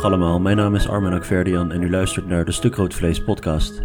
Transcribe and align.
Dag 0.00 0.08
allemaal, 0.08 0.40
mijn 0.40 0.56
naam 0.56 0.74
is 0.74 0.88
Armen 0.88 1.12
Akverdian 1.12 1.72
en 1.72 1.82
u 1.82 1.90
luistert 1.90 2.26
naar 2.26 2.44
de 2.44 2.52
Stukrood 2.52 3.24
podcast. 3.24 3.82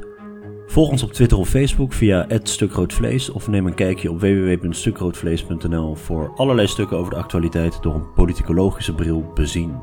Volg 0.68 0.90
ons 0.90 1.04
op 1.04 1.12
Twitter 1.12 1.38
of 1.38 1.50
Facebook 1.50 1.94
via 1.94 2.28
@stukroodvlees 2.44 3.30
of 3.30 3.48
neem 3.48 3.68
een 3.68 3.74
kijkje 3.74 4.12
op 4.12 4.20
www.stukroodvlees.nl 4.20 5.96
voor 5.96 6.34
allerlei 6.36 6.68
stukken 6.68 6.98
over 6.98 7.14
de 7.14 7.20
actualiteit 7.20 7.82
door 7.82 7.96
een 7.96 8.14
politicologische 8.14 8.94
bril 8.94 9.32
bezien. 9.34 9.76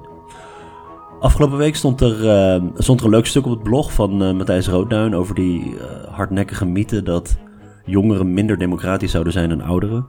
Afgelopen 1.21 1.59
week 1.59 1.77
stond 1.77 2.01
er, 2.01 2.25
uh, 2.25 2.65
stond 2.77 3.03
een 3.03 3.11
leuk 3.11 3.27
stuk 3.27 3.45
op 3.47 3.51
het 3.51 3.63
blog 3.63 3.93
van 3.93 4.23
uh, 4.23 4.33
Matthijs 4.33 4.69
Roodduin 4.69 5.15
over 5.15 5.35
die 5.35 5.65
uh, 5.65 5.81
hardnekkige 6.11 6.67
mythe 6.67 7.03
dat 7.03 7.39
jongeren 7.85 8.35
minder 8.35 8.59
democratisch 8.59 9.11
zouden 9.11 9.33
zijn 9.33 9.49
dan 9.49 9.61
ouderen. 9.61 10.07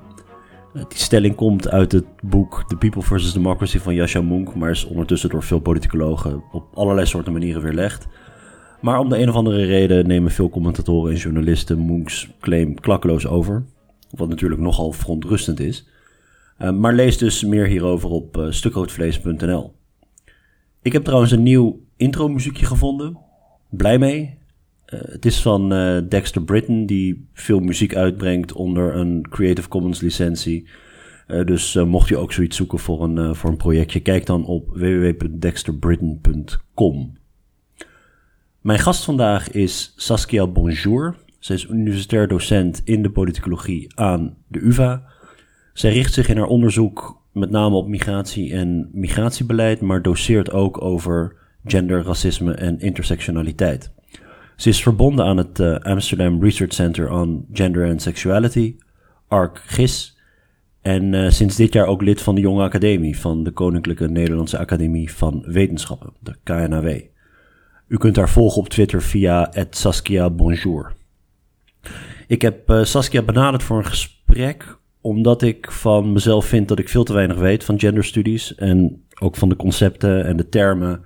Die 0.73 0.85
stelling 0.97 1.35
komt 1.35 1.69
uit 1.69 1.91
het 1.91 2.05
boek 2.21 2.63
The 2.67 2.75
People 2.75 3.01
vs. 3.01 3.33
Democracy 3.33 3.79
van 3.79 3.95
Yasha 3.95 4.21
Mounk, 4.21 4.55
maar 4.55 4.69
is 4.69 4.85
ondertussen 4.85 5.29
door 5.29 5.43
veel 5.43 5.59
politicologen 5.59 6.43
op 6.51 6.65
allerlei 6.73 7.07
soorten 7.07 7.33
manieren 7.33 7.61
weerlegd. 7.61 8.07
Maar 8.81 8.99
om 8.99 9.09
de 9.09 9.19
een 9.19 9.29
of 9.29 9.35
andere 9.35 9.65
reden 9.65 10.07
nemen 10.07 10.31
veel 10.31 10.49
commentatoren 10.49 11.13
en 11.13 11.19
journalisten 11.19 11.77
Moonks 11.77 12.29
claim 12.39 12.79
klakkeloos 12.79 13.27
over. 13.27 13.63
Wat 14.09 14.29
natuurlijk 14.29 14.61
nogal 14.61 14.91
verontrustend 14.91 15.59
is. 15.59 15.87
Uh, 16.59 16.71
maar 16.71 16.93
lees 16.93 17.17
dus 17.17 17.43
meer 17.43 17.65
hierover 17.65 18.09
op 18.09 18.37
uh, 18.37 18.51
stukroodvlees.nl. 18.51 19.73
Ik 20.81 20.93
heb 20.93 21.03
trouwens 21.03 21.31
een 21.31 21.43
nieuw 21.43 21.79
intro 21.97 22.27
muziekje 22.27 22.65
gevonden. 22.65 23.17
Blij 23.69 23.97
mee. 23.97 24.37
Uh, 24.93 24.99
het 25.02 25.25
is 25.25 25.41
van 25.41 25.70
Dexter 26.09 26.43
Britton, 26.43 26.85
die 26.85 27.27
veel 27.33 27.59
muziek 27.59 27.95
uitbrengt 27.95 28.53
onder 28.53 28.95
een 28.95 29.25
Creative 29.30 29.67
Commons 29.67 30.02
licentie. 30.02 30.67
dus 31.45 31.73
mocht 31.73 32.09
je 32.09 32.17
ook 32.17 32.33
zoiets 32.33 32.58
zoeken 32.58 32.80
voor 32.80 33.03
een, 33.03 33.36
voor 33.36 33.49
een 33.49 33.58
projectje, 33.58 33.99
kijk 33.99 34.25
dan 34.25 34.45
op 34.45 34.69
www.dexterbritton.com. 34.69 37.21
Mijn 38.64 38.80
gast 38.80 39.03
vandaag 39.03 39.52
is 39.52 39.94
Saskia 39.95 40.47
Bonjour. 40.47 41.16
Zij 41.39 41.55
is 41.55 41.66
universitair 41.66 42.27
docent 42.27 42.81
in 42.83 43.02
de 43.02 43.09
politicologie 43.09 43.91
aan 43.95 44.38
de 44.47 44.59
UvA. 44.59 45.03
Zij 45.73 45.91
richt 45.91 46.14
zich 46.14 46.27
in 46.27 46.38
haar 46.38 46.47
onderzoek 46.47 47.21
met 47.31 47.49
name 47.49 47.75
op 47.75 47.88
migratie 47.88 48.53
en 48.53 48.89
migratiebeleid, 48.94 49.81
maar 49.81 50.02
doseert 50.02 50.52
ook 50.52 50.81
over 50.81 51.36
gender, 51.66 52.03
racisme 52.03 52.53
en 52.53 52.80
intersectionaliteit. 52.80 53.91
Ze 54.64 54.69
is 54.69 54.83
verbonden 54.83 55.25
aan 55.25 55.38
het 55.38 55.59
uh, 55.59 55.75
Amsterdam 55.75 56.44
Research 56.44 56.73
Center 56.73 57.11
on 57.11 57.45
Gender 57.53 57.89
and 57.89 58.02
Sexuality, 58.02 58.75
ARC-GIS, 59.28 60.17
en 60.81 61.14
uh, 61.14 61.30
sinds 61.30 61.55
dit 61.55 61.73
jaar 61.73 61.86
ook 61.86 62.02
lid 62.02 62.22
van 62.22 62.36
de 62.36 62.42
Jonge 62.42 62.64
Academie 62.64 63.20
van 63.20 63.44
de 63.44 63.52
Koninklijke 63.52 64.08
Nederlandse 64.08 64.58
Academie 64.58 65.14
van 65.14 65.44
Wetenschappen, 65.47 66.14
de 66.20 66.36
KNAW. 66.44 67.00
U 67.88 67.97
kunt 67.97 68.16
haar 68.16 68.30
volgen 68.30 68.61
op 68.61 68.70
Twitter 68.70 69.02
via 69.02 69.52
Saskia 69.70 70.30
Bonjour. 70.30 70.94
Ik 72.27 72.42
heb 72.42 72.70
uh, 72.70 72.83
Saskia 72.83 73.22
benaderd 73.22 73.64
voor 73.64 73.77
een 73.77 73.86
gesprek 73.86 74.77
omdat 75.02 75.42
ik 75.42 75.72
van 75.72 76.14
mezelf 76.14 76.45
vind 76.45 76.67
dat 76.67 76.80
ik 76.80 76.89
veel 76.89 77.03
te 77.03 77.14
weinig 77.14 77.38
weet 77.38 77.64
van 77.64 77.80
genderstudies 77.80 78.55
en 78.55 79.03
ook 79.20 79.36
van 79.36 79.50
de 79.50 79.55
concepten 79.55 80.25
en 80.25 80.38
de 80.38 80.50
termen, 80.50 81.02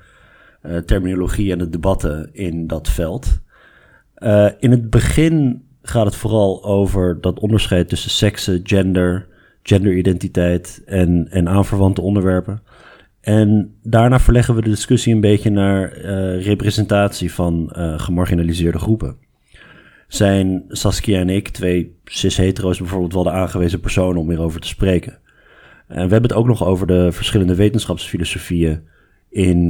terminologie 0.86 1.52
en 1.52 1.58
de 1.58 1.69
debatten 1.69 2.30
in 2.33 2.67
dat 2.67 2.89
veld. 2.89 3.45
Uh, 4.19 4.49
in 4.59 4.71
het 4.71 4.89
begin 4.89 5.65
gaat 5.81 6.05
het 6.05 6.15
vooral 6.15 6.63
over 6.63 7.21
dat 7.21 7.39
onderscheid 7.39 7.89
tussen 7.89 8.11
seksen, 8.11 8.59
gender, 8.63 9.27
genderidentiteit 9.63 10.81
en, 10.86 11.27
en 11.30 11.49
aanverwante 11.49 12.02
onderwerpen. 12.02 12.61
En 13.21 13.75
daarna 13.83 14.19
verleggen 14.19 14.55
we 14.55 14.61
de 14.61 14.69
discussie 14.69 15.14
een 15.14 15.21
beetje 15.21 15.49
naar 15.49 15.97
uh, 15.97 16.45
representatie 16.45 17.33
van 17.33 17.73
uh, 17.77 17.99
gemarginaliseerde 17.99 18.80
groepen. 18.80 19.17
Zijn 20.08 20.63
Saskia 20.67 21.19
en 21.19 21.30
ik, 21.30 21.47
twee 21.47 21.95
cis-hetero's, 22.05 22.77
bijvoorbeeld 22.77 23.13
wel 23.13 23.23
de 23.23 23.31
aangewezen 23.31 23.80
personen 23.80 24.21
om 24.21 24.30
hierover 24.30 24.61
te 24.61 24.67
spreken. 24.67 25.19
En 25.87 25.95
we 25.95 26.11
hebben 26.11 26.30
het 26.30 26.33
ook 26.33 26.47
nog 26.47 26.65
over 26.65 26.87
de 26.87 27.11
verschillende 27.11 27.55
wetenschapsfilosofieën 27.55 28.81
in, 29.30 29.65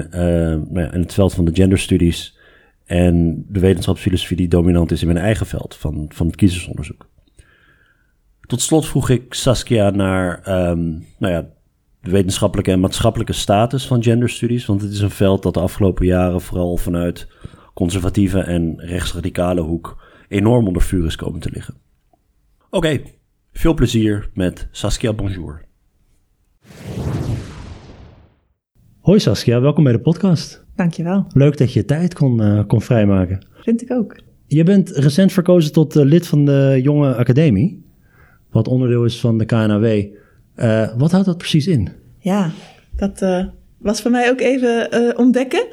nou 0.70 0.80
in 0.80 1.00
het 1.00 1.14
veld 1.14 1.34
van 1.34 1.46
de 1.46 1.56
genderstudies 1.56 2.37
en 2.88 3.46
de 3.48 3.60
wetenschapsfilosofie 3.60 4.38
die 4.38 4.48
dominant 4.48 4.92
is 4.92 5.02
in 5.02 5.08
mijn 5.08 5.20
eigen 5.20 5.46
veld 5.46 5.76
van, 5.76 6.06
van 6.10 6.28
het 6.28 6.36
kiezersonderzoek. 6.36 7.10
Tot 8.42 8.62
slot 8.62 8.88
vroeg 8.88 9.10
ik 9.10 9.34
Saskia 9.34 9.90
naar 9.90 10.50
um, 10.70 11.06
nou 11.18 11.34
ja, 11.34 11.50
de 12.02 12.12
wetenschappelijke 12.12 12.72
en 12.72 12.80
maatschappelijke 12.80 13.34
status 13.34 13.88
van 13.88 14.04
genderstudies. 14.04 14.66
Want 14.66 14.82
het 14.82 14.92
is 14.92 15.00
een 15.00 15.10
veld 15.10 15.44
dat 15.44 15.54
de 15.54 15.60
afgelopen 15.60 16.06
jaren 16.06 16.42
vooral 16.42 16.78
vanuit 16.78 17.28
conservatieve 17.74 18.40
en 18.40 18.74
rechtsradicale 18.78 19.62
hoek 19.62 20.04
enorm 20.28 20.68
onder 20.68 20.82
vuur 20.82 21.06
is 21.06 21.16
komen 21.16 21.40
te 21.40 21.50
liggen. 21.52 21.76
Oké, 22.70 23.02
veel 23.52 23.74
plezier 23.74 24.30
met 24.34 24.68
Saskia 24.72 25.14
Bonjour. 25.14 25.66
Hoi 29.00 29.20
Saskia, 29.20 29.62
welkom 29.62 29.84
bij 29.84 29.94
de 29.94 30.02
podcast. 30.02 30.67
Dankjewel. 30.78 31.26
Leuk 31.34 31.58
dat 31.58 31.74
je 31.74 31.86
tijd 31.86 32.14
kon, 32.14 32.42
uh, 32.42 32.64
kon 32.68 32.82
vrijmaken. 32.82 33.46
Vind 33.62 33.82
ik 33.82 33.92
ook. 33.92 34.16
Je 34.48 34.64
bent 34.64 34.90
recent 34.90 35.32
verkozen 35.32 35.72
tot 35.72 35.96
uh, 35.96 36.04
lid 36.04 36.28
van 36.28 36.46
de 36.46 36.80
Jonge 36.84 37.16
Academie, 37.16 37.86
wat 38.52 38.68
onderdeel 38.68 39.06
is 39.06 39.20
van 39.20 39.38
de 39.38 39.46
KNAW. 39.46 39.86
Uh, 40.56 40.98
wat 40.98 41.12
houdt 41.12 41.26
dat 41.26 41.38
precies 41.38 41.68
in? 41.68 41.90
Ja, 42.20 42.52
dat 42.96 43.26
was 43.78 44.02
voor 44.02 44.12
mij 44.12 44.30
ook 44.30 44.40
even 44.40 45.18
ontdekken. 45.18 45.68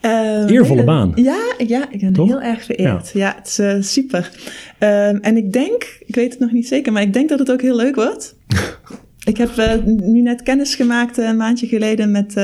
Eervolle 0.00 0.84
baan. 0.84 1.12
Ja, 1.14 1.54
ja, 1.66 1.90
ik 1.90 2.00
ben 2.00 2.12
Toch? 2.12 2.28
heel 2.28 2.42
erg 2.42 2.64
vereerd. 2.64 3.10
Ja, 3.12 3.18
ja 3.18 3.34
het 3.36 3.78
is 3.78 3.92
super. 3.92 4.30
Ehm, 4.78 5.16
en 5.16 5.36
ik 5.36 5.52
denk, 5.52 5.98
ik 6.06 6.14
weet 6.14 6.30
het 6.30 6.40
nog 6.40 6.52
niet 6.52 6.68
zeker, 6.68 6.92
maar 6.92 7.02
ik 7.02 7.12
denk 7.12 7.28
dat 7.28 7.38
het 7.38 7.50
ook 7.50 7.62
heel 7.62 7.76
leuk 7.76 7.94
wordt. 7.94 8.36
ik 9.32 9.36
heb 9.36 9.82
nu 9.86 10.20
net 10.20 10.42
kennis 10.42 10.74
gemaakt 10.74 11.16
een 11.16 11.36
maandje 11.36 11.66
geleden 11.66 12.10
met, 12.10 12.34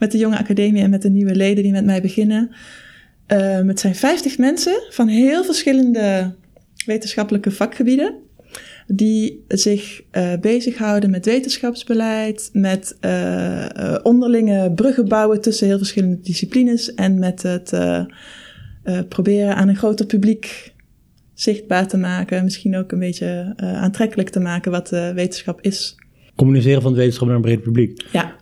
met 0.00 0.12
de 0.12 0.18
Jonge 0.18 0.38
Academie 0.38 0.82
en 0.82 0.90
met 0.90 1.02
de 1.02 1.10
nieuwe 1.10 1.34
leden 1.34 1.62
die 1.62 1.72
met 1.72 1.84
mij 1.84 2.00
beginnen. 2.00 2.50
Ehm, 3.26 3.68
het 3.68 3.80
zijn 3.80 3.94
50 3.94 4.38
mensen 4.38 4.82
van 4.90 5.08
heel 5.08 5.44
verschillende 5.44 6.34
wetenschappelijke 6.86 7.50
vakgebieden 7.50 8.14
die 8.86 9.44
zich 9.48 10.02
uh, 10.12 10.32
bezighouden 10.40 11.10
met 11.10 11.24
wetenschapsbeleid, 11.24 12.50
met 12.52 12.96
uh, 13.00 13.96
onderlinge 14.02 14.72
bruggen 14.74 15.08
bouwen 15.08 15.40
tussen 15.40 15.66
heel 15.66 15.78
verschillende 15.78 16.20
disciplines 16.20 16.94
en 16.94 17.18
met 17.18 17.42
het 17.42 17.72
proberen 19.08 19.56
aan 19.56 19.68
een 19.68 19.76
groter 19.76 20.06
publiek 20.06 20.72
zichtbaar 21.34 21.88
te 21.88 21.96
maken, 21.96 22.44
misschien 22.44 22.76
ook 22.76 22.92
een 22.92 22.98
beetje 22.98 23.52
aantrekkelijk 23.56 24.28
te 24.28 24.40
maken 24.40 24.70
wat 24.70 24.90
wetenschap 24.90 25.60
is. 25.60 25.99
Communiceren 26.40 26.82
van 26.82 26.92
de 26.92 26.98
wetenschap 26.98 27.26
naar 27.26 27.36
een 27.36 27.42
breed 27.42 27.62
publiek. 27.62 28.04
Ja. 28.12 28.36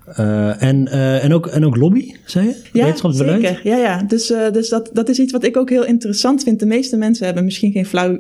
en, 0.59 0.88
en, 1.22 1.32
ook, 1.32 1.47
en 1.47 1.64
ook 1.64 1.76
lobby, 1.76 2.14
zei 2.25 2.47
je? 2.47 2.54
Ja, 2.72 3.12
zeker. 3.12 3.60
Ja, 3.62 3.76
ja. 3.76 4.03
Dus, 4.03 4.26
dus 4.53 4.69
dat, 4.69 4.91
dat 4.92 5.09
is 5.09 5.19
iets 5.19 5.32
wat 5.32 5.44
ik 5.44 5.56
ook 5.56 5.70
heel 5.70 5.84
interessant 5.84 6.42
vind. 6.42 6.60
De 6.60 6.66
meeste 6.66 6.97
mensen 6.97 7.25
hebben 7.25 7.44
misschien 7.44 7.72
geen 7.72 7.86
flauw 7.86 8.19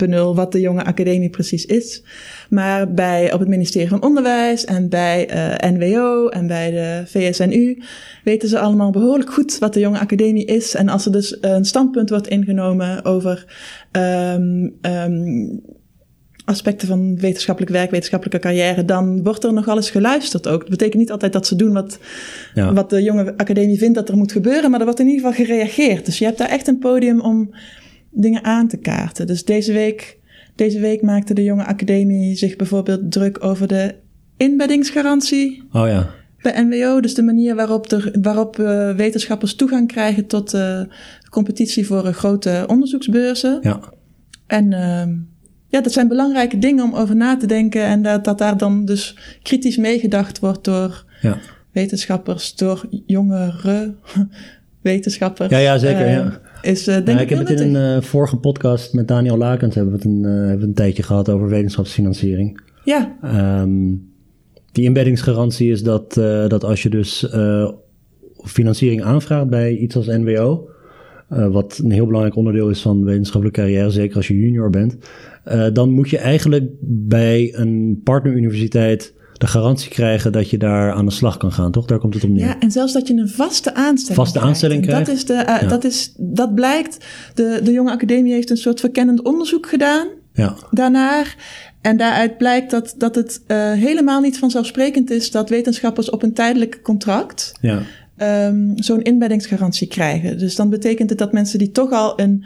benul 0.00 0.34
wat 0.34 0.52
de 0.52 0.60
jonge 0.60 0.84
academie 0.84 1.30
precies 1.30 1.66
is. 1.66 2.02
Maar 2.48 2.92
bij, 2.92 3.32
op 3.32 3.40
het 3.40 3.48
ministerie 3.48 3.88
van 3.88 4.02
Onderwijs 4.02 4.64
en 4.64 4.88
bij 4.88 5.28
NWO 5.72 6.28
en 6.28 6.46
bij 6.46 6.70
de 6.70 7.02
VSNU 7.06 7.82
weten 8.24 8.48
ze 8.48 8.58
allemaal 8.58 8.90
behoorlijk 8.90 9.32
goed 9.32 9.58
wat 9.58 9.74
de 9.74 9.80
jonge 9.80 9.98
academie 9.98 10.44
is. 10.44 10.74
En 10.74 10.88
als 10.88 11.06
er 11.06 11.12
dus 11.12 11.38
een 11.40 11.64
standpunt 11.64 12.10
wordt 12.10 12.28
ingenomen 12.28 13.04
over 13.04 13.44
um, 13.92 14.74
um, 14.82 15.62
aspecten 16.50 16.88
van 16.88 17.18
wetenschappelijk 17.18 17.72
werk, 17.72 17.90
wetenschappelijke 17.90 18.48
carrière, 18.48 18.84
dan 18.84 19.22
wordt 19.22 19.44
er 19.44 19.52
nogal 19.52 19.76
eens 19.76 19.90
geluisterd 19.90 20.48
ook. 20.48 20.60
Dat 20.60 20.70
betekent 20.70 20.98
niet 20.98 21.10
altijd 21.10 21.32
dat 21.32 21.46
ze 21.46 21.56
doen 21.56 21.72
wat, 21.72 21.98
ja. 22.54 22.72
wat 22.72 22.90
de 22.90 23.02
jonge 23.02 23.36
academie 23.36 23.78
vindt 23.78 23.94
dat 23.94 24.08
er 24.08 24.16
moet 24.16 24.32
gebeuren, 24.32 24.70
maar 24.70 24.78
er 24.78 24.84
wordt 24.84 25.00
in 25.00 25.08
ieder 25.08 25.20
geval 25.20 25.44
gereageerd. 25.44 26.04
Dus 26.04 26.18
je 26.18 26.24
hebt 26.24 26.38
daar 26.38 26.48
echt 26.48 26.68
een 26.68 26.78
podium 26.78 27.20
om 27.20 27.54
dingen 28.10 28.44
aan 28.44 28.68
te 28.68 28.76
kaarten. 28.76 29.26
Dus 29.26 29.44
deze 29.44 29.72
week, 29.72 30.18
deze 30.54 30.80
week 30.80 31.02
maakte 31.02 31.34
de 31.34 31.44
Jonge 31.44 31.64
Academie 31.64 32.36
zich 32.36 32.56
bijvoorbeeld 32.56 33.12
druk 33.12 33.44
over 33.44 33.66
de 33.66 33.94
inbeddingsgarantie. 34.36 35.62
Oh 35.72 35.86
ja. 35.86 36.10
Bij 36.42 36.62
NWO, 36.62 37.00
dus 37.00 37.14
de 37.14 37.22
manier 37.22 37.54
waarop, 37.54 37.88
de, 37.88 38.18
waarop 38.22 38.58
uh, 38.58 38.94
wetenschappers 38.94 39.54
toegang 39.54 39.88
krijgen 39.88 40.26
tot 40.26 40.54
uh, 40.54 40.80
competitie 41.30 41.86
voor 41.86 42.06
uh, 42.06 42.12
grote 42.12 42.64
onderzoeksbeurzen. 42.66 43.58
Ja. 43.62 43.80
En 44.46 44.72
ehm, 44.72 45.16
ja, 45.70 45.80
dat 45.80 45.92
zijn 45.92 46.08
belangrijke 46.08 46.58
dingen 46.58 46.84
om 46.84 46.94
over 46.94 47.16
na 47.16 47.36
te 47.36 47.46
denken 47.46 47.82
en 47.82 48.02
dat, 48.02 48.24
dat 48.24 48.38
daar 48.38 48.56
dan 48.56 48.84
dus 48.84 49.16
kritisch 49.42 49.76
meegedacht 49.76 50.38
wordt 50.38 50.64
door 50.64 51.04
ja. 51.20 51.38
wetenschappers, 51.72 52.54
door 52.54 52.86
jongere 53.06 53.94
wetenschappers. 54.80 55.50
Ja, 55.50 55.58
ja 55.58 55.78
zeker. 55.78 56.08
ja 56.08 56.40
is 56.62 56.88
uh, 56.88 56.94
denk 56.94 57.08
ja, 57.08 57.20
ik, 57.20 57.28
heb 57.28 57.38
het 57.38 57.60
in 57.60 57.74
een 57.74 57.96
uh, 57.96 58.02
vorige 58.02 58.36
podcast 58.36 58.92
met 58.92 59.08
Daniel 59.08 59.36
Lakens 59.36 59.74
hebben 59.74 59.92
we 59.92 59.98
het 59.98 60.08
een, 60.08 60.22
hebben 60.22 60.58
we 60.58 60.66
een 60.66 60.74
tijdje 60.74 61.02
gehad 61.02 61.28
over 61.28 61.48
wetenschapsfinanciering. 61.48 62.60
Ja. 62.84 63.16
Um, 63.62 64.08
die 64.72 64.84
inbeddingsgarantie 64.84 65.70
is 65.70 65.82
dat, 65.82 66.14
dat 66.48 66.64
als 66.64 66.82
je 66.82 66.88
dus 66.88 67.28
financiering 68.44 69.02
aanvraagt 69.02 69.48
bij 69.48 69.76
iets 69.76 69.96
als 69.96 70.06
NWO, 70.06 70.68
uh, 71.32 71.46
wat 71.46 71.80
een 71.84 71.90
heel 71.90 72.06
belangrijk 72.06 72.36
onderdeel 72.36 72.68
is 72.68 72.80
van 72.80 73.04
wetenschappelijke 73.04 73.60
carrière, 73.60 73.90
zeker 73.90 74.16
als 74.16 74.28
je 74.28 74.38
junior 74.38 74.70
bent, 74.70 74.96
uh, 75.46 75.66
dan 75.72 75.90
moet 75.90 76.10
je 76.10 76.18
eigenlijk 76.18 76.64
bij 76.80 77.54
een 77.54 78.00
partneruniversiteit 78.04 79.14
de 79.40 79.46
garantie 79.46 79.90
krijgen 79.90 80.32
dat 80.32 80.50
je 80.50 80.58
daar 80.58 80.92
aan 80.92 81.06
de 81.06 81.12
slag 81.12 81.36
kan 81.36 81.52
gaan, 81.52 81.72
toch? 81.72 81.86
Daar 81.86 81.98
komt 81.98 82.14
het 82.14 82.24
om 82.24 82.32
neer. 82.32 82.46
Ja, 82.46 82.58
en 82.58 82.70
zelfs 82.70 82.92
dat 82.92 83.08
je 83.08 83.14
een 83.14 83.28
vaste 83.28 83.74
aanstelling 83.74 84.22
vaste 84.22 84.40
aanstelling 84.40 84.82
krijgt. 84.82 85.06
Dat, 85.06 85.16
is 85.16 85.24
de, 85.24 85.32
uh, 85.32 85.60
ja. 85.60 85.66
dat, 85.66 85.84
is, 85.84 86.14
dat 86.16 86.54
blijkt, 86.54 87.06
de, 87.34 87.60
de 87.64 87.72
Jonge 87.72 87.90
Academie 87.90 88.32
heeft 88.32 88.50
een 88.50 88.56
soort 88.56 88.80
verkennend 88.80 89.22
onderzoek 89.22 89.68
gedaan 89.68 90.08
ja. 90.32 90.56
daarnaar. 90.70 91.36
En 91.80 91.96
daaruit 91.96 92.38
blijkt 92.38 92.70
dat, 92.70 92.94
dat 92.98 93.14
het 93.14 93.42
uh, 93.46 93.72
helemaal 93.72 94.20
niet 94.20 94.38
vanzelfsprekend 94.38 95.10
is 95.10 95.30
dat 95.30 95.48
wetenschappers 95.48 96.10
op 96.10 96.22
een 96.22 96.32
tijdelijk 96.34 96.80
contract 96.82 97.52
ja. 97.60 97.82
um, 98.46 98.72
zo'n 98.76 99.02
inbeddingsgarantie 99.02 99.88
krijgen. 99.88 100.38
Dus 100.38 100.56
dan 100.56 100.70
betekent 100.70 101.10
het 101.10 101.18
dat 101.18 101.32
mensen 101.32 101.58
die 101.58 101.70
toch 101.70 101.90
al 101.90 102.20
een, 102.20 102.44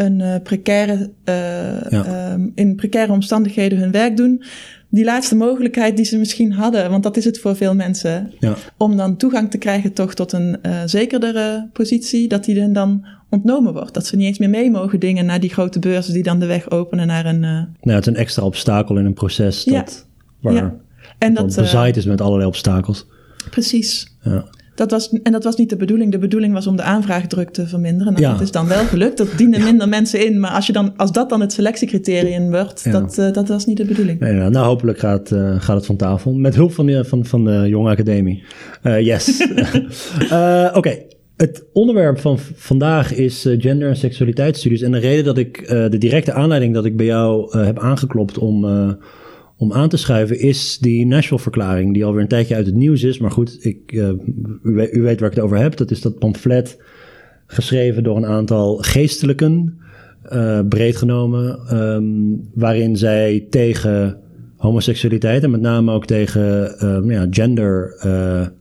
een 0.00 0.20
uh, 0.20 0.34
precaire, 0.42 1.10
uh, 1.24 1.90
ja. 1.90 2.32
um, 2.32 2.52
in 2.54 2.74
precaire 2.74 3.12
omstandigheden 3.12 3.78
hun 3.78 3.90
werk 3.90 4.16
doen, 4.16 4.42
die 4.88 5.04
laatste 5.04 5.36
mogelijkheid 5.36 5.96
die 5.96 6.04
ze 6.04 6.18
misschien 6.18 6.52
hadden, 6.52 6.90
want 6.90 7.02
dat 7.02 7.16
is 7.16 7.24
het 7.24 7.38
voor 7.38 7.56
veel 7.56 7.74
mensen, 7.74 8.32
ja. 8.38 8.54
om 8.76 8.96
dan 8.96 9.16
toegang 9.16 9.50
te 9.50 9.58
krijgen 9.58 9.92
toch 9.92 10.14
tot 10.14 10.32
een 10.32 10.58
uh, 10.62 10.82
zekerdere 10.84 11.68
positie, 11.72 12.28
dat 12.28 12.44
die 12.44 12.60
hen 12.60 12.72
dan 12.72 13.06
ontnomen 13.28 13.72
wordt. 13.72 13.94
Dat 13.94 14.06
ze 14.06 14.16
niet 14.16 14.26
eens 14.26 14.38
meer 14.38 14.50
mee 14.50 14.70
mogen 14.70 15.00
dingen 15.00 15.26
naar 15.26 15.40
die 15.40 15.50
grote 15.50 15.78
beurzen 15.78 16.12
die 16.12 16.22
dan 16.22 16.38
de 16.38 16.46
weg 16.46 16.70
openen 16.70 17.06
naar 17.06 17.26
een... 17.26 17.42
Uh... 17.42 17.62
Nou, 17.80 17.96
het 17.96 18.06
is 18.06 18.06
een 18.06 18.16
extra 18.16 18.42
obstakel 18.42 18.98
in 18.98 19.04
een 19.04 19.12
proces 19.12 19.64
dat, 19.64 19.74
ja. 19.74 19.86
waar 20.40 20.54
ja. 20.54 20.74
En 21.18 21.34
dat, 21.34 21.54
bezaaid 21.54 21.96
is 21.96 22.04
met 22.04 22.20
allerlei 22.20 22.48
obstakels. 22.48 23.06
Precies. 23.50 24.16
Ja. 24.22 24.44
Dat 24.80 24.90
was, 24.90 25.12
en 25.22 25.32
dat 25.32 25.44
was 25.44 25.56
niet 25.56 25.68
de 25.68 25.76
bedoeling. 25.76 26.12
De 26.12 26.18
bedoeling 26.18 26.52
was 26.52 26.66
om 26.66 26.76
de 26.76 26.82
aanvraagdruk 26.82 27.50
te 27.50 27.66
verminderen. 27.66 28.12
Nou, 28.12 28.24
ja. 28.24 28.32
Dat 28.32 28.40
is 28.40 28.50
dan 28.50 28.68
wel 28.68 28.84
gelukt. 28.84 29.18
Dat 29.18 29.28
dienen 29.36 29.62
minder 29.62 29.88
mensen 29.88 30.26
in. 30.26 30.40
Maar 30.40 30.50
als, 30.50 30.66
je 30.66 30.72
dan, 30.72 30.96
als 30.96 31.12
dat 31.12 31.28
dan 31.28 31.40
het 31.40 31.52
selectiecriterium 31.52 32.50
wordt, 32.50 32.82
ja. 32.84 32.90
dat, 32.90 33.18
uh, 33.18 33.32
dat 33.32 33.48
was 33.48 33.66
niet 33.66 33.76
de 33.76 33.84
bedoeling. 33.84 34.20
Nee, 34.20 34.32
nou, 34.32 34.66
hopelijk 34.66 34.98
gaat, 34.98 35.30
uh, 35.30 35.60
gaat 35.60 35.76
het 35.76 35.86
van 35.86 35.96
tafel. 35.96 36.32
Met 36.32 36.54
hulp 36.54 36.72
van 36.72 36.86
de, 36.86 37.04
van, 37.04 37.24
van 37.24 37.44
de 37.44 37.68
Jonge 37.68 37.90
Academie. 37.90 38.42
Uh, 38.82 39.00
yes. 39.00 39.40
Oké. 40.68 40.70
Okay. 40.74 41.06
Het 41.36 41.64
onderwerp 41.72 42.18
van 42.18 42.38
vandaag 42.54 43.14
is 43.14 43.46
gender- 43.58 43.88
en 43.88 43.96
seksualiteitsstudies. 43.96 44.82
En 44.82 44.92
de 44.92 44.98
reden 44.98 45.24
dat 45.24 45.38
ik, 45.38 45.68
de 45.68 45.98
directe 45.98 46.32
aanleiding 46.32 46.74
dat 46.74 46.84
ik 46.84 46.96
bij 46.96 47.06
jou 47.06 47.58
heb 47.58 47.78
aangeklopt 47.78 48.38
om 48.38 48.64
om 49.60 49.72
aan 49.72 49.88
te 49.88 49.96
schuiven 49.96 50.38
is 50.38 50.78
die 50.78 51.06
Nashville-verklaring, 51.06 51.94
die 51.94 52.04
alweer 52.04 52.22
een 52.22 52.28
tijdje 52.28 52.54
uit 52.54 52.66
het 52.66 52.74
nieuws 52.74 53.02
is. 53.02 53.18
Maar 53.18 53.30
goed, 53.30 53.64
ik, 53.64 53.92
uh, 53.92 54.08
u, 54.62 55.02
weet, 55.02 55.20
waar 55.20 55.30
ik 55.30 55.34
het 55.34 55.44
over 55.44 55.58
heb. 55.58 55.76
Dat 55.76 55.90
is 55.90 56.00
dat 56.00 56.18
pamflet 56.18 56.82
geschreven 57.46 58.02
door 58.02 58.16
een 58.16 58.26
aantal 58.26 58.76
geestelijken, 58.76 59.78
uh, 60.32 60.60
breed 60.68 60.96
genomen, 60.96 61.76
um, 61.76 62.48
waarin 62.54 62.96
zij 62.96 63.46
tegen 63.50 64.18
homoseksualiteit 64.56 65.42
en 65.42 65.50
met 65.50 65.60
name 65.60 65.92
ook 65.92 66.06
tegen 66.06 66.74
uh, 66.82 67.14
ja, 67.14 67.26
gender 67.30 67.96
ja, 68.02 68.52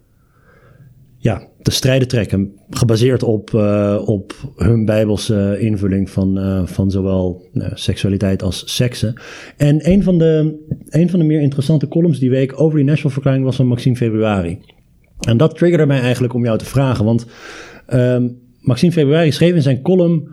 te 1.61 1.71
strijden 1.71 2.07
trekken. 2.07 2.51
Gebaseerd 2.69 3.23
op, 3.23 3.51
uh, 3.51 4.01
op 4.05 4.33
hun 4.55 4.85
bijbelse 4.85 5.57
invulling 5.59 6.09
van, 6.09 6.37
uh, 6.37 6.65
van 6.65 6.91
zowel 6.91 7.49
uh, 7.53 7.67
seksualiteit 7.73 8.43
als 8.43 8.75
seksen. 8.75 9.21
En 9.57 9.89
een 9.89 10.03
van, 10.03 10.17
de, 10.17 10.57
een 10.89 11.09
van 11.09 11.19
de 11.19 11.25
meer 11.25 11.41
interessante 11.41 11.87
columns 11.87 12.19
die 12.19 12.29
week 12.29 12.61
over 12.61 12.77
die 12.77 12.87
Nashville-verklaring 12.87 13.43
was 13.43 13.55
van 13.55 13.67
Maxime 13.67 13.95
Februari. 13.95 14.59
En 15.19 15.37
dat 15.37 15.57
triggerde 15.57 15.85
mij 15.85 15.99
eigenlijk 15.99 16.33
om 16.33 16.43
jou 16.43 16.57
te 16.57 16.65
vragen. 16.65 17.05
Want 17.05 17.25
um, 17.93 18.37
Maxime 18.61 18.91
Februari 18.91 19.31
schreef 19.31 19.55
in 19.55 19.61
zijn 19.61 19.81
column 19.81 20.29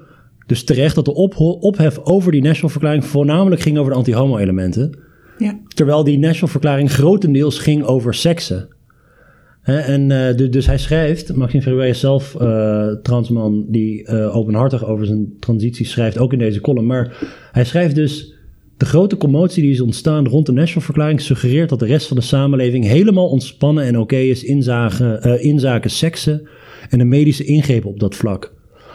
dus 0.47 0.65
terecht 0.65 0.95
dat 0.95 1.05
de 1.05 1.15
op, 1.15 1.35
ophef 1.61 1.99
over 1.99 2.33
die 2.33 2.43
Nashville-verklaring 2.43 3.05
voornamelijk 3.05 3.61
ging 3.61 3.79
over 3.79 3.91
de 3.91 3.99
anti-homo-elementen. 3.99 4.99
Ja. 5.39 5.59
Terwijl 5.69 6.05
die 6.05 6.19
Nashville-verklaring 6.19 6.91
grotendeels 6.91 7.59
ging 7.59 7.85
over 7.85 8.15
seksen. 8.15 8.76
En 9.67 10.11
uh, 10.11 10.51
dus 10.51 10.67
hij 10.67 10.79
schrijft, 10.79 11.35
Maxime 11.35 11.63
Verwey 11.63 11.89
is 11.89 12.01
zelf 12.01 12.37
uh, 12.41 12.89
transman 13.03 13.65
die 13.69 14.03
uh, 14.03 14.37
openhartig 14.37 14.85
over 14.85 15.07
zijn 15.07 15.33
transitie 15.41 15.87
schrijft, 15.87 16.19
ook 16.19 16.33
in 16.33 16.39
deze 16.39 16.61
column. 16.61 16.87
Maar 16.87 17.17
hij 17.53 17.65
schrijft 17.65 17.95
dus, 17.95 18.35
de 18.77 18.85
grote 18.85 19.17
commotie 19.17 19.63
die 19.63 19.73
is 19.73 19.81
ontstaan 19.81 20.29
rond 20.29 20.47
de 20.47 20.53
Nashville-verklaring 20.53 21.21
suggereert 21.21 21.69
dat 21.69 21.79
de 21.79 21.87
rest 21.87 22.07
van 22.07 22.17
de 22.17 22.23
samenleving 22.23 22.85
helemaal 22.85 23.29
ontspannen 23.29 23.85
en 23.85 23.99
oké 23.99 24.17
is 24.17 24.45
in 24.45 24.63
zaken, 24.63 25.41
in 25.43 25.59
zaken 25.59 25.91
seksen 25.91 26.49
en 26.91 26.99
de 26.99 27.05
medische 27.05 27.45
ingrepen 27.45 27.91
op 27.91 28.01
dat 28.01 28.15
vlak. 28.15 28.55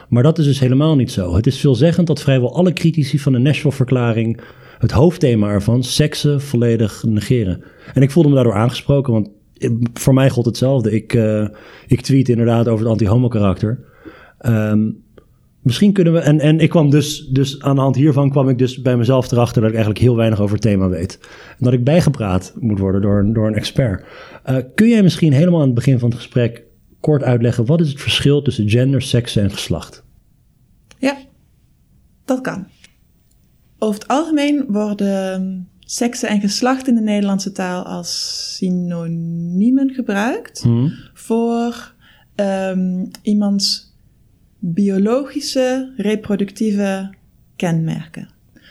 Maar 0.09 0.23
dat 0.23 0.37
is 0.37 0.45
dus 0.45 0.59
helemaal 0.59 0.95
niet 0.95 1.11
zo. 1.11 1.35
Het 1.35 1.47
is 1.47 1.59
veelzeggend 1.59 2.07
dat 2.07 2.21
vrijwel 2.21 2.55
alle 2.55 2.73
critici 2.73 3.19
van 3.19 3.31
de 3.31 3.39
Nashville-verklaring 3.39 4.39
het 4.79 4.91
hoofdthema 4.91 5.49
ervan, 5.49 5.83
seksen, 5.83 6.41
volledig 6.41 7.03
negeren. 7.07 7.63
En 7.93 8.01
ik 8.01 8.11
voelde 8.11 8.29
me 8.29 8.35
daardoor 8.35 8.55
aangesproken, 8.55 9.13
want 9.13 9.29
voor 9.93 10.13
mij 10.13 10.29
gold 10.29 10.45
hetzelfde. 10.45 10.91
Ik, 10.91 11.13
uh, 11.13 11.47
ik 11.87 12.01
tweet 12.01 12.29
inderdaad 12.29 12.67
over 12.67 12.83
het 12.83 12.91
anti-homo 12.91 13.27
karakter. 13.27 13.79
Um, 14.45 15.03
misschien 15.61 15.93
kunnen 15.93 16.13
we. 16.13 16.19
En, 16.19 16.39
en 16.39 16.59
ik 16.59 16.69
kwam 16.69 16.89
dus, 16.89 17.27
dus 17.27 17.61
aan 17.61 17.75
de 17.75 17.81
hand 17.81 17.95
hiervan 17.95 18.29
kwam 18.29 18.49
ik 18.49 18.57
dus 18.57 18.81
bij 18.81 18.97
mezelf 18.97 19.31
erachter 19.31 19.61
dat 19.61 19.69
ik 19.69 19.75
eigenlijk 19.75 20.05
heel 20.05 20.15
weinig 20.15 20.39
over 20.39 20.53
het 20.53 20.63
thema 20.63 20.89
weet. 20.89 21.19
En 21.49 21.63
dat 21.63 21.73
ik 21.73 21.83
bijgepraat 21.83 22.53
moet 22.59 22.79
worden 22.79 23.01
door, 23.01 23.33
door 23.33 23.47
een 23.47 23.55
expert. 23.55 24.05
Uh, 24.49 24.55
kun 24.75 24.87
jij 24.87 25.03
misschien 25.03 25.33
helemaal 25.33 25.59
aan 25.59 25.65
het 25.65 25.75
begin 25.75 25.99
van 25.99 26.09
het 26.09 26.17
gesprek 26.17 26.63
kort 26.99 27.23
uitleggen 27.23 27.65
wat 27.65 27.81
is 27.81 27.89
het 27.89 28.01
verschil 28.01 28.41
tussen 28.41 28.69
gender, 28.69 29.01
seks 29.01 29.35
en 29.35 29.51
geslacht? 29.51 30.03
Ja, 30.97 31.17
dat 32.25 32.41
kan. 32.41 32.67
Over 33.77 33.99
het 34.01 34.07
algemeen 34.07 34.65
worden 34.67 35.69
seksen 35.93 36.29
en 36.29 36.41
geslacht 36.41 36.87
in 36.87 36.95
de 36.95 37.01
Nederlandse 37.01 37.51
taal 37.51 37.83
als 37.83 38.53
synoniemen 38.55 39.93
gebruikt 39.93 40.61
hmm. 40.61 40.93
voor 41.13 41.93
um, 42.35 43.11
iemands 43.21 43.95
biologische 44.59 45.93
reproductieve 45.97 47.13
kenmerken. 47.55 48.29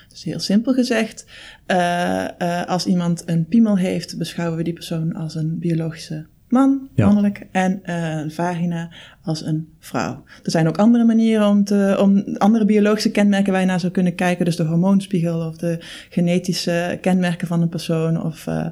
Dus 0.09 0.25
heel 0.25 0.39
simpel 0.39 0.73
gezegd, 0.73 1.27
uh, 1.67 2.29
uh, 2.39 2.65
als 2.67 2.87
iemand 2.87 3.23
een 3.27 3.47
piemel 3.47 3.77
heeft, 3.77 4.19
beschouwen 4.19 4.57
we 4.57 4.65
die 4.65 4.73
persoon 4.73 5.15
als 5.15 5.35
een 5.35 5.59
biologische 5.59 6.27
man, 6.51 6.89
ja. 6.95 7.07
mannelijk, 7.07 7.47
en 7.53 7.83
uh, 7.85 8.09
een 8.09 8.31
vagina 8.31 8.91
als 9.23 9.45
een 9.45 9.69
vrouw. 9.79 10.23
Er 10.43 10.51
zijn 10.51 10.69
ook 10.69 10.79
andere 10.79 11.05
manieren 11.05 11.49
om, 11.49 11.65
te, 11.65 11.97
om 12.01 12.37
andere 12.37 12.65
biologische 12.65 13.11
kenmerken 13.11 13.53
waar 13.53 13.61
je 13.61 13.67
naar 13.67 13.81
zou 13.81 13.93
kunnen 13.93 14.15
kijken. 14.15 14.45
Dus 14.45 14.57
de 14.57 14.65
hormoonspiegel 14.65 15.47
of 15.47 15.57
de 15.57 15.77
genetische 16.11 16.99
kenmerken 17.01 17.47
van 17.47 17.63
een 17.63 17.69
persoon 17.69 18.23
of, 18.23 18.47
uh, 18.47 18.67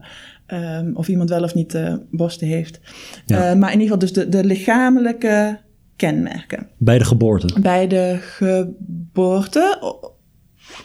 um, 0.78 0.96
of 0.96 1.08
iemand 1.08 1.30
wel 1.30 1.42
of 1.42 1.54
niet 1.54 1.74
uh, 1.74 1.94
borsten 2.10 2.46
heeft. 2.46 2.80
Ja. 3.26 3.54
maar 3.54 3.72
in 3.72 3.80
ieder 3.80 3.96
geval 3.96 3.98
dus 3.98 4.12
de, 4.12 4.28
de 4.28 4.44
lichamelijke 4.44 5.58
kenmerken. 5.96 6.66
Bij 6.76 6.98
de 6.98 7.04
geboorte? 7.04 7.60
Bij 7.60 7.86
de 7.86 8.16
geboorte 8.20 9.78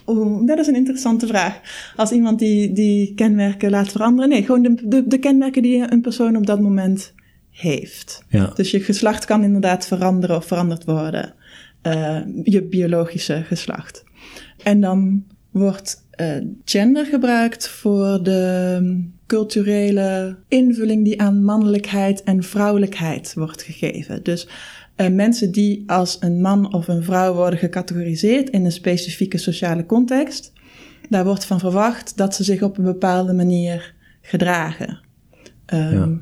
Oeh, 0.08 0.48
dat 0.48 0.60
is 0.60 0.68
een 0.68 0.76
interessante 0.76 1.28
vraag. 1.28 1.60
Als 1.96 2.12
iemand 2.12 2.40
die, 2.40 2.74
die 2.74 3.14
kenmerken 3.14 3.70
laat 3.70 3.92
veranderen. 3.92 4.30
Nee, 4.30 4.44
gewoon 4.44 4.62
de, 4.62 4.76
de, 4.84 5.08
de 5.08 5.18
kenmerken 5.18 5.62
die 5.62 5.92
een 5.92 6.02
persoon 6.02 6.36
op 6.36 6.46
dat 6.46 6.60
moment 6.62 7.14
heeft. 7.52 8.24
Ja. 8.30 8.52
Dus 8.56 8.72
je 8.72 8.80
geslacht 8.80 9.26
kan 9.26 9.44
inderdaad 9.44 9.88
veranderen 9.88 10.36
of 10.36 10.46
veranderd 10.46 10.86
worden. 10.86 11.34
Uh, 11.88 12.20
je 12.44 12.64
biologische 12.64 13.44
geslacht. 13.44 14.04
En 14.64 14.82
dan 14.82 15.24
wordt 15.52 16.06
uh, 16.22 16.28
gender 16.66 17.06
gebruikt 17.06 17.68
voor 17.68 18.24
de 18.24 19.04
culturele 19.28 20.38
invulling 20.48 21.04
die 21.04 21.22
aan 21.22 21.44
mannelijkheid 21.44 22.24
en 22.24 22.44
vrouwelijkheid 22.44 23.34
wordt 23.34 23.62
gegeven. 23.62 24.24
Dus 24.24 24.48
uh, 24.98 25.08
mensen 25.08 25.52
die 25.52 25.84
als 25.86 26.18
een 26.20 26.42
man 26.42 26.74
of 26.74 26.88
een 26.88 27.04
vrouw 27.04 27.34
worden 27.34 27.60
gecategoriseerd 27.60 28.50
in 28.50 28.66
een 28.66 28.72
specifieke 28.72 29.38
sociale 29.38 29.86
context, 29.86 30.54
daar 31.10 31.26
wordt 31.26 31.46
van 31.46 31.60
verwacht 31.60 32.18
dat 32.18 32.36
ze 32.36 32.44
zich 32.44 32.62
op 32.62 32.78
een 32.78 32.84
bepaalde 32.84 33.34
manier 33.34 33.94
gedragen. 34.22 35.00
Um, 35.74 35.92
ja. 35.92 36.20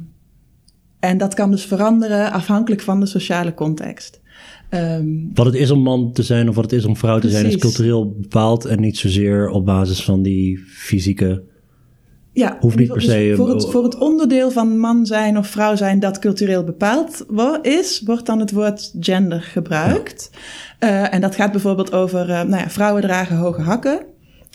En 0.99 1.17
dat 1.17 1.33
kan 1.33 1.51
dus 1.51 1.65
veranderen 1.65 2.31
afhankelijk 2.31 2.81
van 2.81 2.99
de 2.99 3.05
sociale 3.05 3.53
context. 3.53 4.19
Um, 4.69 5.31
wat 5.33 5.45
het 5.45 5.55
is 5.55 5.71
om 5.71 5.81
man 5.81 6.11
te 6.11 6.23
zijn 6.23 6.49
of 6.49 6.55
wat 6.55 6.63
het 6.63 6.73
is 6.73 6.85
om 6.85 6.97
vrouw 6.97 7.13
te 7.13 7.19
precies. 7.19 7.39
zijn, 7.39 7.51
is 7.51 7.59
cultureel 7.61 8.09
bepaald 8.11 8.65
en 8.65 8.79
niet 8.79 8.97
zozeer 8.97 9.49
op 9.49 9.65
basis 9.65 10.03
van 10.03 10.21
die 10.21 10.57
fysieke. 10.67 11.43
Ja, 12.33 12.57
Hoeft 12.59 12.77
niet 12.77 12.91
per 12.91 13.01
se. 13.01 13.07
Dus 13.09 13.37
voor, 13.37 13.49
het, 13.49 13.65
voor 13.69 13.83
het 13.83 13.97
onderdeel 13.97 14.51
van 14.51 14.79
man 14.79 15.05
zijn 15.05 15.37
of 15.37 15.47
vrouw 15.47 15.75
zijn 15.75 15.99
dat 15.99 16.19
cultureel 16.19 16.63
bepaald 16.63 17.25
is, 17.61 18.01
wordt 18.05 18.25
dan 18.25 18.39
het 18.39 18.51
woord 18.51 18.93
gender 18.99 19.41
gebruikt. 19.41 20.29
Ja. 20.79 20.89
Uh, 20.89 21.13
en 21.13 21.21
dat 21.21 21.35
gaat 21.35 21.51
bijvoorbeeld 21.51 21.93
over, 21.93 22.29
uh, 22.29 22.41
nou 22.41 22.61
ja, 22.61 22.69
vrouwen 22.69 23.01
dragen 23.01 23.35
hoge 23.35 23.61
hakken. 23.61 24.05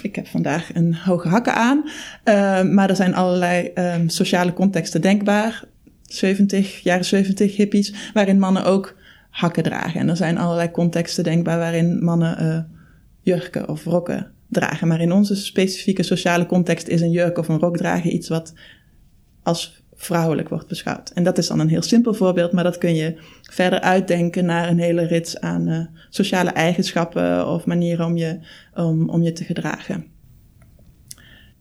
Ik 0.02 0.16
heb 0.16 0.26
vandaag 0.26 0.74
een 0.74 0.94
hoge 0.94 1.28
hakken 1.28 1.54
aan. 1.54 1.82
Uh, 2.24 2.62
maar 2.62 2.90
er 2.90 2.96
zijn 2.96 3.14
allerlei 3.14 3.70
um, 3.74 4.08
sociale 4.08 4.52
contexten 4.52 5.00
denkbaar. 5.00 5.64
70, 6.02 6.78
jaren 6.78 7.04
70 7.04 7.56
hippies, 7.56 8.10
waarin 8.14 8.38
mannen 8.38 8.64
ook 8.64 8.94
hakken 9.30 9.62
dragen. 9.62 10.00
En 10.00 10.08
er 10.08 10.16
zijn 10.16 10.38
allerlei 10.38 10.70
contexten 10.70 11.24
denkbaar 11.24 11.58
waarin 11.58 12.04
mannen 12.04 12.68
jurken 13.20 13.68
of 13.68 13.84
rokken 13.84 14.34
dragen. 14.58 14.88
Maar 14.88 15.00
in 15.00 15.12
onze 15.12 15.36
specifieke 15.36 16.02
sociale 16.02 16.46
context 16.46 16.88
is 16.88 17.00
een 17.00 17.10
jurk 17.10 17.38
of 17.38 17.48
een 17.48 17.58
rok 17.58 17.76
dragen 17.76 18.14
iets 18.14 18.28
wat 18.28 18.54
als 19.42 19.84
vrouwelijk 19.94 20.48
wordt 20.48 20.68
beschouwd. 20.68 21.10
En 21.10 21.24
dat 21.24 21.38
is 21.38 21.46
dan 21.46 21.60
een 21.60 21.68
heel 21.68 21.82
simpel 21.82 22.14
voorbeeld, 22.14 22.52
maar 22.52 22.64
dat 22.64 22.78
kun 22.78 22.94
je 22.94 23.14
verder 23.42 23.80
uitdenken 23.80 24.44
naar 24.44 24.68
een 24.68 24.78
hele 24.78 25.06
rits 25.06 25.40
aan 25.40 25.68
uh, 25.68 25.80
sociale 26.10 26.50
eigenschappen 26.50 27.48
of 27.48 27.66
manieren 27.66 28.06
om 28.06 28.16
je, 28.16 28.38
om, 28.74 29.08
om 29.08 29.22
je 29.22 29.32
te 29.32 29.44
gedragen. 29.44 30.04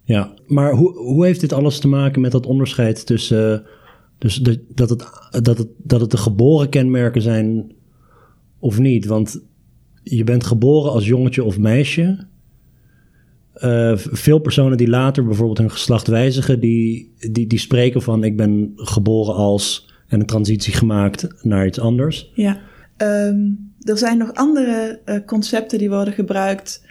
Ja, 0.04 0.34
maar 0.48 0.74
hoe, 0.74 0.98
hoe 0.98 1.26
heeft 1.26 1.42
dit 1.42 1.54
alles 1.54 1.80
te 1.80 1.88
maken 1.88 2.22
met 2.22 2.32
dat 2.32 2.46
onderscheid 2.46 3.06
tussen 3.06 3.64
dus 4.18 4.36
dat, 4.68 4.90
het, 4.90 5.04
dat, 5.44 5.58
het, 5.58 5.68
dat 5.78 6.02
het 6.02 6.12
de 6.12 6.18
geboren 6.18 6.70
kenmerken 6.70 7.22
zijn 7.22 7.72
of 8.60 8.80
niet? 8.80 9.06
Want 9.06 9.42
je 10.04 10.24
bent 10.24 10.44
geboren 10.44 10.92
als 10.92 11.06
jongetje 11.06 11.44
of 11.44 11.58
meisje. 11.58 12.28
Uh, 13.64 13.92
veel 13.96 14.40
personen 14.40 14.78
die 14.78 14.90
later 14.90 15.26
bijvoorbeeld 15.26 15.58
hun 15.58 15.72
geslacht 15.72 16.08
wijzigen, 16.08 16.60
die, 16.60 17.14
die, 17.32 17.48
die 17.48 17.60
spreken 17.60 18.02
van 18.02 18.24
ik 18.24 18.38
ben 18.38 18.72
geboren 18.76 19.36
als 19.36 19.90
en 20.08 20.20
een 20.20 20.26
transitie 20.26 20.74
gemaakt 20.74 21.28
naar 21.44 21.66
iets 21.66 21.80
anders. 21.80 22.32
Ja, 22.34 22.58
um, 22.98 23.74
er 23.82 23.98
zijn 23.98 24.18
nog 24.18 24.34
andere 24.34 25.00
uh, 25.06 25.16
concepten 25.26 25.78
die 25.78 25.90
worden 25.90 26.14
gebruikt, 26.14 26.86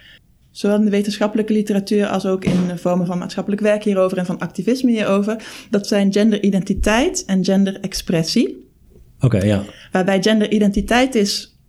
zowel 0.51 0.77
in 0.77 0.85
de 0.85 0.91
wetenschappelijke 0.91 1.53
literatuur 1.53 2.07
als 2.07 2.25
ook 2.25 2.45
in 2.45 2.77
vormen 2.77 3.05
van 3.05 3.17
maatschappelijk 3.17 3.61
werk 3.61 3.83
hierover 3.83 4.17
en 4.17 4.25
van 4.25 4.39
activisme 4.39 4.91
hierover. 4.91 5.43
Dat 5.69 5.87
zijn 5.87 6.13
genderidentiteit 6.13 7.25
en 7.25 7.43
genderexpressie. 7.43 8.67
Oké, 9.19 9.37
ja. 9.37 9.63
Waarbij 9.91 10.21
genderidentiteit 10.21 11.15
is 11.15 11.59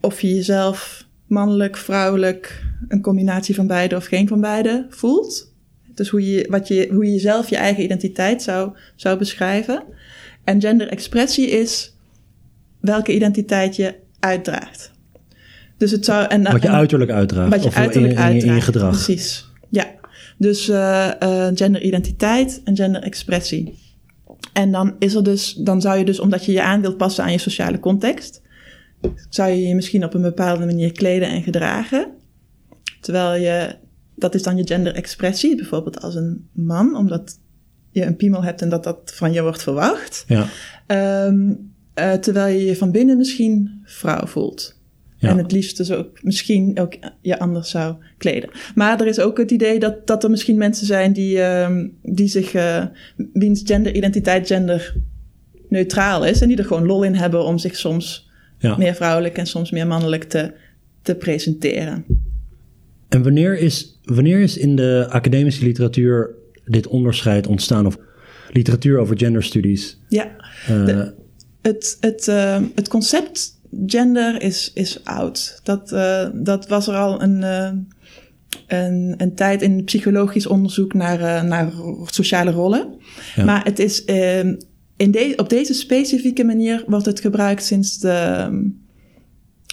of 0.00 0.20
je 0.20 0.34
jezelf 0.34 1.03
mannelijk, 1.34 1.76
vrouwelijk, 1.76 2.64
een 2.88 3.00
combinatie 3.00 3.54
van 3.54 3.66
beide 3.66 3.96
of 3.96 4.04
geen 4.04 4.28
van 4.28 4.40
beide 4.40 4.86
voelt. 4.90 5.52
Dus 5.94 6.08
hoe 6.08 6.30
je, 6.30 6.46
wat 6.50 6.68
je, 6.68 6.88
hoe 6.92 7.12
je 7.12 7.18
zelf 7.18 7.50
je 7.50 7.56
eigen 7.56 7.82
identiteit 7.82 8.42
zou, 8.42 8.72
zou 8.96 9.18
beschrijven. 9.18 9.82
En 10.44 10.60
genderexpressie 10.60 11.50
is 11.50 11.96
welke 12.80 13.14
identiteit 13.14 13.76
je 13.76 13.94
uitdraagt. 14.20 14.92
Dus 15.76 15.90
het 15.90 16.04
zou, 16.04 16.26
en, 16.26 16.42
wat 16.42 16.62
je 16.62 16.68
uiterlijk 16.68 17.10
uitdraagt. 17.10 17.50
Wat 17.50 17.62
je 17.62 17.68
of 17.68 17.76
uiterlijk 17.76 18.12
in, 18.12 18.18
uitdraagt. 18.18 18.46
In 18.46 18.54
je 18.54 18.60
gedrag. 18.60 18.90
Precies. 18.90 19.48
Ja. 19.70 19.86
Dus 20.38 20.68
uh, 20.68 21.10
uh, 21.22 21.46
genderidentiteit 21.54 22.60
en 22.64 22.76
genderexpressie. 22.76 23.78
En 24.52 24.72
dan 24.72 24.94
is 24.98 25.14
er 25.14 25.24
dus, 25.24 25.54
dan 25.54 25.80
zou 25.80 25.98
je 25.98 26.04
dus, 26.04 26.20
omdat 26.20 26.44
je 26.44 26.52
je 26.52 26.62
aan 26.62 26.80
wilt 26.80 26.96
passen 26.96 27.24
aan 27.24 27.32
je 27.32 27.38
sociale 27.38 27.80
context, 27.80 28.42
zou 29.28 29.50
je 29.50 29.66
je 29.68 29.74
misschien 29.74 30.04
op 30.04 30.14
een 30.14 30.22
bepaalde 30.22 30.64
manier 30.64 30.92
kleden 30.92 31.28
en 31.28 31.42
gedragen. 31.42 32.12
Terwijl 33.00 33.42
je, 33.42 33.76
dat 34.14 34.34
is 34.34 34.42
dan 34.42 34.56
je 34.56 34.66
genderexpressie, 34.66 35.56
bijvoorbeeld 35.56 36.00
als 36.00 36.14
een 36.14 36.48
man, 36.52 36.96
omdat 36.96 37.38
je 37.90 38.04
een 38.04 38.16
piemel 38.16 38.44
hebt 38.44 38.62
en 38.62 38.68
dat 38.68 38.84
dat 38.84 39.12
van 39.14 39.32
je 39.32 39.42
wordt 39.42 39.62
verwacht. 39.62 40.24
Ja. 40.28 40.46
Um, 41.26 41.72
uh, 41.98 42.12
terwijl 42.12 42.54
je 42.56 42.64
je 42.64 42.76
van 42.76 42.90
binnen 42.90 43.16
misschien 43.16 43.80
vrouw 43.84 44.26
voelt. 44.26 44.82
Ja. 45.16 45.28
En 45.28 45.38
het 45.38 45.52
liefst 45.52 45.76
dus 45.76 45.90
ook 45.90 46.22
misschien 46.22 46.78
ook 46.80 46.94
je 47.20 47.38
anders 47.38 47.70
zou 47.70 47.94
kleden. 48.18 48.50
Maar 48.74 49.00
er 49.00 49.06
is 49.06 49.20
ook 49.20 49.38
het 49.38 49.50
idee 49.50 49.78
dat, 49.78 50.06
dat 50.06 50.24
er 50.24 50.30
misschien 50.30 50.56
mensen 50.56 50.86
zijn 50.86 51.12
die, 51.12 51.36
uh, 51.36 51.78
die 52.02 52.28
zich, 52.28 52.54
uh, 52.54 52.84
wiens 53.32 53.62
genderidentiteit 53.64 54.46
gender 54.46 54.94
neutraal 55.68 56.24
is. 56.24 56.40
En 56.40 56.48
die 56.48 56.56
er 56.56 56.64
gewoon 56.64 56.86
lol 56.86 57.02
in 57.02 57.14
hebben 57.14 57.44
om 57.44 57.58
zich 57.58 57.76
soms 57.76 58.23
ja. 58.64 58.76
meer 58.76 58.94
vrouwelijk 58.94 59.38
en 59.38 59.46
soms 59.46 59.70
meer 59.70 59.86
mannelijk 59.86 60.24
te, 60.24 60.52
te 61.02 61.14
presenteren. 61.14 62.04
En 63.08 63.22
wanneer 63.22 63.58
is, 63.58 64.00
wanneer 64.02 64.40
is 64.40 64.56
in 64.56 64.76
de 64.76 65.06
academische 65.08 65.64
literatuur 65.64 66.30
dit 66.64 66.86
onderscheid 66.86 67.46
ontstaan? 67.46 67.86
Of 67.86 67.98
literatuur 68.52 68.98
over 68.98 69.18
genderstudies? 69.18 69.98
Ja, 70.08 70.30
de, 70.66 71.14
het, 71.62 71.96
het, 72.00 72.26
uh, 72.28 72.62
het 72.74 72.88
concept 72.88 73.60
gender 73.86 74.42
is, 74.42 74.70
is 74.74 75.04
oud. 75.04 75.60
Dat, 75.62 75.92
uh, 75.92 76.26
dat 76.32 76.68
was 76.68 76.88
er 76.88 76.94
al 76.94 77.22
een, 77.22 77.42
een, 78.66 79.14
een 79.16 79.34
tijd 79.34 79.62
in 79.62 79.84
psychologisch 79.84 80.46
onderzoek 80.46 80.94
naar, 80.94 81.44
naar 81.44 81.72
sociale 82.04 82.50
rollen. 82.50 82.94
Ja. 83.34 83.44
Maar 83.44 83.64
het 83.64 83.78
is, 83.78 84.04
ehm, 84.04 84.54
in 84.96 85.10
de, 85.10 85.32
op 85.36 85.48
deze 85.48 85.74
specifieke 85.74 86.44
manier 86.44 86.84
wordt 86.86 87.06
het 87.06 87.20
gebruikt 87.20 87.64
sinds 87.64 87.98
de 87.98 88.44
um, 88.46 88.82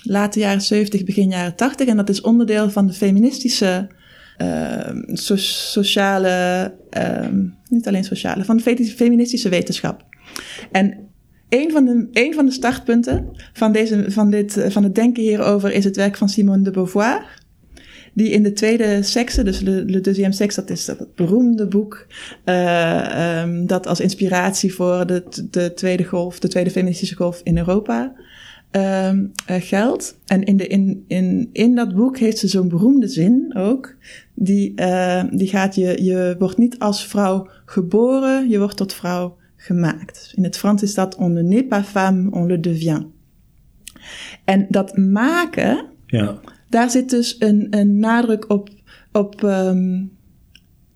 late 0.04 0.40
jaren 0.40 0.62
70, 0.62 1.04
begin 1.04 1.30
jaren 1.30 1.56
80. 1.56 1.88
En 1.88 1.98
dat 1.98 2.10
is 2.10 2.22
onderdeel 2.22 2.70
van 2.70 2.88
de 2.88 2.94
feministische 2.94 3.90
so, 5.14 5.36
sociale, 5.36 6.74
um, 7.24 7.56
niet 7.70 7.88
alleen 7.88 8.04
sociale, 8.04 8.46
van 8.46 8.58
de 8.58 8.86
feministische 8.96 9.50
wetenschap. 9.50 10.06
En 10.72 10.98
een 11.50 11.72
van, 11.72 11.86
de, 11.86 12.08
een 12.12 12.34
van 12.34 12.46
de 12.46 12.52
startpunten 12.52 13.30
van, 13.54 13.72
deze, 13.72 14.06
van, 14.08 14.30
dit, 14.30 14.66
van 14.68 14.84
het 14.84 14.96
denken 14.96 15.24
hierover 15.24 15.72
is 15.72 15.84
het 15.84 15.96
werk 15.96 16.18
van 16.18 16.30
Simone 16.30 16.64
de 16.64 16.72
Beauvoir. 16.72 17.41
Die 18.14 18.30
in 18.30 18.44
de 18.44 18.54
tweede 18.54 19.04
sekse, 19.04 19.44
dus 19.44 19.60
Le, 19.60 19.84
Le 19.86 20.02
Deuxième 20.02 20.34
Sexe, 20.34 20.60
dat 20.60 20.70
is 20.70 20.86
dat 20.86 21.16
beroemde 21.16 21.68
boek, 21.68 22.08
uh, 22.46 23.42
um, 23.42 23.68
dat 23.68 23.88
als 23.88 24.00
inspiratie 24.00 24.74
voor 24.74 25.08
de, 25.08 25.24
de 25.50 25.74
tweede 25.74 26.04
golf, 26.04 26.40
de 26.40 26.48
tweede 26.48 26.70
feministische 26.70 27.16
golf 27.16 27.42
in 27.44 27.58
Europa 27.58 28.14
um, 28.72 29.32
uh, 29.50 29.56
geldt. 29.60 30.18
En 30.26 30.44
in, 30.44 30.58
de, 30.58 30.68
in, 30.68 31.04
in, 31.08 31.50
in 31.52 31.76
dat 31.76 31.96
boek 31.96 32.18
heeft 32.18 32.38
ze 32.38 32.48
zo'n 32.48 32.68
beroemde 32.68 33.08
zin 33.08 33.56
ook. 33.58 33.96
Die, 34.34 34.74
uh, 34.76 35.24
die 35.32 35.48
gaat, 35.48 35.76
je, 35.76 36.04
je 36.04 36.36
wordt 36.40 36.58
niet 36.58 36.80
als 36.80 37.08
vrouw 37.08 37.48
geboren, 37.66 38.50
je 38.50 38.58
wordt 38.58 38.78
tot 38.78 38.94
vrouw 38.94 39.38
gemaakt. 39.56 40.34
In 40.36 40.44
het 40.44 40.58
Frans 40.58 40.82
is 40.82 40.94
dat 40.94 41.16
on 41.16 41.34
ne 41.34 41.42
naît 41.42 41.68
pas 41.68 41.86
femme, 41.86 42.32
on 42.32 42.48
le 42.48 42.60
devient. 42.60 43.06
En 44.44 44.66
dat 44.70 44.98
maken, 44.98 45.86
ja. 46.06 46.40
Daar 46.72 46.90
zit 46.90 47.10
dus 47.10 47.36
een, 47.40 47.68
een 47.70 48.00
nadruk 48.00 48.50
op, 48.50 48.70
op 49.12 49.44
um, 49.44 50.12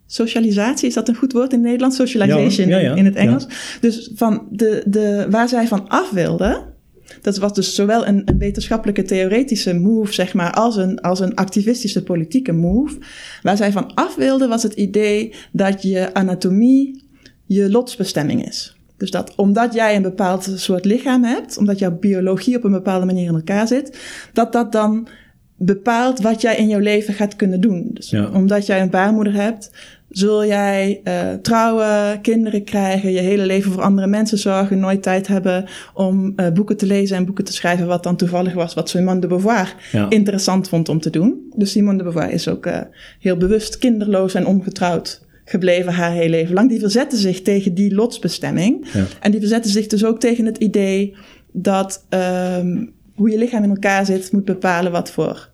socialisatie. 0.05 0.88
Is 0.88 0.94
dat 0.94 1.08
een 1.08 1.15
goed 1.15 1.34
woord 1.34 1.53
in 1.53 1.62
Nederland? 1.62 1.94
Socialization 1.94 2.67
ja, 2.67 2.77
ja, 2.77 2.96
in 2.96 3.05
het 3.05 3.15
Engels. 3.15 3.48
Dus 3.82 4.12
van 4.15 4.48
de, 4.51 4.84
de, 4.86 5.27
waar 5.29 5.50
zij 5.50 5.67
van 5.67 5.88
af 5.88 6.12
wilden, 6.12 6.74
dat 7.22 7.38
was 7.38 7.53
dus 7.53 7.75
zowel 7.75 8.08
een, 8.08 8.22
een, 8.25 8.38
wetenschappelijke 8.38 9.03
theoretische 9.03 9.74
move, 9.74 10.13
zeg 10.13 10.34
maar, 10.34 10.51
als 10.51 10.75
een, 10.75 11.01
als 11.01 11.20
een 11.20 11.36
activistische 11.36 12.03
politieke 12.03 12.51
move. 12.51 12.98
Waar 13.41 13.58
zij 13.58 13.72
van 13.72 13.94
af 13.94 14.15
wilden 14.15 14.50
was 14.50 14.63
het 14.63 14.74
idee 14.74 15.34
dat 15.51 15.82
je 15.82 16.13
anatomie 16.13 17.03
je 17.46 17.72
lotsbestemming 17.72 18.48
is. 18.48 18.77
Dus 18.98 19.12
dat 19.12 19.36
omdat 19.36 19.74
jij 19.74 19.96
een 19.96 20.01
bepaald 20.01 20.51
soort 20.55 20.86
lichaam 20.86 21.24
hebt, 21.24 21.58
omdat 21.58 21.79
jouw 21.79 21.98
biologie 22.00 22.58
op 22.58 22.63
een 22.63 22.72
bepaalde 22.72 23.05
manier 23.05 23.27
in 23.27 23.36
elkaar 23.36 23.67
zit, 23.67 24.00
dat 24.34 24.53
dat 24.53 24.72
dan 24.72 25.08
bepaalt 25.57 26.21
wat 26.21 26.41
jij 26.41 26.55
in 26.55 26.67
jouw 26.67 26.79
leven 26.79 27.13
gaat 27.13 27.35
kunnen 27.35 27.62
doen. 27.62 27.89
Dus 27.93 28.09
ja. 28.09 28.29
omdat 28.33 28.65
jij 28.65 28.81
een 28.81 28.89
baarmoeder 28.89 29.33
hebt, 29.33 29.71
zul 30.09 30.45
jij 30.45 31.01
uh, 31.03 31.33
trouwen, 31.41 32.21
kinderen 32.21 32.63
krijgen, 32.63 33.12
je 33.12 33.19
hele 33.19 33.45
leven 33.45 33.71
voor 33.71 33.81
andere 33.81 34.07
mensen 34.07 34.38
zorgen, 34.38 34.79
nooit 34.79 35.03
tijd 35.03 35.27
hebben 35.27 35.65
om 35.93 36.33
uh, 36.35 36.50
boeken 36.50 36.77
te 36.77 36.85
lezen 36.85 37.17
en 37.17 37.25
boeken 37.25 37.43
te 37.43 37.53
schrijven, 37.53 37.88
wat 37.88 38.03
dan 38.03 38.15
toevallig 38.15 38.53
was 38.53 38.74
wat 38.74 38.89
Simone 38.89 39.19
de 39.19 39.27
Beauvoir 39.27 39.75
ja. 39.91 40.09
interessant 40.09 40.69
vond 40.69 40.89
om 40.89 41.00
te 41.00 41.09
doen. 41.09 41.53
Dus 41.55 41.71
Simone 41.71 41.97
de 41.97 42.03
Beauvoir 42.03 42.31
is 42.31 42.47
ook 42.47 42.65
uh, 42.65 42.79
heel 43.19 43.38
bewust 43.38 43.77
kinderloos 43.77 44.33
en 44.33 44.45
ongetrouwd 44.45 45.24
gebleven 45.45 45.93
haar 45.93 46.12
hele 46.12 46.29
leven 46.29 46.53
lang. 46.53 46.69
Die 46.69 46.79
verzetten 46.79 47.17
zich 47.17 47.41
tegen 47.41 47.74
die 47.74 47.95
lotsbestemming. 47.95 48.88
Ja. 48.93 49.05
En 49.19 49.31
die 49.31 49.39
verzetten 49.39 49.71
zich 49.71 49.88
dus 49.88 50.05
ook 50.05 50.19
tegen 50.19 50.45
het 50.45 50.57
idee 50.57 51.15
dat 51.51 52.05
um, 52.09 52.93
hoe 53.15 53.29
je 53.29 53.38
lichaam 53.38 53.63
in 53.63 53.69
elkaar 53.69 54.05
zit, 54.05 54.31
moet 54.31 54.45
bepalen 54.45 54.91
wat 54.91 55.12
voor, 55.12 55.50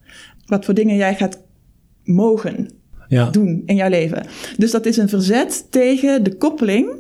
wat 0.46 0.66
voor 0.66 0.74
dingen 0.74 0.96
jij 0.96 1.16
gaat 1.16 1.42
mogen 2.04 2.70
ja. 3.08 3.30
doen 3.30 3.64
in 3.66 3.76
jouw 3.76 3.90
leven. 3.90 4.26
Dus 4.58 4.72
dat 4.72 4.86
is 4.86 4.98
een 4.98 5.10
verzet 5.10 5.68
tegen 5.70 6.24
de 6.24 6.36
koppeling 6.36 6.94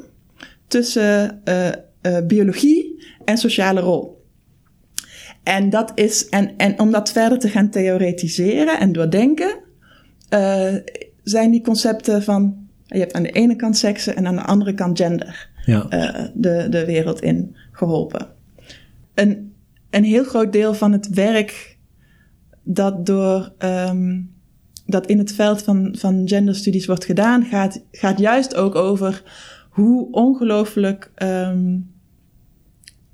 tussen 0.68 1.42
uh, 1.46 1.68
uh, 1.68 2.18
biologie 2.28 3.06
en 3.26 3.38
sociale 3.38 3.80
rol. 3.80 4.20
En 5.44 5.70
dat 5.70 5.92
is, 5.96 6.30
en, 6.30 6.58
en 6.58 6.80
om 6.80 6.92
dat 6.92 7.12
verder 7.12 7.40
te 7.40 7.50
gaan 7.50 7.70
theoretiseren 7.70 8.80
en 8.80 8.92
doordenken, 8.92 9.58
uh, 10.34 10.76
zijn 11.24 11.52
die 11.52 11.62
concepten 11.62 12.24
van 12.24 12.68
je 12.86 13.00
hebt 13.00 13.14
aan 13.14 13.24
de 13.24 13.32
ene 13.32 13.56
kant 13.56 13.78
seksen 13.78 14.16
en 14.16 14.28
aan 14.28 14.36
de 14.36 14.42
andere 14.42 14.74
kant 14.74 14.98
gender 14.98 15.50
ja. 15.66 15.88
de, 16.34 16.68
de 16.70 16.86
wereld 16.86 17.22
in 17.22 17.56
geholpen. 17.72 18.28
Een, 19.14 19.51
een 19.92 20.04
heel 20.04 20.24
groot 20.24 20.54
deel 20.54 20.74
van 20.74 20.92
het 20.92 21.10
werk 21.10 21.78
dat, 22.64 23.06
door, 23.06 23.54
um, 23.60 24.34
dat 24.86 25.06
in 25.06 25.18
het 25.18 25.34
veld 25.34 25.64
van, 25.64 25.96
van 25.98 26.22
genderstudies 26.26 26.86
wordt 26.86 27.06
gedaan, 27.06 27.44
gaat, 27.44 27.84
gaat 27.92 28.20
juist 28.20 28.56
ook 28.56 28.76
over 28.76 29.24
hoe 29.70 30.12
ongelooflijk 30.12 31.12
um, 31.24 31.92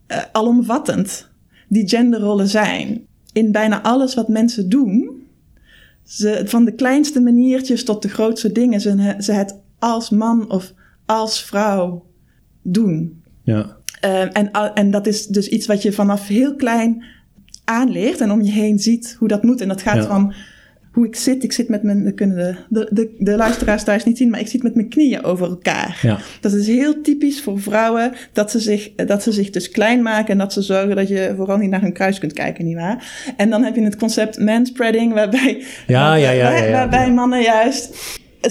uh, 0.07 0.17
alomvattend 0.31 1.29
die 1.69 1.87
genderrollen 1.87 2.47
zijn. 2.47 3.05
In 3.33 3.51
bijna 3.51 3.81
alles 3.81 4.13
wat 4.13 4.27
mensen 4.27 4.69
doen, 4.69 5.21
ze, 6.03 6.41
van 6.45 6.65
de 6.65 6.71
kleinste 6.71 7.21
maniertjes 7.21 7.83
tot 7.83 8.01
de 8.01 8.09
grootste 8.09 8.51
dingen, 8.51 8.81
ze, 8.81 9.15
ze 9.19 9.31
het 9.31 9.59
als 9.79 10.09
man 10.09 10.51
of 10.51 10.73
als 11.05 11.43
vrouw 11.43 12.05
doen. 12.61 13.23
Ja. 13.43 13.76
Uh, 14.05 14.21
en, 14.21 14.51
en 14.73 14.91
dat 14.91 15.07
is 15.07 15.27
dus 15.27 15.47
iets 15.47 15.67
wat 15.67 15.81
je 15.81 15.91
vanaf 15.91 16.27
heel 16.27 16.55
klein 16.55 17.03
aanleert 17.63 18.21
en 18.21 18.31
om 18.31 18.41
je 18.41 18.51
heen 18.51 18.79
ziet 18.79 19.15
hoe 19.19 19.27
dat 19.27 19.43
moet. 19.43 19.61
En 19.61 19.67
dat 19.67 19.81
gaat 19.81 19.95
ja. 19.95 20.07
van 20.07 20.33
hoe 20.97 21.05
ik 21.05 21.15
zit. 21.15 21.43
Ik 21.43 21.51
zit 21.51 21.69
met 21.69 21.83
mijn, 21.83 22.03
dat 22.03 22.13
kunnen 22.13 22.35
de, 22.37 22.55
de, 22.69 22.87
de, 22.91 23.15
de 23.17 23.35
luisteraars 23.35 23.83
thuis 23.83 24.03
niet 24.03 24.17
zien, 24.17 24.29
maar 24.29 24.39
ik 24.39 24.47
zit 24.47 24.63
met 24.63 24.75
mijn 24.75 24.89
knieën 24.89 25.23
over 25.23 25.47
elkaar. 25.47 25.99
Ja. 26.01 26.17
Dat 26.41 26.53
is 26.53 26.67
heel 26.67 27.01
typisch 27.01 27.41
voor 27.41 27.59
vrouwen, 27.59 28.13
dat 28.33 28.51
ze, 28.51 28.59
zich, 28.59 28.95
dat 28.95 29.23
ze 29.23 29.31
zich 29.31 29.49
dus 29.49 29.69
klein 29.69 30.01
maken 30.01 30.31
en 30.31 30.37
dat 30.37 30.53
ze 30.53 30.61
zorgen 30.61 30.95
dat 30.95 31.07
je 31.07 31.33
vooral 31.35 31.57
niet 31.57 31.69
naar 31.69 31.81
hun 31.81 31.93
kruis 31.93 32.19
kunt 32.19 32.33
kijken, 32.33 32.65
nietwaar? 32.65 33.33
En 33.37 33.49
dan 33.49 33.63
heb 33.63 33.75
je 33.75 33.81
het 33.81 33.95
concept 33.95 34.39
manspreading, 34.39 35.13
waarbij, 35.13 35.63
ja, 35.87 36.15
ja, 36.15 36.29
ja, 36.29 36.51
ja, 36.51 36.63
ja, 36.63 36.71
waarbij 36.71 37.11
mannen 37.11 37.41
juist 37.41 37.95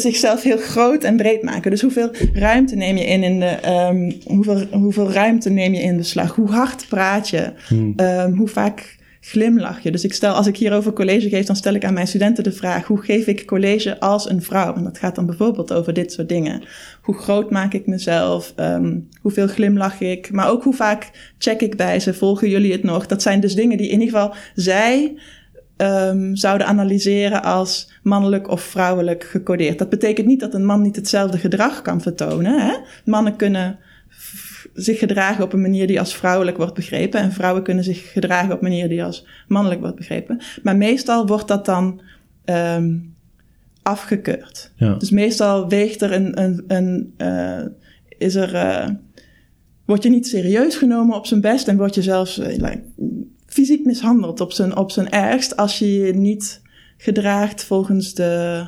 zichzelf 0.01 0.43
heel 0.43 0.59
groot 0.59 1.05
en 1.05 1.17
breed 1.17 1.43
maken. 1.43 1.71
Dus 1.71 1.83
hoeveel 1.83 2.11
ruimte 2.33 2.77
neem 2.77 2.97
je 2.97 3.05
in, 3.05 3.23
in 3.23 3.41
de, 3.41 3.59
um, 3.69 4.13
hoeveel, 4.25 4.67
hoeveel 4.71 5.13
ruimte 5.13 5.51
neem 5.51 5.75
je 5.75 5.81
in 5.81 5.97
beslag? 5.97 6.35
Hoe 6.35 6.51
hard 6.51 6.87
praat 6.89 7.29
je? 7.29 7.53
Hmm. 7.69 7.95
Um, 7.97 8.37
hoe 8.37 8.49
vaak 8.49 8.97
glimlach 9.21 9.81
je? 9.81 9.91
Dus 9.91 10.05
ik 10.05 10.13
stel, 10.13 10.35
als 10.35 10.47
ik 10.47 10.57
hierover 10.57 10.93
college 10.93 11.29
geef, 11.29 11.47
dan 11.47 11.57
stel 11.57 11.75
ik 11.75 11.85
aan 11.85 11.95
mijn 11.95 12.07
studenten 12.07 12.45
de 12.45 12.53
vraag: 12.53 12.87
hoe 12.87 13.03
geef 13.03 13.27
ik 13.27 13.47
college 13.47 14.01
als 14.01 14.31
een 14.31 14.43
vrouw? 14.43 14.75
En 14.75 14.85
dat 14.85 14.99
gaat 14.99 15.15
dan 15.15 15.27
bijvoorbeeld 15.27 15.73
over 15.73 15.93
dit 15.93 16.13
soort 16.13 16.29
dingen. 16.29 16.63
Hoe 17.03 17.15
groot 17.15 17.51
maak 17.51 17.73
ik 17.73 17.87
mezelf? 17.87 18.53
Um, 18.57 19.09
hoeveel 19.21 19.47
glimlach 19.47 20.01
ik? 20.01 20.33
Maar 20.33 20.51
ook 20.51 20.63
hoe 20.63 20.75
vaak 20.75 21.11
check 21.39 21.61
ik 21.61 21.77
bij 21.77 22.01
ze? 22.01 22.15
Volgen 22.15 22.49
jullie 22.49 22.73
het 22.73 22.83
nog? 22.83 23.07
Dat 23.07 23.23
zijn 23.23 23.41
dus 23.41 23.55
dingen 23.55 23.77
die 23.77 23.89
in 23.89 24.01
ieder 24.01 24.19
geval 24.19 24.35
zij 24.55 25.15
um, 25.77 26.37
zouden 26.37 26.67
analyseren 26.67 27.43
als 27.43 27.93
mannelijk 28.03 28.49
of 28.49 28.61
vrouwelijk 28.63 29.25
gecodeerd. 29.25 29.79
Dat 29.79 29.89
betekent 29.89 30.27
niet 30.27 30.41
dat 30.41 30.55
een 30.55 30.65
man 30.65 30.83
niet 30.83 30.97
hetzelfde 30.97 31.39
gedrag 31.39 31.83
kan 31.83 32.01
vertonen. 32.01 32.61
Hè? 32.61 32.77
Mannen 33.05 33.37
kunnen 33.37 33.79
zich 34.75 34.99
gedragen 34.99 35.45
op 35.45 35.53
een 35.53 35.61
manier 35.61 35.87
die 35.87 35.99
als 35.99 36.17
vrouwelijk 36.17 36.57
wordt 36.57 36.75
begrepen. 36.75 37.21
En 37.21 37.33
vrouwen 37.33 37.63
kunnen 37.63 37.85
zich 37.85 38.13
gedragen 38.13 38.53
op 38.53 38.63
een 38.63 38.69
manier 38.69 38.89
die 38.89 39.05
als 39.05 39.27
mannelijk 39.49 39.81
wordt 39.81 39.97
begrepen. 39.97 40.41
Maar 40.63 40.77
meestal 40.77 41.27
wordt 41.27 41.49
dat 41.49 41.65
dan 41.65 42.01
um, 42.45 43.15
afgekeurd. 43.83 44.73
Ja. 44.77 44.95
Dus 44.95 45.11
meestal 45.11 45.69
weegt 45.69 46.03
er 46.03 46.13
een. 46.13 46.43
een, 46.43 46.65
een 46.67 47.15
uh, 47.19 47.67
is 48.19 48.35
er. 48.35 48.55
Uh, 48.55 48.89
word 49.85 50.03
je 50.03 50.09
niet 50.09 50.27
serieus 50.27 50.77
genomen 50.77 51.17
op 51.17 51.27
zijn 51.27 51.41
best 51.41 51.69
en 51.69 51.77
word 51.77 51.95
je 51.95 52.03
zelfs 52.03 52.39
uh, 52.39 52.47
like, 52.47 52.83
fysiek 53.57 53.85
mishandeld 53.85 54.41
op 54.41 54.53
zijn, 54.53 54.77
op 54.77 54.91
zijn 54.91 55.11
ergst 55.11 55.57
als 55.57 55.79
je 55.79 55.95
je 55.95 56.15
niet 56.15 56.63
gedraagt 56.97 57.65
volgens 57.65 58.15
de, 58.15 58.65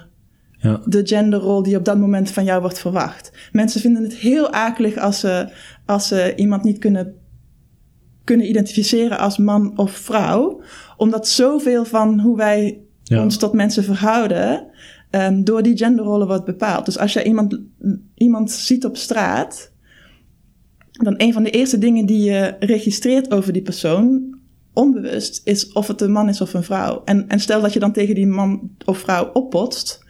ja. 0.58 0.80
de 0.84 1.06
genderrol 1.06 1.62
die 1.62 1.76
op 1.76 1.84
dat 1.84 1.98
moment 1.98 2.30
van 2.30 2.44
jou 2.44 2.60
wordt 2.60 2.78
verwacht. 2.78 3.32
Mensen 3.52 3.80
vinden 3.80 4.02
het 4.02 4.14
heel 4.14 4.50
akelig 4.50 4.96
als 4.96 5.20
ze, 5.20 5.48
als 5.86 6.08
ze 6.08 6.32
iemand 6.36 6.62
niet 6.64 6.78
kunnen, 6.78 7.14
kunnen 8.24 8.48
identificeren 8.48 9.18
als 9.18 9.38
man 9.38 9.78
of 9.78 9.90
vrouw, 9.90 10.60
omdat 10.96 11.28
zoveel 11.28 11.84
van 11.84 12.20
hoe 12.20 12.36
wij 12.36 12.80
ja. 13.02 13.22
ons 13.22 13.36
tot 13.36 13.52
mensen 13.52 13.84
verhouden 13.84 14.66
um, 15.10 15.44
door 15.44 15.62
die 15.62 15.76
genderrollen 15.76 16.26
wordt 16.26 16.44
bepaald. 16.44 16.84
Dus 16.84 16.98
als 16.98 17.12
je 17.12 17.24
iemand, 17.24 17.60
iemand 18.14 18.50
ziet 18.50 18.84
op 18.84 18.96
straat, 18.96 19.72
dan 20.90 21.14
een 21.16 21.32
van 21.32 21.42
de 21.42 21.50
eerste 21.50 21.78
dingen 21.78 22.06
die 22.06 22.30
je 22.30 22.56
registreert 22.58 23.30
over 23.30 23.52
die 23.52 23.62
persoon, 23.62 24.37
onbewust, 24.78 25.40
is 25.44 25.72
of 25.72 25.86
het 25.86 26.00
een 26.00 26.12
man 26.12 26.28
is 26.28 26.40
of 26.40 26.54
een 26.54 26.62
vrouw. 26.62 27.02
En, 27.04 27.28
en 27.28 27.40
stel 27.40 27.60
dat 27.60 27.72
je 27.72 27.78
dan 27.78 27.92
tegen 27.92 28.14
die 28.14 28.26
man 28.26 28.70
of 28.84 28.98
vrouw 28.98 29.30
oppotst, 29.32 30.04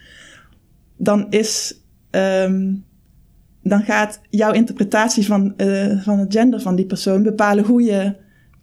dan 0.97 1.27
is. 1.31 1.81
Um, 2.11 2.87
dan 3.63 3.83
gaat 3.83 4.21
jouw 4.31 4.53
interpretatie 4.53 5.27
van, 5.27 5.55
uh, 5.57 6.03
van 6.03 6.19
het 6.19 6.33
gender 6.33 6.61
van 6.61 6.77
die 6.77 6.87
persoon 6.87 7.23
bepalen 7.23 7.65
hoe 7.65 7.83
je, 7.83 8.17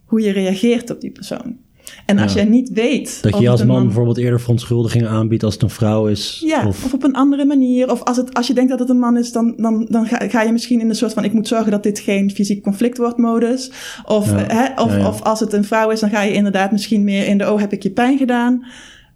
hoe 0.04 0.20
je 0.20 0.30
reageert 0.30 0.90
op 0.90 1.00
die 1.00 1.10
persoon. 1.10 1.56
En 2.06 2.18
als 2.18 2.32
Ja. 2.32 2.40
jij 2.40 2.48
niet 2.48 2.70
weet. 2.72 3.22
Dat 3.22 3.38
je 3.38 3.48
als 3.48 3.64
man 3.64 3.84
bijvoorbeeld 3.84 4.16
eerder 4.18 4.40
verontschuldigingen 4.40 5.08
aanbiedt 5.08 5.42
als 5.42 5.54
het 5.54 5.62
een 5.62 5.70
vrouw 5.70 6.06
is. 6.06 6.42
Ja, 6.46 6.66
of, 6.66 6.84
of, 6.84 6.92
op 6.94 7.04
een 7.04 7.14
andere 7.14 7.44
manier. 7.44 7.90
Of 7.90 8.02
als, 8.02 8.16
het, 8.16 8.34
als 8.34 8.46
je 8.46 8.54
denkt 8.54 8.70
dat 8.70 8.78
het 8.78 8.88
een 8.88 8.98
man 8.98 9.16
is, 9.16 9.32
dan, 9.32 9.54
dan, 9.56 9.86
dan 9.90 10.06
ga, 10.06 10.28
ga 10.28 10.42
je 10.42 10.52
misschien 10.52 10.80
in 10.80 10.88
een 10.88 10.94
soort 10.94 11.12
van: 11.12 11.24
ik 11.24 11.32
moet 11.32 11.48
zorgen 11.48 11.70
dat 11.70 11.82
dit 11.82 11.98
geen 11.98 12.30
fysiek 12.30 12.62
conflict 12.62 12.98
wordt 12.98 13.16
modus. 13.18 13.70
Of, 14.04 14.30
Ja. 14.30 14.44
hè, 14.46 14.82
of, 14.82 14.96
Ja, 14.96 15.08
of 15.08 15.22
als 15.22 15.40
het 15.40 15.52
een 15.52 15.64
vrouw 15.64 15.90
is, 15.90 16.00
dan 16.00 16.10
ga 16.10 16.22
je 16.22 16.32
inderdaad 16.32 16.72
misschien 16.72 17.04
meer 17.04 17.26
in 17.26 17.38
de: 17.38 17.52
oh, 17.52 17.60
heb 17.60 17.72
ik 17.72 17.82
je 17.82 17.90
pijn 17.90 18.18
gedaan? 18.18 18.64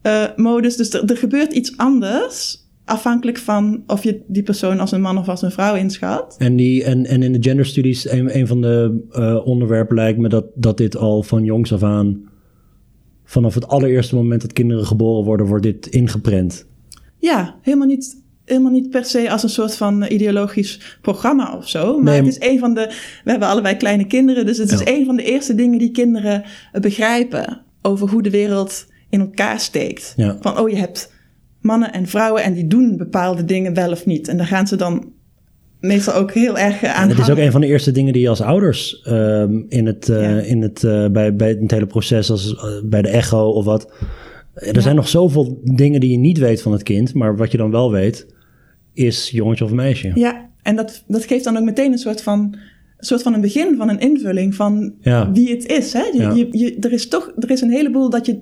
eh, 0.02 0.24
modus. 0.36 0.76
Dus 0.76 0.92
er, 0.92 1.04
er 1.04 1.16
gebeurt 1.16 1.52
iets 1.52 1.76
anders. 1.76 2.58
Afhankelijk 2.84 3.38
van 3.38 3.82
of 3.86 4.02
je 4.04 4.20
die 4.26 4.42
persoon 4.42 4.80
als 4.80 4.92
een 4.92 5.00
man 5.00 5.18
of 5.18 5.28
als 5.28 5.42
een 5.42 5.50
vrouw 5.50 5.74
inschat. 5.74 6.34
En, 6.38 6.56
die, 6.56 6.84
en, 6.84 7.06
en 7.06 7.22
in 7.22 7.32
de 7.32 7.38
genderstudies, 7.42 8.10
een, 8.10 8.38
een 8.38 8.46
van 8.46 8.60
de 8.60 9.04
eh, 9.10 9.46
onderwerpen 9.46 9.96
lijkt 9.96 10.18
me 10.18 10.28
dat, 10.28 10.44
dat 10.54 10.76
dit 10.76 10.96
al 10.96 11.22
van 11.22 11.44
jongs 11.44 11.72
af 11.72 11.82
aan, 11.82 12.22
vanaf 13.30 13.54
het 13.54 13.68
allereerste 13.68 14.14
moment 14.14 14.40
dat 14.40 14.52
kinderen 14.52 14.86
geboren 14.86 15.24
worden, 15.24 15.46
wordt 15.46 15.62
dit 15.62 15.86
ingeprent. 15.86 16.66
Ja, 17.18 17.54
helemaal 17.62 17.86
niet, 17.86 18.22
helemaal 18.44 18.70
niet 18.70 18.90
per 18.90 19.04
se 19.04 19.30
als 19.30 19.42
een 19.42 19.48
soort 19.48 19.76
van 19.76 20.02
ideologisch 20.02 20.98
programma 21.00 21.56
of 21.56 21.68
zo. 21.68 21.94
Maar 21.94 22.12
Nee, 22.12 22.22
het 22.22 22.40
is 22.40 22.48
een 22.48 22.58
van 22.58 22.74
de. 22.74 22.86
We 23.24 23.30
hebben 23.30 23.48
allebei 23.48 23.76
kleine 23.76 24.06
kinderen, 24.06 24.46
dus 24.46 24.58
het 24.58 24.72
is 24.72 24.80
een 24.84 25.04
van 25.04 25.16
de 25.16 25.22
eerste 25.22 25.54
dingen 25.54 25.78
die 25.78 25.90
kinderen 25.90 26.44
eh, 26.72 26.80
begrijpen 26.80 27.62
over 27.82 28.08
hoe 28.08 28.22
de 28.22 28.30
wereld 28.30 28.86
in 29.10 29.20
elkaar 29.20 29.60
steekt. 29.60 30.12
Ja. 30.16 30.36
Van 30.40 30.58
oh, 30.58 30.68
je 30.68 30.76
hebt 30.76 31.12
mannen 31.60 31.92
en 31.92 32.06
vrouwen 32.06 32.42
en 32.42 32.52
die 32.52 32.66
doen 32.66 32.96
bepaalde 32.96 33.44
dingen 33.44 33.74
wel 33.74 33.90
of 33.90 34.06
niet. 34.06 34.28
En 34.28 34.36
daar 34.36 34.46
gaan 34.46 34.66
ze 34.66 34.76
dan 34.76 35.12
meestal 35.80 36.14
ook 36.14 36.32
heel 36.32 36.58
erg 36.58 36.84
aan. 36.84 37.02
En 37.02 37.08
het 37.08 37.18
is 37.18 37.30
ook 37.30 37.38
een 37.38 37.52
van 37.52 37.60
de 37.60 37.66
eerste 37.66 37.92
dingen 37.92 38.12
die 38.12 38.22
je 38.22 38.28
als 38.28 38.40
ouders 38.40 39.02
ehm, 39.04 39.58
in 39.68 39.86
het, 39.86 40.08
eh, 40.08 40.22
Ja. 40.22 40.38
in 40.40 40.62
het, 40.62 40.84
eh, 40.84 41.08
bij, 41.08 41.34
bij 41.34 41.48
het 41.48 41.70
hele 41.70 41.86
proces, 41.86 42.30
als, 42.30 42.54
eh, 42.56 42.62
bij 42.84 43.02
de 43.02 43.08
echo 43.08 43.48
of 43.48 43.64
wat. 43.64 43.92
Er 44.54 44.82
zijn 44.82 44.96
nog 44.96 45.08
zoveel 45.08 45.60
dingen 45.64 46.00
die 46.00 46.10
je 46.10 46.16
niet 46.18 46.38
weet 46.38 46.62
van 46.62 46.72
het 46.72 46.82
kind, 46.82 47.14
maar 47.14 47.36
wat 47.36 47.50
je 47.50 47.58
dan 47.58 47.70
wel 47.70 47.90
weet, 47.90 48.26
is 48.92 49.30
jongetje 49.30 49.64
of 49.64 49.72
meisje. 49.72 50.10
Ja, 50.14 50.48
en 50.62 50.76
dat, 50.76 51.04
dat 51.06 51.24
geeft 51.24 51.44
dan 51.44 51.56
ook 51.56 51.64
meteen 51.64 51.92
een 51.92 51.98
soort 51.98 52.22
van, 52.22 52.38
een 52.98 53.06
soort 53.06 53.22
van 53.22 53.34
een 53.34 53.40
begin 53.40 53.76
van 53.76 53.88
een 53.88 54.00
invulling 54.00 54.54
van 54.54 54.94
Ja. 55.00 55.32
wie 55.32 55.50
het 55.50 55.66
is. 55.66 55.92
Hè? 55.92 56.02
Je, 56.12 56.34
je, 56.34 56.58
je, 56.58 56.76
er 56.80 56.92
is 56.92 57.08
toch 57.08 57.32
er 57.38 57.50
is 57.50 57.60
een 57.60 57.70
heleboel 57.70 58.10
dat 58.10 58.26
je 58.26 58.38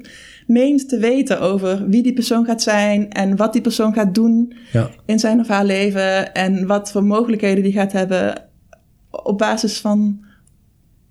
meent 0.49 0.89
te 0.89 0.99
weten 0.99 1.41
over 1.41 1.89
wie 1.89 2.03
die 2.03 2.13
persoon 2.13 2.45
gaat 2.45 2.63
zijn 2.63 3.11
en 3.11 3.37
wat 3.37 3.53
die 3.53 3.63
persoon 3.63 3.93
gaat 3.93 4.15
doen 4.15 4.53
Ja. 4.73 4.91
in 5.07 5.19
zijn 5.19 5.41
of 5.41 5.49
haar 5.49 5.65
leven 5.65 6.35
en 6.35 6.67
wat 6.67 6.91
voor 6.91 7.05
mogelijkheden 7.05 7.63
die 7.63 7.73
gaat 7.73 7.93
hebben 7.93 8.43
op 9.11 9.39
basis 9.39 9.79
van 9.81 10.25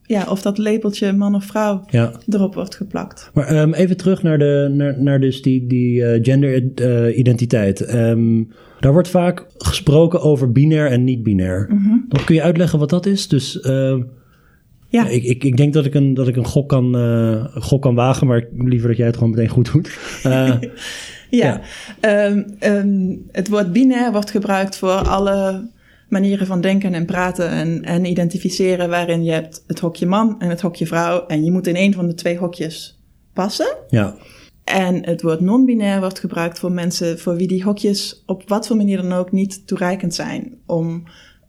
ja, 0.01 0.25
of 0.29 0.41
dat 0.41 0.57
labeltje 0.57 1.13
man 1.13 1.35
of 1.35 1.43
vrouw 1.43 1.83
ja. 1.89 2.11
erop 2.29 2.53
wordt 2.53 2.75
geplakt. 2.75 3.29
Maar 3.33 3.47
ehm, 3.47 3.73
even 3.73 3.97
terug 3.97 4.23
naar, 4.23 4.37
de, 4.37 4.71
naar, 4.73 5.01
naar 5.01 5.19
dus 5.19 5.41
die, 5.41 5.67
die 5.67 6.05
eh, 6.05 6.23
genderidentiteit. 6.23 7.81
Ehm 7.81 8.43
daar 8.79 8.91
wordt 8.91 9.07
vaak 9.07 9.45
gesproken 9.57 10.21
over 10.21 10.51
binair 10.51 10.91
en 10.91 11.03
niet-binair. 11.03 11.67
Dan 12.09 12.23
kun 12.25 12.35
je 12.35 12.41
uitleggen 12.41 12.79
wat 12.79 12.89
dat 12.89 13.05
is? 13.05 13.27
Dus 13.27 13.59
ehm, 13.59 14.01
Ja, 14.89 15.07
ik, 15.07 15.23
ik, 15.23 15.43
ik 15.43 15.57
denk 15.57 15.73
dat 15.73 15.85
ik 15.85 15.93
een, 15.93 16.13
dat 16.13 16.27
ik 16.27 16.35
een 16.35 16.45
gok, 16.45 16.69
kan, 16.69 16.95
eh, 16.97 17.45
gok 17.63 17.81
kan 17.81 17.95
wagen, 17.95 18.27
maar 18.27 18.37
ik- 18.37 18.47
liever 18.57 18.87
dat 18.87 18.97
jij 18.97 19.05
het 19.05 19.15
gewoon 19.15 19.29
meteen 19.31 19.47
goed 19.49 19.71
doet. 19.71 19.97
Eh, 20.23 20.53
Ja, 21.29 21.61
Ehm, 21.99 22.43
ehm, 22.59 23.15
het 23.31 23.47
woord 23.49 23.71
binair 23.73 24.11
wordt 24.11 24.31
gebruikt 24.31 24.77
voor 24.77 24.91
alle 25.07 25.69
manieren 26.09 26.47
van 26.47 26.61
denken 26.61 26.93
en 26.93 27.05
praten 27.05 27.49
en, 27.49 27.83
en 27.83 28.05
identificeren 28.05 28.89
waarin 28.89 29.23
je 29.23 29.31
hebt 29.31 29.63
het 29.67 29.79
hokje 29.79 30.05
man 30.05 30.35
en 30.39 30.49
het 30.49 30.61
hokje 30.61 30.87
vrouw 30.87 31.25
en 31.25 31.43
je 31.43 31.51
moet 31.51 31.67
in 31.67 31.75
een 31.75 31.93
van 31.93 32.07
de 32.07 32.13
twee 32.13 32.37
hokjes 32.37 32.99
passen. 33.33 33.75
ja, 33.89 34.15
En 34.63 35.05
het 35.05 35.21
woord 35.21 35.39
non-binair 35.39 35.99
wordt 35.99 36.19
gebruikt 36.19 36.59
voor 36.59 36.71
mensen 36.71 37.19
voor 37.19 37.35
wie 37.35 37.47
die 37.47 37.63
hokjes 37.63 38.23
op 38.25 38.43
wat 38.49 38.67
voor 38.67 38.75
manier 38.77 39.01
dan 39.01 39.13
ook 39.13 39.31
niet 39.31 39.67
toereikend 39.67 40.13
zijn 40.15 40.53
om, 40.65 41.03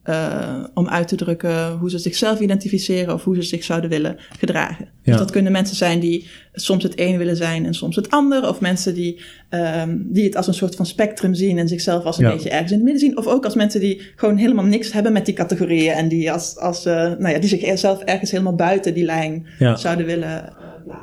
eh, 0.08 0.64
om 0.74 0.88
uit 0.88 1.08
te 1.08 1.16
drukken 1.16 1.70
hoe 1.72 1.90
ze 1.90 1.98
zichzelf 1.98 2.40
identificeren 2.40 3.14
of 3.14 3.24
hoe 3.24 3.34
ze 3.34 3.42
zich 3.42 3.64
zouden 3.64 3.90
willen 3.90 4.16
gedragen. 4.38 4.84
Ja. 4.84 4.90
Dus 5.12 5.16
dat 5.16 5.30
kunnen 5.30 5.52
mensen 5.52 5.76
zijn 5.76 6.00
die 6.00 6.26
soms 6.52 6.82
het 6.82 6.92
een 7.00 7.18
willen 7.18 7.36
zijn 7.36 7.66
en 7.66 7.74
soms 7.74 7.96
het 7.96 8.10
ander. 8.10 8.48
Of 8.48 8.60
mensen 8.60 8.94
die, 8.94 9.20
ehm, 9.48 9.96
die 10.00 10.24
het 10.24 10.36
als 10.36 10.46
een 10.46 10.54
soort 10.54 10.76
van 10.76 10.86
spectrum 10.86 11.34
zien 11.34 11.58
en 11.58 11.68
zichzelf 11.68 12.04
als 12.04 12.18
een 12.18 12.24
Ja. 12.24 12.32
beetje 12.32 12.50
ergens 12.50 12.70
in 12.70 12.76
het 12.76 12.84
midden 12.84 13.02
zien. 13.08 13.18
Of 13.18 13.26
ook 13.26 13.44
als 13.44 13.54
mensen 13.54 13.80
die 13.80 14.00
gewoon 14.16 14.36
helemaal 14.36 14.64
niks 14.64 14.92
hebben 14.92 15.12
met 15.12 15.24
die 15.24 15.34
categorieën 15.34 15.92
en 15.92 16.08
die, 16.08 16.32
als, 16.32 16.56
als, 16.56 16.84
eh, 16.84 16.94
nou 16.94 17.28
ja, 17.28 17.38
die 17.38 17.48
zichzelf 17.48 18.02
ergens 18.02 18.30
helemaal 18.30 18.54
buiten 18.54 18.94
die 18.94 19.04
lijn 19.04 19.46
Ja. 19.58 19.76
zouden 19.76 20.06
willen 20.06 20.56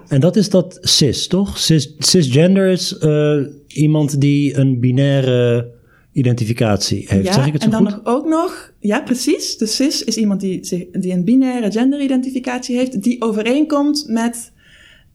en 0.07 0.19
dat 0.19 0.35
is 0.35 0.49
dat 0.49 0.77
cis, 0.81 1.27
toch? 1.27 1.57
Cis, 1.59 1.95
cisgender 1.99 2.67
is 2.67 2.97
eh, 2.97 3.37
iemand 3.67 4.21
die 4.21 4.57
een 4.57 4.79
binaire 4.79 5.67
identificatie 6.15 7.05
heeft. 7.07 7.25
Ja, 7.25 7.33
zeg 7.33 7.47
ik 7.47 7.53
het 7.53 7.61
zo 7.61 7.69
en 7.69 7.83
dan 7.83 7.93
goed? 7.93 8.05
ook 8.05 8.25
nog, 8.25 8.73
ja 8.79 9.01
precies, 9.01 9.57
de 9.57 9.65
cis 9.65 10.03
is 10.03 10.17
iemand 10.17 10.39
die, 10.41 10.65
zich, 10.65 10.83
die 10.91 11.11
een 11.11 11.23
binaire 11.23 11.71
genderidentificatie 11.71 12.77
heeft, 12.77 13.03
die 13.03 13.21
overeenkomt 13.21 14.05
met 14.07 14.51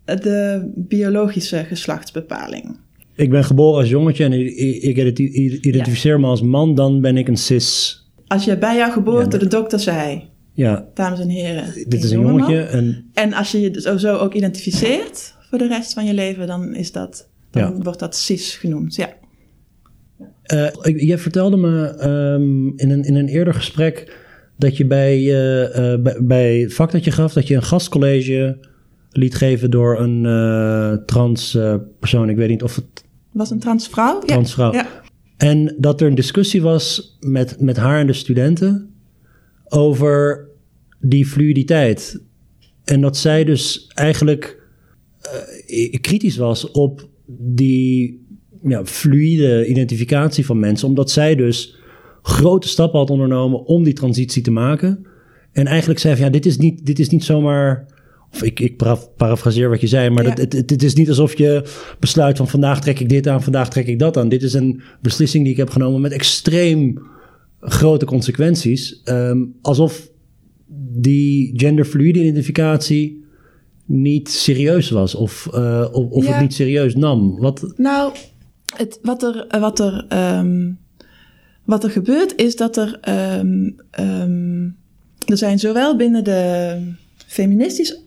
de 0.05 0.71
biologische 0.77 1.65
geslachtsbepaling. 1.65 2.77
Ik 3.15 3.31
ben 3.31 3.45
geboren 3.45 3.81
als 3.81 3.89
jongetje 3.89 4.25
en 4.25 4.33
ik, 4.33 4.57
ik 4.83 4.97
identi- 4.97 5.59
identificeer 5.61 6.21
me 6.21 6.27
als 6.27 6.43
man, 6.43 6.75
dan 6.75 7.01
ben 7.01 7.17
ik 7.17 7.29
een 7.29 7.37
cis. 7.37 7.99
Als 8.27 8.45
je 8.45 8.59
bij 8.59 8.77
jouw 8.77 8.91
geboorte 8.91 9.37
Ja, 9.37 9.43
de 9.43 9.49
dokter 9.49 9.81
zei, 9.81 10.29
Ja, 10.53 10.89
dames 10.95 11.21
en 11.21 11.29
heren, 11.29 11.73
dit 11.89 12.05
is 12.05 12.11
een 12.11 12.21
jongetje 12.21 12.63
en 12.63 13.11
En 13.15 13.33
als 13.33 13.51
je 13.51 13.61
je 13.61 13.71
dus 13.71 13.85
zo 13.85 14.17
ook 14.17 14.35
identificeert 14.35 15.35
voor 15.51 15.59
de 15.59 15.67
rest 15.69 15.93
van 15.93 16.05
je 16.05 16.15
leven, 16.15 16.47
dan, 16.47 16.75
is 16.75 16.93
dat, 16.93 17.29
dan 17.51 17.83
wordt 17.83 17.99
dat 17.99 18.17
cis 18.17 18.55
genoemd. 18.57 18.95
Ja. 18.95 19.19
Eh, 20.43 20.69
jij 20.83 21.19
vertelde 21.19 21.57
me 21.57 21.87
ehm, 21.87 22.67
in, 22.67 22.91
een, 22.91 23.03
in 23.03 23.15
een 23.15 23.29
eerder 23.29 23.55
gesprek 23.55 24.17
dat 24.57 24.77
je 24.77 24.87
bij, 24.87 25.17
eh, 25.17 25.93
eh, 25.93 26.03
bij, 26.03 26.17
bij 26.21 26.59
het 26.59 26.75
vak 26.75 26.93
dat 26.93 27.05
je 27.05 27.11
gaf, 27.11 27.33
dat 27.33 27.49
je 27.49 27.55
een 27.55 27.63
gastcollege 27.63 28.59
liet 29.11 29.35
geven 29.35 29.71
door 29.71 30.01
een 30.01 30.23
trans 31.07 31.59
persoon. 31.99 32.29
Ik 32.29 32.37
weet 32.37 32.49
niet 32.49 32.63
of 32.63 32.77
het 32.77 33.05
Was 33.33 33.51
een 33.51 33.59
transvrouw? 33.59 34.19
transvrouw. 34.19 34.73
Ja. 34.73 34.79
ja. 34.79 35.03
En 35.37 35.75
dat 35.79 36.01
er 36.01 36.07
een 36.07 36.15
discussie 36.15 36.63
was 36.63 37.17
met, 37.21 37.61
met 37.61 37.77
haar 37.77 38.01
en 38.01 38.07
de 38.07 38.13
studenten 38.13 38.95
over 39.69 40.49
die 41.01 41.27
fluiditeit. 41.27 42.23
En 42.85 43.01
dat 43.01 43.17
zij 43.17 43.45
dus 43.45 43.87
eigenlijk 43.95 44.63
kritisch 46.01 46.37
was 46.37 46.71
op 46.71 47.09
die 47.37 48.27
ja, 48.63 48.85
fluïde 48.85 49.67
identificatie 49.67 50.47
van 50.47 50.59
mensen, 50.59 50.89
omdat 50.89 51.11
zij 51.11 51.35
dus 51.35 51.77
grote 52.23 52.69
stappen 52.69 52.99
had 52.99 53.11
ondernomen 53.11 53.65
om 53.65 53.85
die 53.85 53.93
transitie 53.93 54.43
te 54.43 54.51
maken. 54.51 55.07
En 55.53 55.67
eigenlijk 55.67 56.01
zei 56.01 56.15
van 56.17 56.25
ja, 56.25 56.31
dit 56.31 56.47
is 56.47 56.57
niet, 56.59 56.87
dit 56.87 56.99
is 56.99 57.09
niet 57.09 57.25
zomaar. 57.25 57.87
Of 58.33 58.43
ik, 58.43 58.61
ik 58.61 58.77
para- 58.77 58.99
parafraseer 59.17 59.69
wat 59.69 59.81
je 59.81 59.87
zei, 59.87 60.11
maar 60.11 60.23
Ja. 60.25 60.29
dat, 60.29 60.39
het, 60.39 60.53
het, 60.53 60.71
het 60.71 60.83
is 60.83 60.95
niet 60.95 61.09
alsof 61.09 61.39
je 61.39 61.65
besluit 61.99 62.37
van 62.37 62.49
vandaag 62.49 62.81
trek 62.81 63.01
ik 63.01 63.09
dit 63.09 63.27
aan, 63.29 63.43
vandaag 63.43 63.71
trek 63.71 63.87
ik 63.87 63.99
dat 63.99 64.17
aan. 64.17 64.29
Dit 64.29 64.43
is 64.43 64.53
een 64.53 64.81
beslissing 65.03 65.43
die 65.43 65.53
ik 65.53 65.59
heb 65.59 65.71
genomen 65.71 66.01
met 66.01 66.13
extreem 66.13 67.03
grote 67.61 68.05
consequenties. 68.05 69.01
Ehm, 69.05 69.45
alsof 69.63 70.09
die 70.97 71.53
genderfluide 71.57 72.19
identificatie 72.21 73.25
niet 73.87 74.29
serieus 74.29 74.91
was 74.91 75.15
of, 75.15 75.49
eh, 75.53 75.89
of, 75.93 76.11
of 76.11 76.25
Ja. 76.25 76.33
het 76.33 76.41
niet 76.41 76.55
serieus 76.55 76.95
nam. 76.95 77.39
Wat, 77.39 77.73
Nou, 77.77 78.13
het, 78.77 78.99
wat, 79.03 79.23
er, 79.23 79.47
eh, 79.47 79.61
wat, 79.61 79.81
er, 79.81 80.07
ehm, 80.09 80.71
wat 81.65 81.85
er 81.85 81.91
gebeurt 81.91 82.37
is 82.37 82.57
dat 82.57 82.77
er. 82.77 82.99
ehm, 83.01 83.71
ehm, 83.91 84.65
er 85.27 85.37
zijn 85.37 85.59
zowel 85.59 85.97
binnen 85.97 86.25
de 86.25 86.77
feministisch 87.27 88.01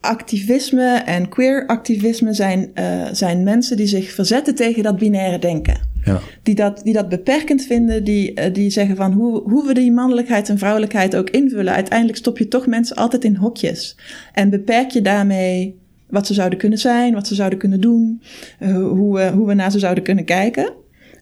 activisme 0.00 1.02
en 1.06 1.28
queer 1.28 1.66
activisme 1.66 2.34
zijn, 2.34 2.70
eh, 2.74 3.06
zijn 3.12 3.42
mensen 3.42 3.76
die 3.76 3.86
zich 3.86 4.10
verzetten 4.12 4.54
tegen 4.54 4.82
dat 4.82 4.98
binaire 4.98 5.38
denken. 5.38 5.88
ja. 6.04 6.20
Die 6.42 6.54
dat, 6.54 6.80
die 6.84 6.92
dat 6.92 7.08
beperkend 7.08 7.62
vinden, 7.62 8.04
die, 8.04 8.34
eh, 8.34 8.54
die 8.54 8.70
zeggen 8.70 8.96
van 8.96 9.12
hoe, 9.12 9.42
hoe 9.42 9.66
we 9.66 9.74
die 9.74 9.92
mannelijkheid 9.92 10.48
en 10.48 10.58
vrouwelijkheid 10.58 11.16
ook 11.16 11.30
invullen. 11.30 11.74
Uiteindelijk 11.74 12.18
stop 12.18 12.38
je 12.38 12.48
toch 12.48 12.66
mensen 12.66 12.96
altijd 12.96 13.24
in 13.24 13.36
hokjes. 13.36 13.96
En 14.32 14.50
beperk 14.50 14.90
je 14.90 15.02
daarmee 15.02 15.79
wat 16.10 16.26
ze 16.26 16.34
zouden 16.34 16.58
kunnen 16.58 16.78
zijn, 16.78 17.14
wat 17.14 17.26
ze 17.26 17.34
zouden 17.34 17.58
kunnen 17.58 17.80
doen, 17.80 18.22
eh, 18.58 18.74
hoe, 18.74 19.30
hoe 19.30 19.46
we 19.46 19.54
naar 19.54 19.70
ze 19.70 19.78
zouden 19.78 20.04
kunnen 20.04 20.24
kijken. 20.24 20.72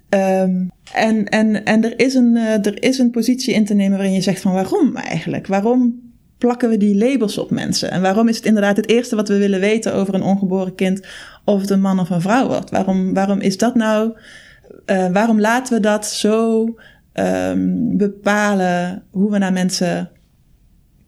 Ehm, 0.09 0.66
en 0.92 1.24
en, 1.29 1.64
en 1.64 1.85
er, 1.85 1.98
is 1.98 2.14
een, 2.14 2.37
eh, 2.37 2.66
er 2.66 2.83
is 2.83 2.98
een 2.98 3.11
positie 3.11 3.55
in 3.55 3.64
te 3.64 3.74
nemen 3.74 3.96
waarin 3.96 4.14
je 4.14 4.20
zegt 4.20 4.40
van 4.40 4.53
waarom 4.53 4.96
eigenlijk? 4.96 5.46
Waarom 5.46 6.01
plakken 6.38 6.68
we 6.68 6.77
die 6.77 6.96
labels 6.96 7.38
op 7.38 7.51
mensen? 7.51 7.90
En 7.90 8.03
waarom 8.03 8.29
is 8.29 8.37
het 8.37 8.46
inderdaad 8.46 8.77
het 8.77 8.88
eerste 8.88 9.16
wat 9.16 9.29
we 9.29 9.38
willen 9.38 9.61
weten 9.61 9.94
over 9.94 10.14
een 10.14 10.22
ongeboren 10.22 10.74
kind 10.74 11.07
of 11.44 11.61
het 11.61 11.70
een 11.70 11.81
man 11.81 12.01
of 12.01 12.11
een 12.11 12.20
vrouw 12.20 12.46
wordt? 12.46 12.70
Waarom, 12.70 13.14
waarom 13.14 13.40
is 13.40 13.57
dat 13.57 13.74
nou 13.74 14.12
eh, 14.88 15.07
waarom 15.12 15.40
laten 15.40 15.77
we 15.77 15.81
dat 15.83 16.07
zo 16.07 16.66
ehm, 17.12 17.96
bepalen 17.96 19.03
hoe 19.11 19.31
we 19.31 19.38
naar 19.38 19.53
mensen 19.53 20.11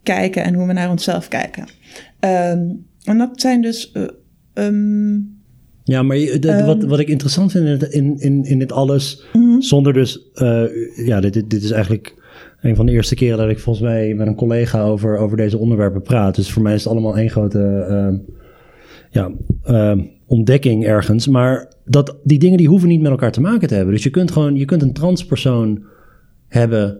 kijken 0.03 0.43
en 0.43 0.53
hoe 0.53 0.67
we 0.67 0.73
naar 0.73 0.89
onszelf 0.89 1.27
kijken? 1.27 1.67
Ehm, 2.19 2.59
en 3.03 3.17
dat 3.17 3.41
zijn 3.41 3.61
dus. 3.61 3.91
eh, 3.91 4.03
ehm, 4.53 5.13
Ja, 5.83 6.03
maar 6.03 6.17
je- 6.17 6.39
de- 6.39 6.63
wat, 6.65 6.83
wat 6.83 6.99
ik 6.99 7.07
interessant 7.07 7.51
vind 7.51 7.83
in, 7.83 7.91
in, 7.91 8.19
in, 8.19 8.43
in 8.43 8.59
dit 8.59 8.71
alles, 8.71 9.25
Mhm. 9.33 9.59
zonder 9.61 9.93
dus, 9.93 10.29
eh, 10.33 10.63
ja, 11.05 11.19
dit, 11.19 11.33
dit, 11.33 11.49
dit 11.49 11.63
is 11.63 11.71
eigenlijk 11.71 12.19
een 12.61 12.75
van 12.75 12.85
de 12.85 12.91
eerste 12.91 13.15
keren 13.15 13.37
dat 13.37 13.49
ik 13.49 13.59
volgens 13.59 13.85
mij 13.85 14.13
met 14.13 14.27
een 14.27 14.35
collega 14.35 14.83
over, 14.83 15.17
over 15.17 15.37
deze 15.37 15.57
onderwerpen 15.57 16.01
praat. 16.01 16.35
Dus 16.35 16.51
voor 16.51 16.61
mij 16.63 16.73
is 16.73 16.83
het 16.83 16.91
allemaal 16.91 17.17
één 17.17 17.29
grote, 17.29 17.85
ehm, 17.89 18.17
ja, 19.09 19.31
ehm, 19.63 19.99
ontdekking 20.25 20.85
ergens. 20.85 21.27
Maar 21.27 21.73
dat, 21.85 22.17
die 22.23 22.39
dingen 22.39 22.57
die 22.57 22.67
hoeven 22.67 22.89
niet 22.89 23.01
met 23.01 23.11
elkaar 23.11 23.31
te 23.31 23.41
maken 23.41 23.67
te 23.67 23.73
hebben. 23.75 23.93
Dus 23.93 24.03
je 24.03 24.09
kunt 24.09 24.31
gewoon, 24.31 24.55
je 24.55 24.65
kunt 24.65 24.81
een 24.81 24.93
transpersoon 24.93 25.83
hebben 26.47 26.97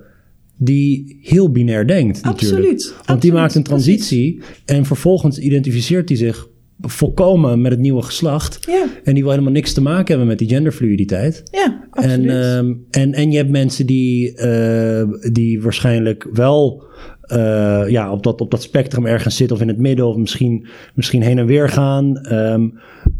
die 0.63 1.19
heel 1.21 1.52
binair 1.52 1.88
denkt 1.88 2.24
natuurlijk. 2.24 2.58
Absoluut, 2.62 2.95
Want 3.06 3.21
die 3.21 3.34
maakt 3.34 3.56
een 3.56 3.63
transitie 3.63 4.41
en 4.65 4.86
vervolgens 4.86 5.39
identificeert 5.39 6.10
hij 6.10 6.17
zich 6.17 6.47
volkomen 6.82 7.62
met 7.62 7.71
het 7.71 7.80
nieuwe 7.80 8.02
geslacht. 8.02 8.60
ja, 8.67 8.86
En 9.04 9.13
die 9.13 9.24
wil 9.24 9.32
helemaal 9.32 9.54
niks 9.54 9.74
te 9.74 9.82
maken 9.82 10.08
hebben 10.08 10.28
met 10.28 10.39
die 10.39 10.47
genderfluiditeit. 10.47 11.43
ja, 11.52 11.88
absoluut. 11.89 12.30
En, 12.30 12.41
ehm, 12.58 12.74
en, 12.89 13.13
en 13.13 13.32
je 13.32 13.38
hebt 13.38 13.50
mensen 13.50 13.86
die, 13.86 14.36
eh, 14.36 15.04
die 15.32 15.62
waarschijnlijk 15.62 16.28
wel 16.34 16.84
eh, 17.21 17.84
ja, 17.88 18.12
op, 18.12 18.24
dat, 18.24 18.41
op 18.41 18.52
dat 18.52 18.62
spectrum 18.62 19.06
ergens 19.06 19.36
zitten 19.36 19.56
of 19.56 19.62
in 19.62 19.67
het 19.67 19.78
midden 19.78 20.06
of 20.08 20.15
misschien, 20.15 20.67
misschien 20.95 21.21
heen 21.21 21.38
en 21.38 21.45
weer 21.45 21.69
gaan. 21.69 22.17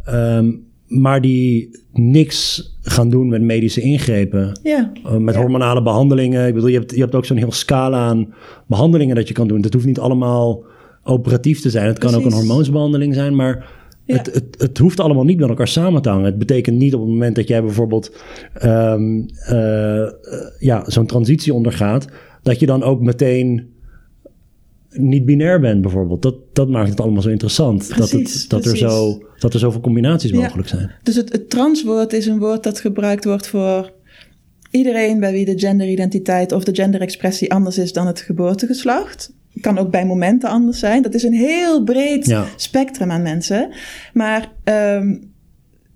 ehm, 0.04 0.51
maar 0.99 1.21
die 1.21 1.80
niks 1.93 2.69
gaan 2.82 3.10
doen 3.10 3.27
met 3.30 3.41
medische 3.41 3.82
ingrepen. 3.82 4.60
ja, 4.63 4.91
Uh, 5.06 5.15
met 5.17 5.34
Ja. 5.36 5.41
hormonale 5.41 5.82
behandelingen. 5.82 6.47
Ik 6.47 6.54
bedoel, 6.54 6.69
je 6.69 6.77
hebt, 6.77 6.91
je 6.95 6.99
hebt 7.01 7.15
ook 7.15 7.25
zo'n 7.25 7.38
heel 7.38 7.51
scala 7.51 7.97
aan 7.97 8.34
behandelingen 8.67 9.15
dat 9.15 9.27
je 9.27 9.34
kan 9.34 9.47
doen. 9.47 9.62
Dat 9.62 9.73
hoeft 9.73 9.86
niet 9.86 9.99
allemaal 9.99 10.63
operatief 11.04 11.62
te 11.62 11.69
zijn. 11.69 11.86
Het 11.88 11.97
kan 11.97 12.15
ook 12.15 12.25
een 12.25 12.32
hormoonsbehandeling 12.34 13.13
zijn, 13.13 13.36
maar 13.36 13.69
Ja. 14.06 14.17
het, 14.17 14.34
het, 14.34 14.56
het 14.58 14.77
hoeft 14.77 14.99
allemaal 14.99 15.23
niet 15.23 15.39
met 15.39 15.49
elkaar 15.49 15.67
samen 15.67 16.01
te 16.01 16.10
hangen. 16.10 16.25
Het 16.25 16.38
betekent 16.38 16.77
niet 16.77 16.93
op 16.93 16.99
het 17.01 17.10
moment 17.10 17.36
dat 17.36 17.47
jij 17.47 17.62
bijvoorbeeld 17.62 18.15
ehm, 18.54 19.21
eh, 19.45 20.01
eh, 20.01 20.12
ja, 20.60 20.84
zo'n 20.89 21.06
transitie 21.06 21.54
ondergaat, 21.54 22.08
dat 22.43 22.60
je 22.60 22.65
dan 22.65 22.84
ook 22.84 23.01
meteen 23.01 23.69
niet 24.91 25.25
binair 25.25 25.60
bent 25.60 25.82
bijvoorbeeld. 25.82 26.21
Dat, 26.21 26.36
dat 26.54 26.69
maakt 26.69 26.89
het 26.89 26.99
allemaal 27.01 27.21
zo 27.21 27.30
interessant. 27.30 27.97
dat, 27.97 28.12
het, 28.12 28.45
dat, 28.47 28.65
er 28.65 28.77
zo, 28.77 29.21
dat 29.39 29.54
er 29.54 29.60
zoveel 29.60 29.82
combinaties 29.82 30.32
Ja. 30.32 30.39
mogelijk 30.39 30.67
zijn. 30.67 30.91
Dus 31.04 31.15
het, 31.15 31.32
het 31.32 31.49
transwoord 31.49 32.13
is 32.13 32.25
een 32.25 32.39
woord 32.39 32.63
dat 32.63 32.80
gebruikt 32.80 33.25
wordt 33.25 33.47
voor 33.47 33.91
iedereen 34.71 35.19
bij 35.19 35.32
wie 35.32 35.45
de 35.45 35.60
genderidentiteit 35.60 36.51
of 36.51 36.63
de 36.63 36.75
genderexpressie 36.75 37.51
anders 37.54 37.77
is 37.77 37.93
dan 37.93 38.08
het 38.08 38.19
geboortegeslacht. 38.21 39.34
Kan 39.62 39.77
ook 39.77 39.91
bij 39.91 40.06
momenten 40.06 40.49
anders 40.49 40.80
zijn. 40.80 41.01
Dat 41.01 41.13
is 41.13 41.23
een 41.23 41.34
heel 41.34 41.84
breed 41.84 42.25
Ja. 42.25 42.45
spectrum 42.56 43.12
aan 43.12 43.21
mensen. 43.21 43.69
Maar 44.13 44.51
ehm, 44.63 45.15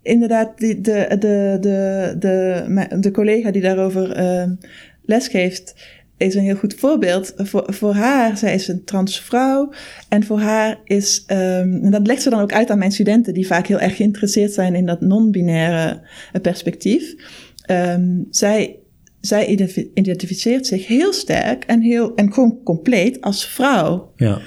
inderdaad, 0.01 0.59
de, 0.59 0.81
de, 0.81 1.15
de, 1.19 1.57
de, 2.19 2.97
de, 2.99 3.11
collega 3.11 3.51
die 3.51 3.61
daarover 3.61 4.11
ehm, 4.11 4.55
lesgeeft, 5.01 5.75
is 6.17 6.35
een 6.35 6.43
heel 6.43 6.55
goed 6.55 6.75
voorbeeld. 6.75 7.33
Voor, 7.35 7.63
voor 7.67 7.93
haar, 7.93 8.37
zij 8.37 8.53
is 8.53 8.67
een 8.67 8.83
transvrouw. 8.83 9.73
En 10.09 10.23
voor 10.23 10.39
haar 10.39 10.79
is, 10.83 11.23
um, 11.27 11.83
en 11.83 11.91
dat 11.91 12.07
legt 12.07 12.21
ze 12.21 12.29
dan 12.29 12.41
ook 12.41 12.53
uit 12.53 12.69
aan 12.69 12.77
mijn 12.77 12.91
studenten, 12.91 13.33
die 13.33 13.47
vaak 13.47 13.67
heel 13.67 13.79
erg 13.79 13.95
geïnteresseerd 13.95 14.53
zijn 14.53 14.75
in 14.75 14.85
dat 14.85 15.01
non-binaire 15.01 16.01
uh, 16.33 16.41
perspectief. 16.41 17.15
Um, 17.71 18.27
zij, 18.29 18.79
zij 19.21 19.47
identificeert 19.93 20.67
zich 20.67 20.87
heel 20.87 21.13
sterk 21.13 21.63
en, 21.63 21.81
heel, 21.81 22.15
en 22.15 22.33
gewoon 22.33 22.63
compleet 22.63 23.21
als 23.21 23.47
vrouw. 23.47 24.11
Ja. 24.15 24.41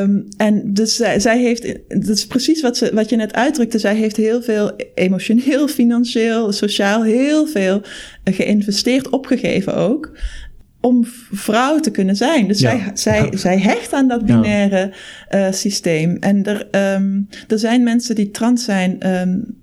Um, 0.00 0.28
en 0.36 0.72
dus 0.72 0.96
zij, 0.96 1.20
zij 1.20 1.38
heeft, 1.40 1.78
dat 1.88 2.16
is 2.16 2.26
precies 2.26 2.62
wat, 2.62 2.76
ze, 2.76 2.90
wat 2.94 3.08
je 3.10 3.16
net 3.16 3.32
uitdrukte, 3.32 3.78
zij 3.78 3.94
heeft 3.94 4.16
heel 4.16 4.42
veel 4.42 4.72
emotioneel, 4.94 5.68
financieel, 5.68 6.52
sociaal, 6.52 7.02
heel 7.02 7.46
veel 7.46 7.82
geïnvesteerd, 8.24 9.08
opgegeven 9.08 9.74
ook 9.74 10.18
om 10.80 11.04
vrouw 11.30 11.80
te 11.80 11.90
kunnen 11.90 12.16
zijn. 12.16 12.48
Dus 12.48 12.60
ja. 12.60 12.70
zij, 12.70 12.90
zij, 12.94 13.28
ja. 13.30 13.36
zij 13.36 13.58
hecht 13.58 13.92
aan 13.92 14.08
dat 14.08 14.24
binaire 14.24 14.92
ja. 15.30 15.46
uh, 15.46 15.52
systeem. 15.52 16.16
En 16.16 16.44
er, 16.44 16.94
um, 16.94 17.28
er 17.48 17.58
zijn 17.58 17.82
mensen 17.82 18.14
die 18.14 18.30
trans 18.30 18.64
zijn, 18.64 19.18
um, 19.20 19.58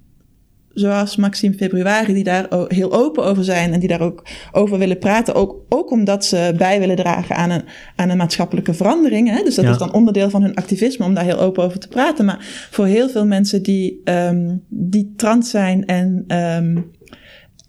zoals 0.74 1.16
Maxime 1.16 1.54
Februari, 1.54 2.14
die 2.14 2.24
daar 2.24 2.48
heel 2.68 2.94
open 2.94 3.24
over 3.24 3.44
zijn 3.44 3.74
en 3.74 3.80
die 3.80 3.90
daar 3.90 4.02
ook 4.02 4.28
over 4.52 4.78
willen 4.78 4.98
praten. 4.98 5.36
Ook, 5.36 5.56
ook 5.70 5.92
omdat 5.92 6.26
ze 6.26 6.54
bij 6.58 6.80
willen 6.80 6.96
dragen 6.96 7.36
aan 7.36 7.50
een, 7.50 7.64
aan 7.96 8.10
een 8.10 8.18
maatschappelijke 8.18 8.74
verandering. 8.74 9.30
Hè? 9.30 9.44
Dus 9.44 9.56
dat 9.56 9.66
is 9.66 9.78
dan 9.78 9.94
onderdeel 9.94 10.30
van 10.30 10.42
hun 10.42 10.56
activisme 10.56 11.06
om 11.06 11.14
daar 11.14 11.24
heel 11.24 11.40
open 11.40 11.64
over 11.64 11.80
te 11.80 11.88
praten. 11.88 12.26
Maar 12.26 12.68
voor 12.72 12.86
heel 12.86 13.10
veel 13.10 13.26
mensen 13.26 13.64
die, 13.64 14.02
um, 14.04 14.64
die 14.70 15.14
trans 15.16 15.50
zijn 15.50 15.86
en 15.86 16.26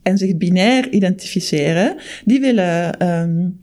en 0.08 0.18
zich 0.18 0.36
binair 0.36 0.90
identificeren, 0.90 1.96
die 2.24 2.40
willen 2.40 3.08
um, 3.08 3.60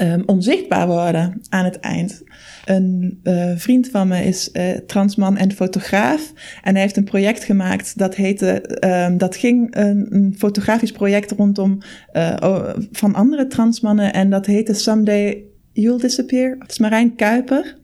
um, 0.00 0.22
onzichtbaar 0.26 0.86
worden 0.86 1.40
aan 1.48 1.64
het 1.64 1.80
eind. 1.80 2.22
Een 2.64 3.20
uh, 3.24 3.52
vriend 3.56 3.88
van 3.88 4.08
me 4.08 4.24
is 4.24 4.50
uh, 4.52 4.70
transman 4.86 5.36
en 5.36 5.52
fotograaf. 5.52 6.32
En 6.62 6.72
hij 6.72 6.82
heeft 6.82 6.96
een 6.96 7.04
project 7.04 7.44
gemaakt 7.44 7.98
dat 7.98 8.14
heette. 8.14 8.78
Um, 9.08 9.18
dat 9.18 9.36
ging 9.36 9.76
een, 9.76 10.06
een, 10.10 10.34
fotografisch 10.38 10.92
project 10.92 11.30
rondom 11.30 11.78
uh, 12.12 12.74
van 12.92 13.14
andere 13.14 13.46
transmannen. 13.46 14.12
En 14.12 14.30
dat 14.30 14.46
heette 14.46 14.74
Someday 14.74 15.44
You'll 15.72 16.00
Disappear. 16.00 16.56
Het 16.58 16.70
is 16.70 16.78
Marijn 16.78 17.14
Kuiper. 17.14 17.78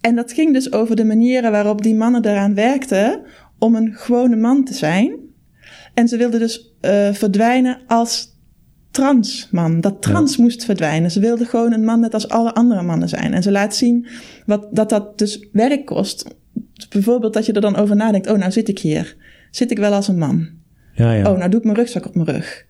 En 0.00 0.14
dat 0.14 0.32
ging 0.32 0.52
dus 0.52 0.72
over 0.72 0.96
de 0.96 1.04
manieren 1.04 1.50
waarop 1.50 1.82
die 1.82 1.94
mannen 1.94 2.26
eraan 2.26 2.54
werkten 2.54 3.20
om 3.58 3.74
een 3.74 3.92
gewone 3.94 4.36
man 4.36 4.64
te 4.64 4.74
zijn. 4.74 5.21
En 5.94 6.08
ze 6.08 6.16
wilden 6.16 6.40
dus 6.40 6.74
uh, 6.80 7.12
verdwijnen 7.12 7.78
als 7.86 8.32
transman. 8.90 9.80
Dat 9.80 10.02
trans 10.02 10.36
ja. 10.36 10.42
moest 10.42 10.64
verdwijnen. 10.64 11.10
Ze 11.10 11.20
wilden 11.20 11.46
gewoon 11.46 11.72
een 11.72 11.84
man 11.84 12.00
net 12.00 12.14
als 12.14 12.28
alle 12.28 12.54
andere 12.54 12.82
mannen 12.82 13.08
zijn. 13.08 13.32
En 13.32 13.42
ze 13.42 13.50
laat 13.50 13.74
zien 13.74 14.06
wat, 14.46 14.68
dat 14.70 14.88
dat 14.88 15.18
dus 15.18 15.48
werk 15.52 15.86
kost. 15.86 16.24
bijvoorbeeld 16.88 17.32
dat 17.32 17.46
je 17.46 17.52
er 17.52 17.60
dan 17.60 17.76
over 17.76 17.96
nadenkt. 17.96 18.30
Oh, 18.30 18.38
nou 18.38 18.52
zit 18.52 18.68
ik 18.68 18.78
hier. 18.78 19.16
Zit 19.50 19.70
ik 19.70 19.78
wel 19.78 19.92
als 19.92 20.08
een 20.08 20.18
man? 20.18 20.48
Ja, 20.94 21.12
ja. 21.12 21.30
Oh, 21.30 21.38
nou 21.38 21.50
doe 21.50 21.58
ik 21.58 21.64
mijn 21.64 21.76
rugzak 21.76 22.06
op 22.06 22.14
mijn 22.14 22.30
rug. 22.30 22.66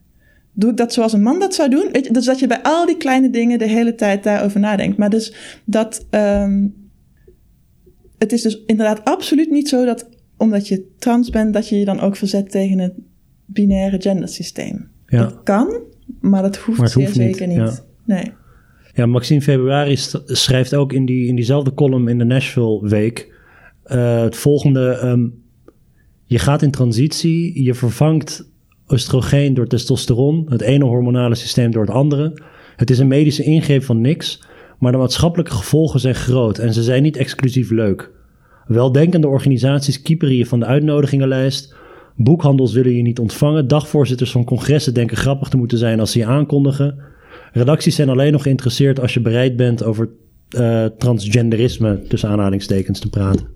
Doe 0.53 0.71
ik 0.71 0.77
dat 0.77 0.93
zoals 0.93 1.13
een 1.13 1.23
man 1.23 1.39
dat 1.39 1.55
zou 1.55 1.71
doen? 1.71 1.89
Weet 1.93 2.07
je, 2.07 2.13
dus 2.13 2.25
dat 2.25 2.39
je 2.39 2.47
bij 2.47 2.63
al 2.63 2.87
die 2.87 2.97
kleine 2.97 3.31
dingen 3.31 3.59
de 3.59 3.69
hele 3.69 3.95
tijd 3.95 4.23
daarover 4.23 4.61
nadenkt. 4.61 4.97
Maar 4.97 5.11
dus 5.11 5.35
dat... 5.65 6.07
Um, 6.11 6.81
het 8.19 8.33
is 8.33 8.43
dus 8.43 8.63
inderdaad 8.67 9.05
absoluut 9.05 9.51
niet 9.51 9.69
zo 9.69 9.85
dat 9.85 10.09
omdat 10.37 10.69
je 10.69 10.87
trans 10.99 11.31
bent, 11.31 11.53
dat 11.53 11.69
je 11.69 11.79
je 11.79 11.85
dan 11.85 12.01
ook 12.01 12.17
verzet 12.17 12.51
tegen 12.51 12.79
het 12.79 12.93
binaire 13.47 14.01
gendersysteem. 14.01 14.89
Ja. 15.07 15.19
Dat 15.19 15.43
kan, 15.43 15.81
maar 16.21 16.43
dat 16.43 16.57
hoeft 16.57 16.79
maar 16.79 16.89
zeer 16.89 17.05
hoeft 17.05 17.17
zeker 17.17 17.47
niet. 17.47 17.59
niet. 17.59 17.85
Ja. 18.07 18.15
Nee. 18.15 18.33
Ja, 18.95 19.07
Maxime 19.07 19.43
Februari 19.43 19.97
schrijft 20.27 20.75
ook 20.75 20.93
in, 20.93 21.05
die, 21.05 21.27
in 21.27 21.35
diezelfde 21.35 21.75
column 21.75 22.09
in 22.09 22.19
de 22.19 22.25
Nashville 22.25 22.89
Week 22.89 23.33
uh, 23.87 24.23
het 24.23 24.37
volgende. 24.37 25.01
Um, 25.05 25.41
je 26.25 26.39
gaat 26.39 26.63
in 26.63 26.71
transitie, 26.71 27.65
je 27.65 27.75
vervangt 27.75 28.51
oestrogeen 28.89 29.55
door 29.55 29.67
testosteron, 29.67 30.47
het 30.49 30.61
ene 30.61 30.85
hormonale 30.85 31.35
systeem 31.35 31.71
door 31.71 31.83
het 31.83 31.95
andere. 31.95 32.43
Het 32.77 32.91
is 32.91 32.99
een 32.99 33.09
medische 33.09 33.43
ingreep 33.43 33.85
van 33.85 34.01
niks, 34.01 34.43
maar 34.79 34.93
de 34.93 34.99
maatschappelijke 34.99 35.53
gevolgen 35.53 36.01
zijn 36.01 36.15
groot 36.15 36.59
en 36.59 36.73
ze 36.73 36.83
zijn 36.83 37.03
niet 37.03 37.17
exclusief 37.17 37.71
leuk. 37.71 38.11
Weldenkende 38.67 39.29
organisaties 39.29 40.03
kieperen 40.03 40.37
je 40.37 40.47
van 40.47 40.61
de 40.61 40.67
uitnodigingenlijst. 40.67 41.75
Boekhandels 42.25 42.73
willen 42.73 42.97
je 42.97 43.03
niet 43.03 43.19
ontvangen. 43.19 43.69
Dagvoorzitters 43.69 44.31
van 44.31 44.45
congressen 44.45 44.95
denken 44.95 45.17
grappig 45.17 45.49
te 45.49 45.57
moeten 45.57 45.79
zijn 45.79 46.01
als 46.01 46.13
ze 46.13 46.19
je 46.19 46.27
aankondigen. 46.27 46.99
Redacties 47.53 47.95
zijn 47.95 48.09
alleen 48.09 48.33
nog 48.33 48.43
geïnteresseerd 48.43 49.01
als 49.01 49.15
je 49.15 49.21
bereid 49.21 49.57
bent 49.57 49.85
over 49.85 50.09
uh, 50.57 50.85
transgenderisme 50.85 52.03
tussen 52.09 52.29
aanhalingstekens 52.29 53.01
te 53.01 53.09
praten. 53.09 53.47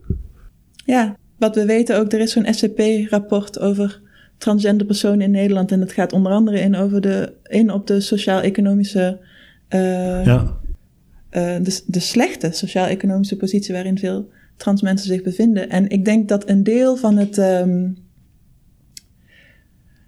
Ja, 0.85 1.17
wat 1.39 1.55
we 1.55 1.65
weten 1.65 1.99
ook, 1.99 2.13
er 2.13 2.21
is 2.21 2.33
zo'n 2.33 2.55
SCP-rapport 2.55 3.61
over 3.61 4.01
transgender 4.39 4.87
personen 4.87 5.21
in 5.21 5.31
Nederland. 5.31 5.73
En 5.73 5.81
dat 5.81 5.93
gaat 5.93 6.13
onder 6.13 6.33
andere 6.33 6.61
in, 6.61 6.77
over 6.77 7.01
de, 7.01 7.33
in 7.43 7.71
op 7.71 7.87
de 7.87 8.01
sociaal-economische. 8.01 9.19
Uh, 9.75 10.25
ja. 10.25 10.57
Uh, 11.31 11.57
de, 11.63 11.81
de 11.87 12.01
slechte 12.01 12.51
sociaal-economische 12.53 13.37
positie 13.37 13.75
waarin 13.75 13.99
veel 13.99 14.29
trans 14.57 14.83
mensen 14.83 15.07
zich 15.07 15.23
bevinden. 15.23 15.71
En 15.71 15.89
ik 15.89 16.05
denk 16.05 16.29
dat 16.29 16.49
een 16.49 16.63
deel 16.63 16.97
van 16.97 17.17
het. 17.17 17.39
Um, 17.39 18.05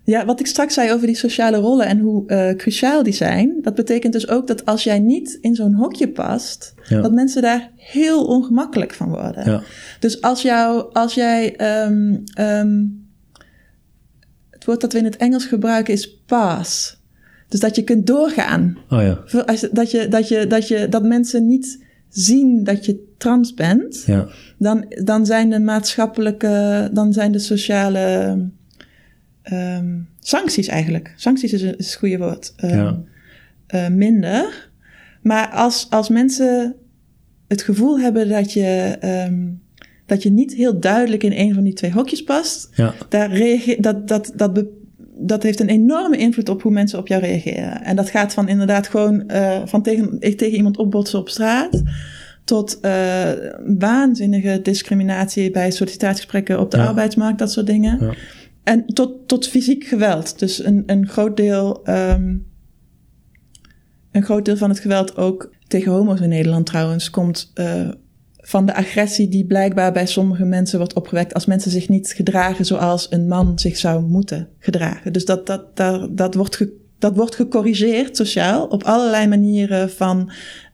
ja, 0.08 0.24
wat 0.24 0.40
ik 0.40 0.46
straks 0.46 0.74
zei 0.74 0.92
over 0.92 1.06
die 1.06 1.16
sociale 1.16 1.56
rollen 1.56 1.86
en 1.86 1.98
hoe 1.98 2.24
uh, 2.26 2.50
cruciaal 2.56 3.02
die 3.02 3.12
zijn, 3.12 3.58
dat 3.62 3.74
betekent 3.74 4.12
dus 4.12 4.28
ook 4.28 4.46
dat 4.46 4.64
als 4.64 4.84
jij 4.84 4.98
niet 4.98 5.38
in 5.40 5.54
zo'n 5.54 5.74
hokje 5.74 6.08
past, 6.08 6.74
ja. 6.84 7.00
dat 7.00 7.12
mensen 7.12 7.42
daar 7.42 7.70
heel 7.76 8.24
ongemakkelijk 8.24 8.94
van 8.94 9.08
worden. 9.08 9.50
Ja. 9.50 9.62
Dus 10.00 10.20
als, 10.20 10.42
jou, 10.42 10.92
als 10.92 11.14
jij. 11.14 11.56
Um, 11.86 12.24
um, 12.40 13.06
het 14.50 14.64
woord 14.64 14.80
dat 14.80 14.92
we 14.92 14.98
in 14.98 15.04
het 15.04 15.16
Engels 15.16 15.44
gebruiken 15.44 15.94
is 15.94 16.22
pass. 16.26 17.00
Dus 17.48 17.60
dat 17.60 17.76
je 17.76 17.82
kunt 17.82 18.06
doorgaan. 18.06 18.78
Oh 18.90 19.02
ja. 19.02 19.44
Dat, 19.72 19.90
je, 19.90 20.08
dat, 20.08 20.28
je, 20.28 20.46
dat, 20.46 20.68
je, 20.68 20.88
dat 20.88 21.02
mensen 21.02 21.46
niet 21.46 21.84
zien 22.08 22.64
dat 22.64 22.84
je 22.84 23.14
trans 23.18 23.54
bent, 23.54 24.02
ja. 24.06 24.28
dan, 24.58 24.84
dan 25.04 25.26
zijn 25.26 25.50
de 25.50 25.60
maatschappelijke, 25.60 26.88
dan 26.92 27.12
zijn 27.12 27.32
de 27.32 27.38
sociale 27.38 28.36
um, 29.52 30.08
sancties 30.20 30.68
eigenlijk. 30.68 31.12
Sancties 31.16 31.52
is, 31.52 31.62
een, 31.62 31.76
is 31.76 31.86
het 31.86 31.94
goede 31.94 32.18
woord. 32.18 32.54
Um, 32.64 32.70
ja. 32.70 33.02
uh, 33.74 33.88
minder. 33.88 34.70
Maar 35.22 35.48
als, 35.48 35.86
als 35.90 36.08
mensen 36.08 36.74
het 37.48 37.62
gevoel 37.62 38.00
hebben 38.00 38.28
dat 38.28 38.52
je, 38.52 38.98
um, 39.28 39.62
dat 40.06 40.22
je 40.22 40.30
niet 40.30 40.54
heel 40.54 40.80
duidelijk 40.80 41.22
in 41.22 41.32
een 41.32 41.54
van 41.54 41.64
die 41.64 41.72
twee 41.72 41.92
hokjes 41.92 42.24
past, 42.24 42.68
ja. 42.74 42.94
daar 43.08 43.32
reageer, 43.32 43.82
dat, 43.82 44.08
dat, 44.08 44.32
dat, 44.36 44.64
dat 45.16 45.42
heeft 45.42 45.60
een 45.60 45.68
enorme 45.68 46.16
invloed 46.16 46.48
op 46.48 46.62
hoe 46.62 46.72
mensen 46.72 46.98
op 46.98 47.08
jou 47.08 47.22
reageren. 47.22 47.82
En 47.82 47.96
dat 47.96 48.10
gaat 48.10 48.34
van 48.34 48.48
inderdaad 48.48 48.88
gewoon 48.88 49.24
uh, 49.26 49.60
van 49.64 49.82
tegen, 49.82 50.18
tegen 50.20 50.56
iemand 50.56 50.76
opbotsen 50.76 51.18
op 51.18 51.28
straat 51.28 51.82
tot 52.44 52.78
uh, 52.82 53.30
waanzinnige 53.78 54.60
discriminatie 54.62 55.50
bij 55.50 55.70
sollicitatiegesprekken 55.70 56.60
op 56.60 56.70
de 56.70 56.78
arbeidsmarkt, 56.78 57.38
dat 57.38 57.52
soort 57.52 57.66
dingen. 57.66 57.98
Ja. 58.00 58.14
En 58.68 58.86
tot, 58.86 59.28
tot 59.28 59.46
fysiek 59.46 59.84
geweld. 59.84 60.38
Dus 60.38 60.64
een, 60.64 60.82
een 60.86 61.08
groot 61.08 61.36
deel. 61.36 61.88
Um, 61.88 62.46
een 64.12 64.22
groot 64.22 64.44
deel 64.44 64.56
van 64.56 64.68
het 64.68 64.78
geweld 64.78 65.16
ook 65.16 65.54
tegen 65.66 65.92
homo's 65.92 66.20
in 66.20 66.28
Nederland 66.28 66.66
trouwens 66.66 67.10
komt 67.10 67.52
uh, 67.54 67.88
van 68.36 68.66
de 68.66 68.74
agressie 68.74 69.28
die 69.28 69.46
blijkbaar 69.46 69.92
bij 69.92 70.06
sommige 70.06 70.44
mensen 70.44 70.78
wordt 70.78 70.94
opgewekt 70.94 71.34
als 71.34 71.46
mensen 71.46 71.70
zich 71.70 71.88
niet 71.88 72.12
gedragen 72.16 72.64
zoals 72.64 73.06
een 73.10 73.28
man 73.28 73.58
zich 73.58 73.76
zou 73.76 74.02
moeten 74.02 74.48
gedragen. 74.58 75.12
Dus 75.12 75.24
dat, 75.24 75.46
dat, 75.46 75.76
dat, 75.76 76.16
dat, 76.16 76.34
wordt, 76.34 76.56
ge, 76.56 76.72
dat 76.98 77.16
wordt 77.16 77.34
gecorrigeerd 77.34 78.16
sociaal 78.16 78.66
op 78.66 78.82
allerlei 78.82 79.26
manieren 79.26 79.90
van, 79.90 80.30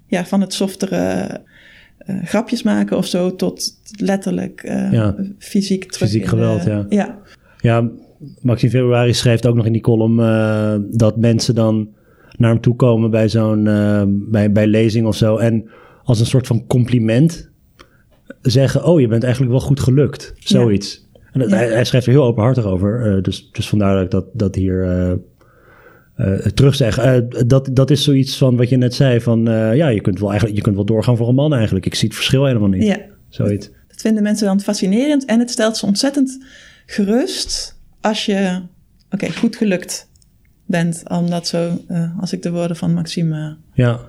ja, 0.06 0.26
van 0.26 0.40
het 0.40 0.52
softere 0.52 1.28
uh, 2.06 2.24
grapjes 2.24 2.62
maken 2.62 2.96
of 2.96 3.06
zo, 3.06 3.36
tot 3.36 3.78
letterlijk 3.96 4.62
uh, 4.64 4.92
ja. 4.92 5.14
fysiek 5.38 5.92
terug. 5.92 6.08
Fysiek 6.08 6.26
geweld, 6.26 6.64
ja. 6.64 6.86
ja. 6.88 7.18
Ja, 7.64 7.90
Maxime 8.40 8.70
Februari 8.70 9.14
schrijft 9.14 9.46
ook 9.46 9.54
nog 9.54 9.66
in 9.66 9.72
die 9.72 9.80
column 9.80 10.18
uh, 10.18 10.74
dat 10.90 11.16
mensen 11.16 11.54
dan 11.54 11.88
naar 12.36 12.50
hem 12.50 12.60
toe 12.60 12.76
komen 12.76 13.10
bij 13.10 13.28
zo'n 13.28 13.64
bij, 14.30 14.52
bij 14.52 14.66
lezing 14.66 15.06
of 15.06 15.16
zo. 15.16 15.36
En 15.36 15.70
als 16.02 16.20
een 16.20 16.26
soort 16.26 16.46
van 16.46 16.66
compliment 16.66 17.50
zeggen: 18.42 18.84
Oh, 18.84 19.00
je 19.00 19.08
bent 19.08 19.22
eigenlijk 19.22 19.52
wel 19.52 19.62
goed 19.62 19.80
gelukt. 19.80 20.34
Zoiets. 20.38 21.08
Ja. 21.12 21.20
En 21.32 21.40
ja. 21.40 21.56
hij, 21.56 21.68
hij, 21.68 21.84
schrijft 21.84 22.06
er 22.06 22.12
heel 22.12 22.24
openhartig 22.24 22.64
over. 22.64 23.22
dus, 23.22 23.48
dus 23.52 23.68
vandaar 23.68 23.94
dat 23.94 24.04
ik 24.04 24.10
dat, 24.10 24.26
dat 24.32 24.54
hier. 24.54 24.84
Uh, 24.84 25.12
dat, 27.46 27.70
dat 27.72 27.90
is 27.90 28.04
zoiets 28.04 28.38
van 28.38 28.56
wat 28.56 28.68
je 28.68 28.76
net 28.76 28.94
zei: 28.94 29.20
van 29.20 29.42
ja, 29.74 29.88
je 29.88 30.00
kunt, 30.00 30.18
wel 30.18 30.28
eigenlijk, 30.28 30.58
je 30.58 30.64
kunt 30.64 30.76
wel 30.76 30.84
doorgaan 30.84 31.16
voor 31.16 31.28
een 31.28 31.34
man 31.34 31.54
eigenlijk. 31.54 31.86
Ik 31.86 31.94
zie 31.94 32.08
het 32.08 32.16
verschil 32.16 32.44
helemaal 32.44 32.68
niet. 32.68 32.82
Ja. 32.82 32.98
Zoiets. 33.28 33.70
Dat 33.88 34.00
vinden 34.00 34.22
mensen 34.22 34.46
dan 34.46 34.60
fascinerend 34.60 35.24
en 35.24 35.38
het 35.38 35.50
stelt 35.50 35.76
ze 35.76 35.86
ontzettend 35.86 36.38
gerust 36.86 37.78
als 38.00 38.26
je, 38.26 38.60
oké, 39.04 39.14
okay, 39.14 39.30
goed 39.36 39.56
gelukt 39.56 40.08
bent. 40.66 41.02
Omdat 41.08 41.46
zo, 41.46 41.78
als 42.20 42.32
ik 42.32 42.42
de 42.42 42.50
woorden 42.50 42.76
van 42.76 42.94
Maxime 42.94 43.56
ja. 43.72 44.00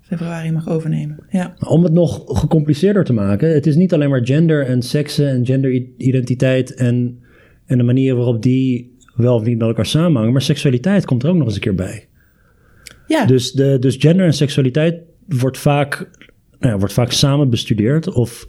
februari 0.00 0.52
mag 0.52 0.68
overnemen. 0.68 1.18
Ja. 1.30 1.54
Om 1.58 1.84
het 1.84 1.92
nog 1.92 2.22
gecompliceerder 2.26 3.04
te 3.04 3.12
maken: 3.12 3.54
het 3.54 3.66
is 3.66 3.76
niet 3.76 3.92
alleen 3.92 4.10
maar 4.10 4.26
gender 4.26 4.66
en 4.66 4.82
seksen 4.82 5.28
en 5.28 5.46
genderidentiteit 5.46 6.74
en, 6.74 7.22
en 7.66 7.78
de 7.78 7.84
manier 7.84 8.14
waarop 8.14 8.42
die 8.42 8.96
wel 9.14 9.34
of 9.34 9.44
niet 9.44 9.58
met 9.58 9.68
elkaar 9.68 9.86
samenhangen. 9.86 10.32
Maar 10.32 10.42
seksualiteit 10.42 11.04
komt 11.04 11.22
er 11.22 11.28
ook 11.28 11.36
nog 11.36 11.46
eens 11.46 11.54
een 11.54 11.60
keer 11.60 11.74
bij. 11.74 12.08
Ja. 13.06 13.26
Dus, 13.26 13.52
de, 13.52 13.76
dus 13.78 13.96
gender 13.96 14.26
en 14.26 14.34
seksualiteit 14.34 15.00
wordt 15.26 15.58
vaak, 15.58 16.10
nou 16.58 16.72
ja, 16.72 16.78
wordt 16.78 16.94
vaak 16.94 17.12
samen 17.12 17.50
bestudeerd. 17.50 18.12
Of 18.12 18.46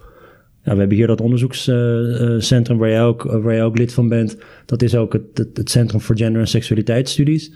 ja, 0.64 0.72
we 0.74 0.80
hebben 0.80 0.98
hier 0.98 1.08
dat 1.08 1.22
onderzoekscentrum 1.22 2.78
waar, 2.78 2.90
jij 2.90 3.04
ook, 3.04 3.24
waar 3.24 3.54
jij 3.54 3.64
ook 3.64 3.78
lid 3.78 3.94
van 3.94 4.10
bent. 4.10 4.38
Dat 4.66 4.82
is 4.82 4.96
ook 4.96 5.14
het, 5.14 5.50
het, 5.54 5.70
Centrum 5.70 6.02
voor 6.02 6.18
Gender 6.18 6.42
en 6.42 6.48
Seksualiteitsstudies. 6.48 7.54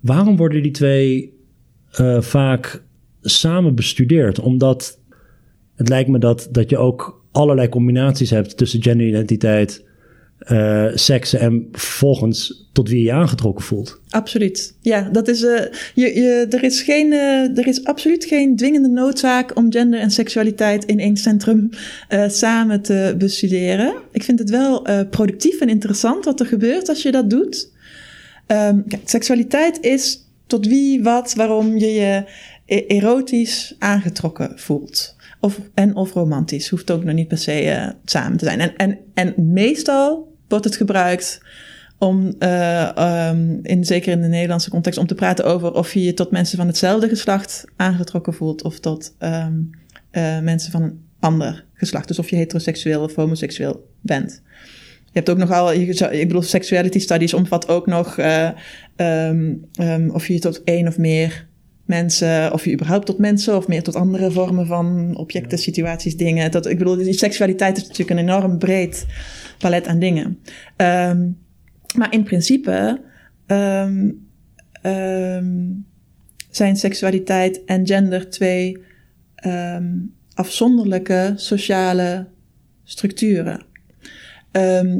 Waarom 0.00 0.36
worden 0.36 0.62
die 0.62 0.72
twee 0.72 1.34
uh, 2.00 2.20
vaak 2.20 2.82
samen 3.20 3.74
bestudeerd? 3.74 4.40
Omdat 4.40 5.00
het 5.74 5.88
lijkt 5.88 6.08
me 6.08 6.18
dat, 6.18 6.48
dat 6.50 6.70
je 6.70 6.78
ook 6.78 7.24
allerlei 7.32 7.68
combinaties 7.68 8.30
hebt 8.30 8.56
tussen 8.56 8.82
genderidentiteit 8.82 9.83
uh, 10.50 10.90
seksen 10.94 11.40
en 11.40 11.68
vervolgens 11.72 12.68
tot 12.72 12.88
wie 12.88 12.98
je 12.98 13.04
je 13.04 13.12
aangetrokken 13.12 13.64
voelt. 13.64 14.00
Absoluut. 14.08 14.74
Ja, 14.80 15.08
dat 15.12 15.28
is, 15.28 15.42
uh, 15.42 15.60
je, 15.94 16.14
je, 16.14 16.46
er, 16.50 16.62
is 16.62 16.82
geen, 16.82 17.12
uh, 17.12 17.58
er 17.58 17.66
is 17.66 17.84
absoluut 17.84 18.24
geen 18.24 18.56
dwingende 18.56 18.88
noodzaak 18.88 19.56
om 19.56 19.72
gender 19.72 20.00
en 20.00 20.10
seksualiteit 20.10 20.84
in 20.84 21.00
één 21.00 21.16
centrum 21.16 21.68
samen 22.26 22.82
te 22.82 23.14
bestuderen. 23.18 23.94
Ik 24.12 24.22
vind 24.22 24.38
het 24.38 24.50
wel 24.50 24.86
productief 25.10 25.60
en 25.60 25.68
interessant 25.68 26.24
wat 26.24 26.40
er 26.40 26.46
gebeurt 26.46 26.88
als 26.88 27.02
je 27.02 27.10
dat 27.10 27.30
doet. 27.30 27.72
Um, 28.46 28.84
kijk, 28.88 29.02
seksualiteit 29.04 29.78
is 29.80 30.24
tot 30.46 30.66
wie, 30.66 31.02
wat, 31.02 31.34
waarom 31.34 31.78
je 31.78 31.92
je 31.92 32.24
e-, 32.66 32.84
erotisch 32.86 33.74
aangetrokken 33.78 34.52
voelt. 34.58 35.16
Of, 35.40 35.60
en 35.74 35.96
of 35.96 36.12
romantisch. 36.12 36.68
Hoeft 36.68 36.90
ook 36.90 37.04
nog 37.04 37.14
niet 37.14 37.28
per 37.28 37.38
se 37.38 37.64
uh, 37.64 37.88
samen 38.04 38.38
te 38.38 38.44
zijn. 38.44 38.60
En, 38.60 38.76
en, 38.76 38.98
en 39.14 39.34
meestal 39.52 40.32
wordt 40.48 40.64
het 40.64 40.76
gebruikt 40.76 41.40
om, 41.98 42.34
uh, 42.38 43.28
um, 43.28 43.60
in, 43.62 43.84
zeker 43.84 44.12
in 44.12 44.20
de 44.20 44.28
Nederlandse 44.28 44.70
context, 44.70 44.98
om 44.98 45.06
te 45.06 45.14
praten 45.14 45.44
over 45.44 45.72
of 45.72 45.92
je 45.92 46.02
je 46.02 46.14
tot 46.14 46.30
mensen 46.30 46.58
van 46.58 46.66
hetzelfde 46.66 47.08
geslacht 47.08 47.64
aangetrokken 47.76 48.34
voelt 48.34 48.62
of 48.62 48.80
tot 48.80 49.14
um, 49.18 49.70
uh, 50.12 50.40
mensen 50.40 50.72
van 50.72 50.82
een 50.82 51.04
ander 51.20 51.64
geslacht. 51.74 52.08
Dus 52.08 52.18
of 52.18 52.30
je 52.30 52.36
heteroseksueel 52.36 53.02
of 53.02 53.14
homoseksueel 53.14 53.88
bent. 54.00 54.42
Je 55.04 55.20
hebt 55.20 55.30
ook 55.30 55.38
nogal, 55.38 55.72
ik 55.72 56.26
bedoel, 56.26 56.42
sexuality 56.42 56.98
studies 56.98 57.34
omvat 57.34 57.68
ook 57.68 57.86
nog 57.86 58.18
um, 58.96 59.64
um, 59.80 60.10
of 60.10 60.26
je 60.26 60.38
tot 60.38 60.62
één 60.62 60.88
of 60.88 60.98
meer 60.98 61.46
mensen, 61.84 62.52
of 62.52 62.64
je 62.64 62.72
überhaupt 62.72 63.06
tot 63.06 63.18
mensen 63.18 63.56
of 63.56 63.68
meer 63.68 63.82
tot 63.82 63.94
andere 63.94 64.30
vormen 64.30 64.66
van 64.66 65.16
objecten, 65.16 65.58
situaties, 65.58 66.16
dingen. 66.16 66.50
Dat, 66.50 66.66
ik 66.66 66.78
bedoel, 66.78 66.96
die 66.96 67.12
seksualiteit 67.12 67.76
is 67.76 67.82
natuurlijk 67.82 68.10
een 68.10 68.28
enorm 68.28 68.58
breed 68.58 69.06
palet 69.58 69.86
aan 69.86 69.98
dingen. 69.98 70.38
Um, 70.76 71.38
maar 71.96 72.12
in 72.12 72.22
principe 72.22 73.00
um, 73.46 74.28
um, 74.82 75.86
zijn 76.50 76.76
seksualiteit 76.76 77.64
en 77.64 77.86
gender 77.86 78.30
twee 78.30 78.78
afzonderlijke 80.34 81.32
sociale 81.36 82.26
structuren. 82.84 83.66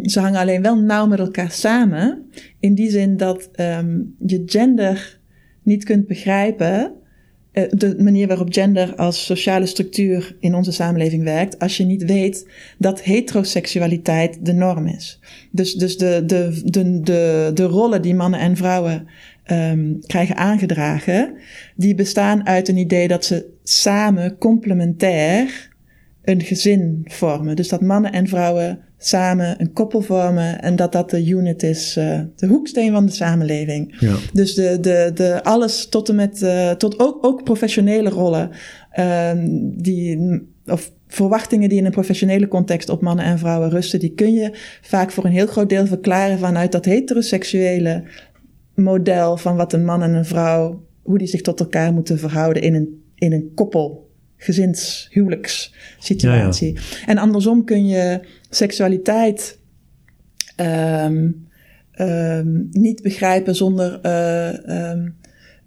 ze 0.03 0.21
hangen 0.21 0.41
alleen 0.41 0.63
wel 0.63 0.79
nauw 0.79 1.07
met 1.07 1.19
elkaar 1.19 1.51
samen, 1.51 2.31
in 2.61 2.75
die 2.75 2.91
zin 2.91 3.17
dat 3.17 3.49
je 4.27 4.43
gender 4.47 5.19
niet 5.65 5.85
kunt 5.85 6.07
begrijpen 6.07 6.93
eh, 7.53 7.65
de 7.71 7.95
manier 7.99 8.27
waarop 8.27 8.53
gender 8.53 8.95
als 8.95 9.25
sociale 9.25 9.67
structuur 9.67 10.37
in 10.41 10.55
onze 10.55 10.73
samenleving 10.73 11.23
werkt, 11.23 11.59
als 11.59 11.77
je 11.77 11.85
niet 11.85 12.05
weet 12.05 12.49
dat 12.79 13.03
heteroseksualiteit 13.03 14.47
de 14.47 14.53
norm 14.53 14.87
is. 14.87 15.21
Dus, 15.51 15.75
dus 15.75 15.99
de, 15.99 16.23
de, 16.27 16.61
de, 16.65 17.01
de, 17.01 17.51
de 17.55 17.65
rollen 17.65 18.03
die 18.03 18.15
mannen 18.15 18.41
en 18.41 18.57
vrouwen 18.57 19.07
um, 19.53 20.01
krijgen 20.07 20.37
aangedragen, 20.37 21.35
die 21.77 21.95
bestaan 21.95 22.47
uit 22.47 22.69
een 22.69 22.77
idee 22.77 23.09
dat 23.09 23.25
ze 23.25 23.47
samen 23.63 24.39
complementair 24.39 25.71
een 26.23 26.41
gezin 26.41 27.01
vormen. 27.05 27.57
Dus 27.57 27.69
dat 27.69 27.81
mannen 27.81 28.13
en 28.13 28.29
vrouwen 28.29 28.84
samen 28.99 29.61
een 29.61 29.73
koppel 29.73 30.01
vormen 30.01 30.63
en 30.63 30.77
dat 30.77 30.93
dat 30.93 31.11
de 31.11 31.27
unit 31.27 31.63
is, 31.63 31.97
uh, 31.97 32.21
de 32.37 32.47
hoeksteen 32.47 32.93
van 32.93 33.07
de 33.07 33.13
samenleving. 33.13 33.97
Ja. 34.01 34.15
Dus 34.33 34.55
de, 34.55 34.81
de, 34.81 35.11
de, 35.15 35.43
alles 35.43 35.89
tot 35.89 36.09
en 36.09 36.15
met, 36.15 36.43
uh, 36.43 36.71
tot 36.71 36.99
ook, 36.99 37.25
ook 37.27 37.45
professionele 37.45 38.09
rollen, 38.09 38.51
uh, 38.99 39.31
die, 39.77 40.43
of 40.67 40.93
verwachtingen 41.09 41.69
die 41.69 41.79
in 41.79 41.85
een 41.85 41.91
professionele 41.91 42.49
context 42.49 42.89
op 42.89 43.01
mannen 43.01 43.25
en 43.25 43.39
vrouwen 43.39 43.71
rusten, 43.71 44.01
die 44.01 44.15
kun 44.15 44.33
je 44.33 44.51
vaak 44.83 45.11
voor 45.11 45.25
een 45.25 45.33
heel 45.33 45.47
groot 45.47 45.69
deel 45.69 45.87
verklaren 45.87 46.39
vanuit 46.39 46.73
dat 46.73 46.85
heteroseksuele 46.85 48.03
model 48.75 49.37
van 49.37 49.57
wat 49.57 49.73
een 49.73 49.85
man 49.85 50.03
en 50.03 50.15
een 50.15 50.25
vrouw, 50.25 50.85
hoe 51.03 51.19
die 51.19 51.27
zich 51.27 51.41
tot 51.41 51.61
elkaar 51.61 51.93
moeten 51.93 52.19
verhouden 52.19 52.63
in 52.63 52.75
een, 52.75 53.03
in 53.15 53.33
een 53.33 53.53
koppel 53.55 54.04
gezins, 54.45 55.09
huwelijkssituatie. 55.11 56.75
Ja, 56.75 56.81
ja. 56.81 57.07
En 57.07 57.19
andersom 57.19 57.65
kun 57.65 57.87
je 57.87 58.21
seksualiteit 58.51 59.59
um, 60.61 61.49
um, 62.01 62.69
niet 62.71 63.03
begrijpen 63.03 63.55
zonder 63.55 64.01
uh, 64.03 64.91
um, 64.91 65.17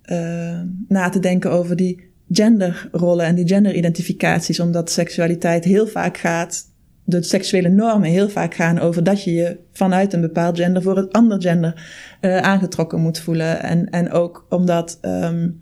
uh, 0.06 0.62
na 0.88 1.10
te 1.10 1.20
denken 1.20 1.52
over 1.52 1.76
die 1.76 2.10
genderrollen 2.32 3.26
en 3.26 3.36
die 3.36 3.48
genderidentificaties, 3.48 4.60
omdat 4.60 4.92
seksualiteit 4.92 5.64
heel 5.64 5.88
vaak 5.88 6.18
gaat, 6.18 6.64
de 7.04 7.24
seksuele 7.24 7.70
normen 7.70 8.10
heel 8.10 8.30
vaak 8.30 8.54
gaan 8.54 8.80
over 8.80 9.04
dat 9.04 9.24
je 9.24 9.34
je 9.34 9.58
vanuit 9.72 10.14
een 10.14 10.22
bepaald 10.22 10.58
gender 10.58 10.82
voor 10.82 10.98
het 10.98 11.14
ander 11.14 11.42
gender 11.42 11.88
uh, 12.22 12.38
aangetrokken 12.38 13.02
moet 13.02 13.20
voelen. 13.20 13.62
En, 13.62 13.90
en 13.90 14.12
ook 14.12 14.46
omdat 14.50 15.00
um, 15.02 15.62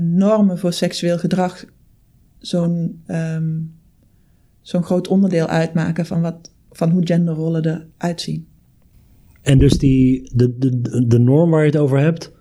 normen 0.00 0.58
voor 0.58 0.72
seksueel 0.72 1.18
gedrag 1.18 1.64
zo'n 2.38 3.02
um, 3.06 3.74
zo'n 4.60 4.82
groot 4.82 5.08
onderdeel 5.08 5.46
uitmaken 5.46 6.06
van, 6.06 6.20
wat, 6.20 6.52
van 6.70 6.90
hoe 6.90 7.06
genderrollen 7.06 7.88
eruit 7.98 8.20
zien. 8.20 8.46
En 9.42 9.58
dus 9.58 9.78
die, 9.78 10.30
de, 10.34 10.58
de, 10.58 11.06
de 11.06 11.18
norm 11.18 11.50
waar 11.50 11.60
je 11.60 11.70
het 11.70 11.80
over 11.80 11.98
hebt, 11.98 12.32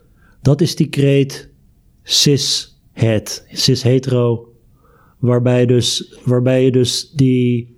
dat 0.42 0.62
is 0.62 0.76
die 0.76 0.90
kreet 0.90 1.50
cis-het, 2.04 3.46
cis-hetero, 3.52 4.54
waarbij, 5.20 5.66
dus, 5.66 6.20
waarbij 6.26 6.64
je 6.64 6.72
dus 6.72 7.12
die 7.12 7.76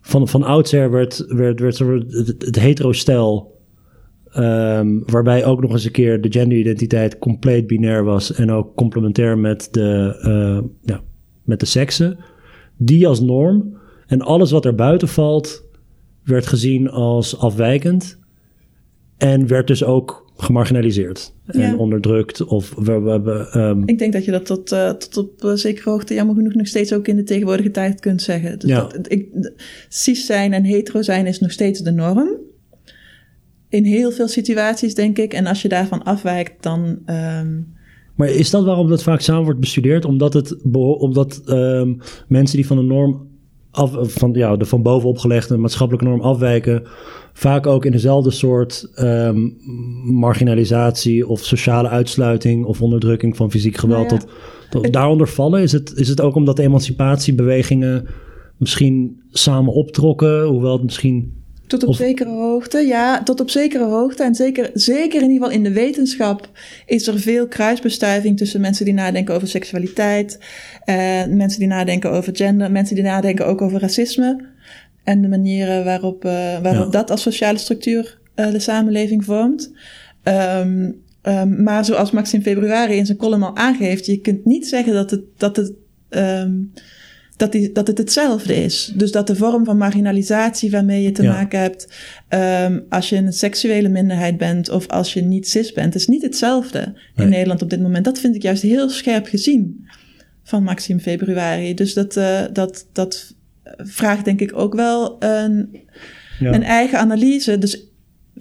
van, 0.00 0.28
van 0.28 0.42
oudsher 0.42 0.90
werd, 0.90 1.24
werd, 1.28 1.60
werd, 1.60 1.78
het, 1.78 2.34
het 2.38 2.58
hetero-stijl 2.58 3.51
Um, 4.38 5.02
waarbij 5.06 5.44
ook 5.44 5.60
nog 5.60 5.72
eens 5.72 5.84
een 5.84 5.90
keer 5.90 6.20
de 6.20 6.32
genderidentiteit 6.32 7.18
compleet 7.18 7.66
binair 7.66 8.04
was 8.04 8.32
en 8.34 8.50
ook 8.50 8.74
complementair 8.74 9.38
met 9.38 9.68
de, 9.70 10.18
uh, 10.26 10.70
ja, 10.82 11.00
met 11.42 11.60
de 11.60 11.66
seksen. 11.66 12.18
Die 12.76 13.08
als 13.08 13.20
norm. 13.20 13.76
En 14.06 14.20
alles 14.20 14.50
wat 14.50 14.64
er 14.64 14.74
buiten 14.74 15.08
valt, 15.08 15.64
werd 16.24 16.46
gezien 16.46 16.90
als 16.90 17.38
afwijkend. 17.38 18.18
En 19.16 19.46
werd 19.46 19.66
dus 19.66 19.84
ook 19.84 20.32
gemarginaliseerd 20.36 21.34
en 21.46 21.78
onderdrukt. 21.78 22.44
Of 22.44 22.74
we, 22.74 23.00
we, 23.00 23.58
um... 23.58 23.82
Ik 23.86 23.98
denk 23.98 24.12
dat 24.12 24.24
je 24.24 24.30
dat 24.30 24.46
tot, 24.46 24.72
uh, 24.72 24.90
tot 24.90 25.16
op 25.16 25.44
uh, 25.44 25.52
zekere 25.52 25.90
hoogte, 25.90 26.14
jammer 26.14 26.34
genoeg, 26.34 26.54
nog 26.54 26.66
steeds 26.66 26.92
ook 26.92 27.08
in 27.08 27.16
de 27.16 27.22
tegenwoordige 27.22 27.70
tijd 27.70 28.00
kunt 28.00 28.22
zeggen. 28.22 28.58
Dus 28.58 28.70
ja. 28.70 28.80
dat, 28.80 29.12
ik, 29.12 29.28
cis 29.88 30.26
zijn 30.26 30.52
en 30.52 30.64
hetero 30.64 31.02
zijn 31.02 31.26
is 31.26 31.40
nog 31.40 31.50
steeds 31.50 31.80
de 31.80 31.92
norm 31.92 32.50
in 33.72 33.84
heel 33.84 34.10
veel 34.10 34.28
situaties, 34.28 34.94
denk 34.94 35.18
ik. 35.18 35.34
En 35.34 35.46
als 35.46 35.62
je 35.62 35.68
daarvan 35.68 36.02
afwijkt, 36.02 36.62
dan. 36.62 36.98
Um... 37.06 37.74
Maar 38.14 38.28
is 38.28 38.50
dat 38.50 38.64
waarom 38.64 38.88
dat 38.88 39.02
vaak 39.02 39.20
samen 39.20 39.44
wordt 39.44 39.60
bestudeerd? 39.60 40.04
Omdat, 40.04 40.32
het, 40.32 40.56
omdat 40.72 41.42
um, 41.46 41.98
mensen 42.28 42.56
die 42.56 42.66
van 42.66 42.76
de 42.76 42.82
norm 42.82 43.28
af, 43.70 43.96
van, 44.00 44.32
ja, 44.32 44.56
de 44.56 44.64
van 44.64 44.82
boven 44.82 45.08
opgelegde 45.08 45.56
maatschappelijke 45.56 46.08
norm 46.08 46.20
afwijken, 46.20 46.82
vaak 47.32 47.66
ook 47.66 47.84
in 47.84 47.92
dezelfde 47.92 48.30
soort 48.30 48.92
um, 49.00 49.56
marginalisatie 50.04 51.26
of 51.26 51.44
sociale 51.44 51.88
uitsluiting 51.88 52.64
of 52.64 52.82
onderdrukking 52.82 53.36
van 53.36 53.50
fysiek 53.50 53.76
geweld 53.76 54.10
nou 54.10 54.20
ja, 54.20 54.26
tot, 54.70 54.82
tot 54.82 54.92
daaronder 54.92 55.28
vallen? 55.28 55.62
Is 55.62 55.72
het, 55.72 55.92
is 55.96 56.08
het 56.08 56.20
ook 56.20 56.34
omdat 56.34 56.56
de 56.56 56.62
emancipatiebewegingen 56.62 58.06
misschien 58.56 59.22
samen 59.30 59.72
optrokken, 59.72 60.44
hoewel 60.44 60.72
het 60.72 60.82
misschien 60.82 61.41
tot 61.78 61.84
op 61.84 61.94
zekere 61.94 62.30
hoogte, 62.30 62.78
ja, 62.78 63.22
tot 63.22 63.40
op 63.40 63.50
zekere 63.50 63.84
hoogte. 63.84 64.22
En 64.22 64.34
zeker, 64.34 64.70
zeker 64.74 65.22
in 65.22 65.30
ieder 65.30 65.46
geval 65.46 65.50
in 65.50 65.62
de 65.62 65.72
wetenschap 65.72 66.50
is 66.86 67.06
er 67.06 67.20
veel 67.20 67.48
kruisbestuiving 67.48 68.36
tussen 68.36 68.60
mensen 68.60 68.84
die 68.84 68.94
nadenken 68.94 69.34
over 69.34 69.48
seksualiteit, 69.48 70.38
uh, 70.86 70.96
mensen 71.26 71.58
die 71.58 71.68
nadenken 71.68 72.10
over 72.10 72.36
gender, 72.36 72.70
mensen 72.70 72.94
die 72.94 73.04
nadenken 73.04 73.46
ook 73.46 73.60
over 73.60 73.80
racisme. 73.80 74.50
En 75.04 75.22
de 75.22 75.28
manieren 75.28 75.84
waarop, 75.84 76.24
uh, 76.24 76.60
waarop 76.60 76.92
dat 76.92 77.10
als 77.10 77.22
sociale 77.22 77.58
structuur 77.58 78.18
uh, 78.36 78.50
de 78.50 78.58
samenleving 78.58 79.24
vormt. 79.24 79.72
Um, 80.24 81.02
um, 81.22 81.62
maar 81.62 81.84
zoals 81.84 82.10
Max 82.10 82.32
in 82.32 82.42
februari 82.42 82.94
in 82.94 83.06
zijn 83.06 83.18
column 83.18 83.42
al 83.42 83.56
aangeeft, 83.56 84.06
je 84.06 84.20
kunt 84.20 84.44
niet 84.44 84.66
zeggen 84.66 84.92
dat 84.92 85.10
het, 85.10 85.22
dat 85.36 85.56
het 85.56 85.72
um, 86.10 86.72
dat, 87.42 87.52
die, 87.52 87.72
dat 87.72 87.86
het 87.86 87.98
hetzelfde 87.98 88.54
is. 88.54 88.92
Dus 88.94 89.12
dat 89.12 89.26
de 89.26 89.36
vorm 89.36 89.64
van 89.64 89.76
marginalisatie 89.76 90.70
waarmee 90.70 91.02
je 91.02 91.12
te 91.12 91.22
maken 91.22 91.60
hebt, 91.60 91.88
um, 92.28 92.84
als 92.88 93.08
je 93.08 93.16
een 93.16 93.32
seksuele 93.32 93.88
minderheid 93.88 94.36
bent 94.36 94.68
of 94.68 94.88
als 94.88 95.12
je 95.12 95.22
niet 95.22 95.48
cis 95.48 95.72
bent, 95.72 95.94
is 95.94 96.06
niet 96.06 96.22
hetzelfde 96.22 96.94
in 97.16 97.28
Nederland 97.28 97.62
op 97.62 97.70
dit 97.70 97.80
moment. 97.80 98.04
Dat 98.04 98.18
vind 98.18 98.34
ik 98.34 98.42
juist 98.42 98.62
heel 98.62 98.88
scherp 98.88 99.26
gezien 99.26 99.88
van 100.42 100.62
Maxime 100.62 101.00
Februari. 101.00 101.74
Dus 101.74 101.94
dat, 101.94 102.16
uh, 102.16 102.40
dat, 102.52 102.86
dat 102.92 103.34
vraagt 103.76 104.24
denk 104.24 104.40
ik 104.40 104.58
ook 104.58 104.74
wel 104.74 105.16
een, 105.18 105.76
ja. 106.38 106.52
een 106.52 106.62
eigen 106.62 106.98
analyse. 106.98 107.58
Dus 107.58 107.86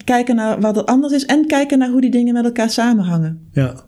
kijken 0.04 0.36
naar 0.36 0.60
wat 0.60 0.78
er 0.78 0.84
anders 0.84 1.14
is 1.14 1.26
en 1.26 1.48
kijken 1.48 1.78
naar 1.78 1.90
hoe 1.90 2.02
die 2.02 2.12
dingen 2.12 2.34
met 2.34 2.46
elkaar 2.46 2.70
samenhangen. 2.70 3.48
Ja. 3.52 3.84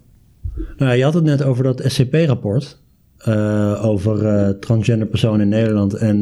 Nou, 0.78 0.96
je 0.96 1.04
had 1.04 1.14
het 1.14 1.24
net 1.24 1.44
over 1.44 1.64
dat 1.64 1.84
SCP-rapport. 1.86 2.82
Uh, 3.28 3.86
over 3.86 4.24
uh, 4.24 4.50
transgender 4.50 5.08
personen 5.08 5.42
in 5.42 5.50
Nederland. 5.50 5.94
En 5.94 6.18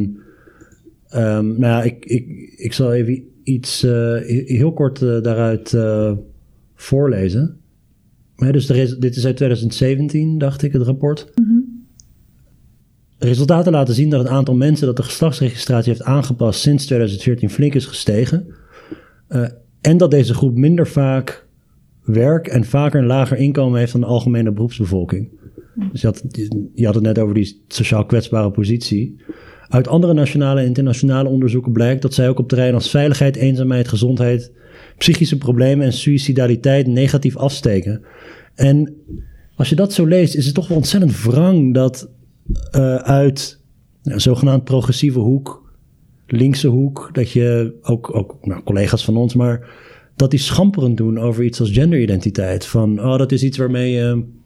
um, 1.15 1.59
nou 1.59 1.59
ja, 1.59 1.81
ik, 1.81 2.05
ik, 2.05 2.53
ik 2.55 2.73
zal 2.73 2.93
even 2.93 3.23
iets 3.43 3.83
uh, 3.83 4.17
heel 4.45 4.73
kort 4.73 4.99
daaruit 4.99 5.77
voorlezen. 6.75 7.59
Dus 8.35 8.69
er 8.69 8.75
is, 8.75 8.97
dit 8.97 9.15
is 9.15 9.25
uit 9.25 9.35
2017, 9.35 10.37
dacht 10.37 10.63
ik, 10.63 10.73
het 10.73 10.81
rapport. 10.81 11.31
Mm 11.35 11.45
-hmm. 11.45 11.85
Resultaten 13.17 13.71
laten 13.71 13.93
zien 13.93 14.09
dat 14.09 14.19
het 14.19 14.29
aantal 14.29 14.55
mensen 14.55 14.87
dat 14.87 14.97
de 14.97 15.03
geslachtsregistratie 15.03 15.91
heeft 15.91 16.03
aangepast 16.03 16.59
sinds 16.59 16.85
2014 16.85 17.49
flink 17.49 17.73
is 17.73 17.85
gestegen. 17.85 18.45
En 19.81 19.97
dat 19.97 20.11
deze 20.11 20.33
groep 20.33 20.57
minder 20.57 20.87
vaak 20.87 21.47
werk 22.03 22.47
en 22.47 22.65
vaker 22.65 22.99
een 22.99 23.05
lager 23.05 23.37
inkomen 23.37 23.79
heeft 23.79 23.91
dan 23.91 24.01
de 24.01 24.07
algemene 24.07 24.51
beroepsbevolking. 24.51 25.29
Dus 25.91 26.01
je 26.01 26.07
had, 26.07 26.95
het 26.95 27.03
net 27.03 27.19
over 27.19 27.35
die 27.35 27.63
sociaal 27.67 28.05
kwetsbare 28.05 28.51
positie. 28.51 29.15
Uit 29.67 29.87
andere 29.87 30.13
nationale 30.13 30.59
en 30.59 30.65
internationale 30.65 31.29
onderzoeken 31.29 31.71
blijkt 31.71 32.01
dat 32.01 32.13
zij 32.13 32.29
ook 32.29 32.39
op 32.39 32.47
terrein 32.47 32.73
als 32.73 32.89
veiligheid, 32.89 33.35
eenzaamheid, 33.35 33.87
gezondheid, 33.87 34.51
psychische 34.97 35.37
problemen 35.37 35.85
en 35.85 35.93
suicidaliteit 35.93 36.87
negatief 36.87 37.37
afsteken. 37.37 38.01
En 38.55 38.95
als 39.55 39.69
je 39.69 39.75
dat 39.75 39.93
zo 39.93 40.05
leest, 40.05 40.35
is 40.35 40.45
het 40.45 40.55
toch 40.55 40.67
wel 40.67 40.77
ontzettend 40.77 41.23
wrang 41.23 41.73
dat 41.73 42.09
uh, 42.75 42.95
uit 42.95 43.59
nou, 44.03 44.19
zogenaamd 44.19 44.63
progressieve 44.63 45.19
hoek, 45.19 45.73
linkse 46.27 46.67
hoek, 46.67 47.09
dat 47.13 47.31
je 47.31 47.77
ook, 47.81 48.15
ook 48.15 48.37
nou, 48.41 48.63
collega's 48.63 49.05
van 49.05 49.17
ons, 49.17 49.35
maar 49.35 49.69
dat 50.15 50.31
die 50.31 50.39
schamperend 50.39 50.97
doen 50.97 51.17
over 51.19 51.43
iets 51.43 51.59
als 51.59 51.71
genderidentiteit. 51.71 52.65
Van, 52.65 52.99
oh, 52.99 53.17
dat 53.17 53.31
is 53.31 53.43
iets 53.43 53.57
waarmee 53.57 53.91
je. 53.91 54.39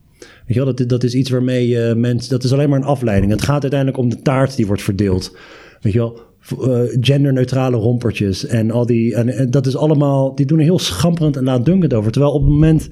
Weet 0.48 0.78
dat, 0.78 0.90
dat 0.90 1.04
is 1.04 1.14
iets 1.14 1.30
waarmee 1.30 1.68
je 1.68 1.94
mensen. 1.98 2.30
Dat 2.30 2.44
is 2.44 2.54
alleen 2.54 2.70
maar 2.70 2.80
een 2.80 2.86
afleiding. 2.86 3.32
Het 3.32 3.42
gaat 3.42 3.62
uiteindelijk 3.62 4.00
om 4.00 4.10
de 4.10 4.22
taart 4.22 4.56
die 4.56 4.68
wordt 4.68 4.82
verdeeld. 4.82 5.38
Weet 5.82 5.94
je 5.94 6.00
wel, 6.00 6.20
uh, 6.60 6.82
genderneutrale 7.00 7.78
rompertjes 7.78 8.46
en 8.46 8.72
al 8.72 8.86
die. 8.86 9.16
En, 9.16 9.52
dat 9.52 9.66
is 9.66 9.76
allemaal. 9.76 10.36
Die 10.36 10.46
doen 10.46 10.58
er 10.58 10.64
heel 10.64 10.80
schamperend 10.80 11.38
en 11.38 11.44
laatdunkend 11.44 11.94
over. 11.94 12.12
Terwijl 12.12 12.34
op 12.34 12.42
het 12.42 12.52
moment 12.52 12.90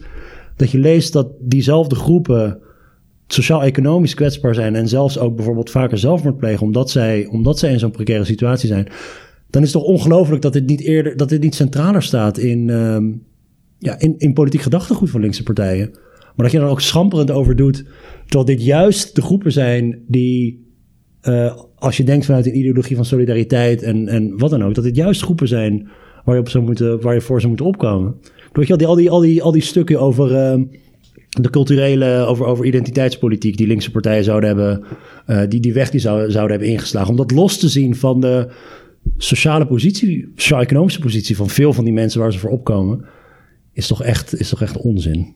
dat 0.55 0.71
je 0.71 0.77
leest 0.77 1.13
dat 1.13 1.27
diezelfde 1.39 1.95
groepen 1.95 2.59
sociaal-economisch 3.27 4.13
kwetsbaar 4.13 4.55
zijn 4.55 4.75
en 4.75 4.87
zelfs 4.87 5.17
ook 5.17 5.35
bijvoorbeeld 5.35 5.69
vaker 5.69 5.97
zelfmoord 5.97 6.37
plegen 6.37 6.65
omdat 6.65 6.89
zij, 6.89 7.25
omdat 7.25 7.59
zij 7.59 7.71
in 7.71 7.79
zo'n 7.79 7.91
precaire 7.91 8.25
situatie 8.25 8.67
zijn, 8.67 8.87
dan 9.49 9.61
is 9.61 9.73
het 9.73 9.81
toch 9.81 9.91
ongelooflijk 9.91 10.41
dat 10.41 10.53
dit 10.53 10.65
niet 10.65 10.81
eerder, 10.81 11.17
dat 11.17 11.29
dit 11.29 11.41
niet 11.41 11.55
centraler 11.55 12.03
staat 12.03 12.37
in, 12.37 12.69
um, 12.69 13.23
ja, 13.79 13.99
in, 13.99 14.15
in 14.17 14.33
politiek 14.33 14.61
gedachtegoed 14.61 15.09
van 15.09 15.21
linkse 15.21 15.43
partijen. 15.43 15.91
Maar 16.35 16.45
dat 16.45 16.51
je 16.51 16.59
dan 16.59 16.69
ook 16.69 16.81
schamperend 16.81 17.31
over 17.31 17.55
doet, 17.55 17.83
terwijl 18.25 18.45
dit 18.45 18.65
juist 18.65 19.15
de 19.15 19.21
groepen 19.21 19.51
zijn 19.51 19.99
die, 20.07 20.65
uh, 21.23 21.55
als 21.75 21.97
je 21.97 22.03
denkt 22.03 22.25
vanuit 22.25 22.45
een 22.45 22.57
ideologie 22.57 22.95
van 22.95 23.05
solidariteit 23.05 23.81
en, 23.81 24.07
en 24.07 24.37
wat 24.37 24.49
dan 24.49 24.63
ook, 24.63 24.75
dat 24.75 24.83
dit 24.83 24.95
juist 24.95 25.21
groepen 25.21 25.47
zijn 25.47 25.87
waar 26.25 26.35
je, 26.35 26.41
op 26.41 26.49
zou 26.49 26.63
moeten, 26.63 27.01
waar 27.01 27.13
je 27.13 27.21
voor 27.21 27.37
zou 27.37 27.47
moeten 27.47 27.65
opkomen. 27.65 28.15
Weet 28.53 28.67
je 28.67 28.75
die, 28.75 28.87
al, 28.87 28.95
die, 28.95 29.09
al, 29.09 29.19
die, 29.19 29.43
al 29.43 29.51
die 29.51 29.61
stukken 29.61 29.99
over 29.99 30.31
uh, 30.31 30.63
de 31.29 31.49
culturele, 31.49 32.25
over, 32.25 32.45
over 32.45 32.65
identiteitspolitiek 32.65 33.57
die 33.57 33.67
linkse 33.67 33.91
partijen 33.91 34.23
zouden 34.23 34.49
hebben, 34.49 34.83
uh, 35.27 35.41
die 35.49 35.59
die 35.59 35.73
weg 35.73 35.89
die 35.89 35.99
zou, 35.99 36.31
zouden 36.31 36.51
hebben 36.51 36.73
ingeslagen. 36.73 37.09
Om 37.09 37.15
dat 37.15 37.31
los 37.31 37.57
te 37.57 37.69
zien 37.69 37.95
van 37.95 38.21
de 38.21 38.51
sociale 39.17 39.67
positie, 39.67 40.31
sociaal-economische 40.35 40.99
positie 40.99 41.35
van 41.35 41.49
veel 41.49 41.73
van 41.73 41.83
die 41.83 41.93
mensen 41.93 42.19
waar 42.19 42.33
ze 42.33 42.39
voor 42.39 42.49
opkomen, 42.49 43.05
is 43.73 43.87
toch 43.87 44.03
echt, 44.03 44.39
is 44.39 44.49
toch 44.49 44.61
echt 44.61 44.77
onzin. 44.77 45.35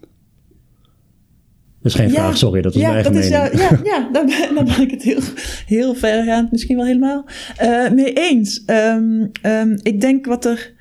Dat 1.93 1.99
is 1.99 2.05
geen 2.05 2.15
vraag, 2.15 2.37
sorry, 2.37 2.61
dat 2.61 2.73
was 2.73 2.81
ja, 2.81 2.91
mijn 2.91 3.03
eigen 3.03 3.31
dat. 3.31 3.53
Is, 3.53 3.59
ja, 3.59 3.69
ja, 3.69 3.79
ja 3.83 4.09
daar, 4.11 4.25
ben, 4.25 4.55
daar 4.55 4.63
ben 4.63 4.81
ik 4.81 4.91
het 4.91 5.03
heel, 5.03 5.19
heel 5.65 5.95
vergaand, 5.95 6.51
misschien 6.51 6.75
wel 6.75 6.85
helemaal 6.85 7.25
uh, 7.61 7.91
mee 7.91 8.13
eens. 8.13 8.63
Um, 8.65 9.31
um, 9.41 9.77
ik 9.81 10.01
denk 10.01 10.25
wat 10.25 10.45
er 10.45 10.73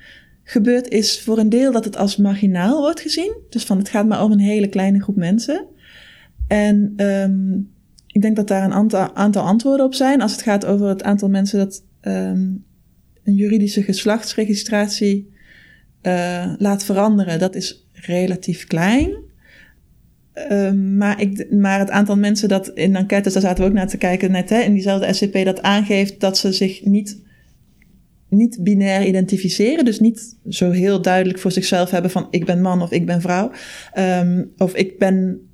gebeurt 0.43 0.87
is 0.87 1.21
voor 1.21 1.37
een 1.37 1.49
deel 1.49 1.71
dat 1.71 1.85
het 1.85 1.97
als 1.97 2.17
marginaal 2.17 2.81
wordt 2.81 2.99
gezien. 2.99 3.35
Dus 3.49 3.63
van 3.63 3.77
het 3.77 3.89
gaat 3.89 4.07
maar 4.07 4.23
om 4.23 4.31
een 4.31 4.39
hele 4.39 4.67
kleine 4.67 5.01
groep 5.01 5.15
mensen. 5.15 5.65
En 6.47 6.93
um, 6.97 7.69
ik 8.07 8.21
denk 8.21 8.35
dat 8.35 8.47
daar 8.47 8.63
een 8.63 8.73
aantal, 8.73 9.15
aantal 9.15 9.43
antwoorden 9.43 9.85
op 9.85 9.93
zijn. 9.93 10.21
Als 10.21 10.31
het 10.31 10.41
gaat 10.41 10.65
over 10.65 10.87
het 10.87 11.03
aantal 11.03 11.29
mensen 11.29 11.59
dat 11.59 11.83
um, 12.01 12.65
een 13.23 13.35
juridische 13.35 13.83
geslachtsregistratie 13.83 15.33
uh, 16.03 16.53
laat 16.57 16.83
veranderen, 16.83 17.39
dat 17.39 17.55
is 17.55 17.87
relatief 17.93 18.67
klein. 18.67 19.25
Uh, 20.51 20.71
maar, 20.71 21.21
ik, 21.21 21.51
maar 21.51 21.79
het 21.79 21.89
aantal 21.89 22.17
mensen 22.17 22.49
dat 22.49 22.67
in 22.67 22.95
enquêtes, 22.95 23.33
daar 23.33 23.41
zaten 23.41 23.63
we 23.63 23.69
ook 23.69 23.75
naar 23.75 23.87
te 23.87 23.97
kijken 23.97 24.31
net, 24.31 24.49
hè, 24.49 24.59
in 24.59 24.73
diezelfde 24.73 25.13
SCP, 25.13 25.45
dat 25.45 25.61
aangeeft 25.61 26.19
dat 26.19 26.37
ze 26.37 26.51
zich 26.51 26.85
niet 26.85 27.25
niet 28.29 28.57
binair 28.61 29.05
identificeren. 29.05 29.85
Dus 29.85 29.99
niet 29.99 30.37
zo 30.49 30.71
heel 30.71 31.01
duidelijk 31.01 31.39
voor 31.39 31.51
zichzelf 31.51 31.91
hebben 31.91 32.11
van 32.11 32.27
ik 32.29 32.45
ben 32.45 32.61
man 32.61 32.81
of 32.81 32.91
ik 32.91 33.05
ben 33.05 33.21
vrouw. 33.21 33.51
Um, 33.97 34.51
of 34.57 34.75
ik 34.75 34.97
ben, 34.97 35.46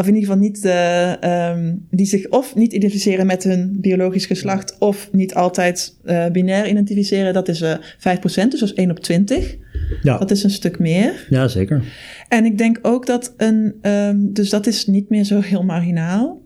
of 0.00 0.06
in 0.06 0.14
ieder 0.14 0.28
geval 0.28 0.44
niet 0.44 0.62
de, 0.62 1.16
um, 1.54 1.86
die 1.90 2.06
zich 2.06 2.28
of 2.28 2.54
niet 2.54 2.72
identificeren 2.72 3.26
met 3.26 3.44
hun 3.44 3.76
biologisch 3.80 4.26
geslacht 4.26 4.78
of 4.78 5.08
niet 5.12 5.34
altijd 5.34 5.96
uh, 6.04 6.26
binair 6.26 6.68
identificeren. 6.68 7.32
Dat 7.32 7.48
is 7.48 7.62
uh, 7.62 7.74
5%, 7.76 7.78
dus 8.00 8.32
dat 8.32 8.62
is 8.62 8.74
1 8.74 8.90
op 8.90 8.98
20. 8.98 9.56
Ja. 10.02 10.18
Dat 10.18 10.30
is 10.30 10.42
een 10.42 10.50
stuk 10.50 10.78
meer. 10.78 11.26
Ja, 11.30 11.48
zeker. 11.48 11.82
En 12.28 12.44
ik 12.44 12.58
denk 12.58 12.78
ook 12.82 13.06
dat 13.06 13.34
een, 13.36 13.74
um, 13.82 14.32
dus 14.32 14.50
dat 14.50 14.66
is 14.66 14.86
niet 14.86 15.08
meer 15.08 15.24
zo 15.24 15.40
heel 15.40 15.64
marginaal. 15.64 16.42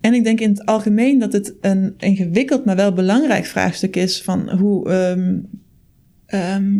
En 0.00 0.14
ik 0.14 0.24
denk 0.24 0.40
in 0.40 0.50
het 0.50 0.66
algemeen 0.66 1.18
dat 1.18 1.32
het 1.32 1.54
een 1.60 1.94
ingewikkeld, 1.98 2.64
maar 2.64 2.76
wel 2.76 2.92
belangrijk 2.92 3.44
vraagstuk 3.44 3.96
is 3.96 4.22
van 4.22 4.50
hoe, 4.50 4.92
um, 4.92 5.48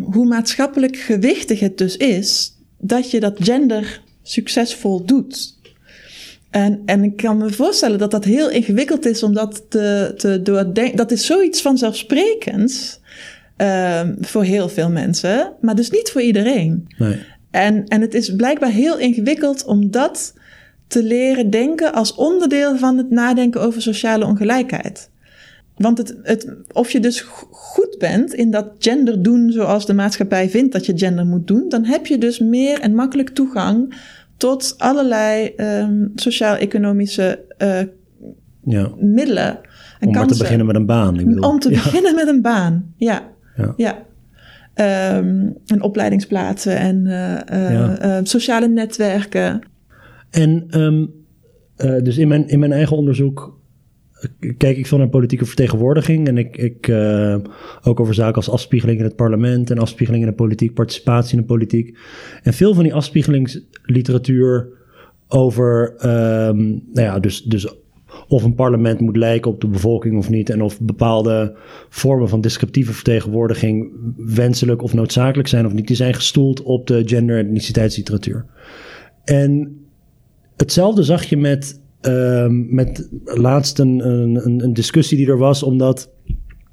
hoe 0.01 0.27
maatschappelijk 0.27 0.97
gewichtig 0.97 1.59
het 1.59 1.77
dus 1.77 1.97
is 1.97 2.57
dat 2.79 3.11
je 3.11 3.19
dat 3.19 3.43
gender 3.43 4.01
succesvol 4.21 5.05
doet. 5.05 5.56
En, 6.49 6.81
en 6.85 7.03
ik 7.03 7.17
kan 7.17 7.37
me 7.37 7.49
voorstellen 7.49 7.99
dat 7.99 8.11
dat 8.11 8.23
heel 8.23 8.49
ingewikkeld 8.49 9.05
is 9.05 9.23
om 9.23 9.33
dat 9.33 9.65
te, 9.69 10.13
te 10.17 10.41
doordenken. 10.41 10.97
Dat 10.97 11.11
is 11.11 11.25
zoiets 11.25 11.61
vanzelfsprekends 11.61 12.99
um, 13.57 14.17
voor 14.19 14.43
heel 14.43 14.69
veel 14.69 14.89
mensen, 14.89 15.53
maar 15.61 15.75
dus 15.75 15.89
niet 15.89 16.09
voor 16.09 16.21
iedereen. 16.21 16.87
Nee. 16.97 17.19
En, 17.51 17.87
en 17.87 18.01
het 18.01 18.13
is 18.13 18.35
blijkbaar 18.35 18.71
heel 18.71 18.97
ingewikkeld 18.97 19.65
om 19.65 19.91
dat 19.91 20.33
te 20.87 21.03
leren 21.03 21.49
denken 21.49 21.93
als 21.93 22.15
onderdeel 22.15 22.77
van 22.77 22.97
het 22.97 23.09
nadenken 23.09 23.61
over 23.61 23.81
sociale 23.81 24.25
ongelijkheid. 24.25 25.09
Want 25.77 25.97
het, 25.97 26.15
het, 26.23 26.55
of 26.71 26.91
je 26.91 26.99
dus 26.99 27.21
goed 27.51 27.95
bent 27.99 28.33
in 28.33 28.51
dat 28.51 28.71
gender 28.79 29.21
doen 29.21 29.51
zoals 29.51 29.85
de 29.85 29.93
maatschappij 29.93 30.49
vindt 30.49 30.73
dat 30.73 30.85
je 30.85 30.97
gender 30.97 31.25
moet 31.25 31.47
doen, 31.47 31.69
dan 31.69 31.85
heb 31.85 32.05
je 32.05 32.17
dus 32.17 32.39
meer 32.39 32.79
en 32.79 32.95
makkelijk 32.95 33.29
toegang 33.29 33.95
tot 34.37 34.75
allerlei 34.77 35.53
um, 35.57 36.11
sociaal-economische 36.15 37.45
uh, 37.57 37.79
ja. 38.63 38.91
middelen. 38.99 39.59
En 39.99 40.07
Om 40.07 40.13
maar 40.13 40.27
te 40.27 40.37
beginnen 40.37 40.65
met 40.65 40.75
een 40.75 40.85
baan. 40.85 41.19
Ik 41.19 41.25
bedoel. 41.25 41.49
Om 41.49 41.59
te 41.59 41.69
ja. 41.71 41.75
beginnen 41.75 42.15
met 42.15 42.27
een 42.27 42.41
baan, 42.41 42.93
ja. 42.95 43.31
Ja. 43.55 43.73
ja. 43.77 44.05
Um, 45.17 45.55
en 45.65 45.81
opleidingsplaatsen 45.81 46.77
en 46.77 47.05
uh, 47.05 47.31
uh, 47.31 47.71
Ja. 47.71 48.05
uh, 48.05 48.17
sociale 48.23 48.67
netwerken. 48.67 49.61
En 50.29 50.79
um, 50.81 51.13
uh, 51.77 52.03
dus 52.03 52.17
in 52.17 52.27
mijn, 52.27 52.47
in 52.47 52.59
mijn 52.59 52.71
eigen 52.71 52.97
onderzoek 52.97 53.56
kijk 54.57 54.77
ik 54.77 54.87
veel 54.87 54.97
naar 54.97 55.09
politieke 55.09 55.45
vertegenwoordiging. 55.45 56.27
En 56.27 56.37
ik, 56.37 56.57
ik 56.57 56.87
uh, 56.87 57.37
ook 57.83 57.99
over 57.99 58.13
zaken 58.13 58.35
als 58.35 58.49
afspiegeling 58.49 58.99
in 58.99 59.05
het 59.05 59.15
parlement 59.15 59.71
en 59.71 59.77
afspiegeling 59.77 60.23
in 60.23 60.29
de 60.29 60.35
politiek, 60.35 60.73
participatie 60.73 61.35
in 61.35 61.41
de 61.41 61.47
politiek. 61.47 61.97
En 62.43 62.53
veel 62.53 62.73
van 62.73 62.83
die 62.83 62.93
afspiegelingsliteratuur 62.93 64.67
over, 65.27 65.93
um, 66.47 66.83
nou 66.93 67.07
ja, 67.07 67.19
dus, 67.19 67.43
dus 67.43 67.75
of 68.27 68.43
een 68.43 68.55
parlement 68.55 68.99
moet 68.99 69.17
lijken 69.17 69.51
op 69.51 69.61
de 69.61 69.67
bevolking 69.67 70.17
of 70.17 70.29
niet. 70.29 70.49
En 70.49 70.61
of 70.61 70.79
bepaalde 70.81 71.57
vormen 71.89 72.29
van 72.29 72.41
descriptieve 72.41 72.93
vertegenwoordiging 72.93 73.91
wenselijk 74.17 74.81
of 74.81 74.93
noodzakelijk 74.93 75.47
zijn 75.47 75.65
of 75.65 75.73
niet. 75.73 75.87
Die 75.87 75.95
zijn 75.95 76.13
gestoeld 76.13 76.63
op 76.63 76.87
de 76.87 77.01
gender- 77.05 77.37
en 77.37 77.45
etniciteitsliteratuur. 77.45 78.45
En 79.23 79.77
hetzelfde 80.55 81.03
zag 81.03 81.23
je 81.23 81.37
met, 81.37 81.81
met 82.69 83.09
laatst 83.23 83.79
een, 83.79 84.07
een, 84.07 84.63
een, 84.63 84.73
discussie 84.73 85.17
die 85.17 85.27
er 85.27 85.37
was, 85.37 85.63
omdat 85.63 86.11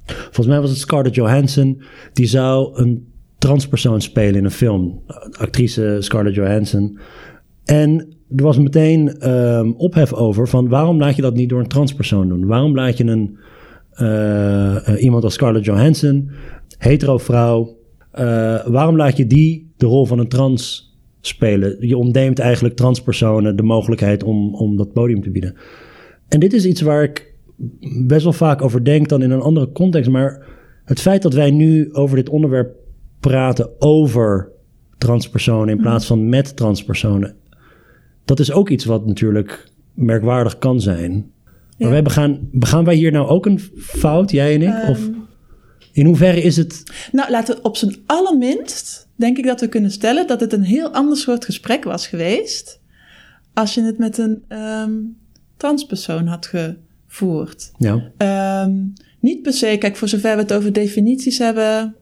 volgens 0.05 0.47
mij 0.47 0.61
was 0.61 0.69
het 0.69 0.79
Scarlett 0.79 1.15
Johansson, 1.15 1.81
die 2.13 2.25
zou 2.25 2.81
een 2.81 3.07
transpersoon 3.37 4.01
spelen 4.01 4.35
in 4.35 4.45
een 4.45 4.51
film. 4.51 5.01
Actrice 5.31 5.97
Scarlett 5.99 6.35
Johansson. 6.35 6.99
En 7.65 8.15
er 8.35 8.43
was 8.43 8.57
meteen 8.57 9.31
um, 9.31 9.73
ophef 9.77 10.13
over 10.13 10.47
van 10.47 10.67
waarom 10.67 10.99
laat 10.99 11.15
je 11.15 11.21
dat 11.21 11.35
niet 11.35 11.49
door 11.49 11.59
een 11.59 11.67
transpersoon 11.67 12.27
doen? 12.27 12.45
Waarom 12.45 12.75
laat 12.75 12.97
je 12.97 13.05
een, 13.05 13.37
uh, 14.01 14.87
uh, 14.89 15.03
iemand 15.03 15.23
als 15.23 15.33
Scarlett 15.33 15.65
Johansson, 15.65 16.31
hetero 16.77 17.17
vrouw, 17.17 17.77
uh, 18.19 18.65
waarom 18.65 18.95
laat 18.95 19.17
je 19.17 19.27
die 19.27 19.73
de 19.77 19.85
rol 19.85 20.05
van 20.05 20.19
een 20.19 20.27
trans 20.27 20.94
spelen. 21.27 21.87
Je 21.87 21.97
ontneemt 21.97 22.39
eigenlijk 22.39 22.75
transpersonen 22.75 23.55
de 23.55 23.63
mogelijkheid 23.63 24.23
om, 24.23 24.55
om 24.55 24.77
dat 24.77 24.93
podium 24.93 25.21
te 25.21 25.29
bieden. 25.29 25.55
En 26.27 26.39
dit 26.39 26.53
is 26.53 26.65
iets 26.65 26.81
waar 26.81 27.03
ik 27.03 27.33
best 28.07 28.23
wel 28.23 28.33
vaak 28.33 28.61
over 28.61 28.83
denk 28.83 29.09
dan 29.09 29.21
in 29.21 29.31
een 29.31 29.41
andere 29.41 29.71
context. 29.71 30.09
Maar 30.09 30.45
het 30.85 31.01
feit 31.01 31.21
dat 31.21 31.33
wij 31.33 31.51
nu 31.51 31.93
over 31.93 32.15
dit 32.15 32.29
onderwerp 32.29 32.75
praten 33.19 33.69
over 33.79 34.51
transpersonen 34.97 35.75
in 35.75 35.81
plaats 35.81 36.05
van 36.05 36.29
met 36.29 36.55
transpersonen. 36.55 37.35
Dat 38.25 38.39
is 38.39 38.51
ook 38.51 38.69
iets 38.69 38.85
wat 38.85 39.05
natuurlijk 39.05 39.69
merkwaardig 39.93 40.57
kan 40.57 40.81
zijn. 40.81 41.11
Maar 41.11 41.87
Ja. 41.87 41.89
wij 41.89 42.01
begaan, 42.03 42.39
begaan 42.51 42.83
wij 42.85 42.95
hier 42.95 43.11
nou 43.11 43.27
ook 43.27 43.45
een 43.45 43.59
fout, 43.77 44.31
jij 44.31 44.53
en 44.53 44.61
ik? 44.61 44.67
Ehm, 44.67 44.89
of, 44.91 45.09
In 45.95 46.05
hoeverre 46.05 46.41
is 46.41 46.57
het... 46.57 46.83
Nou, 47.11 47.31
laten 47.31 47.55
we 47.55 47.61
op 47.61 47.77
zijn 47.77 47.95
allerminst, 48.05 49.07
denk 49.15 49.37
ik 49.37 49.45
dat 49.45 49.61
we 49.61 49.67
kunnen 49.67 49.91
stellen 49.91 50.27
dat 50.27 50.39
het 50.39 50.53
een 50.53 50.63
heel 50.63 50.89
ander 50.89 51.17
soort 51.17 51.45
gesprek 51.45 51.83
was 51.83 52.07
geweest. 52.07 52.79
als 53.53 53.73
je 53.73 53.81
het 53.81 53.97
met 53.97 54.17
een 54.17 54.43
ehm, 54.47 54.93
transpersoon 55.57 56.27
had 56.27 56.51
gevoerd. 57.07 57.71
Ja. 57.77 58.11
Ehm, 58.17 58.73
niet 59.19 59.41
per 59.41 59.53
se, 59.53 59.75
kijk, 59.79 59.95
voor 59.95 60.07
zover 60.07 60.35
we 60.35 60.41
het 60.41 60.53
over 60.53 60.73
definities 60.73 61.37
hebben, 61.37 61.95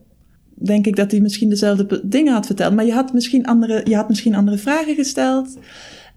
denk 0.53 0.87
ik 0.87 0.95
dat 0.95 1.11
hij 1.11 1.19
misschien 1.19 1.49
dezelfde 1.49 2.01
dingen 2.03 2.33
had 2.33 2.45
verteld. 2.45 2.73
Maar 2.73 2.85
je 2.85 2.93
had 2.93 3.13
misschien 3.13 3.45
andere, 3.45 3.81
je 3.83 3.95
had 3.95 4.09
misschien 4.09 4.35
andere 4.35 4.57
vragen 4.57 4.95
gesteld. 4.95 5.57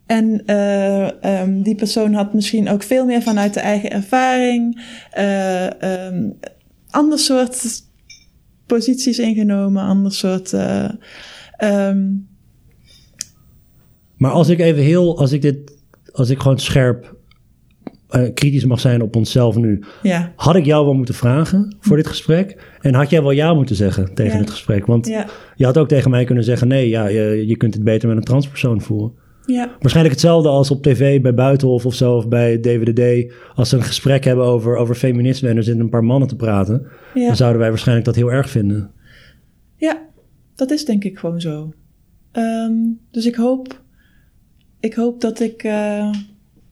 En 0.07 0.43
eh, 0.47 1.25
ehm, 1.25 1.63
die 1.63 1.75
persoon 1.75 2.13
had 2.15 2.35
misschien 2.35 2.69
ook 2.69 2.83
veel 2.83 3.05
meer 3.05 3.23
vanuit 3.23 3.55
de 3.55 3.61
eigen 3.61 3.91
ervaring. 3.91 4.83
eh 5.11 5.83
ehm, 5.83 6.31
ander 6.97 7.19
soort 7.19 7.83
posities 8.67 9.19
ingenomen, 9.19 9.83
ander 9.83 10.13
soort. 10.13 10.53
eh, 10.53 10.89
ehm, 11.57 12.05
Maar 14.17 14.31
als 14.31 14.49
ik 14.49 14.61
even 14.61 14.83
heel, 14.83 15.19
als 15.19 15.33
ik 15.33 15.43
dit, 15.43 15.77
als 16.13 16.31
ik 16.31 16.39
gewoon 16.41 16.59
scherp 16.59 17.15
eh, 18.09 18.35
kritisch 18.35 18.65
mag 18.65 18.81
zijn 18.81 19.03
op 19.03 19.17
onszelf 19.17 19.57
nu, 19.57 19.85
ja, 20.03 20.33
had 20.37 20.57
ik 20.57 20.65
jou 20.65 20.85
wel 20.85 20.95
moeten 20.95 21.15
vragen 21.15 21.77
voor 21.81 21.97
dit 21.97 22.07
gesprek? 22.07 22.75
En 22.81 22.95
had 22.95 23.11
jij 23.11 23.23
wel 23.23 23.31
ja 23.31 23.55
moeten 23.55 23.77
zeggen 23.77 24.15
tegen 24.15 24.33
Ja. 24.33 24.39
het 24.39 24.51
gesprek? 24.51 24.87
Want 24.87 25.07
ja, 25.07 25.27
je 25.57 25.65
had 25.65 25.79
ook 25.79 25.89
tegen 25.89 26.11
mij 26.11 26.25
kunnen 26.25 26.45
zeggen, 26.45 26.69
nee, 26.69 26.89
ja, 26.89 27.07
je, 27.07 27.47
je 27.47 27.57
kunt 27.57 27.75
het 27.75 27.85
beter 27.85 28.09
met 28.09 28.17
een 28.17 28.23
transpersoon 28.25 28.81
voeren. 28.81 29.13
Ja, 29.47 29.77
Waarschijnlijk 29.81 30.15
hetzelfde 30.15 30.49
als 30.49 30.71
op 30.71 30.83
tv 30.83 31.21
bij 31.21 31.35
Buitenhof 31.35 31.87
of 31.87 31.95
zo, 31.95 32.17
of 32.17 32.29
bij 32.29 32.61
DWDD. 32.61 33.33
Als 33.55 33.69
ze 33.69 33.77
een 33.77 33.83
gesprek 33.83 34.25
hebben 34.25 34.45
over, 34.45 34.77
over 34.77 34.95
feminisme 34.95 35.49
en 35.49 35.57
er 35.57 35.63
zitten 35.63 35.85
een 35.85 35.91
paar 35.91 36.05
mannen 36.05 36.29
te 36.29 36.37
praten, 36.37 36.87
ja. 37.15 37.27
dan 37.27 37.37
zouden 37.37 37.61
wij 37.61 37.69
waarschijnlijk 37.69 38.07
dat 38.07 38.17
heel 38.17 38.33
erg 38.33 38.51
vinden. 38.51 38.91
Ja, 39.77 40.07
dat 40.55 40.71
is 40.71 40.85
denk 40.85 41.05
ik 41.05 41.19
gewoon 41.19 41.41
zo. 41.41 41.73
Ehm, 42.33 42.73
dus 43.11 43.27
ik 43.27 43.35
hoop, 43.35 43.83
ik 44.81 44.95
hoop 44.95 45.21
dat 45.21 45.41
ik 45.41 45.63
eh, 45.63 46.11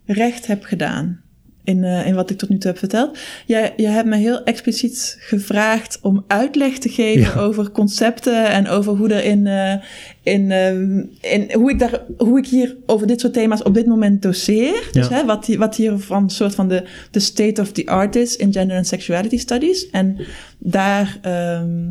recht 0.04 0.46
heb 0.46 0.62
gedaan 0.62 1.23
in, 1.64 1.84
eh, 1.84 2.06
in 2.06 2.14
wat 2.14 2.30
ik 2.30 2.38
tot 2.38 2.48
nu 2.48 2.58
toe 2.58 2.70
heb 2.70 2.78
verteld. 2.78 3.18
Jij, 3.46 3.72
jij 3.76 3.90
hebt 3.92 4.08
me 4.08 4.16
heel 4.16 4.42
expliciet 4.44 5.16
gevraagd 5.20 5.98
om 6.02 6.24
uitleg 6.26 6.78
te 6.78 6.88
geven 6.88 7.20
Ja. 7.34 7.40
over 7.40 7.70
concepten 7.70 8.46
en 8.50 8.68
over 8.68 8.92
hoe 8.92 9.08
er 9.08 9.24
in, 9.24 9.46
eh, 9.46 9.74
in, 10.22 10.50
ehm, 10.50 10.98
in 11.20 11.52
hoe 11.52 11.70
ik 11.70 11.78
daar, 11.78 12.00
hoe 12.16 12.38
ik 12.38 12.46
hier 12.46 12.76
over 12.86 13.06
dit 13.06 13.20
soort 13.20 13.32
thema's 13.32 13.62
op 13.62 13.74
dit 13.74 13.86
moment 13.86 14.22
doseer. 14.22 14.88
Dus 14.92 15.08
Ja. 15.08 15.14
hè, 15.14 15.24
wat, 15.24 15.46
hier- 15.46 15.58
wat 15.58 15.76
hier 15.76 15.98
van 15.98 16.30
soort 16.30 16.54
van 16.54 16.68
de, 16.68 16.88
de 17.10 17.20
state 17.20 17.60
of 17.60 17.72
the 17.72 17.86
art 17.86 18.16
is 18.16 18.36
in 18.36 18.52
gender 18.52 18.76
and 18.76 18.86
sexuality 18.86 19.38
studies. 19.38 19.90
En 19.90 20.16
daar, 20.58 21.18
ehm, 21.22 21.90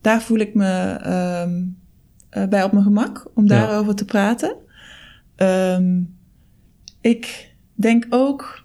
daar 0.00 0.22
voel 0.22 0.38
ik 0.38 0.54
me 0.54 0.68
eh, 0.70 2.48
bij 2.48 2.62
op 2.62 2.72
mijn 2.72 2.84
gemak 2.84 3.30
om 3.34 3.46
Ja. 3.48 3.48
daarover 3.66 3.94
te 3.94 4.04
praten. 4.04 4.54
Ehm, 5.36 6.00
ik 7.00 7.54
denk 7.74 8.06
ook, 8.10 8.64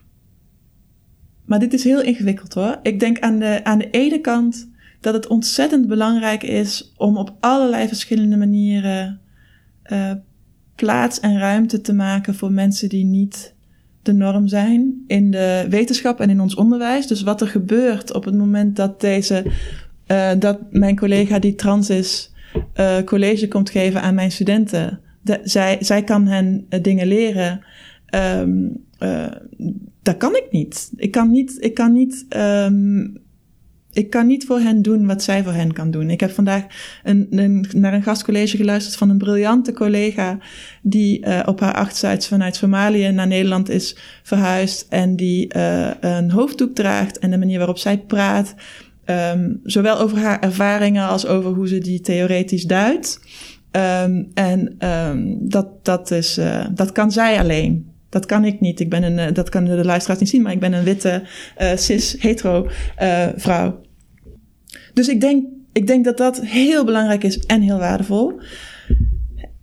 maar 1.52 1.60
dit 1.60 1.74
is 1.74 1.84
heel 1.84 2.02
ingewikkeld 2.02 2.54
hoor. 2.54 2.80
Ik 2.82 3.00
denk 3.00 3.20
aan 3.20 3.40
de, 3.40 3.60
aan 3.64 3.78
de 3.78 3.90
ene 3.90 4.20
kant 4.20 4.70
dat 5.00 5.14
het 5.14 5.28
ontzettend 5.28 5.88
belangrijk 5.88 6.44
is 6.44 6.94
om 6.98 7.18
op 7.18 7.34
allerlei 7.40 7.88
verschillende 7.88 8.38
manieren 8.38 9.20
eh, 9.84 10.12
plaats 10.76 11.20
en 11.20 11.40
ruimte 11.40 11.82
te 11.82 11.94
maken 11.94 12.36
voor 12.36 12.52
mensen 12.52 12.90
die 12.90 13.06
niet 13.06 13.54
de 14.02 14.14
norm 14.14 14.48
zijn 14.48 15.04
in 15.08 15.32
de 15.32 15.66
wetenschap 15.70 16.20
en 16.20 16.30
in 16.30 16.42
ons 16.42 16.56
onderwijs. 16.56 17.08
Dus 17.08 17.22
wat 17.22 17.42
er 17.42 17.48
gebeurt 17.48 18.14
op 18.14 18.26
het 18.26 18.36
moment 18.36 18.76
dat 18.76 19.02
deze, 19.02 19.46
eh, 20.06 20.32
dat 20.40 20.60
mijn 20.70 20.96
collega 20.96 21.40
die 21.40 21.56
trans 21.56 21.90
is, 21.90 22.32
eh, 22.74 22.98
college 23.06 23.48
komt 23.48 23.70
geven 23.70 24.02
aan 24.02 24.16
mijn 24.16 24.32
studenten. 24.32 25.00
De, 25.22 25.40
zij, 25.44 25.78
zij 25.80 26.04
kan 26.04 26.28
hen 26.28 26.66
dingen 26.82 27.08
leren. 27.08 27.62
Ehm, 28.06 28.68
eh, 29.02 29.26
dat 30.02 30.18
kan 30.18 30.36
ik 30.36 30.48
niet. 30.52 30.92
Ik 30.96 31.12
kan 31.12 31.32
niet, 31.32 31.58
ik 31.60 31.74
kan 31.74 31.94
niet, 31.94 32.26
ehm, 32.30 33.04
ik 33.92 34.10
kan 34.10 34.28
niet 34.28 34.46
voor 34.46 34.60
hen 34.60 34.82
doen 34.82 35.06
wat 35.06 35.24
zij 35.24 35.44
voor 35.44 35.54
hen 35.54 35.74
kan 35.74 35.92
doen. 35.92 36.10
Ik 36.10 36.20
heb 36.20 36.32
vandaag 36.32 36.66
een, 37.04 37.66
naar 37.76 37.94
een 37.94 38.04
gastcollege 38.04 38.58
geluisterd 38.58 38.96
van 38.96 39.10
een 39.10 39.18
briljante 39.18 39.74
collega 39.74 40.38
die 40.82 41.20
eh, 41.22 41.40
op 41.46 41.60
haar 41.60 41.74
achtstuits 41.74 42.28
vanuit 42.28 42.56
Somalië 42.56 43.12
naar 43.12 43.28
Nederland 43.28 43.70
is 43.70 43.98
verhuisd 44.24 44.86
en 44.90 45.16
die 45.16 45.48
eh, 45.48 45.92
een 46.00 46.32
hoofddoek 46.32 46.76
draagt 46.76 47.20
en 47.20 47.32
de 47.32 47.38
manier 47.38 47.58
waarop 47.58 47.78
zij 47.78 47.98
praat, 48.00 48.56
ehm, 49.06 49.54
zowel 49.64 50.00
over 50.00 50.18
haar 50.18 50.40
ervaringen 50.40 51.08
als 51.08 51.26
over 51.26 51.52
hoe 51.52 51.68
ze 51.68 51.78
die 51.78 52.02
theoretisch 52.02 52.64
duidt. 52.64 53.20
Ehm, 53.72 54.24
en 54.34 54.76
dat, 55.40 55.86
dat, 55.86 56.12
is, 56.12 56.40
dat 56.74 56.92
kan 56.92 57.12
zij 57.12 57.40
alleen. 57.40 57.91
Dat 58.12 58.26
kan 58.26 58.46
ik 58.46 58.60
niet. 58.60 58.80
Ik 58.80 58.90
ben 58.90 59.04
een, 59.04 59.20
eh, 59.20 59.34
dat 59.34 59.50
kan 59.50 59.66
de 59.66 59.86
luisteraars 59.86 60.20
niet 60.20 60.30
zien, 60.30 60.42
maar 60.42 60.52
ik 60.52 60.60
ben 60.60 60.74
een 60.74 60.84
witte, 60.84 61.24
eh, 61.56 61.76
cis, 61.76 62.16
hetero 62.20 62.68
eh, 62.96 63.28
vrouw. 63.36 63.82
Dus 64.94 65.08
ik 65.08 65.22
denk, 65.22 65.48
ik 65.74 65.88
denk 65.88 66.06
dat 66.06 66.18
dat 66.18 66.42
heel 66.42 66.86
belangrijk 66.86 67.24
is 67.24 67.40
en 67.40 67.62
heel 67.62 67.78
waardevol. 67.78 68.40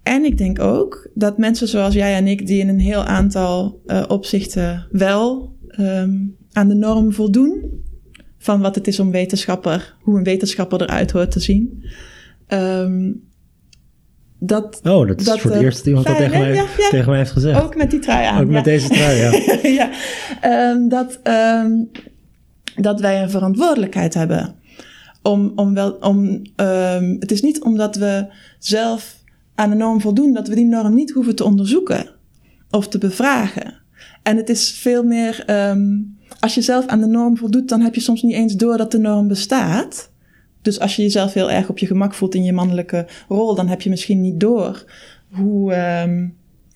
En 0.02 0.24
ik 0.24 0.38
denk 0.38 0.60
ook 0.60 1.10
dat 1.14 1.38
mensen 1.38 1.68
zoals 1.68 1.94
jij 1.94 2.14
en 2.14 2.26
ik, 2.26 2.46
die 2.46 2.60
in 2.60 2.68
een 2.68 2.80
heel 2.80 3.04
aantal 3.04 3.80
opzichten 4.08 4.86
wel 4.90 5.56
ehm, 5.68 6.16
aan 6.52 6.68
de 6.68 6.74
norm 6.74 7.12
voldoen, 7.12 7.82
van 8.38 8.60
wat 8.60 8.74
het 8.74 8.86
is 8.86 9.00
om 9.00 9.10
wetenschapper, 9.10 9.96
hoe 10.00 10.18
een 10.18 10.24
wetenschapper 10.24 10.82
eruit 10.82 11.10
hoort 11.10 11.30
te 11.30 11.40
zien. 11.40 11.84
ehm, 12.46 13.10
dat 14.38 14.80
Oh, 14.84 15.08
dat 15.08 15.20
is 15.20 15.26
Dat, 15.26 15.40
voor 15.40 15.50
het 15.50 15.58
eh, 15.58 15.64
eerst 15.64 15.76
dat 15.76 15.86
iemand 15.86 16.06
dat 16.06 16.16
tegen 16.16 16.38
mij, 16.40 16.54
Ja, 16.54 16.64
ja. 16.76 16.88
tegen 16.90 17.08
mij 17.08 17.18
heeft 17.18 17.30
gezegd. 17.30 17.62
ook 17.62 17.76
met 17.76 17.90
die 17.90 18.00
trui 18.00 18.26
aan. 18.26 18.42
Ook 18.42 18.50
met 18.50 18.64
deze 18.64 18.88
trui, 18.88 19.16
ja. 19.16 19.30
ja, 19.80 19.90
ehm, 20.40 20.88
dat, 20.88 21.18
ehm, 21.22 21.72
dat 22.76 23.00
wij 23.00 23.22
een 23.22 23.30
verantwoordelijkheid 23.30 24.14
hebben. 24.14 24.54
Om, 25.22 25.52
om 25.54 25.74
wel, 25.74 25.90
om, 25.90 26.42
ehm, 26.56 27.16
het 27.18 27.30
is 27.30 27.42
niet 27.42 27.62
omdat 27.62 27.96
we 27.96 28.26
zelf 28.58 29.16
aan 29.54 29.70
de 29.70 29.76
norm 29.76 30.00
voldoen, 30.00 30.32
dat 30.32 30.48
we 30.48 30.54
die 30.54 30.64
norm 30.64 30.94
niet 30.94 31.10
hoeven 31.10 31.34
te 31.34 31.44
onderzoeken 31.44 32.10
of 32.70 32.88
te 32.88 32.98
bevragen. 32.98 33.74
En 34.22 34.36
het 34.36 34.48
is 34.48 34.70
veel 34.70 35.02
meer, 35.02 35.44
als 36.40 36.54
je 36.54 36.62
zelf 36.62 36.86
aan 36.86 37.00
de 37.00 37.06
norm 37.06 37.36
voldoet, 37.36 37.68
dan 37.68 37.80
heb 37.80 37.94
je 37.94 38.00
soms 38.00 38.22
niet 38.22 38.34
eens 38.34 38.54
door 38.54 38.76
dat 38.76 38.90
de 38.90 38.98
norm 38.98 39.28
bestaat. 39.28 40.10
Dus 40.62 40.80
als 40.80 40.96
je 40.96 41.02
jezelf 41.02 41.32
heel 41.32 41.50
erg 41.50 41.68
op 41.68 41.78
je 41.78 41.86
gemak 41.86 42.14
voelt 42.14 42.34
in 42.34 42.44
je 42.44 42.52
mannelijke 42.52 43.06
rol, 43.28 43.54
dan 43.54 43.68
heb 43.68 43.80
je 43.80 43.90
misschien 43.90 44.20
niet 44.20 44.40
door 44.40 44.84
hoe, 45.30 45.72
ehm, 45.72 46.28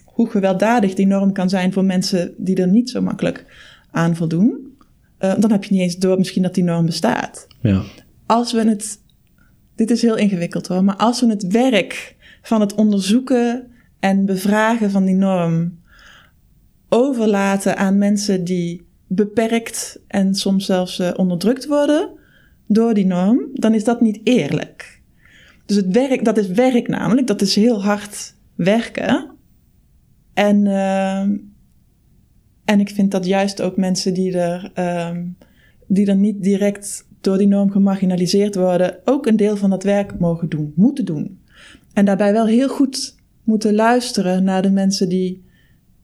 hoe 0.05 0.31
gewelddadig 0.31 0.95
die 0.95 1.07
norm 1.07 1.33
kan 1.33 1.49
zijn 1.49 1.73
voor 1.73 1.85
mensen 1.85 2.35
die 2.37 2.57
er 2.57 2.69
niet 2.69 2.91
zo 2.91 3.03
makkelijk 3.03 3.45
aan 3.91 4.17
voldoen. 4.17 4.77
Eh, 5.19 5.35
dan 5.39 5.51
heb 5.51 5.65
je 5.65 5.73
niet 5.73 5.83
eens 5.83 5.97
door 5.97 6.19
misschien 6.19 6.43
dat 6.43 6.55
die 6.55 6.65
norm 6.65 6.87
bestaat. 6.87 7.47
ja. 7.61 7.83
Als 8.27 8.53
we 8.53 8.69
het, 8.69 8.99
dit 9.75 9.91
is 9.91 10.03
heel 10.03 10.17
ingewikkeld 10.17 10.67
hoor, 10.67 10.85
maar 10.85 10.97
als 10.97 11.21
we 11.21 11.27
het 11.27 11.47
werk 11.47 12.17
van 12.43 12.61
het 12.61 12.75
onderzoeken 12.75 13.67
en 14.01 14.25
bevragen 14.25 14.91
van 14.91 15.05
die 15.05 15.15
norm 15.15 15.79
overlaten 16.89 17.77
aan 17.77 17.99
mensen 17.99 18.45
die 18.45 18.87
beperkt 19.07 20.01
en 20.07 20.35
soms 20.35 20.67
zelfs 20.67 20.99
eh, 20.99 21.11
onderdrukt 21.17 21.67
worden 21.67 22.11
door 22.73 22.95
die 22.95 23.07
norm, 23.07 23.49
dan 23.53 23.75
is 23.75 23.85
dat 23.85 24.01
niet 24.01 24.21
eerlijk. 24.25 25.03
Dus 25.67 25.77
het 25.77 25.87
werk, 25.87 26.25
dat 26.25 26.39
is 26.39 26.49
werk 26.49 26.89
namelijk, 26.89 27.27
dat 27.27 27.41
is 27.41 27.55
heel 27.55 27.83
hard 27.83 28.35
werken. 28.55 29.31
En, 30.35 30.67
ehm, 30.67 31.37
en 32.65 32.81
ik 32.81 32.91
vind 32.91 33.11
dat 33.11 33.27
juist 33.27 33.63
ook 33.63 33.77
mensen 33.77 34.15
die 34.15 34.39
er, 34.39 34.71
ehm, 34.75 35.25
die 35.87 36.07
er 36.07 36.17
niet 36.17 36.43
direct 36.43 37.07
door 37.21 37.39
die 37.39 37.47
norm 37.47 37.71
gemarginaliseerd 37.71 38.55
worden, 38.55 38.99
ook 39.05 39.27
een 39.27 39.37
deel 39.37 39.57
van 39.57 39.71
dat 39.71 39.83
werk 39.83 40.19
mogen 40.19 40.49
doen, 40.49 40.73
moeten 40.77 41.05
doen. 41.05 41.41
En 41.93 42.05
daarbij 42.05 42.33
wel 42.33 42.47
heel 42.47 42.69
goed 42.69 43.17
moeten 43.45 43.75
luisteren 43.75 44.45
naar 44.45 44.63
de 44.63 44.71
mensen 44.71 45.09
die, 45.09 45.45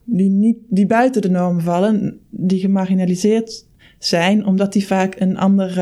die, 0.04 0.30
niet, 0.30 0.56
die 0.68 0.86
buiten 0.86 1.22
de 1.22 1.30
norm 1.30 1.60
vallen, 1.60 2.20
die 2.30 2.60
gemarginaliseerd 2.60 3.66
zijn, 3.98 4.46
omdat 4.46 4.72
die 4.72 4.86
vaak 4.86 5.20
een 5.20 5.36
ander, 5.36 5.78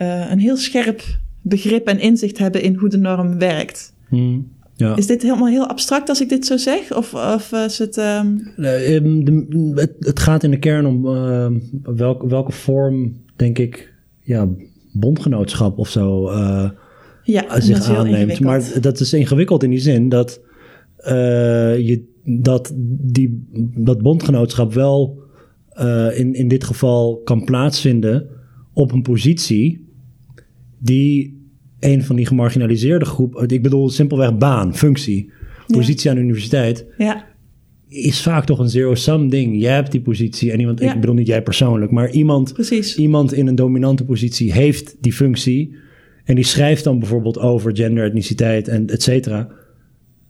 eh, 0.00 0.30
een 0.30 0.38
heel 0.38 0.56
scherp 0.56 1.02
begrip 1.42 1.86
en 1.86 1.98
inzicht 2.00 2.38
hebben 2.38 2.62
in 2.62 2.74
hoe 2.74 2.88
de 2.88 2.98
norm 2.98 3.38
werkt. 3.38 3.94
Hm, 4.08 4.38
ja. 4.76 4.96
Is 4.96 5.06
dit 5.06 5.22
helemaal 5.22 5.48
heel 5.48 5.66
abstract 5.68 6.08
als 6.08 6.20
ik 6.20 6.28
dit 6.28 6.46
zo 6.46 6.56
zeg? 6.56 6.96
Of, 6.96 7.14
of 7.14 7.52
is 7.52 7.78
het. 7.78 7.96
ehm, 7.96 8.26
Eh, 8.56 8.96
ehm, 8.96 9.24
de- 9.24 9.72
het, 9.74 9.92
het 9.98 10.18
gaat 10.20 10.42
in 10.44 10.50
de 10.50 10.58
kern 10.58 10.86
om 10.86 11.06
ehm, 11.06 11.58
welk, 11.82 12.22
welke 12.22 12.52
vorm, 12.52 13.16
denk 13.36 13.58
ik, 13.58 13.92
ja, 14.20 14.48
bondgenootschap 14.92 15.78
of 15.78 15.88
zo 15.88 16.28
eh, 16.28 16.70
ja, 17.22 17.60
zich 17.60 17.76
aanneemt. 17.96 18.40
Maar 18.40 18.80
dat 18.80 19.00
is 19.00 19.12
ingewikkeld 19.12 19.62
in 19.62 19.70
die 19.70 19.78
zin 19.80 20.08
dat, 20.08 20.40
eh, 20.96 21.78
je, 21.78 22.04
dat 22.24 22.72
die, 23.00 23.46
dat 23.76 24.02
bondgenootschap 24.02 24.72
wel 24.72 25.18
in, 26.16 26.34
in 26.34 26.48
dit 26.48 26.64
geval 26.64 27.20
kan 27.24 27.44
plaatsvinden 27.44 28.26
op 28.72 28.92
een 28.92 29.02
positie 29.02 29.88
die 30.80 31.38
een 31.80 32.02
van 32.04 32.16
die 32.16 32.26
gemarginaliseerde 32.26 33.04
groepen, 33.04 33.48
ik 33.48 33.62
bedoel 33.62 33.88
simpelweg 33.88 34.38
baan, 34.38 34.74
functie, 34.76 35.30
positie 35.66 36.10
aan 36.10 36.16
de 36.16 36.22
universiteit, 36.22 36.86
Ja, 36.98 37.28
is 37.88 38.22
vaak 38.22 38.44
toch 38.44 38.58
een 38.58 38.68
zero-sum 38.68 39.28
ding. 39.28 39.60
Jij 39.60 39.74
hebt 39.74 39.92
die 39.92 40.00
positie 40.00 40.52
en 40.52 40.60
iemand, 40.60 40.80
Ja. 40.80 40.94
ik 40.94 41.00
bedoel 41.00 41.14
niet 41.14 41.26
jij 41.26 41.42
persoonlijk, 41.42 41.90
maar 41.90 42.10
iemand, 42.10 42.52
precies. 42.52 42.96
iemand 42.96 43.32
in 43.32 43.46
een 43.46 43.54
dominante 43.54 44.04
positie 44.04 44.52
heeft 44.52 44.96
die 45.00 45.12
functie 45.12 45.74
en 46.24 46.34
die 46.34 46.44
schrijft 46.44 46.84
dan 46.84 46.98
bijvoorbeeld 46.98 47.38
over 47.38 47.76
gender, 47.76 48.04
etniciteit 48.04 48.68
en 48.68 48.86
et 48.86 49.02
cetera, 49.02 49.48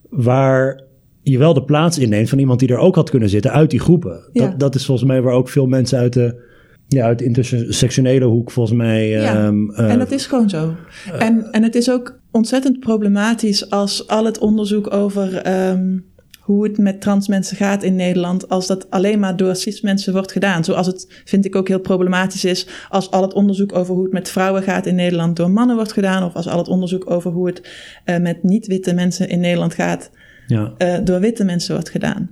waar 0.08 0.82
je 1.22 1.38
wel 1.38 1.54
de 1.54 1.64
plaats 1.64 1.98
inneemt 1.98 2.28
van 2.28 2.38
iemand 2.38 2.60
die 2.60 2.68
er 2.68 2.78
ook 2.78 2.94
had 2.94 3.10
kunnen 3.10 3.28
zitten 3.28 3.52
uit 3.52 3.70
die 3.70 3.80
groepen. 3.80 4.30
Dat, 4.32 4.60
dat 4.60 4.74
is 4.74 4.84
volgens 4.86 5.08
mij 5.08 5.22
waar 5.22 5.34
ook 5.34 5.48
veel 5.48 5.66
mensen 5.66 5.98
uit 5.98 6.12
de, 6.12 6.48
ja, 6.96 7.04
uit 7.04 7.22
intersectionele 7.22 8.24
hoek 8.24 8.50
volgens 8.50 8.76
mij... 8.76 9.08
Ja, 9.08 9.34
ehm, 9.34 9.70
eh, 9.70 9.90
En 9.90 9.98
dat 9.98 10.10
is 10.10 10.26
gewoon 10.26 10.48
zo. 10.48 10.74
En, 11.18 11.48
en 11.50 11.62
het 11.62 11.74
is 11.74 11.90
ook 11.90 12.20
ontzettend 12.30 12.80
problematisch 12.80 13.70
als 13.70 14.08
al 14.08 14.24
het 14.24 14.38
onderzoek 14.38 14.92
over 14.92 15.36
ehm, 15.36 15.98
hoe 16.40 16.64
het 16.64 16.78
met 16.78 17.00
trans 17.00 17.28
mensen 17.28 17.56
gaat 17.56 17.82
in 17.82 17.96
Nederland, 17.96 18.48
als 18.48 18.66
dat 18.66 18.90
alleen 18.90 19.18
maar 19.18 19.36
door 19.36 19.56
cis 19.56 19.80
mensen 19.80 20.12
wordt 20.12 20.32
gedaan. 20.32 20.64
Zoals 20.64 20.86
het, 20.86 21.22
vind 21.24 21.44
ik 21.44 21.56
ook 21.56 21.68
heel 21.68 21.80
problematisch 21.80 22.44
is, 22.44 22.66
als 22.88 23.10
al 23.10 23.22
het 23.22 23.32
onderzoek 23.32 23.76
over 23.76 23.94
hoe 23.94 24.04
het 24.04 24.12
met 24.12 24.30
vrouwen 24.30 24.62
gaat 24.62 24.86
in 24.86 24.94
Nederland 24.94 25.36
door 25.36 25.50
mannen 25.50 25.76
wordt 25.76 25.92
gedaan, 25.92 26.24
of 26.24 26.34
als 26.34 26.48
al 26.48 26.58
het 26.58 26.68
onderzoek 26.68 27.10
over 27.10 27.30
hoe 27.30 27.46
het 27.46 27.68
eh, 28.04 28.18
met 28.18 28.42
niet-witte 28.42 28.94
mensen 28.94 29.28
in 29.28 29.40
Nederland 29.40 29.74
gaat 29.74 30.10
ja. 30.46 30.74
eh, 30.78 30.98
door 31.04 31.20
witte 31.20 31.44
mensen 31.44 31.74
wordt 31.74 31.90
gedaan. 31.90 32.30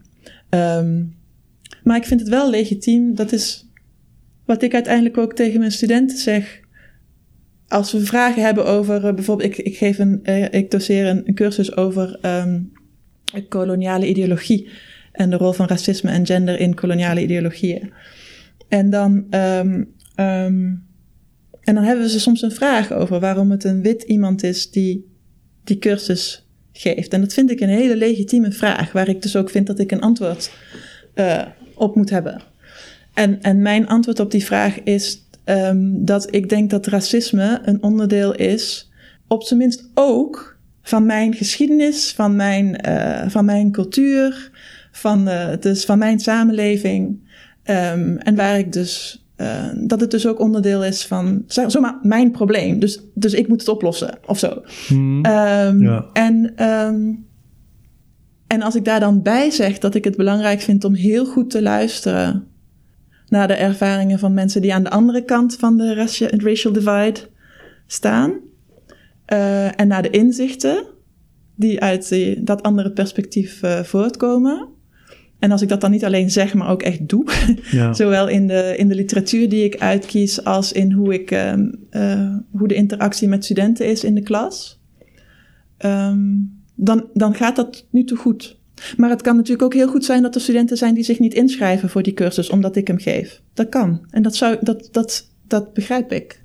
Ehm, 0.49 1.03
maar 1.83 1.97
ik 1.97 2.05
vind 2.05 2.21
het 2.21 2.29
wel 2.29 2.51
legitiem. 2.51 3.15
Dat 3.15 3.33
is 3.33 3.68
wat 4.49 4.63
ik 4.63 4.75
uiteindelijk 4.75 5.19
ook 5.19 5.35
tegen 5.35 5.59
mijn 5.59 5.73
studenten 5.73 6.19
zeg. 6.19 6.61
Als 7.69 7.93
we 7.93 8.01
vragen 8.01 8.43
hebben 8.43 8.67
over, 8.67 9.07
eh, 9.07 9.15
bijvoorbeeld, 9.15 9.59
ik, 9.59 9.67
ik, 9.67 9.77
geef 9.77 9.99
een, 9.99 10.21
eh, 10.23 10.53
ik 10.53 10.71
doseer 10.71 11.07
een, 11.07 11.35
cursus 11.35 11.77
over 11.77 12.19
ehm, 12.23 12.61
koloniale 13.49 14.09
ideologie 14.09 14.69
en 15.13 15.31
de 15.31 15.37
rol 15.37 15.53
van 15.53 15.67
racisme 15.67 16.11
en 16.11 16.27
gender 16.27 16.61
in 16.61 16.75
koloniale 16.75 17.23
ideologieën. 17.23 17.93
En 18.69 18.91
dan, 18.91 19.27
ehm, 19.31 19.85
ehm, 20.15 20.75
en 21.61 21.75
dan 21.75 21.83
hebben 21.83 22.09
ze 22.09 22.21
soms 22.21 22.43
een 22.43 22.53
vraag 22.53 22.93
over 22.93 23.21
waarom 23.21 23.51
het 23.51 23.65
een 23.65 23.83
wit 23.83 24.03
iemand 24.03 24.43
is 24.43 24.71
die 24.71 25.07
die 25.65 25.79
cursus 25.79 26.47
geeft. 26.73 27.13
En 27.13 27.21
dat 27.21 27.33
vind 27.33 27.51
ik 27.51 27.61
een 27.61 27.69
hele 27.69 27.97
legitieme 27.97 28.53
vraag, 28.53 28.93
waar 28.93 29.09
ik 29.09 29.23
dus 29.23 29.37
ook 29.37 29.51
vind 29.51 29.67
dat 29.67 29.79
ik 29.79 29.93
een 29.93 30.01
antwoord 30.01 30.51
eh, 31.15 31.47
op 31.75 31.97
moet 31.97 32.11
hebben. 32.11 32.43
En, 33.19 33.43
en 33.43 33.63
mijn 33.63 33.87
antwoord 33.87 34.21
op 34.21 34.31
die 34.31 34.45
vraag 34.45 34.83
is 34.83 35.27
ehm, 35.45 35.79
dat 36.05 36.35
ik 36.35 36.49
denk 36.49 36.71
dat 36.71 36.87
racisme 36.87 37.61
een 37.63 37.83
onderdeel 37.83 38.35
is, 38.35 38.91
op 39.27 39.43
zijn 39.43 39.59
minst 39.59 39.91
ook 39.95 40.57
van 40.83 41.07
mijn 41.07 41.35
geschiedenis, 41.35 42.13
van 42.13 42.37
mijn, 42.37 42.77
eh, 42.77 43.29
van 43.29 43.45
mijn 43.45 43.73
cultuur, 43.73 44.51
van, 44.93 45.29
eh, 45.29 45.49
dus 45.61 45.85
van 45.85 45.99
mijn 45.99 46.21
samenleving. 46.21 47.21
Ehm, 47.63 48.17
en 48.17 48.35
waar 48.35 48.59
ik 48.59 48.73
dus, 48.73 49.25
eh, 49.37 49.65
dat 49.87 50.01
het 50.01 50.11
dus 50.11 50.27
ook 50.27 50.41
onderdeel 50.41 50.85
is 50.85 51.07
van, 51.07 51.43
zeg- 51.47 51.71
zomaar 51.71 51.99
mijn 52.03 52.31
probleem. 52.31 52.79
Dus, 52.79 53.01
dus 53.15 53.33
ik 53.35 53.49
moet 53.49 53.61
het 53.61 53.69
oplossen 53.69 54.19
of 54.27 54.39
zo. 54.39 54.63
Hmm. 54.89 55.25
Ehm, 55.25 55.83
Ja. 55.83 56.07
en, 56.13 56.53
en 58.47 58.63
als 58.63 58.75
ik 58.75 58.85
daar 58.85 59.01
dan 59.01 59.23
bij 59.23 59.51
zeg 59.51 59.79
dat 59.79 59.95
ik 59.95 60.05
het 60.05 60.17
belangrijk 60.17 60.61
vind 60.61 60.85
om 60.85 60.95
heel 60.95 61.25
goed 61.27 61.51
te 61.51 61.63
luisteren 61.63 62.47
naar 63.29 63.49
de 63.49 63.55
ervaringen 63.55 64.19
van 64.19 64.35
mensen 64.35 64.63
die 64.63 64.75
aan 64.75 64.83
de 64.83 64.91
andere 64.91 65.25
kant 65.25 65.57
van 65.57 65.77
de 65.77 65.95
racia- 65.95 66.31
racial 66.37 66.73
divide 66.73 67.21
staan. 67.87 68.33
eh, 69.25 69.81
en 69.81 69.89
naar 69.89 70.03
de 70.03 70.11
inzichten 70.11 70.85
die 71.55 71.81
uit 71.81 72.09
die, 72.09 72.43
dat 72.43 72.63
andere 72.63 72.93
perspectief 72.93 73.63
eh, 73.63 73.81
voortkomen. 73.83 74.69
En 75.39 75.51
als 75.51 75.63
ik 75.63 75.69
dat 75.69 75.81
dan 75.81 75.91
niet 75.91 76.05
alleen 76.05 76.31
zeg, 76.31 76.55
maar 76.55 76.69
ook 76.69 76.83
echt 76.83 77.09
doe. 77.09 77.25
ja. 77.71 77.93
Zowel 77.95 78.29
in 78.29 78.47
de, 78.47 78.75
in 78.77 78.89
de 78.89 78.95
literatuur 78.95 79.49
die 79.49 79.65
ik 79.65 79.77
uitkies 79.81 80.45
als 80.45 80.73
in 80.73 80.93
hoe, 80.93 81.15
ik, 81.15 81.31
ehm, 81.31 81.69
eh, 81.91 82.37
hoe 82.51 82.69
de 82.69 82.75
interactie 82.75 83.29
met 83.29 83.45
studenten 83.45 83.87
is 83.87 84.05
in 84.05 84.15
de 84.15 84.23
klas. 84.23 84.81
Ehm, 85.77 86.21
dan, 86.75 87.09
dan 87.15 87.35
gaat 87.35 87.57
dat 87.57 87.87
nu 87.91 88.05
toe 88.05 88.17
goed. 88.19 88.58
Maar 88.97 89.11
het 89.11 89.23
kan 89.23 89.37
natuurlijk 89.37 89.63
ook 89.63 89.75
heel 89.75 89.89
goed 89.89 90.05
zijn 90.05 90.23
dat 90.23 90.35
er 90.35 90.41
studenten 90.41 90.77
zijn 90.77 90.95
die 90.95 91.05
zich 91.05 91.19
niet 91.19 91.35
inschrijven 91.35 91.89
voor 91.89 92.03
die 92.03 92.15
cursus 92.15 92.51
omdat 92.51 92.77
ik 92.77 92.87
hem 92.87 92.99
geef. 92.99 93.41
Dat 93.55 93.69
kan. 93.69 94.07
En 94.11 94.23
dat, 94.23 94.37
zou, 94.37 94.57
dat, 94.61 94.89
dat, 94.93 95.31
dat 95.47 95.73
begrijp 95.73 96.13
ik. 96.13 96.43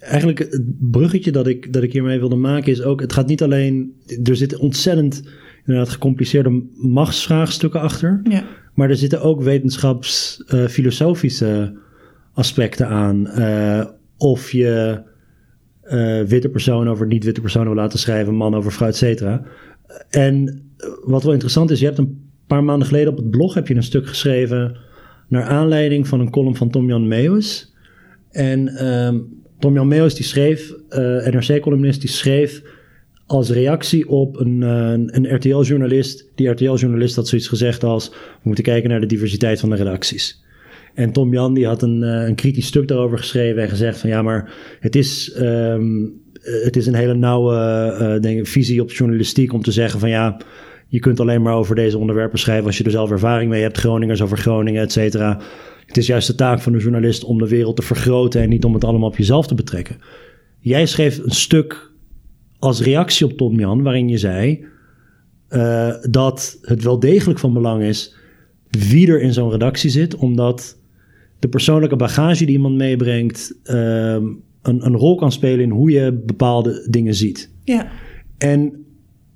Eigenlijk 0.00 0.38
het 0.38 0.62
bruggetje 0.78 1.32
dat 1.32 1.46
ik, 1.46 1.72
dat 1.72 1.82
ik 1.82 1.92
hiermee 1.92 2.18
wilde 2.18 2.36
maken 2.36 2.72
is 2.72 2.82
ook... 2.82 3.00
Het 3.00 3.12
gaat 3.12 3.26
niet 3.26 3.42
alleen... 3.42 3.92
Er 4.24 4.36
zitten 4.36 4.60
ontzettend 4.60 5.22
inderdaad 5.66 5.92
gecompliceerde 5.92 6.62
machtsvraagstukken 6.74 7.80
achter. 7.80 8.20
Ja, 8.28 8.44
Maar 8.74 8.90
er 8.90 8.96
zitten 8.96 9.22
ook 9.22 9.42
wetenschapsfilosofische 9.42 11.78
aspecten 12.32 12.88
aan. 12.88 13.26
Eh, 13.26 13.86
of 14.16 14.52
je 14.52 15.02
eh, 15.82 16.22
witte 16.22 16.48
personen 16.48 16.92
over 16.92 17.06
niet-witte 17.06 17.40
personen 17.40 17.68
wil 17.68 17.76
laten 17.76 17.98
schrijven, 17.98 18.34
man 18.34 18.54
over 18.54 18.72
vrouw, 18.72 18.88
et 18.88 18.96
cetera. 18.96 19.42
En 20.10 20.48
eh, 20.48 20.54
wat 21.04 21.22
wel 21.22 21.32
interessant 21.32 21.70
is, 21.70 21.80
je 21.80 21.86
hebt 21.86 21.98
een 21.98 22.30
paar 22.46 22.64
maanden 22.64 22.88
geleden 22.88 23.12
op 23.12 23.16
het 23.16 23.30
blog 23.30 23.54
heb 23.54 23.68
je 23.68 23.74
een 23.74 23.82
stuk 23.82 24.06
geschreven 24.06 24.76
naar 25.28 25.44
aanleiding 25.44 26.08
van 26.08 26.20
een 26.20 26.30
column 26.30 26.56
van 26.56 26.70
Tom-Jan 26.70 27.08
Meeuwis. 27.08 27.74
En 28.30 28.68
ehm 28.68 29.18
Tom-Jan 29.58 29.88
Meeuwis 29.88 30.14
die 30.14 30.24
schreef, 30.24 30.74
eh 30.88 31.26
NRC-columnist, 31.26 32.00
die 32.00 32.10
schreef 32.10 32.62
als 33.28 33.50
reactie 33.50 34.08
op 34.08 34.40
een, 34.40 34.62
eh, 34.62 34.90
een 34.90 35.34
RTL-journalist. 35.34 36.30
Die 36.34 36.48
RTL-journalist 36.48 37.16
had 37.16 37.28
zoiets 37.28 37.48
gezegd 37.48 37.84
als... 37.84 38.08
we 38.10 38.16
moeten 38.42 38.64
kijken 38.64 38.90
naar 38.90 39.00
de 39.00 39.06
diversiteit 39.06 39.60
van 39.60 39.70
de 39.70 39.76
redacties. 39.76 40.44
En 40.94 41.12
Tom 41.12 41.32
Jan 41.32 41.54
die 41.54 41.66
had 41.66 41.82
een, 41.82 42.02
eh, 42.02 42.28
een 42.28 42.34
kritisch 42.34 42.66
stuk 42.66 42.88
daarover 42.88 43.18
geschreven 43.18 43.62
en 43.62 43.68
gezegd 43.68 43.98
van... 43.98 44.10
ja, 44.10 44.22
maar 44.22 44.52
het 44.80 44.96
is, 44.96 45.32
ehm, 45.32 46.04
eh, 46.32 46.64
het 46.64 46.76
is 46.76 46.86
een 46.86 46.94
hele 46.94 47.14
nauwe 47.14 48.18
denk 48.20 48.46
visie 48.46 48.82
op 48.82 48.92
journalistiek 48.92 49.52
om 49.52 49.62
te 49.62 49.72
zeggen 49.72 50.00
van... 50.00 50.08
ja, 50.08 50.40
je 50.88 50.98
kunt 50.98 51.20
alleen 51.20 51.42
maar 51.42 51.54
over 51.54 51.74
deze 51.74 51.98
onderwerpen 51.98 52.38
schrijven 52.38 52.66
als 52.66 52.78
je 52.78 52.84
er 52.84 52.90
zelf 52.90 53.10
ervaring 53.10 53.50
mee 53.50 53.62
hebt. 53.62 53.78
Groningers 53.78 54.22
over 54.22 54.38
Groningen, 54.38 54.82
et 54.82 54.92
cetera. 54.92 55.40
Het 55.86 55.96
is 55.96 56.06
juist 56.06 56.26
de 56.26 56.34
taak 56.34 56.60
van 56.60 56.72
de 56.72 56.78
journalist 56.78 57.24
om 57.24 57.38
de 57.38 57.48
wereld 57.48 57.76
te 57.76 57.82
vergroten... 57.82 58.40
en 58.40 58.48
niet 58.48 58.64
om 58.64 58.74
het 58.74 58.84
allemaal 58.84 59.08
op 59.08 59.16
jezelf 59.16 59.46
te 59.46 59.54
betrekken. 59.54 59.96
Jij 60.58 60.86
schreef 60.86 61.18
een 61.18 61.30
stuk 61.30 61.90
als 62.58 62.82
reactie 62.82 63.26
op 63.26 63.32
Tom 63.32 63.58
Jan, 63.58 63.82
waarin 63.82 64.08
je 64.08 64.18
zei 64.18 64.66
eh, 65.48 65.94
dat 66.10 66.58
het 66.62 66.82
wel 66.82 66.98
degelijk 66.98 67.38
van 67.38 67.52
belang 67.52 67.82
is 67.82 68.16
wie 68.70 69.08
er 69.08 69.20
in 69.20 69.32
zo'n 69.32 69.50
redactie 69.50 69.90
zit, 69.90 70.16
omdat 70.16 70.78
de 71.38 71.48
persoonlijke 71.48 71.96
bagage 71.96 72.44
die 72.44 72.54
iemand 72.54 72.74
meebrengt 72.74 73.58
ehm, 73.62 74.24
een, 74.62 74.86
een 74.86 74.96
rol 74.96 75.16
kan 75.16 75.32
spelen 75.32 75.60
in 75.60 75.70
hoe 75.70 75.90
je 75.90 76.22
bepaalde 76.26 76.86
dingen 76.90 77.14
ziet. 77.14 77.50
ja, 77.64 77.88
En 78.38 78.86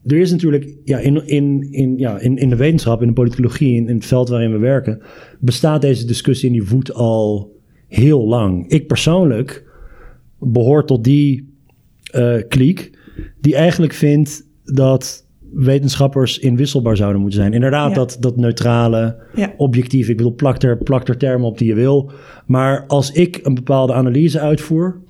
er 0.06 0.16
is 0.16 0.30
natuurlijk 0.30 0.74
ja, 0.84 0.98
in, 0.98 1.26
in, 1.26 1.68
in, 1.72 1.98
ja, 1.98 2.18
in, 2.18 2.36
in 2.36 2.48
de 2.48 2.56
wetenschap, 2.56 3.00
in 3.00 3.06
de 3.06 3.12
politicologie, 3.12 3.76
in, 3.76 3.88
in 3.88 3.94
het 3.94 4.06
veld 4.06 4.28
waarin 4.28 4.52
we 4.52 4.58
werken, 4.58 5.02
bestaat 5.40 5.80
deze 5.80 6.06
discussie 6.06 6.48
en 6.48 6.54
die 6.54 6.62
voedt 6.62 6.94
al 6.94 7.56
heel 7.88 8.26
lang. 8.28 8.68
Ik 8.68 8.86
persoonlijk 8.86 9.70
behoor 10.38 10.86
tot 10.86 11.04
die 11.04 11.50
eh 12.12 12.34
kliek 12.48 12.90
die 13.40 13.54
eigenlijk 13.54 13.92
vindt 13.92 14.46
dat 14.64 15.26
wetenschappers 15.52 16.38
inwisselbaar 16.38 16.96
zouden 16.96 17.20
moeten 17.20 17.40
zijn. 17.40 17.52
Inderdaad, 17.52 17.88
Ja. 17.88 17.94
dat, 17.94 18.16
dat 18.20 18.36
neutrale, 18.36 19.16
ja, 19.34 19.54
objectief. 19.56 20.08
Ik 20.08 20.16
bedoel, 20.16 20.34
plak 20.34 20.62
er, 20.62 20.78
plak 20.78 21.08
er 21.08 21.16
termen 21.16 21.46
op 21.46 21.58
die 21.58 21.68
je 21.68 21.74
wil. 21.74 22.10
Maar 22.46 22.84
als 22.86 23.12
ik 23.12 23.40
een 23.42 23.54
bepaalde 23.54 23.92
analyse 23.92 24.40
uitvoer... 24.40 25.00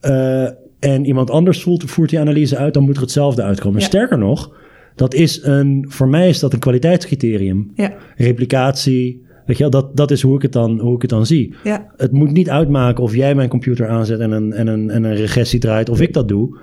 eh, 0.00 0.48
en 0.78 1.04
iemand 1.04 1.30
anders 1.30 1.62
voert, 1.62 1.90
voert 1.90 2.10
die 2.10 2.20
analyse 2.20 2.56
uit... 2.56 2.74
dan 2.74 2.82
moet 2.82 2.96
er 2.96 3.02
hetzelfde 3.02 3.42
uitkomen. 3.42 3.80
Ja. 3.80 3.86
Sterker 3.86 4.18
nog, 4.18 4.56
dat 4.94 5.14
is 5.14 5.42
een, 5.42 5.84
voor 5.88 6.08
mij 6.08 6.28
is 6.28 6.38
dat 6.38 6.52
een 6.52 6.58
kwaliteitscriterium. 6.58 7.70
ja, 7.74 7.94
Replicatie, 8.16 9.22
weet 9.46 9.56
je 9.56 9.62
wel, 9.62 9.70
dat, 9.70 9.96
dat 9.96 10.10
is 10.10 10.22
hoe 10.22 10.36
ik, 10.36 10.42
het 10.42 10.52
dan, 10.52 10.78
hoe 10.78 10.94
ik 10.94 11.02
het 11.02 11.10
dan 11.10 11.26
zie. 11.26 11.54
ja, 11.64 11.92
Het 11.96 12.12
moet 12.12 12.32
niet 12.32 12.50
uitmaken 12.50 13.02
of 13.02 13.14
jij 13.14 13.34
mijn 13.34 13.48
computer 13.48 13.88
aanzet 13.88 14.20
en 14.20 14.30
een, 14.30 14.52
en 14.52 14.66
een, 14.66 14.90
en 14.90 15.04
een 15.04 15.14
regressie 15.14 15.60
draait... 15.60 15.88
of 15.88 16.00
ik 16.00 16.12
dat 16.12 16.28
doe. 16.28 16.58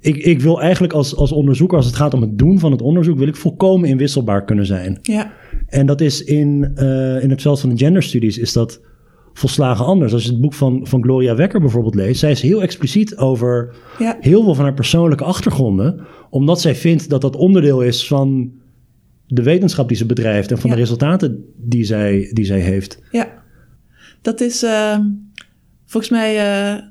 Ik, 0.00 0.16
ik 0.16 0.40
wil 0.40 0.60
eigenlijk 0.60 0.92
als, 0.92 1.16
als 1.16 1.32
onderzoeker, 1.32 1.76
als 1.76 1.86
het 1.86 1.94
gaat 1.94 2.14
om 2.14 2.20
het 2.20 2.38
doen 2.38 2.58
van 2.58 2.72
het 2.72 2.82
onderzoek... 2.82 3.18
wil 3.18 3.28
ik 3.28 3.36
volkomen 3.36 3.88
inwisselbaar 3.88 4.44
kunnen 4.44 4.66
zijn. 4.66 4.98
ja, 5.02 5.32
En 5.66 5.86
dat 5.86 6.00
is 6.00 6.24
in, 6.24 6.70
eh, 6.74 7.22
in 7.22 7.30
het 7.30 7.42
veld 7.42 7.60
van 7.60 7.70
de 7.70 7.76
genderstudies 7.76 8.38
is 8.38 8.52
dat 8.52 8.80
volslagen 9.32 9.84
anders. 9.84 10.12
Als 10.12 10.24
je 10.24 10.30
het 10.30 10.40
boek 10.40 10.54
van, 10.54 10.86
van 10.86 11.02
Gloria 11.02 11.34
Wekker 11.34 11.60
bijvoorbeeld 11.60 11.94
leest, 11.94 12.20
zij 12.20 12.30
is 12.30 12.42
heel 12.42 12.62
expliciet 12.62 13.16
over 13.16 13.74
ja, 13.98 14.16
heel 14.20 14.42
veel 14.42 14.54
van 14.54 14.64
haar 14.64 14.74
persoonlijke 14.74 15.24
achtergronden, 15.24 16.06
omdat 16.30 16.60
zij 16.60 16.74
vindt 16.74 17.08
dat 17.10 17.20
dat 17.20 17.36
onderdeel 17.36 17.80
is 17.82 18.06
van 18.06 18.52
de 19.26 19.42
wetenschap 19.42 19.88
die 19.88 19.96
ze 19.96 20.06
bedrijft 20.06 20.50
en 20.50 20.58
van 20.58 20.70
Ja. 20.70 20.76
de 20.76 20.82
resultaten 20.82 21.44
die 21.56 21.84
zij, 21.84 22.30
die 22.32 22.44
zij 22.44 22.60
heeft. 22.60 22.98
ja. 23.10 23.40
Dat 24.22 24.40
is 24.40 24.62
eh, 24.62 24.98
volgens 25.86 26.12
mij. 26.12 26.38
eh, 26.38 26.82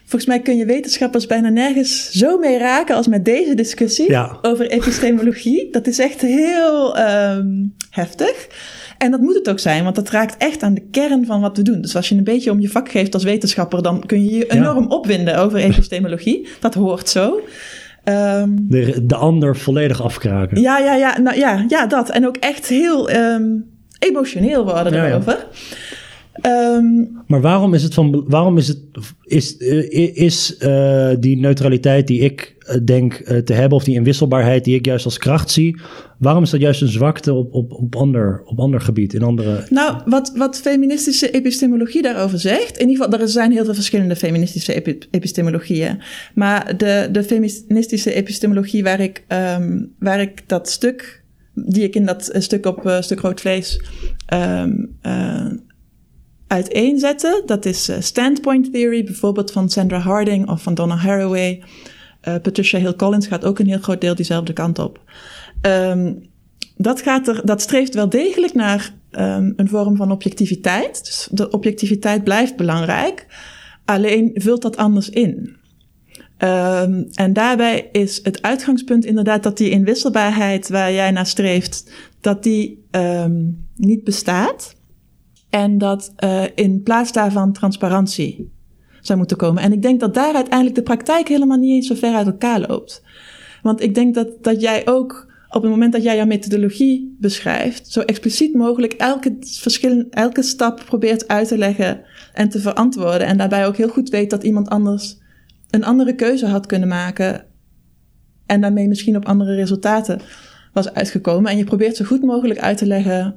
volgens 0.00 0.26
mij 0.26 0.40
kun 0.40 0.56
je 0.56 0.64
wetenschappers 0.64 1.26
bijna 1.26 1.48
nergens 1.48 2.10
zo 2.10 2.38
mee 2.38 2.58
raken 2.58 2.96
als 2.96 3.06
met 3.08 3.24
deze 3.24 3.54
discussie 3.54 4.10
Ja. 4.10 4.38
over 4.42 4.70
epistemologie. 4.70 5.70
Dat 5.70 5.86
is 5.86 5.98
echt 5.98 6.20
heel 6.20 6.96
ehm, 6.96 7.48
heftig. 7.90 8.46
En 9.02 9.10
dat 9.10 9.20
moet 9.20 9.34
het 9.34 9.50
ook 9.50 9.58
zijn, 9.58 9.84
want 9.84 9.94
dat 9.94 10.10
raakt 10.10 10.36
echt 10.38 10.62
aan 10.62 10.74
de 10.74 10.82
kern 10.90 11.26
van 11.26 11.40
wat 11.40 11.56
we 11.56 11.62
doen. 11.62 11.80
Dus 11.80 11.96
als 11.96 12.08
je 12.08 12.14
een 12.14 12.24
beetje 12.24 12.50
om 12.50 12.60
je 12.60 12.68
vak 12.68 12.88
geeft 12.88 13.14
als 13.14 13.24
wetenschapper, 13.24 13.82
dan 13.82 14.06
kun 14.06 14.24
je 14.24 14.32
je 14.36 14.46
enorm 14.46 14.86
opwinden 14.86 15.38
over 15.38 15.58
epistemologie. 15.58 16.48
Dat 16.60 16.74
hoort 16.74 17.08
zo. 17.08 17.40
Ehm, 18.04 18.48
De, 18.56 19.06
de 19.06 19.14
ander 19.14 19.56
volledig 19.56 20.02
afkraken. 20.02 20.60
ja, 20.60 20.78
ja, 20.78 20.94
ja, 20.94 21.18
nou, 21.18 21.38
ja, 21.38 21.64
ja, 21.68 21.86
dat. 21.86 22.10
En 22.10 22.26
ook 22.26 22.36
echt 22.36 22.66
heel 22.66 23.10
ehm, 23.10 23.44
emotioneel 23.98 24.64
worden 24.64 24.92
Ja, 24.92 25.06
ja. 25.06 25.20
Ehm, 26.42 26.84
Maar 27.26 27.40
waarom 27.40 27.74
is 27.74 27.82
het 27.82 27.94
van. 27.94 28.24
Waarom 28.28 28.58
is 28.58 28.68
het. 28.68 28.78
Is, 29.24 29.56
eh, 29.56 30.16
is 30.16 30.56
eh, 30.56 31.10
die 31.20 31.38
neutraliteit 31.38 32.06
die 32.06 32.20
ik 32.20 32.56
eh, 32.58 32.76
denk 32.84 33.14
te 33.44 33.52
hebben, 33.52 33.78
of 33.78 33.84
die 33.84 33.94
inwisselbaarheid 33.94 34.64
die 34.64 34.74
ik 34.74 34.84
juist 34.86 35.04
als 35.04 35.18
kracht 35.18 35.50
zie, 35.50 35.80
waarom 36.18 36.42
is 36.42 36.50
dat 36.50 36.60
juist 36.60 36.82
een 36.82 36.88
zwakte 36.88 37.32
op, 37.32 37.52
op, 37.54 37.72
op, 37.72 37.96
ander, 37.96 38.42
op 38.44 38.58
ander 38.58 38.80
gebied, 38.80 39.14
in 39.14 39.22
andere. 39.22 39.66
Nou, 39.70 40.00
wat, 40.04 40.32
wat 40.36 40.56
feministische 40.60 41.30
epistemologie 41.30 42.02
daarover 42.02 42.38
zegt, 42.38 42.78
in 42.78 42.88
ieder 42.88 43.04
geval, 43.04 43.20
er 43.20 43.28
zijn 43.28 43.52
heel 43.52 43.64
veel 43.64 43.74
verschillende 43.74 44.16
feministische 44.16 44.74
epi- 44.74 44.98
epistemologieën. 45.10 46.00
Maar 46.34 46.76
de, 46.76 47.08
de 47.12 47.22
feministische 47.22 48.12
epistemologie 48.14 48.82
waar 48.82 49.00
ik, 49.00 49.24
ehm, 49.26 49.84
waar 49.98 50.20
ik 50.20 50.42
dat 50.46 50.68
stuk, 50.68 51.22
die 51.54 51.82
ik 51.82 51.94
in 51.94 52.06
dat 52.06 52.30
stuk 52.38 52.66
op 52.66 52.96
stuk 53.00 53.20
rood 53.20 53.40
vlees 53.40 53.80
ehm 54.26 54.72
eh, 56.50 56.56
uiteenzette, 56.56 57.42
dat 57.46 57.64
is 57.64 57.88
eh, 57.88 58.00
standpoint 58.00 58.72
theory, 58.72 59.04
bijvoorbeeld 59.04 59.52
van 59.52 59.70
Sandra 59.70 59.98
Harding 59.98 60.48
of 60.48 60.62
van 60.62 60.74
Donna 60.74 60.96
Haraway. 60.96 61.62
Eh, 62.20 62.34
Patricia 62.42 62.78
Hill 62.78 62.94
Collins 62.94 63.26
gaat 63.26 63.44
ook 63.44 63.58
een 63.58 63.66
heel 63.66 63.78
groot 63.78 64.00
deel 64.00 64.14
diezelfde 64.14 64.52
kant 64.52 64.78
op. 64.78 65.00
Ehm, 65.60 66.14
dat, 66.76 67.00
gaat 67.00 67.28
er, 67.28 67.40
dat 67.44 67.60
streeft 67.60 67.94
wel 67.94 68.08
degelijk 68.08 68.54
naar 68.54 68.94
um, 69.10 69.52
een 69.56 69.68
vorm 69.68 69.96
van 69.96 70.12
objectiviteit. 70.12 71.04
Dus 71.04 71.28
de 71.30 71.50
objectiviteit 71.50 72.24
blijft 72.24 72.56
belangrijk, 72.56 73.26
alleen 73.84 74.30
vult 74.34 74.62
dat 74.62 74.76
anders 74.76 75.10
in. 75.10 75.56
Um, 76.38 77.08
en 77.14 77.32
daarbij 77.32 77.88
is 77.92 78.20
het 78.22 78.42
uitgangspunt 78.42 79.04
inderdaad 79.04 79.42
dat 79.42 79.56
die 79.56 79.70
inwisselbaarheid 79.70 80.68
waar 80.68 80.92
jij 80.92 81.10
naar 81.10 81.26
streeft, 81.26 81.92
dat 82.20 82.42
die 82.42 82.84
niet 83.76 84.04
bestaat. 84.04 84.79
En 85.50 85.78
dat 85.78 86.12
uh, 86.24 86.42
in 86.54 86.82
plaats 86.82 87.12
daarvan 87.12 87.52
transparantie 87.52 88.52
zou 89.00 89.18
moeten 89.18 89.36
komen. 89.36 89.62
En 89.62 89.72
ik 89.72 89.82
denk 89.82 90.00
dat 90.00 90.14
daar 90.14 90.34
uiteindelijk 90.34 90.76
de 90.76 90.82
praktijk 90.82 91.28
helemaal 91.28 91.58
niet 91.58 91.70
eens 91.70 91.86
zo 91.86 91.94
ver 91.94 92.14
uit 92.14 92.26
elkaar 92.26 92.60
loopt. 92.60 93.02
Want 93.62 93.82
ik 93.82 93.94
denk 93.94 94.14
dat, 94.14 94.28
dat 94.40 94.60
jij 94.60 94.86
ook 94.86 95.28
op 95.48 95.62
het 95.62 95.70
moment 95.70 95.92
dat 95.92 96.02
jij 96.02 96.16
jouw 96.16 96.26
methodologie 96.26 97.16
beschrijft, 97.20 97.88
zo 97.88 98.00
expliciet 98.00 98.54
mogelijk 98.54 98.92
elke, 98.92 99.36
verschil, 99.40 100.04
elke 100.10 100.42
stap 100.42 100.82
probeert 100.86 101.28
uit 101.28 101.48
te 101.48 101.58
leggen 101.58 102.00
en 102.32 102.48
te 102.48 102.60
verantwoorden. 102.60 103.26
En 103.26 103.38
daarbij 103.38 103.66
ook 103.66 103.76
heel 103.76 103.88
goed 103.88 104.08
weet 104.08 104.30
dat 104.30 104.42
iemand 104.42 104.68
anders 104.68 105.18
een 105.70 105.84
andere 105.84 106.14
keuze 106.14 106.46
had 106.46 106.66
kunnen 106.66 106.88
maken. 106.88 107.44
En 108.46 108.60
daarmee 108.60 108.88
misschien 108.88 109.16
op 109.16 109.26
andere 109.26 109.54
resultaten 109.54 110.20
was 110.72 110.92
uitgekomen. 110.92 111.50
En 111.50 111.56
je 111.56 111.64
probeert 111.64 111.96
zo 111.96 112.04
goed 112.04 112.22
mogelijk 112.22 112.60
uit 112.60 112.78
te 112.78 112.86
leggen 112.86 113.36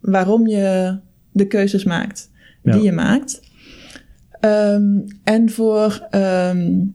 waarom 0.00 0.46
je 0.46 0.98
de 1.32 1.46
keuzes 1.46 1.84
maakt 1.84 2.30
die 2.62 2.74
ja. 2.74 2.82
je 2.82 2.92
maakt. 2.92 3.40
Um, 4.40 5.04
en 5.24 5.50
voor, 5.50 6.08
um, 6.10 6.94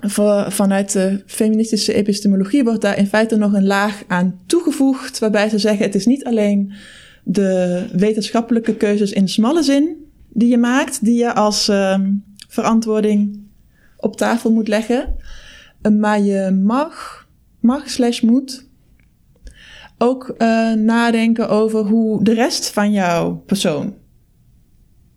voor, 0.00 0.52
vanuit 0.52 0.92
de 0.92 1.22
feministische 1.26 1.92
epistemologie 1.92 2.64
wordt 2.64 2.80
daar 2.80 2.98
in 2.98 3.06
feite 3.06 3.36
nog 3.36 3.52
een 3.52 3.66
laag 3.66 4.02
aan 4.06 4.40
toegevoegd, 4.46 5.18
waarbij 5.18 5.48
ze 5.48 5.58
zeggen: 5.58 5.84
het 5.84 5.94
is 5.94 6.06
niet 6.06 6.24
alleen 6.24 6.72
de 7.22 7.84
wetenschappelijke 7.92 8.74
keuzes 8.76 9.12
in 9.12 9.28
smalle 9.28 9.62
zin 9.62 9.96
die 10.28 10.48
je 10.48 10.58
maakt, 10.58 11.04
die 11.04 11.18
je 11.18 11.34
als 11.34 11.68
um, 11.68 12.24
verantwoording 12.48 13.40
op 13.96 14.16
tafel 14.16 14.52
moet 14.52 14.68
leggen, 14.68 15.14
maar 15.98 16.20
je 16.20 16.50
mag, 16.64 17.26
mag 17.60 17.90
slash 17.90 18.20
moet 18.20 18.67
ook 19.98 20.34
uh, 20.38 20.72
nadenken 20.72 21.48
over 21.48 21.80
hoe 21.80 22.24
de 22.24 22.34
rest 22.34 22.70
van 22.70 22.92
jouw 22.92 23.42
persoon 23.46 23.94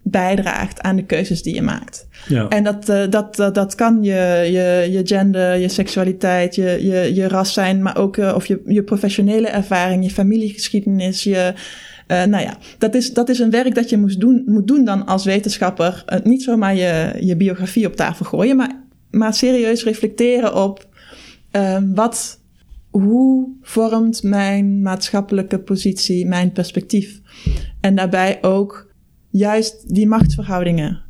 bijdraagt 0.03 0.81
aan 0.81 0.95
de 0.95 1.05
keuzes 1.05 1.43
die 1.43 1.55
je 1.55 1.61
maakt. 1.61 2.07
Ja. 2.27 2.47
En 2.47 2.63
dat, 2.63 2.89
uh, 2.89 3.03
dat, 3.09 3.35
dat, 3.35 3.55
dat 3.55 3.75
kan 3.75 4.03
je, 4.03 4.47
je, 4.51 4.87
je 4.91 5.01
gender, 5.03 5.57
je 5.57 5.69
seksualiteit, 5.69 6.55
je, 6.55 6.77
je, 6.81 7.15
je 7.15 7.27
ras 7.27 7.53
zijn, 7.53 7.81
maar 7.81 7.97
ook 7.97 8.17
uh, 8.17 8.33
of 8.35 8.45
je, 8.45 8.61
je 8.65 8.83
professionele 8.83 9.47
ervaring, 9.47 10.03
je 10.03 10.11
familiegeschiedenis, 10.11 11.23
je. 11.23 11.53
Uh, 12.07 12.23
nou 12.23 12.43
ja, 12.43 12.57
dat 12.77 12.95
is, 12.95 13.13
dat 13.13 13.29
is 13.29 13.39
een 13.39 13.49
werk 13.49 13.75
dat 13.75 13.89
je 13.89 13.97
moet 13.97 14.19
doen, 14.19 14.43
moet 14.45 14.67
doen 14.67 14.85
dan 14.85 15.05
als 15.05 15.25
wetenschapper. 15.25 16.05
Niet 16.23 16.43
zomaar 16.43 16.75
je, 16.75 17.13
je 17.19 17.35
biografie 17.35 17.87
op 17.87 17.95
tafel 17.95 18.25
gooien, 18.25 18.55
maar, 18.55 18.83
maar 19.11 19.33
serieus 19.33 19.83
reflecteren 19.83 20.55
op 20.55 20.87
uh, 21.51 21.77
wat, 21.93 22.39
hoe 22.91 23.49
vormt 23.61 24.23
mijn 24.23 24.81
maatschappelijke 24.81 25.59
positie 25.59 26.25
mijn 26.25 26.51
perspectief. 26.51 27.21
En 27.79 27.95
daarbij 27.95 28.43
ook 28.43 28.93
juist 29.29 29.95
die 29.95 30.07
machtsverhoudingen 30.07 31.01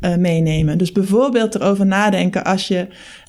uh, 0.00 0.16
meenemen. 0.16 0.78
Dus 0.78 0.92
bijvoorbeeld 0.92 1.54
erover 1.54 1.86
nadenken 1.86 2.44
als 2.44 2.68
je 2.68 2.86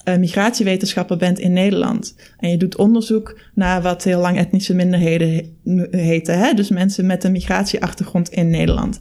uh, 0.07 0.15
migratiewetenschapper 0.15 1.17
bent 1.17 1.39
in 1.39 1.53
Nederland 1.53 2.15
en 2.37 2.49
je 2.49 2.57
doet 2.57 2.77
onderzoek 2.77 3.39
naar 3.53 3.81
wat 3.81 4.03
heel 4.03 4.19
lang 4.19 4.37
etnische 4.37 4.73
minderheden 4.73 5.57
heten, 5.91 6.39
hè? 6.39 6.53
dus 6.53 6.69
mensen 6.69 7.05
met 7.05 7.23
een 7.23 7.31
migratieachtergrond 7.31 8.29
in 8.29 8.49
Nederland. 8.49 8.99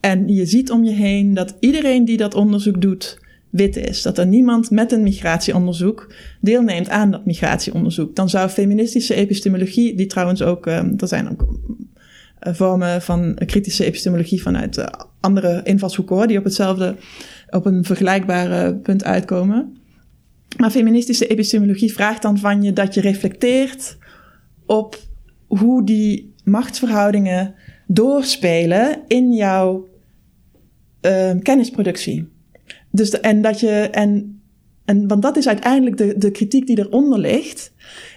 En 0.00 0.28
je 0.28 0.46
ziet 0.46 0.70
om 0.70 0.84
je 0.84 0.92
heen 0.92 1.34
dat 1.34 1.56
iedereen 1.60 2.04
die 2.04 2.16
dat 2.16 2.34
onderzoek 2.34 2.80
doet 2.80 3.18
wit 3.52 3.76
is. 3.76 4.02
Dat 4.02 4.18
er 4.18 4.26
niemand 4.26 4.70
met 4.70 4.92
een 4.92 5.02
migratieonderzoek 5.02 6.14
deelneemt 6.40 6.88
aan 6.88 7.10
dat 7.10 7.24
migratieonderzoek. 7.24 8.16
Dan 8.16 8.28
zou 8.28 8.48
feministische 8.48 9.14
epistemologie, 9.14 9.94
die 9.94 10.06
trouwens 10.06 10.42
ook, 10.42 10.66
um, 10.66 10.94
er 10.96 11.08
zijn 11.08 11.30
ook 11.30 11.58
vormen 12.38 13.02
van 13.02 13.38
kritische 13.46 13.84
epistemologie 13.84 14.42
vanuit 14.42 14.76
uh, 14.76 14.86
andere 15.20 15.60
invalshoeken 15.64 16.16
hoor, 16.16 16.26
die 16.26 16.38
op 16.38 16.44
hetzelfde, 16.44 16.96
op 17.50 17.66
een 17.66 17.84
vergelijkbare 17.84 18.74
punt 18.74 19.04
uitkomen. 19.04 19.76
Maar 20.56 20.70
feministische 20.70 21.26
epistemologie 21.26 21.92
vraagt 21.92 22.22
dan 22.22 22.38
van 22.38 22.62
je 22.62 22.72
dat 22.72 22.94
je 22.94 23.00
reflecteert 23.00 23.98
op 24.66 24.98
hoe 25.46 25.84
die 25.84 26.34
machtsverhoudingen 26.44 27.54
doorspelen 27.86 28.98
in 29.06 29.32
jouw 29.32 29.88
uh, 31.02 31.30
kennisproductie. 31.42 32.28
Dus 32.92 33.20
en 33.20 33.42
dat 33.42 33.60
je, 33.60 33.88
en, 33.90 34.40
en, 34.84 35.08
want 35.08 35.22
dat 35.22 35.36
is 35.36 35.48
uiteindelijk 35.48 35.96
de, 35.96 36.14
de 36.18 36.30
kritiek 36.30 36.66
die 36.66 36.78
eronder 36.78 37.18
ligt, 37.18 37.72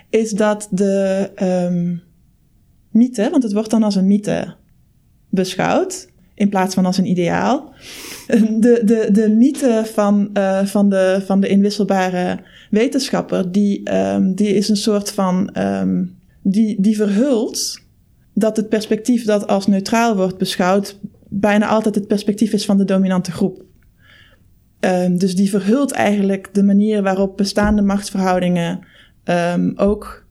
is 0.09 0.31
dat 0.31 0.67
de, 0.71 1.29
um, 1.41 2.01
mythe, 2.95 3.29
want 3.29 3.43
het 3.43 3.53
wordt 3.53 3.69
dan 3.69 3.83
als 3.83 3.95
een 3.95 4.07
mythe 4.07 4.55
beschouwd, 5.29 6.07
in 6.33 6.49
plaats 6.49 6.75
van 6.75 6.85
als 6.85 6.97
een 6.97 7.09
ideaal. 7.09 7.73
De, 8.59 8.81
de, 8.85 9.09
de 9.11 9.29
mythe 9.29 9.81
van, 9.93 10.29
uh, 10.33 10.65
van, 10.65 10.89
de, 10.89 11.21
van 11.25 11.39
de 11.39 11.47
inwisselbare 11.47 12.39
wetenschapper, 12.69 13.51
die, 13.51 13.95
um, 13.95 14.35
die 14.35 14.47
is 14.47 14.69
een 14.69 14.77
soort 14.77 15.11
van, 15.11 15.57
um, 15.57 16.17
die, 16.41 16.81
die 16.81 16.95
verhult 16.95 17.79
dat 18.33 18.57
het 18.57 18.69
perspectief 18.69 19.25
dat 19.25 19.47
als 19.47 19.67
neutraal 19.67 20.15
wordt 20.15 20.37
beschouwd, 20.37 20.99
bijna 21.29 21.67
altijd 21.67 21.95
het 21.95 22.07
perspectief 22.07 22.53
is 22.53 22.65
van 22.65 22.77
de 22.77 22.85
dominante 22.85 23.31
groep. 23.31 23.63
Um, 24.85 25.17
dus 25.17 25.35
die 25.35 25.49
verhult 25.49 25.91
eigenlijk 25.91 26.53
de 26.53 26.63
manier 26.63 27.01
waarop 27.01 27.37
bestaande 27.37 27.81
machtsverhoudingen 27.81 28.79
ook 29.75 30.25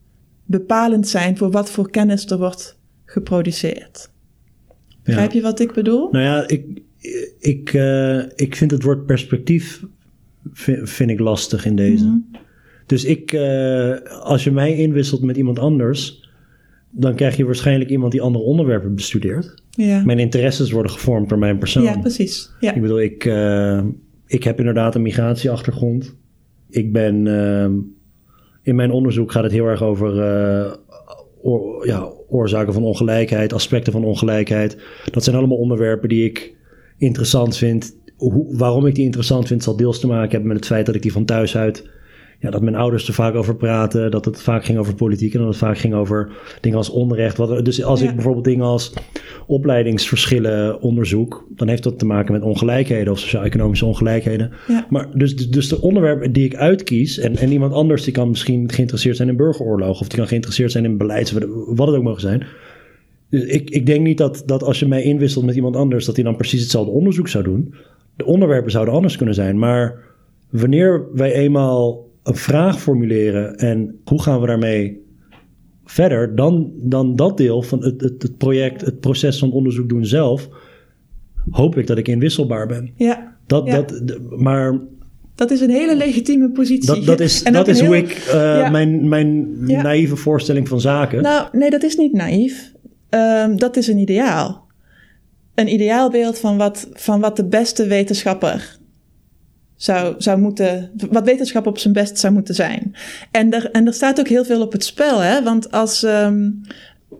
bepalend 0.44 1.08
zijn 1.08 1.36
voor 1.36 1.50
wat 1.50 1.70
voor 1.70 1.90
kennis 1.90 2.26
er 2.26 2.38
wordt 2.38 2.78
geproduceerd. 3.04 4.10
Begrijp 5.02 5.32
ja. 5.32 5.36
je 5.36 5.42
wat 5.42 5.60
ik 5.60 5.72
bedoel? 5.72 6.08
Nou 6.10 6.24
ja, 6.24 6.48
ik, 6.48 6.82
ik, 7.38 7.72
uh, 7.72 8.18
ik 8.34 8.56
vind 8.56 8.70
het 8.70 8.82
woord 8.82 9.06
perspectief 9.06 9.82
vind, 10.52 10.90
vind 10.90 11.10
ik 11.10 11.18
lastig 11.18 11.64
in 11.64 11.76
deze. 11.76 12.04
Mm-hmm. 12.04 12.30
Dus 12.86 13.04
ik, 13.04 13.32
uh, 13.32 13.96
als 14.02 14.44
je 14.44 14.50
mij 14.50 14.76
inwisselt 14.76 15.22
met 15.22 15.36
iemand 15.36 15.58
anders, 15.58 16.30
dan 16.90 17.14
krijg 17.14 17.36
je 17.36 17.44
waarschijnlijk 17.44 17.90
iemand 17.90 18.12
die 18.12 18.22
andere 18.22 18.44
onderwerpen 18.44 18.94
bestudeert. 18.94 19.54
Ja. 19.70 20.04
Mijn 20.04 20.18
interesses 20.18 20.70
worden 20.70 20.92
gevormd 20.92 21.28
door 21.28 21.38
mijn 21.38 21.58
persoon. 21.58 21.82
Ja, 21.82 21.98
precies. 21.98 22.50
Ja. 22.60 22.74
Ik 22.74 22.82
bedoel, 22.82 23.00
ik, 23.00 23.24
uh, 23.24 23.82
ik 24.26 24.44
heb 24.44 24.58
inderdaad 24.58 24.94
een 24.94 25.02
migratieachtergrond. 25.02 26.16
Ik 26.68 26.92
ben 26.92 27.26
in 28.62 28.74
mijn 28.74 28.90
onderzoek 28.90 29.32
gaat 29.32 29.42
het 29.42 29.52
heel 29.52 29.66
erg 29.66 29.82
over 29.82 30.12
oor, 31.42 31.86
ja, 31.86 32.08
oorzaken 32.28 32.72
van 32.72 32.84
ongelijkheid, 32.84 33.52
aspecten 33.52 33.92
van 33.92 34.04
ongelijkheid. 34.04 34.82
Dat 35.10 35.24
zijn 35.24 35.36
allemaal 35.36 35.58
onderwerpen 35.58 36.08
die 36.08 36.24
ik 36.24 36.54
interessant 36.98 37.56
vind 37.56 37.96
hoe, 38.16 38.56
waarom 38.56 38.86
ik 38.86 38.94
die 38.94 39.04
interessant 39.04 39.46
vind, 39.46 39.62
zal 39.62 39.76
deels 39.76 40.00
te 40.00 40.06
maken 40.06 40.30
hebben 40.30 40.48
met 40.48 40.56
het 40.56 40.66
feit 40.66 40.86
dat 40.86 40.94
ik 40.94 41.02
die 41.02 41.12
van 41.12 41.24
thuis 41.24 41.56
uit 41.56 41.92
ja, 42.44 42.50
dat 42.50 42.62
mijn 42.62 42.76
ouders 42.76 43.08
er 43.08 43.14
vaak 43.14 43.34
over 43.34 43.56
praten. 43.56 44.10
Dat 44.10 44.24
het 44.24 44.42
vaak 44.42 44.64
ging 44.64 44.78
over 44.78 44.94
politiek 44.94 45.32
en 45.32 45.38
dat 45.38 45.48
het 45.48 45.56
vaak 45.56 45.78
ging 45.78 45.94
over 45.94 46.32
dingen 46.60 46.78
als 46.78 46.90
onrecht. 46.90 47.36
Wat, 47.36 47.64
dus 47.64 47.84
als 47.84 48.02
ik 48.02 48.14
bijvoorbeeld 48.14 48.44
dingen 48.44 48.64
als 48.64 48.92
opleidingsverschillen 49.46 50.80
onderzoek, 50.80 51.46
dan 51.48 51.68
heeft 51.68 51.82
dat 51.82 51.98
te 51.98 52.06
maken 52.06 52.32
met 52.32 52.42
ongelijkheden 52.42 53.12
of 53.12 53.18
sociaal-economische 53.18 53.86
ongelijkheden. 53.86 54.52
Maar 54.88 55.08
dus, 55.14 55.36
dus 55.36 55.68
de 55.68 55.80
onderwerpen 55.80 56.32
die 56.32 56.44
ik 56.44 56.54
uitkies 56.54 57.18
en, 57.18 57.36
en 57.36 57.52
iemand 57.52 57.72
anders 57.72 58.04
die 58.04 58.12
kan 58.12 58.28
misschien 58.28 58.72
geïnteresseerd 58.72 59.16
zijn 59.16 59.28
in 59.28 59.36
burgeroorlog 59.36 60.00
of 60.00 60.08
die 60.08 60.18
kan 60.18 60.28
geïnteresseerd 60.28 60.72
zijn 60.72 60.84
in 60.84 60.96
beleid, 60.96 61.32
wat 61.66 61.86
het 61.86 61.96
ook 61.96 62.02
mogen 62.02 62.20
zijn. 62.20 62.46
Dus 63.30 63.44
ik, 63.44 63.70
ik 63.70 63.86
denk 63.86 64.00
niet 64.00 64.18
dat, 64.18 64.42
dat 64.46 64.62
als 64.62 64.78
je 64.78 64.86
mij 64.86 65.02
inwisselt 65.02 65.44
met 65.44 65.54
iemand 65.54 65.76
anders, 65.76 66.04
dat 66.04 66.14
hij 66.14 66.24
dan 66.24 66.36
precies 66.36 66.60
hetzelfde 66.60 66.92
onderzoek 66.92 67.28
zou 67.28 67.44
doen. 67.44 67.74
De 68.16 68.24
onderwerpen 68.24 68.70
zouden 68.70 68.94
anders 68.94 69.16
kunnen 69.16 69.34
zijn, 69.34 69.58
maar 69.58 70.02
wanneer 70.50 71.06
wij 71.12 71.32
eenmaal 71.32 72.08
een 72.22 72.36
vraag 72.36 72.80
formuleren 72.80 73.56
en 73.56 74.00
hoe 74.04 74.22
gaan 74.22 74.40
we 74.40 74.46
daarmee 74.46 75.03
verder, 75.84 76.36
dan, 76.36 76.72
dan 76.76 77.16
dat 77.16 77.36
deel 77.36 77.62
van 77.62 77.84
het, 77.84 78.00
het, 78.00 78.22
het 78.22 78.36
project, 78.36 78.80
het 78.80 79.00
proces 79.00 79.38
van 79.38 79.52
onderzoek 79.52 79.88
doen 79.88 80.04
zelf, 80.04 80.48
hoop 81.50 81.78
ik 81.78 81.86
dat 81.86 81.98
ik 81.98 82.08
inwisselbaar 82.08 82.66
ben. 82.66 82.92
Ja. 82.96 83.36
Dat, 83.46 83.66
Dat, 83.66 84.18
maar 84.36 84.80
dat 85.34 85.50
is 85.50 85.60
een 85.60 85.70
hele 85.70 85.96
legitieme 85.96 86.50
positie. 86.50 86.86
Dat, 86.86 87.04
dat 87.04 87.20
is, 87.20 87.42
dat 87.42 87.68
is 87.68 87.80
hoe 87.80 87.96
ik 87.96 88.30
uh, 88.34 88.70
mijn, 88.70 89.08
mijn 89.08 89.56
naïeve 89.66 90.16
voorstelling 90.16 90.68
van 90.68 90.80
zaken. 90.80 91.22
Nou, 91.22 91.48
nee, 91.52 91.70
dat 91.70 91.82
is 91.82 91.96
niet 91.96 92.12
naïef. 92.12 92.72
Um, 93.10 93.58
dat 93.58 93.76
is 93.76 93.86
een 93.86 93.98
ideaal. 93.98 94.66
Een 95.54 95.72
ideaalbeeld 95.72 96.38
van 96.38 96.56
wat, 96.56 96.88
van 96.92 97.20
wat 97.20 97.36
de 97.36 97.46
beste 97.46 97.86
wetenschapper 97.86 98.78
zou, 99.84 100.14
zou 100.18 100.40
moeten, 100.40 100.90
wat 101.10 101.24
wetenschap 101.24 101.66
op 101.66 101.78
zijn 101.78 101.92
best 101.92 102.18
zou 102.18 102.32
moeten 102.32 102.54
zijn. 102.54 102.94
En 103.30 103.52
er, 103.52 103.70
en 103.70 103.86
er 103.86 103.94
staat 103.94 104.20
ook 104.20 104.28
heel 104.28 104.44
veel 104.44 104.62
op 104.62 104.72
het 104.72 104.84
spel, 104.84 105.20
hè? 105.20 105.42
Want 105.42 105.70
als. 105.70 106.02
Um, 106.02 106.60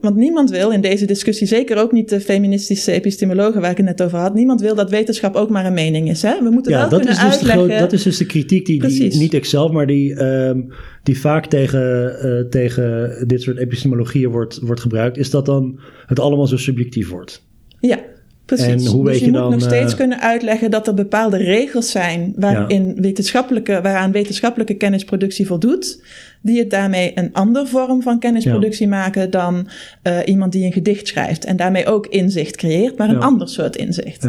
want 0.01 0.17
niemand 0.17 0.51
wil 0.51 0.71
in 0.71 0.81
deze 0.81 1.07
discussie, 1.07 1.47
zeker 1.47 1.77
ook 1.77 1.93
niet 1.93 2.09
de 2.09 2.21
feministische 2.21 2.93
epistemologen 2.93 3.61
waar 3.61 3.71
ik 3.71 3.77
het 3.77 3.87
net 3.87 4.03
over 4.03 4.19
had, 4.19 4.35
niemand 4.35 4.61
wil 4.61 4.75
dat 4.75 4.91
wetenschap 4.91 5.35
ook 5.35 5.51
maar 5.51 5.67
een 5.67 5.75
mening 5.75 6.11
is. 6.11 6.23
Hè? 6.23 6.43
We 6.43 6.51
moeten 6.51 6.73
ja, 6.73 6.79
wel 6.79 6.89
dat 6.89 6.99
kunnen 7.01 7.17
is 7.17 7.23
dus 7.23 7.33
uitleggen... 7.33 7.69
De 7.69 7.79
dat 7.79 7.93
is 7.93 8.03
dus 8.03 8.17
de 8.17 8.27
kritiek 8.27 8.67
die, 8.67 8.81
die 8.81 9.17
niet 9.17 9.35
ik 9.35 9.45
zelf, 9.45 9.71
maar 9.71 9.87
die, 9.87 10.25
um, 10.25 10.73
die 11.03 11.21
vaak 11.21 11.47
tegen, 11.47 12.17
uh, 12.25 12.51
tegen 12.51 13.15
dit 13.27 13.43
soort 13.43 13.59
epistemologieën 13.59 14.31
wordt, 14.31 14.59
wordt 14.59 14.81
gebruikt, 14.81 15.17
is 15.17 15.31
dat 15.31 15.47
dan 15.47 15.81
het 16.07 16.21
allemaal 16.21 16.47
zo 16.47 16.57
subjectief 16.57 17.09
wordt. 17.09 17.47
Ja, 17.81 17.99
Precies. 18.45 18.67
En 18.67 18.87
hoe 18.87 19.05
dus 19.05 19.19
je, 19.19 19.25
je 19.25 19.31
moet 19.31 19.41
dan, 19.41 19.51
nog 19.51 19.61
steeds 19.61 19.93
uh, 19.93 19.99
kunnen 19.99 20.21
uitleggen 20.21 20.71
dat 20.71 20.87
er 20.87 20.95
bepaalde 20.95 21.37
regels 21.37 21.91
zijn 21.91 22.33
waarin 22.37 22.87
ja. 22.87 23.01
wetenschappelijke, 23.01 23.81
waaraan 23.83 24.13
wetenschappelijke 24.13 24.75
kennisproductie 24.75 25.47
voldoet, 25.47 26.03
die 26.41 26.59
het 26.59 26.71
daarmee 26.71 27.13
een 27.15 27.33
andere 27.33 27.67
vorm 27.67 28.03
van 28.03 28.19
kennisproductie 28.19 28.89
ja. 28.89 28.97
maken 28.97 29.31
dan 29.31 29.69
uh, 30.03 30.19
iemand 30.25 30.53
die 30.53 30.65
een 30.65 30.73
gedicht 30.73 31.09
schrijft 31.09 31.45
en 31.45 31.57
daarmee 31.57 31.87
ook 31.87 32.07
inzicht 32.07 32.57
creëert, 32.57 32.99
maar 32.99 33.09
een 33.09 33.15
ja. 33.15 33.21
ander 33.21 33.49
soort 33.49 33.77
inzicht. 33.77 34.27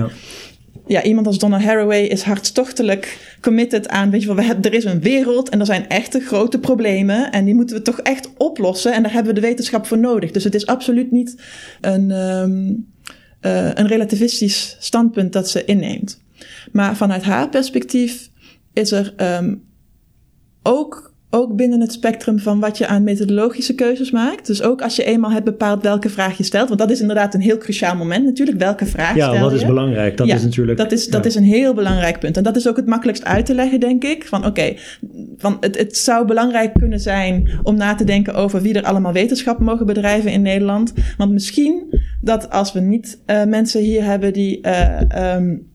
Ja. 0.88 1.03
iemand 1.03 1.28
als 1.28 1.39
Donna 1.39 1.59
Haraway 1.59 2.03
is 2.03 2.22
hartstochtelijk 2.22 3.38
committed 3.41 3.88
aan, 3.88 4.09
weet 4.09 4.22
je 4.22 4.28
wel, 4.28 4.36
we 4.36 4.43
hebben, 4.43 4.72
er 4.72 4.78
is 4.78 4.86
een 4.86 5.01
wereld 5.01 5.49
en 5.49 5.59
er 5.59 5.66
zijn 5.66 5.89
echte 5.89 6.20
grote 6.20 6.59
problemen 6.59 7.32
en 7.32 7.45
die 7.45 7.55
moeten 7.55 7.76
we 7.76 7.82
toch 7.82 7.99
echt 7.99 8.30
oplossen 8.38 8.93
en 8.93 9.03
daar 9.03 9.13
hebben 9.13 9.34
we 9.34 9.39
de 9.39 9.47
wetenschap 9.47 9.86
voor 9.86 9.97
nodig. 9.99 10.32
Dus 10.32 10.43
het 10.43 10.55
is 10.55 10.66
absoluut 10.66 11.11
niet 11.11 11.41
een, 11.82 12.11
um, 12.11 12.93
uh, 13.46 13.74
een 13.74 13.88
relativistisch 13.88 14.76
standpunt 14.80 15.34
dat 15.34 15.50
ze 15.50 15.66
inneemt. 15.66 16.22
Maar 16.72 16.96
vanuit 16.96 17.24
haar 17.24 17.50
perspectief 17.50 18.30
is 18.74 18.91
er 18.91 19.14
um, 19.38 19.64
ook, 20.64 21.14
ook 21.36 21.56
binnen 21.56 21.82
het 21.82 21.92
spectrum 21.92 22.40
van 22.40 22.60
wat 22.60 22.78
je 22.78 22.88
aan 22.88 23.04
methodologische 23.04 23.76
keuzes 23.76 24.12
maakt. 24.12 24.48
Dus 24.48 24.62
ook 24.62 24.82
als 24.82 24.96
je 24.96 25.04
eenmaal 25.04 25.32
hebt 25.32 25.46
bepaald 25.46 25.84
welke 25.84 26.10
vraag 26.10 26.38
je 26.38 26.44
stelt. 26.44 26.68
Want 26.68 26.80
dat 26.80 26.92
is 26.92 27.02
inderdaad 27.02 27.34
een 27.34 27.42
heel 27.42 27.58
cruciaal 27.58 27.96
moment 27.96 28.26
natuurlijk. 28.26 28.60
Welke 28.60 28.86
vraag 28.86 29.16
ja, 29.16 29.24
stel 29.24 29.34
je? 29.34 29.40
Ja, 29.40 29.44
wat 29.44 29.54
is 29.54 29.66
belangrijk? 29.66 30.18
Dat 30.18 30.28
ja, 30.28 30.36
is 30.36 30.44
natuurlijk... 30.44 30.78
Dat 30.78 30.92
is, 30.92 31.08
dat 31.08 31.24
ja. 31.24 31.30
is 31.30 31.36
een 31.36 31.44
heel 31.44 31.74
belangrijk 31.74 32.20
punt. 32.20 32.38
En 32.38 32.44
dat 32.44 32.56
is 32.56 32.68
ook 32.68 32.76
het 32.76 32.86
makkelijkst 32.86 33.26
uit 33.26 33.46
te 33.46 33.54
leggen, 33.56 33.80
denk 33.80 34.04
ik. 34.04 34.26
Van 34.26 34.40
oké, 34.40 34.48
okay, 34.48 34.78
van 35.38 35.58
het, 35.60 35.78
het 35.78 35.98
zou 35.98 36.28
belangrijk 36.28 36.74
kunnen 36.74 37.00
zijn 37.00 37.50
om 37.64 37.76
na 37.76 37.96
te 37.96 38.04
denken 38.04 38.34
over 38.34 38.62
wie 38.62 38.74
er 38.74 38.84
allemaal 38.84 39.14
wetenschap 39.14 39.60
mogen 39.60 39.86
bedrijven 39.86 40.32
in 40.32 40.42
Nederland. 40.42 40.94
Want 41.18 41.32
misschien 41.32 41.84
dat 42.22 42.50
als 42.50 42.74
we 42.74 42.80
niet 42.80 43.20
uh, 43.28 43.44
mensen 43.44 43.82
hier 43.82 44.04
hebben 44.04 44.34
die 44.34 44.60
uh, 44.62 45.36
um, 45.36 45.74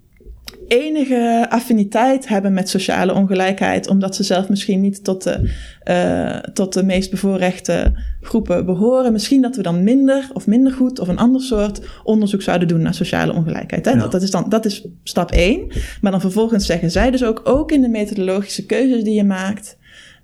enige 0.71 1.47
affiniteit 1.49 2.29
hebben 2.29 2.53
met 2.53 2.69
sociale 2.69 3.15
ongelijkheid, 3.15 3.89
omdat 3.89 4.17
ze 4.17 4.23
zelf 4.23 4.49
misschien 4.49 4.81
niet 4.81 5.05
tot 5.05 5.23
de, 5.23 5.51
uh, 5.89 6.53
tot 6.53 6.73
de 6.73 6.85
meest 6.85 7.11
bevoorrechte 7.11 7.93
groepen 8.21 8.67
behoren. 8.67 9.13
Misschien 9.13 9.43
dat 9.43 9.57
we 9.57 9.63
dan 9.63 9.85
minder 9.85 10.31
of 10.33 10.47
minder 10.47 10.73
goed 10.73 10.99
of 10.99 11.09
een 11.09 11.19
ander 11.19 11.41
soort 11.41 11.81
onderzoek 12.05 12.43
zouden 12.43 12.69
doen 12.69 12.83
naar 12.83 12.95
sociale 12.95 13.33
ongelijkheid. 13.33 13.85
Hè? 13.85 13.91
Ja. 13.91 13.99
Dat, 13.99 14.13
dat, 14.13 14.23
is 14.23 14.31
dan, 14.31 14.49
dat 14.49 14.65
is 14.65 14.87
stap 15.03 15.31
één. 15.31 15.67
Maar 16.01 16.11
dan 16.11 16.21
vervolgens 16.21 16.67
zeggen 16.67 16.91
zij 16.91 17.11
dus 17.11 17.25
ook, 17.25 17.41
ook 17.45 17.73
in 17.73 17.81
de 17.81 17.89
methodologische 17.89 18.67
keuzes 18.67 19.05
die 19.05 19.15
je 19.15 19.25
maakt, 19.25 19.77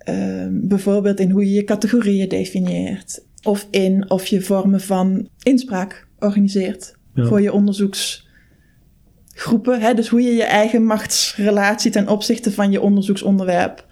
uh, 0.09 0.45
bijvoorbeeld 0.49 1.19
in 1.19 1.31
hoe 1.31 1.45
je 1.45 1.53
je 1.53 1.63
categorieën 1.63 2.29
definieert, 2.29 3.23
of 3.43 3.67
in 3.71 4.09
of 4.09 4.27
je 4.27 4.41
vormen 4.41 4.81
van 4.81 5.27
inspraak 5.43 6.07
organiseert 6.19 6.95
ja. 7.13 7.25
voor 7.25 7.41
je 7.41 7.53
onderzoeksgroepen. 9.37 9.81
Hè? 9.81 9.93
Dus 9.93 10.07
hoe 10.07 10.21
je 10.21 10.35
je 10.35 10.43
eigen 10.43 10.83
machtsrelatie 10.83 11.91
ten 11.91 12.07
opzichte 12.07 12.51
van 12.51 12.71
je 12.71 12.81
onderzoeksonderwerp 12.81 13.85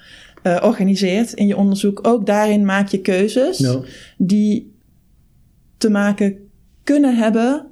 uh, 0.44 0.62
organiseert 0.64 1.34
in 1.34 1.48
je 1.48 1.58
onderzoek. 1.58 2.08
Ook 2.08 2.26
daarin 2.26 2.66
maak 2.66 2.88
je 2.88 3.02
keuzes 3.02 3.78
die 4.18 4.74
te 5.78 5.90
maken 5.90 6.38
kunnen 6.84 7.16
hebben 7.16 7.66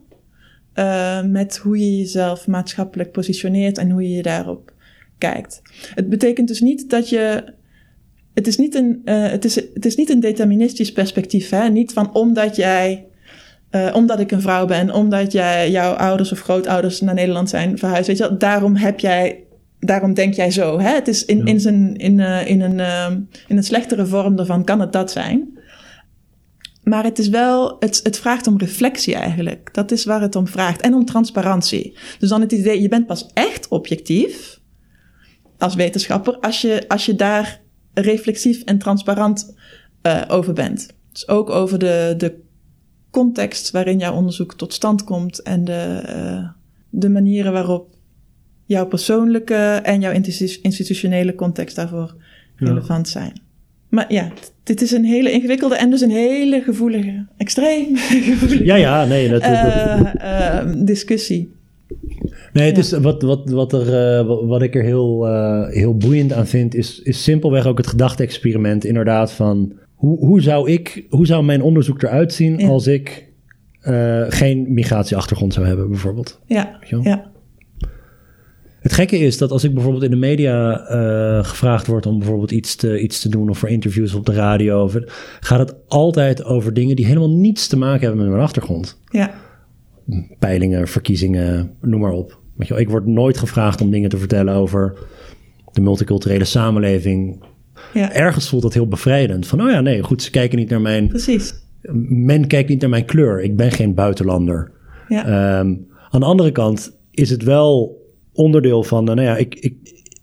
uh, 0.75 1.23
met 1.23 1.57
hoe 1.57 1.77
je 1.77 1.97
jezelf 1.97 2.47
maatschappelijk 2.47 3.11
positioneert 3.11 3.77
en 3.77 3.89
hoe 3.89 4.01
je 4.01 4.15
je 4.15 4.21
daarop 4.21 4.73
kijkt. 5.17 5.61
Het 5.95 6.09
betekent 6.09 6.47
dus 6.47 6.61
niet 6.61 6.89
dat 6.89 7.09
je 7.09 7.53
het 8.33 8.47
is 8.47 8.57
niet 8.57 8.75
een, 8.75 9.01
uh, 9.05 9.29
het 9.29 9.45
is, 9.45 9.55
het 9.55 9.85
is 9.85 9.95
niet 9.95 10.09
een 10.09 10.19
deterministisch 10.19 10.91
perspectief. 10.91 11.49
Hè? 11.49 11.69
Niet 11.69 11.93
van 11.93 12.13
omdat 12.13 12.55
jij 12.55 13.07
uh, 13.75 13.89
omdat 13.93 14.19
ik 14.19 14.31
een 14.31 14.41
vrouw 14.41 14.65
ben, 14.65 14.93
omdat 14.93 15.31
jij, 15.31 15.71
jouw 15.71 15.93
ouders 15.93 16.31
of 16.31 16.39
grootouders 16.39 17.01
naar 17.01 17.13
Nederland 17.13 17.49
zijn 17.49 17.77
verhuisd. 17.77 18.07
Weet 18.07 18.17
je 18.17 18.27
wel, 18.27 18.37
daarom 18.37 18.75
heb 18.75 18.99
jij, 18.99 19.43
daarom 19.79 20.13
denk 20.13 20.33
jij 20.33 20.51
zo. 20.51 20.79
Hè? 20.79 20.89
Het 20.89 21.07
is 21.07 21.25
in, 21.25 21.37
ja. 21.37 21.45
in, 21.45 21.59
zijn, 21.59 21.95
in, 21.95 22.19
uh, 22.19 22.47
in, 22.47 22.61
een, 22.61 22.79
uh, 22.79 23.07
in 23.47 23.57
een 23.57 23.63
slechtere 23.63 24.05
vorm 24.05 24.35
daarvan 24.35 24.63
kan 24.63 24.79
het 24.79 24.93
dat 24.93 25.11
zijn. 25.11 25.59
Maar 26.83 27.03
het 27.03 27.19
is 27.19 27.29
wel, 27.29 27.75
het, 27.79 27.99
het 28.03 28.19
vraagt 28.19 28.47
om 28.47 28.57
reflectie 28.57 29.15
eigenlijk. 29.15 29.69
Dat 29.73 29.91
is 29.91 30.05
waar 30.05 30.21
het 30.21 30.35
om 30.35 30.47
vraagt. 30.47 30.81
En 30.81 30.93
om 30.93 31.05
transparantie. 31.05 31.97
Dus 32.19 32.29
dan 32.29 32.41
het 32.41 32.51
idee, 32.51 32.81
je 32.81 32.89
bent 32.89 33.05
pas 33.05 33.29
echt 33.33 33.67
objectief 33.67 34.59
als 35.57 35.75
wetenschapper 35.75 36.37
als 36.39 36.61
je, 36.61 36.83
als 36.87 37.05
je 37.05 37.15
daar 37.15 37.61
reflexief 37.93 38.63
en 38.63 38.77
transparant 38.77 39.55
uh, 40.07 40.21
over 40.27 40.53
bent. 40.53 40.87
Dus 41.11 41.27
ook 41.27 41.49
over 41.49 41.79
de, 41.79 42.13
de 42.17 42.42
context 43.13 43.71
waarin 43.71 43.99
jouw 43.99 44.15
onderzoek 44.15 44.53
tot 44.53 44.73
stand 44.73 45.03
komt 45.03 45.41
en 45.41 45.63
de, 45.63 46.03
uh, 46.05 46.49
de 46.89 47.09
manieren 47.09 47.51
waarop 47.51 47.87
jouw 48.65 48.85
persoonlijke 48.87 49.79
en 49.83 50.01
jouw 50.01 50.11
institutionele 50.61 51.35
context 51.35 51.75
daarvoor 51.75 52.15
ja. 52.57 52.67
relevant 52.67 53.07
zijn. 53.07 53.41
Maar 53.89 54.13
ja, 54.13 54.31
dit 54.63 54.81
is 54.81 54.91
een 54.91 55.05
hele 55.05 55.31
ingewikkelde 55.31 55.75
en 55.75 55.89
dus 55.89 56.01
een 56.01 56.09
hele 56.09 56.61
gevoelige, 56.61 57.25
extreem 57.37 57.97
gevoelige 58.31 58.65
ja, 58.65 58.75
ja, 58.75 59.05
nee, 59.05 59.29
dat, 59.29 59.41
uh, 59.41 60.01
uh, 60.15 60.71
discussie. 60.75 61.51
Nee, 62.53 62.65
het 62.65 62.75
ja. 62.75 62.81
is 62.81 62.91
wat, 62.91 63.21
wat, 63.21 63.49
wat, 63.49 63.73
er, 63.73 64.19
uh, 64.19 64.47
wat 64.47 64.61
ik 64.61 64.75
er 64.75 64.83
heel, 64.83 65.25
heel 65.67 65.97
boeiend 65.97 66.33
aan 66.33 66.47
vind, 66.47 66.75
is, 66.75 67.01
is 67.01 67.23
simpelweg 67.23 67.65
ook 67.65 67.77
het 67.77 67.87
gedachte-experiment. 67.87 68.85
Inderdaad, 68.85 69.31
van 69.31 69.73
hoe, 70.03 70.17
hoe, 70.17 70.41
zou 70.41 70.71
ik, 70.71 71.05
hoe 71.09 71.25
zou 71.25 71.43
mijn 71.43 71.61
onderzoek 71.61 72.03
eruit 72.03 72.33
zien 72.33 72.57
ja. 72.57 72.67
als 72.67 72.87
ik 72.87 73.31
uh, 73.87 74.25
geen 74.27 74.73
migratieachtergrond 74.73 75.53
zou 75.53 75.65
hebben, 75.65 75.89
bijvoorbeeld? 75.89 76.39
Ja, 76.45 76.79
ja. 77.03 77.31
Het 78.79 78.93
gekke 78.93 79.17
is 79.17 79.37
dat 79.37 79.51
als 79.51 79.63
ik 79.63 79.73
bijvoorbeeld 79.73 80.03
in 80.03 80.09
de 80.09 80.15
media 80.15 80.79
uh, 80.91 81.43
gevraagd 81.43 81.87
word 81.87 82.05
om 82.05 82.17
bijvoorbeeld 82.17 82.51
iets 82.51 82.75
te, 82.75 82.99
iets 82.99 83.19
te 83.19 83.29
doen 83.29 83.49
of 83.49 83.57
voor 83.57 83.69
interviews 83.69 84.13
op 84.13 84.25
de 84.25 84.33
radio, 84.33 84.83
of, 84.83 84.97
gaat 85.39 85.59
het 85.59 85.75
altijd 85.87 86.43
over 86.43 86.73
dingen 86.73 86.95
die 86.95 87.05
helemaal 87.05 87.31
niets 87.31 87.67
te 87.67 87.77
maken 87.77 88.01
hebben 88.01 88.19
met 88.19 88.29
mijn 88.29 88.43
achtergrond. 88.43 88.99
Ja. 89.09 89.33
Peilingen, 90.39 90.87
verkiezingen, 90.87 91.75
noem 91.81 92.01
maar 92.01 92.11
op. 92.11 92.39
Weet 92.55 92.67
je 92.67 92.73
wel, 92.73 92.83
ik 92.83 92.89
word 92.89 93.05
nooit 93.05 93.37
gevraagd 93.37 93.81
om 93.81 93.91
dingen 93.91 94.09
te 94.09 94.17
vertellen 94.17 94.53
over 94.53 94.93
de 95.71 95.81
multiculturele 95.81 96.45
samenleving, 96.45 97.43
ja. 97.93 98.13
Ergens 98.13 98.49
voelt 98.49 98.61
dat 98.61 98.73
heel 98.73 98.87
bevrijdend. 98.87 99.47
Van, 99.47 99.61
oh 99.61 99.69
ja, 99.69 99.81
nee, 99.81 100.03
goed, 100.03 100.21
ze 100.21 100.31
kijken 100.31 100.57
niet 100.57 100.69
naar 100.69 100.81
mijn... 100.81 101.07
Precies. 101.07 101.53
Men 102.07 102.47
kijkt 102.47 102.69
niet 102.69 102.81
naar 102.81 102.89
mijn 102.89 103.05
kleur. 103.05 103.41
Ik 103.41 103.55
ben 103.57 103.71
geen 103.71 103.93
buitenlander. 103.93 104.71
Ja. 105.07 105.59
Um, 105.59 105.87
aan 106.09 106.19
de 106.19 106.25
andere 106.25 106.51
kant 106.51 106.97
is 107.11 107.29
het 107.29 107.43
wel 107.43 108.01
onderdeel 108.33 108.83
van, 108.83 109.03
nou 109.03 109.21
ja, 109.21 109.37
ik, 109.37 109.55
ik, 109.55 109.75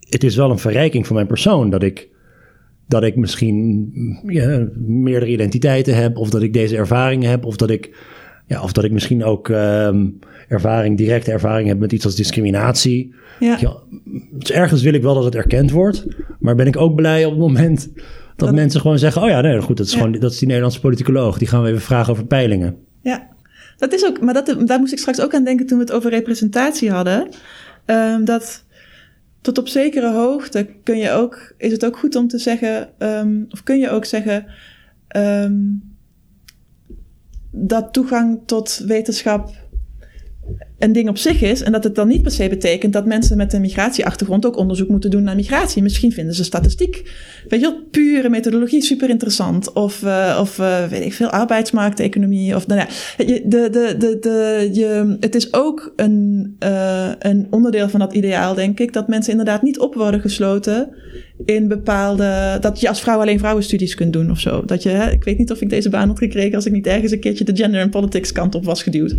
het 0.09 0.25
is 0.25 0.37
wel 0.37 0.51
een 0.51 0.59
verrijking 0.59 1.07
van 1.07 1.15
mijn 1.15 1.27
persoon 1.27 1.71
dat 1.71 1.83
ik, 1.83 2.09
dat 2.87 3.03
ik 3.03 3.17
misschien 3.17 3.91
ja, 4.27 4.69
meerdere 4.77 5.31
identiteiten 5.31 5.97
heb, 5.97 6.17
of 6.17 6.31
dat 6.31 6.43
ik 6.43 6.53
deze 6.53 6.77
ervaringen 6.77 7.31
heb, 7.31 7.45
of 7.45 7.57
dat 7.57 7.71
ik, 7.71 7.97
ja, 8.51 8.63
of 8.63 8.73
dat 8.73 8.85
ik 8.85 8.93
misschien 8.93 9.25
ook 9.25 9.49
ehm, 9.49 10.07
ervaring, 10.49 10.97
directe 10.97 11.31
ervaring 11.33 11.69
heb 11.69 11.79
met 11.79 11.93
iets 11.93 12.05
als 12.05 12.15
discriminatie. 12.17 13.15
Ja. 13.41 13.57
Ja, 13.61 13.77
dus 14.31 14.51
ergens 14.51 14.83
wil 14.83 14.95
ik 14.95 15.03
wel 15.03 15.15
dat 15.15 15.25
het 15.25 15.35
erkend 15.35 15.71
wordt, 15.71 16.07
maar 16.39 16.55
ben 16.55 16.67
ik 16.67 16.77
ook 16.77 16.95
blij 16.95 17.25
op 17.25 17.31
het 17.31 17.41
moment 17.41 17.89
dat, 17.95 18.49
Dat- 18.49 18.55
mensen 18.55 18.81
gewoon 18.81 18.99
zeggen: 18.99 19.23
Oh 19.23 19.29
ja, 19.29 19.41
nee, 19.41 19.61
goed, 19.61 19.77
dat 19.77 19.87
is 19.87 19.93
Ja. 19.93 19.99
gewoon 19.99 20.21
dat 20.21 20.31
is 20.33 20.39
die 20.39 20.47
Nederlandse 20.47 20.81
politicoloog. 20.81 21.39
Die 21.39 21.49
gaan 21.49 21.63
we 21.63 21.69
even 21.69 21.81
vragen 21.81 22.13
over 22.13 22.27
peilingen. 22.27 22.77
Ja, 23.03 23.29
dat 23.77 23.93
is 23.93 24.05
ook, 24.07 24.21
maar 24.21 24.35
dat, 24.35 24.57
daar 24.67 24.79
moest 24.79 24.93
ik 24.93 24.99
straks 24.99 25.21
ook 25.21 25.35
aan 25.35 25.45
denken 25.45 25.67
toen 25.67 25.79
we 25.79 25.85
het 25.85 25.93
over 25.93 26.11
representatie 26.11 26.91
hadden. 26.91 27.29
Ehm, 27.85 28.25
dat 28.25 28.65
tot 29.41 29.59
op 29.59 29.69
zekere 29.69 30.13
hoogte 30.13 30.67
kun 30.85 30.99
je 30.99 31.11
ook, 31.11 31.55
is 31.59 31.73
het 31.73 31.85
ook 31.85 31.99
goed 31.99 32.17
om 32.17 32.29
te 32.29 32.39
zeggen, 32.39 32.89
ehm, 32.99 33.31
of 33.51 33.63
kun 33.63 33.79
je 33.79 33.91
ook 33.91 34.05
zeggen, 34.05 34.47
dat 37.51 37.93
toegang 37.93 38.41
tot 38.47 38.77
wetenschap 38.87 39.51
een 40.81 40.93
ding 40.93 41.09
op 41.09 41.19
zich 41.19 41.43
is. 41.43 41.63
En 41.63 41.73
dat 41.73 41.85
het 41.85 41.95
dan 41.95 42.09
niet 42.09 42.23
per 42.23 42.31
se 42.31 42.49
betekent 42.49 42.93
dat 42.93 43.07
mensen 43.07 43.37
met 43.37 43.53
een 43.53 43.61
migratieachtergrond 43.61 44.47
ook 44.47 44.57
onderzoek 44.57 44.89
moeten 44.89 45.11
doen 45.11 45.23
naar 45.23 45.35
migratie. 45.35 45.83
Misschien 45.83 46.13
vinden 46.13 46.35
ze 46.35 46.45
statistiek, 46.45 47.03
weet 47.49 47.61
je 47.61 47.67
wel, 47.67 47.81
pure 47.91 48.29
methodologie 48.29 48.83
super 48.83 49.09
interessant. 49.09 49.73
Of, 49.73 50.03
eh, 50.03 50.39
of 50.41 50.59
eh, 50.59 50.87
weet 50.87 51.05
ik 51.05 51.13
veel, 51.13 51.29
arbeidsmarkteconomie. 51.29 52.55
Of, 52.57 52.67
nou 52.67 52.81
ja, 52.81 52.87
de, 53.25 53.43
de, 53.49 53.95
de, 53.99 54.19
de, 54.21 54.71
je, 54.73 55.17
het 55.21 55.35
is 55.35 55.53
ook 55.53 55.93
een, 55.97 56.57
eh, 56.59 57.11
een 57.19 57.47
onderdeel 57.51 57.89
van 57.89 58.01
dat 58.01 58.13
ideaal, 58.13 58.55
denk 58.55 58.81
ik, 58.81 58.93
dat 58.93 59.09
mensen 59.09 59.31
inderdaad 59.31 59.63
niet 59.63 59.79
op 59.79 59.95
worden 59.95 60.21
gesloten 60.21 60.89
in 61.45 61.69
bepaalde. 61.69 62.59
dat 62.61 62.81
je 62.81 62.89
als 62.89 63.01
vrouw 63.01 63.21
alleen 63.21 63.39
vrouwenstudies 63.39 63.95
kunt 63.95 64.13
doen 64.13 64.31
of 64.31 64.41
zo. 64.41 64.65
Dat 64.65 64.83
je, 64.83 64.89
hè, 64.89 65.11
ik 65.11 65.25
weet 65.25 65.39
niet 65.39 65.51
of 65.51 65.61
ik 65.61 65.71
deze 65.71 65.89
baan 65.89 66.09
had 66.09 66.19
gekregen 66.19 66.55
als 66.55 66.67
ik 66.67 66.73
niet 66.73 66.87
ergens 66.87 67.13
een 67.13 67.21
keertje 67.21 67.45
de 67.45 67.57
gender 67.57 67.81
en 67.81 67.91
politics 67.91 68.33
kant 68.33 68.55
op 68.55 68.65
was 68.65 68.83
geduwd. 68.83 69.15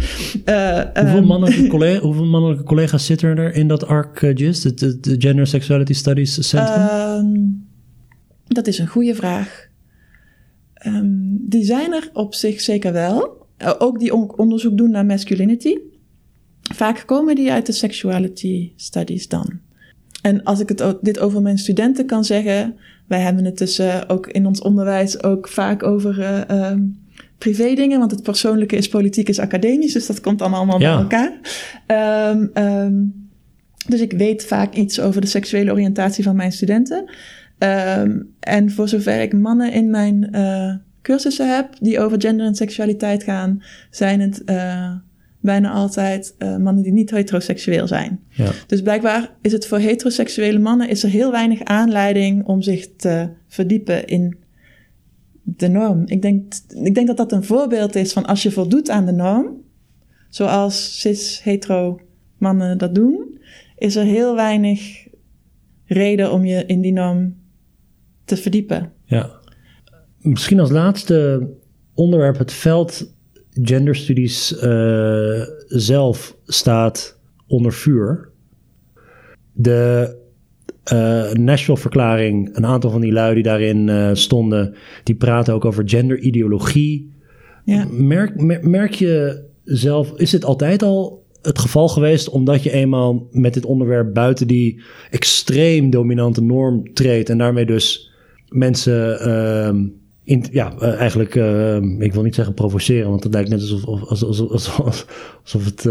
Eh, 0.45 0.79
Hoeveel, 0.93 0.93
ehm, 0.93 1.25
collega, 1.69 1.99
hoeveel 2.01 2.25
mannelijke 2.25 2.63
collega's 2.63 3.05
zitten 3.05 3.37
er 3.37 3.53
in 3.53 3.67
dat 3.67 3.85
ARC-GIS, 3.87 4.61
de, 4.61 4.73
de, 4.73 4.99
de 4.99 5.15
Gender 5.17 5.47
Sexuality 5.47 5.93
Studies 5.93 6.47
Centrum? 6.49 6.87
Ehm, 6.87 7.39
dat 8.47 8.67
is 8.67 8.77
een 8.79 8.87
goede 8.87 9.15
vraag. 9.15 9.67
Ehm, 10.73 11.09
die 11.39 11.63
zijn 11.63 11.93
er 11.93 12.09
op 12.13 12.33
zich 12.33 12.61
zeker 12.61 12.93
wel. 12.93 13.45
Eh, 13.57 13.73
ook 13.77 13.99
die 13.99 14.13
on- 14.13 14.37
onderzoek 14.37 14.77
doen 14.77 14.91
naar 14.91 15.05
masculinity. 15.05 15.77
Vaak 16.73 17.03
komen 17.05 17.35
die 17.35 17.51
uit 17.51 17.65
de 17.65 17.71
sexuality 17.71 18.71
studies 18.75 19.27
dan. 19.27 19.59
En 20.21 20.43
als 20.43 20.59
ik 20.59 20.69
het 20.69 20.97
dit 21.01 21.19
over 21.19 21.41
mijn 21.41 21.57
studenten 21.57 22.05
kan 22.05 22.23
zeggen, 22.23 22.75
wij 23.07 23.19
hebben 23.19 23.45
het 23.45 23.57
dus 23.57 23.79
eh, 23.79 24.01
ook 24.07 24.27
in 24.27 24.45
ons 24.45 24.61
onderwijs 24.61 25.23
ook 25.23 25.47
vaak 25.47 25.83
over 25.83 26.19
eh, 26.19 26.49
ehm, 26.49 26.81
privé 27.41 27.73
dingen, 27.73 27.99
want 27.99 28.11
het 28.11 28.23
persoonlijke 28.23 28.75
is 28.75 28.87
politiek 28.89 29.29
is 29.29 29.39
academisch, 29.39 29.93
dus 29.93 30.07
dat 30.07 30.21
komt 30.21 30.39
dan 30.39 30.53
allemaal 30.53 30.79
Ja. 30.79 30.93
bij 30.93 31.01
elkaar. 31.01 31.39
Ehm, 31.87 32.47
ehm, 32.53 32.93
dus 33.87 33.99
ik 33.99 34.11
weet 34.11 34.45
vaak 34.45 34.73
iets 34.73 34.99
over 34.99 35.21
de 35.21 35.27
seksuele 35.27 35.71
oriëntatie 35.71 36.23
van 36.23 36.35
mijn 36.35 36.51
studenten. 36.51 37.09
Ehm, 37.57 38.19
en 38.39 38.71
voor 38.71 38.87
zover 38.87 39.21
ik 39.21 39.33
mannen 39.33 39.71
in 39.73 39.89
mijn 39.89 40.31
eh, 40.31 40.73
cursussen 41.01 41.55
heb 41.55 41.67
die 41.79 41.99
over 41.99 42.21
gender 42.21 42.45
en 42.45 42.55
seksualiteit 42.55 43.23
gaan, 43.23 43.63
zijn 43.89 44.19
het 44.19 44.43
eh, 44.43 44.91
bijna 45.39 45.71
altijd 45.71 46.35
eh, 46.37 46.57
mannen 46.57 46.83
die 46.83 46.91
niet 46.93 47.11
heteroseksueel 47.11 47.87
zijn. 47.87 48.19
ja. 48.29 48.49
Dus 48.67 48.81
blijkbaar 48.81 49.29
is 49.41 49.51
het 49.51 49.67
voor 49.67 49.77
heteroseksuele 49.77 50.59
mannen 50.59 50.89
is 50.89 51.03
er 51.03 51.09
heel 51.09 51.31
weinig 51.31 51.63
aanleiding 51.63 52.45
om 52.45 52.61
zich 52.61 52.87
te 52.97 53.29
verdiepen 53.47 54.07
in 54.07 54.37
de 55.57 55.67
norm. 55.67 56.03
Ik 56.05 56.21
denk, 56.21 56.53
ik 56.83 56.95
denk 56.95 57.07
dat 57.07 57.17
dat 57.17 57.31
een 57.31 57.43
voorbeeld 57.43 57.95
is 57.95 58.13
van 58.13 58.25
als 58.25 58.43
je 58.43 58.51
voldoet 58.51 58.89
aan 58.89 59.05
de 59.05 59.11
norm, 59.11 59.61
zoals 60.29 60.99
cis-hetero 60.99 61.99
mannen 62.37 62.77
dat 62.77 62.95
doen, 62.95 63.39
is 63.77 63.95
er 63.95 64.05
heel 64.05 64.35
weinig 64.35 65.07
reden 65.85 66.31
om 66.31 66.45
je 66.45 66.65
in 66.65 66.81
die 66.81 66.93
norm 66.93 67.35
te 68.25 68.37
verdiepen. 68.37 68.91
Ja. 69.05 69.39
Misschien 70.17 70.59
als 70.59 70.71
laatste 70.71 71.49
onderwerp 71.93 72.37
het 72.37 72.53
veld 72.53 73.13
genderstudies 73.51 74.57
eh 74.57 75.41
zelf 75.67 76.37
staat 76.45 77.19
onder 77.47 77.73
vuur. 77.73 78.29
De 79.53 80.15
eh 80.83 81.31
Nashville-verklaring, 81.31 82.55
een 82.55 82.65
aantal 82.65 82.91
van 82.91 83.01
die 83.01 83.11
lui 83.11 83.33
die 83.33 83.43
daarin 83.43 83.89
eh, 83.89 84.09
stonden, 84.13 84.75
die 85.03 85.15
praten 85.15 85.53
ook 85.53 85.65
over 85.65 85.83
genderideologie. 85.89 87.11
Ja. 87.65 87.87
Merk, 87.91 88.41
mer- 88.41 88.69
merk 88.69 88.93
je 88.93 89.43
zelf, 89.63 90.11
is 90.15 90.29
dit 90.29 90.45
altijd 90.45 90.83
al 90.83 91.23
het 91.41 91.59
geval 91.59 91.87
geweest, 91.87 92.29
omdat 92.29 92.63
je 92.63 92.71
eenmaal 92.71 93.27
met 93.31 93.53
dit 93.53 93.65
onderwerp 93.65 94.13
buiten 94.13 94.47
die 94.47 94.81
extreem 95.09 95.89
dominante 95.89 96.43
norm 96.43 96.93
treedt 96.93 97.29
en 97.29 97.37
daarmee 97.37 97.65
dus 97.65 98.11
mensen, 98.49 99.19
in, 100.23 100.45
ja, 100.51 100.73
eh, 100.79 100.93
eigenlijk, 100.93 101.35
ehm, 101.35 102.01
ik 102.01 102.13
wil 102.13 102.23
niet 102.23 102.35
zeggen 102.35 102.53
provoceren, 102.53 103.09
want 103.09 103.23
het 103.23 103.33
lijkt 103.33 103.49
net 103.49 103.59
alsof, 103.61 103.83
of- 103.83 104.03
alsof, 104.03 104.49
alsof, 104.49 105.05
alsof, 105.43 105.65
het 105.65 105.81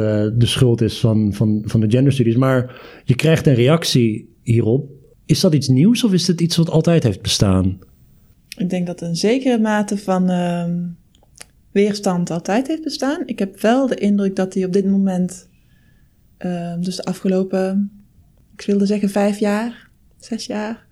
de 0.40 0.46
schuld 0.46 0.80
is 0.80 1.00
van, 1.00 1.32
van, 1.32 1.62
van 1.64 1.80
de 1.80 1.90
genderstudies, 1.90 2.36
maar 2.36 2.80
je 3.04 3.14
krijgt 3.14 3.46
een 3.46 3.54
reactie 3.54 4.29
hierop. 4.42 4.90
Is 5.26 5.40
dat 5.40 5.54
iets 5.54 5.68
nieuws 5.68 6.04
of 6.04 6.12
is 6.12 6.24
dit 6.24 6.40
iets 6.40 6.56
wat 6.56 6.70
altijd 6.70 7.02
heeft 7.02 7.22
bestaan? 7.22 7.78
Ik 8.56 8.70
denk 8.70 8.86
dat 8.86 9.00
een 9.00 9.16
zekere 9.16 9.58
mate 9.58 9.98
van 9.98 10.28
ehm, 10.28 10.78
weerstand 11.72 12.30
altijd 12.30 12.66
heeft 12.66 12.82
bestaan. 12.82 13.22
Ik 13.26 13.38
heb 13.38 13.60
wel 13.60 13.86
de 13.86 13.94
indruk 13.94 14.36
dat 14.36 14.52
die 14.52 14.66
op 14.66 14.72
dit 14.72 14.86
moment, 14.86 15.48
ehm, 16.36 16.80
dus 16.80 16.96
de 16.96 17.04
afgelopen, 17.04 17.90
ik 18.56 18.62
wilde 18.66 18.86
zeggen 18.86 19.08
vijf 19.10 19.38
jaar, 19.38 19.88
zes 20.18 20.46
jaar, 20.46 20.86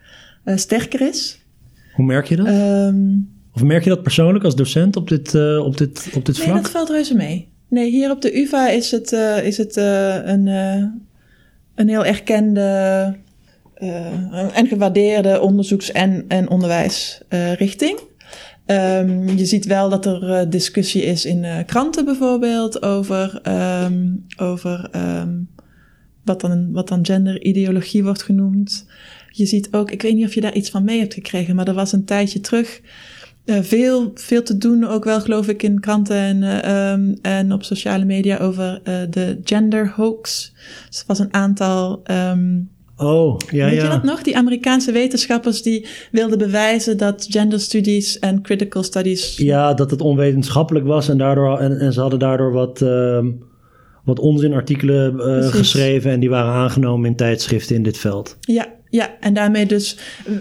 eh, 0.45 0.57
sterker 0.57 1.01
is. 1.01 1.47
Hoe 1.95 2.05
merk 2.05 2.27
je 2.27 2.37
dat? 2.37 2.47
Ehm, 2.47 3.17
Of 3.53 3.63
merk 3.65 3.85
je 3.85 3.91
dat 3.91 4.03
persoonlijk 4.03 4.45
als 4.45 4.57
docent 4.57 4.97
op 4.97 5.09
dit, 5.09 5.35
eh, 5.35 5.65
op 5.65 5.77
dit, 5.77 6.11
op 6.15 6.25
dit 6.25 6.39
nee, 6.39 6.47
vlak? 6.47 6.63
dat 6.63 6.71
valt 6.71 6.89
reuze 6.89 7.15
mee. 7.15 7.49
Nee, 7.69 7.91
hier 7.91 8.11
op 8.11 8.23
de 8.23 8.39
UvA 8.39 8.69
is 8.69 8.91
het, 8.91 9.13
eh, 9.13 9.45
is 9.47 9.57
het 9.57 9.77
een, 9.77 10.47
een 11.75 11.89
heel 11.89 12.05
erkende 12.05 13.17
en 14.53 14.67
gewaardeerde 14.67 15.41
onderzoeks- 15.41 15.93
en, 15.93 16.25
en 16.29 16.49
onderwijsrichting. 16.49 17.99
Ehm, 18.67 19.29
je 19.29 19.47
ziet 19.47 19.67
wel 19.67 19.89
dat 19.89 20.07
er 20.07 20.31
eh, 20.31 20.51
discussie 20.51 21.03
is 21.03 21.25
in 21.25 21.45
eh, 21.45 21.57
kranten 21.67 22.05
bijvoorbeeld 22.05 22.83
over, 22.83 23.41
ehm, 23.43 24.07
over 24.37 24.89
ehm, 24.93 25.35
wat, 26.25 26.41
dan, 26.41 26.73
wat 26.73 26.89
dan 26.89 27.07
genderideologie 27.07 28.05
wordt 28.05 28.23
genoemd. 28.23 28.87
Je 29.31 29.47
ziet 29.47 29.69
ook, 29.71 29.91
ik 29.91 30.03
weet 30.03 30.15
niet 30.15 30.27
of 30.27 30.35
je 30.35 30.41
daar 30.41 30.55
iets 30.55 30.71
van 30.71 30.85
mee 30.85 30.99
hebt 30.99 31.15
gekregen, 31.15 31.57
maar 31.57 31.69
er 31.69 31.75
was 31.75 31.93
een 31.93 32.05
tijdje 32.05 32.41
terug 32.41 32.81
eh, 33.49 33.63
veel, 33.63 34.11
veel 34.15 34.43
te 34.43 34.59
doen, 34.59 34.85
ook 34.85 35.05
wel 35.05 35.21
geloof 35.21 35.49
ik 35.49 35.63
in 35.63 35.81
kranten 35.81 36.17
en, 36.17 36.63
eh, 36.63 37.33
en 37.39 37.53
op 37.53 37.63
sociale 37.63 38.05
media 38.05 38.39
over 38.39 38.81
eh, 38.85 38.95
de 39.11 39.41
gender 39.45 39.93
hoax. 39.97 40.53
Dus 40.89 40.99
er 40.99 41.05
was 41.07 41.19
een 41.19 41.35
aantal 41.35 42.03
Oh, 42.99 43.37
ja, 43.51 43.65
Weet 43.65 43.75
je 43.75 43.81
ja. 43.81 43.89
dat 43.89 44.03
nog? 44.03 44.23
Die 44.23 44.37
Amerikaanse 44.37 44.93
wetenschappers 44.93 45.63
die 45.63 45.87
wilden 46.11 46.39
bewijzen 46.39 46.97
dat 46.97 47.27
gender 47.29 47.61
studies 47.61 48.19
en 48.19 48.43
critical 48.43 48.83
studies. 48.83 49.37
Ja, 49.37 49.75
dat 49.75 49.91
het 49.91 50.01
onwetenschappelijk 50.01 50.87
was 50.87 51.09
en, 51.09 51.19
daardoor, 51.19 51.59
en, 51.59 51.79
en 51.79 51.93
ze 51.93 52.01
hadden 52.01 52.19
daardoor 52.19 52.53
wat, 52.53 52.83
ehm, 52.83 53.31
wat 54.05 54.19
onzinartikelen 54.19 55.21
eh, 55.21 55.49
geschreven 55.49 56.11
en 56.11 56.21
die 56.21 56.31
waren 56.31 56.53
aangenomen 56.53 57.11
in 57.11 57.17
tijdschriften 57.17 57.77
in 57.77 57.83
dit 57.83 57.99
veld. 57.99 58.37
Ja, 58.41 58.67
ja, 58.91 59.11
en 59.21 59.35
daarmee 59.35 59.67
dus 59.67 59.97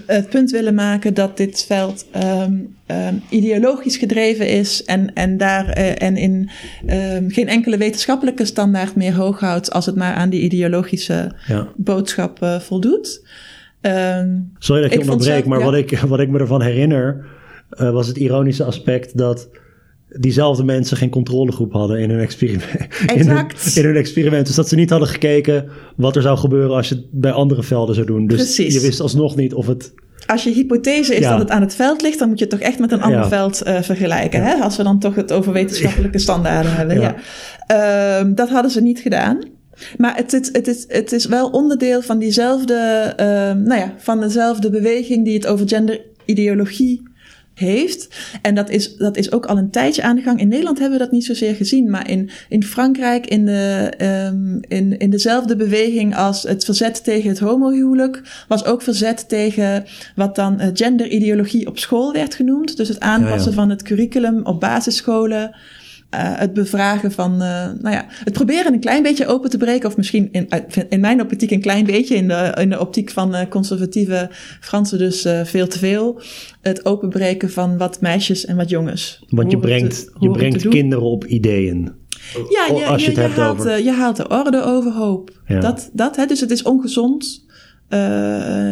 het 0.06 0.28
punt 0.28 0.50
willen 0.50 0.74
maken 0.74 1.14
dat 1.14 1.36
dit 1.36 1.64
veld 1.66 2.06
ehm, 2.12 2.52
ehm, 2.86 3.14
ideologisch 3.28 3.96
gedreven 3.96 4.48
is 4.48 4.84
en, 4.84 5.14
en, 5.14 5.36
daar, 5.36 5.68
eh, 5.68 6.02
en 6.08 6.16
in 6.16 6.50
ehm, 6.86 7.28
geen 7.28 7.48
enkele 7.48 7.76
wetenschappelijke 7.76 8.44
standaard 8.44 8.94
meer 8.96 9.14
hoog 9.14 9.40
houdt 9.40 9.70
als 9.72 9.86
het 9.86 9.96
maar 9.96 10.14
aan 10.14 10.30
die 10.30 10.40
ideologische 10.42 11.32
Ja. 11.46 11.68
boodschap 11.76 12.42
eh, 12.42 12.60
voldoet. 12.60 13.26
Sorry 14.58 14.82
dat 14.82 14.92
je 14.92 14.98
Ik 14.98 15.04
vond 15.04 15.10
onderbreek, 15.10 15.24
zelf- 15.34 15.44
maar 15.46 15.58
ja. 15.58 15.64
wat, 15.64 15.74
ik, 15.74 15.98
wat 15.98 16.20
ik 16.20 16.28
me 16.28 16.38
ervan 16.38 16.62
herinner 16.62 17.24
eh, 17.70 17.90
was 17.90 18.06
het 18.06 18.16
ironische 18.16 18.64
aspect 18.64 19.18
dat 19.18 19.48
diezelfde 20.08 20.64
mensen 20.64 20.96
geen 20.96 21.10
controlegroep 21.10 21.72
hadden 21.72 21.98
in 22.00 22.10
hun, 22.10 22.20
experiment, 22.20 22.64
in, 23.14 23.28
hun, 23.28 23.36
Exact. 23.36 23.76
in 23.76 23.84
hun 23.84 23.96
experiment. 23.96 24.46
Dus 24.46 24.54
dat 24.54 24.68
ze 24.68 24.74
niet 24.74 24.90
hadden 24.90 25.08
gekeken 25.08 25.68
wat 25.96 26.16
er 26.16 26.22
zou 26.22 26.38
gebeuren 26.38 26.76
als 26.76 26.88
je 26.88 26.94
het 26.94 27.04
bij 27.10 27.32
andere 27.32 27.62
velden 27.62 27.94
zou 27.94 28.06
doen. 28.06 28.26
Dus 28.26 28.36
Precies. 28.36 28.74
je 28.74 28.80
wist 28.80 29.00
alsnog 29.00 29.36
niet 29.36 29.54
of 29.54 29.66
het... 29.66 29.92
als 30.26 30.44
je 30.44 30.50
hypothese 30.50 31.14
is 31.14 31.20
Ja. 31.20 31.30
dat 31.30 31.38
het 31.38 31.50
aan 31.50 31.60
het 31.60 31.74
veld 31.74 32.02
ligt, 32.02 32.18
dan 32.18 32.28
moet 32.28 32.38
je 32.38 32.44
het 32.44 32.52
toch 32.58 32.68
echt 32.68 32.78
met 32.78 32.92
een 32.92 33.02
ander 33.02 33.20
Ja. 33.20 33.28
veld 33.28 33.62
eh, 33.62 33.82
vergelijken. 33.82 34.42
Hè? 34.42 34.54
Als 34.54 34.76
we 34.76 34.82
dan 34.82 34.98
toch 34.98 35.14
het 35.14 35.32
over 35.32 35.52
wetenschappelijke 35.52 36.18
standaarden 36.18 36.74
hebben. 36.74 37.00
Ja. 37.00 37.14
Ja. 37.66 38.18
Ehm, 38.18 38.34
dat 38.34 38.48
hadden 38.48 38.70
ze 38.70 38.80
niet 38.80 38.98
gedaan. 38.98 39.38
Maar 39.96 40.16
het, 40.16 40.32
het, 40.32 40.48
het, 40.52 40.66
is, 40.66 40.84
het 40.88 41.12
is 41.12 41.26
wel 41.26 41.48
onderdeel 41.48 42.02
van 42.02 42.18
diezelfde, 42.18 42.74
ehm, 43.16 43.62
nou 43.62 43.80
ja, 43.80 43.94
van 43.98 44.20
dezelfde 44.20 44.70
beweging 44.70 45.24
die 45.24 45.34
het 45.34 45.46
over 45.46 45.68
genderideologie 45.68 47.02
heeft. 47.58 48.08
En 48.42 48.54
dat 48.54 48.70
is, 48.70 48.96
dat 48.96 49.16
is 49.16 49.32
ook 49.32 49.46
al 49.46 49.58
een 49.58 49.70
tijdje 49.70 50.02
aan 50.02 50.16
de 50.16 50.22
gang. 50.22 50.40
In 50.40 50.48
Nederland 50.48 50.78
hebben 50.78 50.98
we 50.98 51.04
dat 51.04 51.12
niet 51.12 51.24
zozeer 51.24 51.54
gezien, 51.54 51.90
maar 51.90 52.10
in, 52.10 52.30
in 52.48 52.64
Frankrijk, 52.64 53.26
in, 53.26 53.46
de, 53.46 53.92
um, 54.32 54.60
in, 54.68 54.98
in 54.98 55.10
dezelfde 55.10 55.56
beweging 55.56 56.16
als 56.16 56.42
het 56.42 56.64
verzet 56.64 57.04
tegen 57.04 57.28
het 57.28 57.38
homohuwelijk, 57.38 58.44
was 58.48 58.64
ook 58.64 58.82
verzet 58.82 59.28
tegen 59.28 59.84
wat 60.14 60.34
dan 60.34 60.60
uh, 60.60 60.66
genderideologie 60.72 61.66
op 61.66 61.78
school 61.78 62.12
werd 62.12 62.34
genoemd. 62.34 62.76
Dus 62.76 62.88
het 62.88 63.00
aanpassen 63.00 63.50
ja, 63.50 63.56
ja. 63.56 63.62
van 63.62 63.70
het 63.70 63.82
curriculum 63.82 64.40
op 64.44 64.60
basisscholen. 64.60 65.56
Uh, 66.14 66.20
het 66.38 66.52
bevragen 66.52 67.12
van, 67.12 67.32
uh, 67.32 67.38
nou 67.80 67.90
ja, 67.90 68.06
het 68.08 68.32
proberen 68.32 68.72
een 68.72 68.80
klein 68.80 69.02
beetje 69.02 69.26
open 69.26 69.50
te 69.50 69.56
breken, 69.56 69.88
of 69.88 69.96
misschien 69.96 70.28
in, 70.32 70.48
in 70.88 71.00
mijn 71.00 71.20
optiek 71.20 71.50
een 71.50 71.60
klein 71.60 71.86
beetje, 71.86 72.14
in 72.14 72.28
de, 72.28 72.56
in 72.60 72.70
de 72.70 72.80
optiek 72.80 73.10
van 73.10 73.34
uh, 73.34 73.40
conservatieve 73.48 74.28
Fransen 74.60 74.98
dus 74.98 75.26
veel 75.44 75.66
te 75.66 75.78
veel. 75.78 76.20
Het 76.60 76.84
openbreken 76.84 77.50
van 77.50 77.78
wat 77.78 78.00
meisjes 78.00 78.44
en 78.44 78.56
wat 78.56 78.68
jongens. 78.68 79.24
Want 79.28 79.50
je 79.50 79.58
brengt, 79.58 80.04
te, 80.04 80.12
je 80.18 80.30
brengt 80.30 80.68
kinderen 80.68 81.04
op 81.04 81.24
ideeën. 81.24 81.92
Ja, 82.48 82.76
je, 82.76 82.86
als 82.86 83.04
je, 83.04 83.10
je, 83.10 83.20
het 83.20 83.34
je, 83.34 83.40
haalt, 83.40 83.58
over... 83.58 83.84
je 83.84 83.92
haalt 83.92 84.16
de 84.16 84.28
orde 84.28 84.62
overhoop. 84.62 85.40
Ja. 85.46 85.60
Dat, 85.60 85.90
dat, 85.92 86.16
hè, 86.16 86.26
dus 86.26 86.40
het 86.40 86.50
is 86.50 86.62
ongezond. 86.62 87.46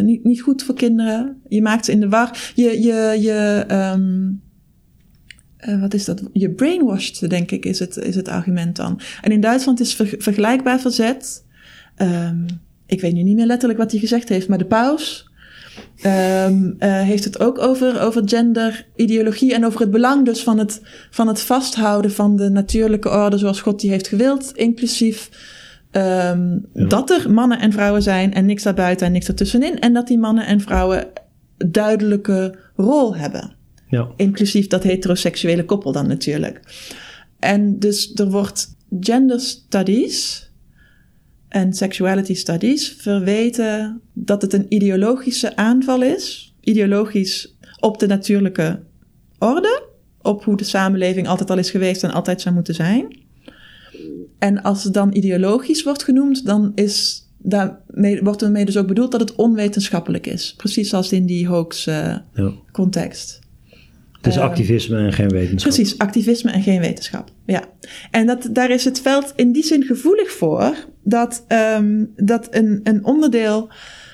niet, 0.02 0.24
niet 0.24 0.40
goed 0.40 0.62
voor 0.62 0.74
kinderen. 0.74 1.40
Je 1.48 1.62
maakt 1.62 1.84
ze 1.84 1.92
in 1.92 2.00
de 2.00 2.08
war. 2.08 2.52
Je, 2.54 2.82
je, 2.82 3.18
je, 3.20 3.64
um, 3.94 4.44
uh, 5.68 5.80
wat 5.80 5.94
is 5.94 6.04
dat? 6.04 6.22
Je 6.32 6.50
brainwashed, 6.50 7.30
denk 7.30 7.50
ik, 7.50 7.64
is 7.64 7.78
het, 7.78 7.96
is 7.96 8.14
het 8.14 8.28
argument 8.28 8.76
dan. 8.76 9.00
En 9.20 9.32
in 9.32 9.40
Duitsland 9.40 9.80
is 9.80 9.94
ver, 9.94 10.14
vergelijkbaar 10.18 10.80
verzet. 10.80 11.44
Um, 11.96 12.46
ik 12.86 13.00
weet 13.00 13.12
nu 13.12 13.22
niet 13.22 13.36
meer 13.36 13.46
letterlijk 13.46 13.78
wat 13.78 13.90
hij 13.90 14.00
gezegd 14.00 14.28
heeft, 14.28 14.48
maar 14.48 14.58
de 14.58 14.64
paus 14.64 15.30
um, 16.04 16.76
uh, 16.78 17.00
heeft 17.00 17.24
het 17.24 17.40
ook 17.40 17.58
over, 17.58 18.00
over 18.00 18.22
genderideologie 18.24 19.54
en 19.54 19.64
over 19.64 19.80
het 19.80 19.90
belang 19.90 20.24
dus 20.24 20.42
van 20.42 20.58
het, 20.58 20.80
van 21.10 21.28
het 21.28 21.40
vasthouden 21.40 22.12
van 22.12 22.36
de 22.36 22.48
natuurlijke 22.48 23.10
orde 23.10 23.38
zoals 23.38 23.60
God 23.60 23.80
die 23.80 23.90
heeft 23.90 24.08
gewild, 24.08 24.52
inclusief 24.54 25.30
um, 25.92 26.66
ja. 26.72 26.86
dat 26.86 27.10
er 27.10 27.32
mannen 27.32 27.60
en 27.60 27.72
vrouwen 27.72 28.02
zijn 28.02 28.34
en 28.34 28.46
niks 28.46 28.62
daarbuiten 28.62 29.06
en 29.06 29.12
niks 29.12 29.28
ertussenin. 29.28 29.78
En 29.78 29.92
dat 29.92 30.06
die 30.06 30.18
mannen 30.18 30.46
en 30.46 30.60
vrouwen 30.60 31.06
duidelijke 31.56 32.54
rol 32.76 33.16
hebben. 33.16 33.55
Ja. 33.88 34.08
Inclusief 34.16 34.66
dat 34.66 34.82
heteroseksuele 34.82 35.64
koppel 35.64 35.92
dan 35.92 36.06
natuurlijk. 36.06 36.60
En 37.38 37.78
dus 37.78 38.14
er 38.14 38.30
wordt 38.30 38.76
gender 39.00 39.40
studies 39.40 40.50
en 41.48 41.72
sexuality 41.72 42.34
studies 42.34 42.88
verweten 42.98 44.00
dat 44.12 44.42
het 44.42 44.52
een 44.52 44.66
ideologische 44.68 45.56
aanval 45.56 46.02
is. 46.02 46.54
Ideologisch 46.60 47.56
op 47.80 47.98
de 47.98 48.06
natuurlijke 48.06 48.82
orde. 49.38 49.84
Op 50.22 50.44
hoe 50.44 50.56
de 50.56 50.64
samenleving 50.64 51.28
altijd 51.28 51.50
al 51.50 51.58
is 51.58 51.70
geweest 51.70 52.02
en 52.02 52.10
altijd 52.10 52.40
zou 52.40 52.54
moeten 52.54 52.74
zijn. 52.74 53.24
En 54.38 54.62
als 54.62 54.84
het 54.84 54.94
dan 54.94 55.14
ideologisch 55.14 55.82
wordt 55.82 56.02
genoemd, 56.02 56.46
dan 56.46 56.72
is 56.74 57.26
daarmee, 57.38 58.22
wordt 58.22 58.42
ermee 58.42 58.64
dus 58.64 58.76
ook 58.76 58.86
bedoeld 58.86 59.10
dat 59.12 59.20
het 59.20 59.34
onwetenschappelijk 59.34 60.26
is. 60.26 60.54
Precies 60.56 60.88
zoals 60.88 61.12
in 61.12 61.26
die 61.26 61.46
hoax-context. 61.46 63.30
Uh, 63.30 63.36
ja. 63.36 63.44
Het 63.44 63.45
is 64.26 64.38
activisme 64.38 64.98
en 64.98 65.12
geen 65.12 65.28
wetenschap. 65.28 65.72
Precies, 65.72 65.98
activisme 65.98 66.50
en 66.50 66.62
geen 66.62 66.80
wetenschap. 66.80 67.30
Ja. 67.46 67.64
En 68.10 68.26
dat, 68.26 68.48
daar 68.50 68.70
is 68.70 68.84
het 68.84 69.00
veld 69.00 69.32
in 69.36 69.52
die 69.52 69.64
zin 69.64 69.82
gevoelig 69.82 70.30
voor 70.30 70.74
dat, 71.02 71.44
um, 71.78 72.12
dat 72.16 72.48
een, 72.50 72.80
een 72.82 73.04
onderdeel 73.04 73.68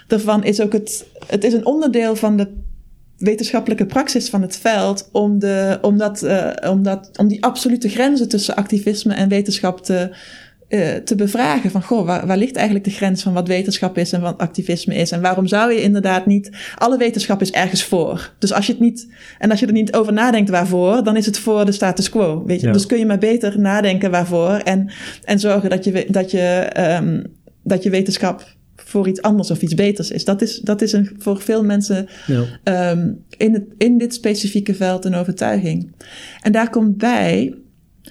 daarvan 0.06 0.44
is 0.44 0.60
ook 0.60 0.72
het. 0.72 1.06
Het 1.26 1.44
is 1.44 1.52
een 1.52 1.66
onderdeel 1.66 2.16
van 2.16 2.36
de 2.36 2.48
wetenschappelijke 3.16 3.86
praxis 3.86 4.28
van 4.28 4.42
het 4.42 4.56
veld 4.56 5.08
om, 5.12 5.38
de, 5.38 5.78
om, 5.82 5.98
dat, 5.98 6.22
uh, 6.22 6.50
om, 6.68 6.82
dat, 6.82 7.10
om 7.18 7.28
die 7.28 7.44
absolute 7.44 7.88
grenzen 7.88 8.28
tussen 8.28 8.56
activisme 8.56 9.14
en 9.14 9.28
wetenschap 9.28 9.84
te, 9.84 10.10
uh, 10.72 10.94
te 10.94 11.14
bevragen. 11.14 11.70
Van, 11.70 11.82
goh, 11.82 12.06
waar, 12.06 12.26
waar, 12.26 12.36
ligt 12.36 12.56
eigenlijk 12.56 12.84
de 12.84 12.90
grens 12.90 13.22
van 13.22 13.32
wat 13.32 13.48
wetenschap 13.48 13.98
is 13.98 14.12
en 14.12 14.20
wat 14.20 14.38
activisme 14.38 14.94
is? 14.94 15.10
En 15.10 15.20
waarom 15.20 15.46
zou 15.46 15.72
je 15.72 15.82
inderdaad 15.82 16.26
niet... 16.26 16.50
Alle 16.76 16.98
wetenschap 16.98 17.40
is 17.40 17.50
ergens 17.50 17.84
voor. 17.84 18.32
Dus 18.38 18.52
als 18.52 18.66
je 18.66 18.72
het 18.72 18.80
niet... 18.80 19.08
En 19.38 19.50
als 19.50 19.60
je 19.60 19.66
er 19.66 19.72
niet 19.72 19.94
over 19.94 20.12
nadenkt 20.12 20.50
waarvoor, 20.50 21.04
dan 21.04 21.16
is 21.16 21.26
het 21.26 21.38
voor 21.38 21.64
de 21.64 21.72
status 21.72 22.10
quo. 22.10 22.44
Weet 22.46 22.60
je? 22.60 22.66
Ja. 22.66 22.72
Dus 22.72 22.86
kun 22.86 22.98
je 22.98 23.06
maar 23.06 23.18
beter 23.18 23.58
nadenken 23.58 24.10
waarvoor 24.10 24.50
en, 24.50 24.90
en 25.24 25.40
zorgen 25.40 25.70
dat 25.70 25.84
je, 25.84 26.06
dat, 26.08 26.30
je, 26.30 26.70
um, 27.00 27.22
dat 27.62 27.82
je 27.82 27.90
wetenschap 27.90 28.44
voor 28.76 29.08
iets 29.08 29.22
anders 29.22 29.50
of 29.50 29.62
iets 29.62 29.74
beters 29.74 30.10
is. 30.10 30.24
Dat 30.24 30.42
is, 30.42 30.58
dat 30.58 30.82
is 30.82 30.92
een, 30.92 31.10
voor 31.18 31.40
veel 31.40 31.64
mensen 31.64 32.08
ja. 32.26 32.90
um, 32.90 33.24
in, 33.36 33.52
het, 33.52 33.64
in 33.78 33.98
dit 33.98 34.14
specifieke 34.14 34.74
veld 34.74 35.04
een 35.04 35.14
overtuiging. 35.14 35.92
En 36.40 36.52
daar 36.52 36.70
komt 36.70 36.96
bij 36.96 37.54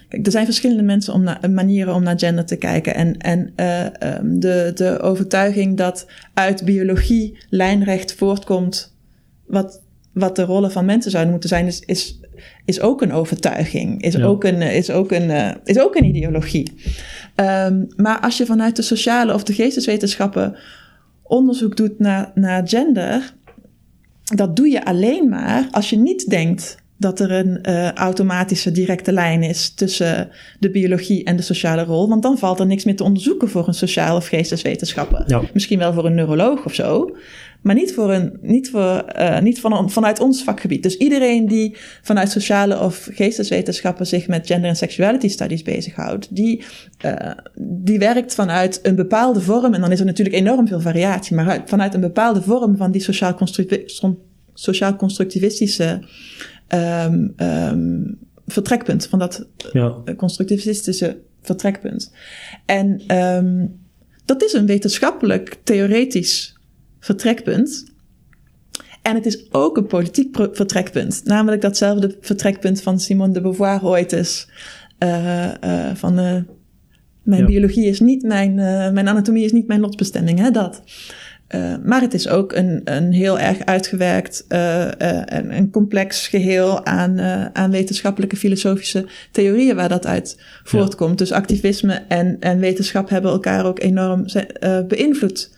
Kijk, 0.07 0.25
er 0.25 0.31
zijn 0.31 0.45
verschillende 0.45 0.83
mensen 0.83 1.13
om 1.13 1.23
naar, 1.23 1.51
manieren 1.51 1.93
om 1.93 2.03
naar 2.03 2.19
gender 2.19 2.45
te 2.45 2.55
kijken. 2.55 2.95
En, 2.95 3.17
en 3.17 3.53
uh, 3.55 3.85
um, 4.17 4.39
de, 4.39 4.71
de 4.75 4.99
overtuiging 4.99 5.77
dat 5.77 6.05
uit 6.33 6.65
biologie 6.65 7.37
lijnrecht 7.49 8.13
voortkomt 8.13 8.95
wat, 9.45 9.81
wat 10.13 10.35
de 10.35 10.43
rollen 10.43 10.71
van 10.71 10.85
mensen 10.85 11.11
zouden 11.11 11.31
moeten 11.31 11.49
zijn, 11.49 11.65
is, 11.65 11.79
is, 11.79 12.19
is 12.65 12.79
ook 12.79 13.01
een 13.01 13.13
overtuiging. 13.13 14.01
Is, 14.01 14.13
ja. 14.13 14.25
ook, 14.25 14.43
een, 14.43 14.61
is, 14.61 14.89
ook, 14.89 15.11
een, 15.11 15.57
is 15.63 15.79
ook 15.79 15.95
een 15.95 16.05
ideologie. 16.05 16.73
Um, 17.35 17.87
maar 17.95 18.19
als 18.19 18.37
je 18.37 18.45
vanuit 18.45 18.75
de 18.75 18.81
sociale 18.81 19.33
of 19.33 19.43
de 19.43 19.53
geesteswetenschappen 19.53 20.57
onderzoek 21.23 21.77
doet 21.77 21.99
naar, 21.99 22.31
naar 22.35 22.67
gender, 22.67 23.33
dat 24.35 24.55
doe 24.55 24.69
je 24.69 24.85
alleen 24.85 25.29
maar 25.29 25.67
als 25.71 25.89
je 25.89 25.97
niet 25.97 26.29
denkt 26.29 26.80
dat 27.01 27.19
er 27.19 27.31
een 27.31 27.59
uh, 27.69 27.91
automatische 27.91 28.71
directe 28.71 29.11
lijn 29.11 29.43
is 29.43 29.69
tussen 29.69 30.29
de 30.59 30.69
biologie 30.69 31.23
en 31.23 31.35
de 31.35 31.41
sociale 31.41 31.83
rol. 31.83 32.09
Want 32.09 32.23
dan 32.23 32.37
valt 32.37 32.59
er 32.59 32.65
niks 32.65 32.83
meer 32.83 32.95
te 32.95 33.03
onderzoeken 33.03 33.49
voor 33.49 33.67
een 33.67 33.73
sociaal 33.73 34.15
of 34.15 34.27
geesteswetenschapper. 34.27 35.23
Ja. 35.27 35.41
Misschien 35.53 35.79
wel 35.79 35.93
voor 35.93 36.05
een 36.05 36.15
neuroloog 36.15 36.65
of 36.65 36.73
zo. 36.73 37.15
Maar 37.61 37.75
niet, 37.75 37.93
voor 37.93 38.13
een, 38.13 38.37
niet, 38.41 38.69
voor, 38.69 39.05
uh, 39.17 39.39
niet 39.39 39.59
van, 39.59 39.91
vanuit 39.91 40.19
ons 40.19 40.43
vakgebied. 40.43 40.83
Dus 40.83 40.97
iedereen 40.97 41.47
die 41.47 41.75
vanuit 42.01 42.31
sociale 42.31 42.79
of 42.79 43.09
geesteswetenschappen 43.11 44.07
zich 44.07 44.27
met 44.27 44.47
gender 44.47 44.69
en 44.69 44.75
sexuality 44.75 45.27
studies 45.27 45.61
bezighoudt, 45.61 46.35
die, 46.35 46.63
uh, 47.05 47.31
die 47.59 47.99
werkt 47.99 48.35
vanuit 48.35 48.79
een 48.83 48.95
bepaalde 48.95 49.41
vorm. 49.41 49.73
En 49.73 49.81
dan 49.81 49.91
is 49.91 49.99
er 49.99 50.05
natuurlijk 50.05 50.35
enorm 50.35 50.67
veel 50.67 50.81
variatie, 50.81 51.35
maar 51.35 51.61
vanuit 51.65 51.93
een 51.93 52.01
bepaalde 52.01 52.41
vorm 52.41 52.77
van 52.77 52.91
die 52.91 53.01
sociaal, 53.01 53.33
constructi 53.33 53.83
sociaal 54.53 54.95
constructivistische 54.95 55.99
um, 56.73 57.33
um, 57.37 58.19
vertrekpunt, 58.45 59.07
van 59.07 59.19
dat 59.19 59.47
ja. 59.73 60.03
constructivistische 60.17 61.17
vertrekpunt. 61.41 62.13
En 62.65 63.17
um, 63.17 63.79
dat 64.25 64.43
is 64.43 64.53
een 64.53 64.65
wetenschappelijk, 64.65 65.57
theoretisch 65.63 66.57
vertrekpunt. 66.99 67.89
En 69.01 69.15
het 69.15 69.25
is 69.25 69.53
ook 69.53 69.77
een 69.77 69.87
politiek 69.87 70.35
vertrekpunt. 70.35 71.21
Namelijk 71.25 71.61
datzelfde 71.61 72.17
vertrekpunt 72.21 72.81
van 72.81 72.99
Simone 72.99 73.33
de 73.33 73.41
Beauvoir 73.41 73.85
ooit 73.85 74.11
is. 74.11 74.49
Uh, 74.99 75.45
uh, 75.63 75.95
van 75.95 76.19
uh, 76.19 76.35
mijn 77.23 77.41
ja. 77.41 77.45
biologie 77.45 77.85
is 77.85 77.99
niet 77.99 78.23
mijn, 78.23 78.55
mijn 78.93 79.07
anatomie 79.07 79.45
is 79.45 79.51
niet 79.51 79.67
mijn 79.67 79.79
lotsbestemming, 79.79 80.39
hè, 80.39 80.51
dat. 80.51 80.83
Uh, 81.55 81.75
maar 81.83 82.01
het 82.01 82.13
is 82.13 82.27
ook 82.27 82.53
een, 82.53 82.81
een 82.83 83.11
heel 83.11 83.39
erg 83.39 83.65
uitgewerkt 83.65 84.45
uh, 84.49 84.57
uh, 84.57 85.33
en 85.33 85.57
een 85.57 85.69
complex 85.69 86.27
geheel 86.27 86.85
aan, 86.85 87.19
aan 87.53 87.71
wetenschappelijke 87.71 88.35
filosofische 88.35 89.05
theorieën 89.31 89.75
waar 89.75 89.89
dat 89.89 90.05
uit 90.05 90.41
voortkomt. 90.63 91.11
Ja. 91.11 91.15
Dus 91.15 91.31
activisme 91.31 91.93
en, 92.07 92.37
en 92.39 92.59
wetenschap 92.59 93.09
hebben 93.09 93.31
elkaar 93.31 93.65
ook 93.65 93.79
enorm 93.79 94.25
beïnvloed 94.87 95.55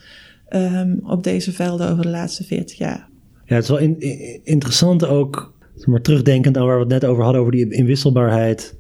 um, 0.56 1.00
op 1.04 1.24
deze 1.24 1.52
velden 1.52 1.90
over 1.90 2.04
de 2.04 2.10
laatste 2.10 2.44
40 2.44 2.78
jaar. 2.78 3.08
Ja, 3.46 3.56
het 3.56 3.64
is 3.64 3.70
wel 3.70 3.80
in, 3.80 4.00
in, 4.00 4.40
interessant 4.44 5.06
ook, 5.06 5.54
maar 5.86 6.02
terugdenkend 6.02 6.58
aan 6.58 6.66
waar 6.66 6.76
we 6.76 6.84
het 6.84 7.02
net 7.02 7.06
over 7.06 7.24
hadden, 7.24 7.42
over 7.42 7.54
die 7.54 7.74
inwisselbaarheid 7.74 8.78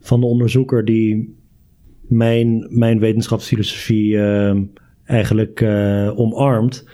van 0.00 0.20
de 0.20 0.26
onderzoeker 0.26 0.84
die 0.84 1.36
mijn, 2.00 2.66
mijn 2.70 2.98
wetenschapsfilosofie 2.98 4.18
ehm, 4.18 4.62
eigenlijk 5.10 5.60
uh, 5.60 6.18
omarmt. 6.18 6.84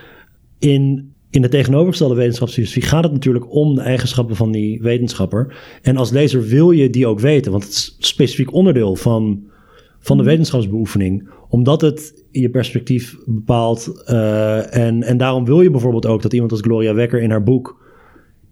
In, 0.59 1.13
in 1.31 1.43
de 1.43 1.49
tegenovergestelde 1.49 2.15
wetenschapsfilosofie 2.15 2.83
gaat 2.83 3.03
het 3.03 3.13
natuurlijk 3.13 3.55
om 3.55 3.75
de 3.75 3.81
eigenschappen 3.81 4.37
van 4.37 4.53
die 4.53 4.83
wetenschapper. 4.83 5.57
En 5.83 5.97
als 5.97 6.11
lezer 6.11 6.43
wil 6.43 6.71
je 6.71 6.91
die 6.91 7.07
ook 7.07 7.21
weten, 7.21 7.53
want 7.53 7.65
het 7.65 7.73
is 7.73 7.97
specifiek 7.99 8.53
onderdeel 8.53 8.97
van, 8.97 9.45
van 9.99 10.17
de 10.17 10.23
mhm. 10.23 10.33
wetenschapsbeoefening, 10.33 11.29
omdat 11.49 11.81
het 11.81 12.25
je 12.31 12.51
perspectief 12.51 13.17
bepaalt. 13.25 14.05
Uh, 14.11 14.77
en, 14.77 15.03
en 15.03 15.17
daarom 15.17 15.45
wil 15.45 15.61
je 15.61 15.71
bijvoorbeeld 15.71 16.07
ook 16.07 16.23
dat 16.23 16.33
iemand 16.33 16.53
als 16.53 16.61
Gloria 16.61 16.95
Wekker 16.95 17.23
in 17.23 17.31
haar 17.31 17.43
boek 17.43 17.85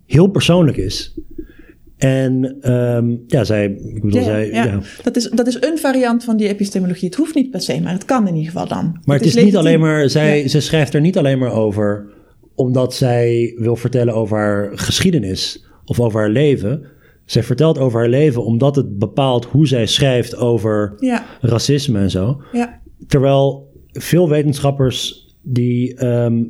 heel 0.06 0.26
persoonlijk 0.26 0.76
is. 0.76 1.18
En 1.96 2.56
ehm, 2.60 3.16
ja, 3.26 3.44
zij, 3.44 3.64
ik 3.64 4.02
bedoel, 4.02 4.20
Ja, 4.20 4.24
zij, 4.24 4.50
ja. 4.50 4.64
ja. 4.64 4.80
Dat, 5.02 5.16
is, 5.16 5.30
dat 5.30 5.46
is 5.46 5.62
een 5.62 5.78
variant 5.78 6.24
van 6.24 6.36
die 6.36 6.48
epistemologie. 6.48 7.08
Het 7.08 7.16
hoeft 7.18 7.34
niet 7.34 7.50
per 7.50 7.60
se, 7.60 7.80
maar 7.80 7.92
het 7.92 8.04
kan 8.04 8.28
in 8.28 8.34
ieder 8.34 8.52
geval 8.52 8.68
dan. 8.68 9.00
Maar 9.04 9.16
het 9.16 9.26
is, 9.26 9.34
niet 9.34 9.56
alleen 9.56 9.80
maar, 9.80 10.08
zij, 10.10 10.42
Ja. 10.42 10.48
zij 10.48 10.60
schrijft 10.60 10.94
er 10.94 11.00
niet 11.00 11.18
alleen 11.18 11.38
maar 11.38 11.52
over 11.52 12.12
omdat 12.54 12.94
zij 12.94 13.54
wil 13.58 13.76
vertellen 13.76 14.14
over 14.14 14.36
haar 14.38 14.70
geschiedenis 14.74 15.64
of 15.84 16.00
over 16.00 16.20
haar 16.20 16.30
leven. 16.30 16.82
Zij 17.24 17.42
vertelt 17.42 17.78
over 17.78 17.98
haar 18.00 18.08
leven 18.08 18.44
omdat 18.44 18.76
het 18.76 18.98
bepaalt 18.98 19.44
hoe 19.44 19.66
zij 19.66 19.86
schrijft 19.86 20.36
over 20.36 20.94
racisme 21.40 21.98
en 21.98 22.10
zo. 22.10 22.42
ja, 22.52 22.80
Terwijl 23.06 23.72
veel 23.92 24.28
wetenschappers 24.28 25.28
die, 25.42 25.94
ehm, 25.94 26.42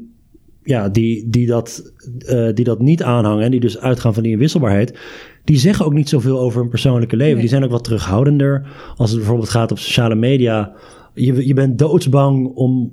ja, 0.62 0.88
die, 0.88 1.30
die, 1.30 1.46
dat, 1.46 1.92
eh, 2.26 2.48
die 2.54 2.64
dat 2.64 2.80
niet 2.80 3.02
aanhangen, 3.02 3.44
en 3.44 3.50
die 3.50 3.60
dus 3.60 3.78
uitgaan 3.78 4.14
van 4.14 4.22
die 4.22 4.32
inwisselbaarheid, 4.32 4.98
die 5.44 5.58
zeggen 5.58 5.86
ook 5.86 5.92
niet 5.92 6.08
zoveel 6.08 6.38
over 6.40 6.60
hun 6.60 6.68
persoonlijke 6.68 7.16
leven. 7.16 7.32
Nee. 7.32 7.40
Die 7.40 7.50
zijn 7.50 7.64
ook 7.64 7.70
wat 7.70 7.84
terughoudender. 7.84 8.66
Als 8.96 9.10
het 9.10 9.18
bijvoorbeeld 9.18 9.48
gaat 9.50 9.70
op 9.70 9.78
sociale 9.78 10.14
media. 10.14 10.72
Je, 11.14 11.46
je 11.46 11.54
bent 11.54 11.78
doodsbang 11.78 12.46
om 12.54 12.92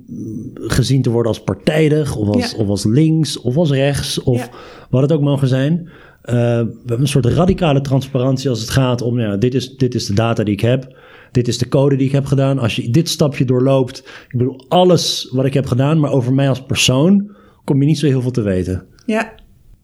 gezien 0.54 1.02
te 1.02 1.10
worden 1.10 1.28
als 1.32 1.42
partijdig, 1.42 2.16
of 2.16 2.28
als, 2.28 2.50
Ja. 2.52 2.58
of 2.58 2.68
als 2.68 2.84
links, 2.84 3.40
of 3.40 3.56
als 3.56 3.70
rechts, 3.70 4.22
of 4.22 4.38
Ja. 4.38 4.48
wat 4.90 5.02
het 5.02 5.12
ook 5.12 5.20
mogen 5.20 5.48
zijn. 5.48 5.88
Eh, 6.22 6.34
we 6.34 6.74
hebben 6.78 7.00
een 7.00 7.08
soort 7.08 7.26
radicale 7.26 7.80
transparantie 7.80 8.50
als 8.50 8.60
het 8.60 8.70
gaat 8.70 9.02
om, 9.02 9.20
ja, 9.20 9.36
dit 9.36 9.54
is, 9.54 9.76
dit 9.76 9.94
is 9.94 10.06
de 10.06 10.14
data 10.14 10.44
die 10.44 10.54
ik 10.54 10.60
heb. 10.60 10.98
Dit 11.32 11.48
is 11.48 11.58
de 11.58 11.68
code 11.68 11.96
die 11.96 12.06
ik 12.06 12.12
heb 12.12 12.24
gedaan. 12.24 12.58
Als 12.58 12.76
je 12.76 12.90
dit 12.90 13.08
stapje 13.08 13.44
doorloopt, 13.44 13.98
ik 14.28 14.38
bedoel 14.38 14.64
alles 14.68 15.28
wat 15.32 15.44
ik 15.44 15.54
heb 15.54 15.66
gedaan, 15.66 16.00
maar 16.00 16.12
over 16.12 16.32
mij 16.34 16.48
als 16.48 16.62
persoon 16.64 17.30
kom 17.64 17.80
je 17.80 17.86
niet 17.86 17.98
zo 17.98 18.06
heel 18.06 18.22
veel 18.22 18.30
te 18.30 18.42
weten. 18.42 18.84
ja, 19.06 19.32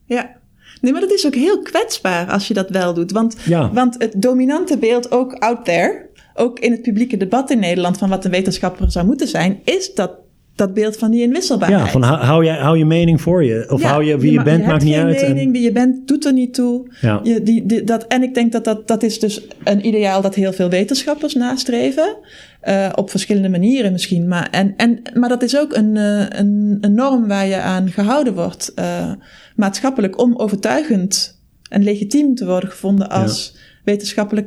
ja. 0.04 0.36
Nee, 0.80 0.92
maar 0.92 1.00
dat 1.00 1.12
is 1.12 1.26
ook 1.26 1.34
heel 1.34 1.62
kwetsbaar 1.62 2.30
als 2.30 2.48
je 2.48 2.54
dat 2.54 2.70
wel 2.70 2.94
doet. 2.94 3.12
Want, 3.12 3.36
Ja. 3.44 3.72
want 3.72 3.94
het 3.98 4.12
dominante 4.16 4.78
beeld 4.78 5.10
ook 5.10 5.32
out 5.32 5.64
there, 5.64 6.06
ook 6.34 6.58
in 6.58 6.70
het 6.72 6.82
publieke 6.82 7.16
debat 7.16 7.50
in 7.50 7.58
Nederland 7.58 7.98
van 7.98 8.08
wat 8.08 8.24
een 8.24 8.30
wetenschapper 8.30 8.90
zou 8.90 9.06
moeten 9.06 9.28
zijn, 9.28 9.60
is 9.64 9.94
dat, 9.94 10.10
dat 10.58 10.74
beeld 10.74 10.96
van 10.96 11.10
die 11.10 11.22
inwisselbaarheid. 11.22 11.84
Ja, 11.84 11.90
van 11.90 12.02
hou, 12.02 12.44
jij, 12.44 12.56
hou 12.56 12.78
je 12.78 12.84
mening 12.84 13.20
voor 13.20 13.44
je. 13.44 13.66
Of 13.70 13.80
Ja, 13.82 13.88
hou 13.88 14.04
je 14.04 14.18
wie 14.18 14.32
je, 14.32 14.42
bent, 14.42 14.66
maakt 14.66 14.84
niet 14.84 14.94
uit. 14.94 15.22
En- 15.22 15.32
mening, 15.34 15.52
wie 15.52 15.62
je 15.62 15.72
bent, 15.72 16.08
doet 16.08 16.24
er 16.26 16.32
niet 16.32 16.54
toe. 16.54 16.86
Ja. 17.00 17.20
Je, 17.22 17.42
die, 17.42 17.66
die, 17.66 17.84
dat, 17.84 18.06
en 18.06 18.22
ik 18.22 18.34
denk 18.34 18.52
dat, 18.52 18.64
dat 18.64 18.88
dat 18.88 19.02
is 19.02 19.18
dus 19.18 19.46
een 19.64 19.86
ideaal 19.86 20.20
dat 20.20 20.34
heel 20.34 20.52
veel 20.52 20.68
wetenschappers 20.68 21.34
nastreven. 21.34 22.16
Eh, 22.60 22.88
op 22.94 23.10
verschillende 23.10 23.48
manieren 23.48 23.92
misschien. 23.92 24.28
Maar, 24.28 24.48
en, 24.50 24.74
en, 24.76 25.02
maar 25.14 25.28
dat 25.28 25.42
is 25.42 25.58
ook 25.58 25.76
een, 25.76 25.96
eh, 25.96 26.20
een, 26.28 26.78
een 26.80 26.94
norm 26.94 27.28
waar 27.28 27.46
je 27.46 27.56
aan 27.56 27.90
gehouden 27.90 28.34
wordt. 28.34 28.72
eh, 28.74 29.12
maatschappelijk 29.56 30.20
om 30.20 30.36
overtuigend 30.36 31.40
en 31.68 31.82
legitiem 31.82 32.34
te 32.34 32.46
worden 32.46 32.70
gevonden 32.70 33.08
als, 33.10 33.56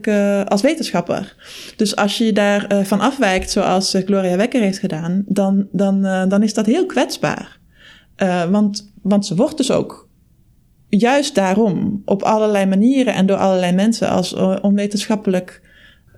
eh, 0.07 0.43
als 0.45 0.61
wetenschapper. 0.61 1.35
Dus 1.75 1.95
als 1.95 2.17
je 2.17 2.33
daar 2.33 2.85
van 2.85 2.99
afwijkt, 2.99 3.51
zoals 3.51 3.93
eh, 3.93 4.05
Gloria 4.05 4.37
Wekker 4.37 4.61
heeft 4.61 4.79
gedaan, 4.79 5.23
dan, 5.27 5.67
dan, 5.71 6.01
dan 6.29 6.43
is 6.43 6.53
dat 6.53 6.65
heel 6.65 6.85
kwetsbaar. 6.85 7.59
Eh, 8.21 8.49
want, 8.49 8.93
want 9.01 9.25
ze 9.25 9.35
wordt 9.35 9.57
dus 9.57 9.71
ook 9.71 10.09
juist 10.89 11.35
daarom 11.35 12.01
op 12.05 12.21
allerlei 12.23 12.65
manieren 12.65 13.13
en 13.13 13.25
door 13.25 13.37
allerlei 13.37 13.71
mensen 13.71 14.09
als 14.09 14.33
onwetenschappelijk 14.61 15.61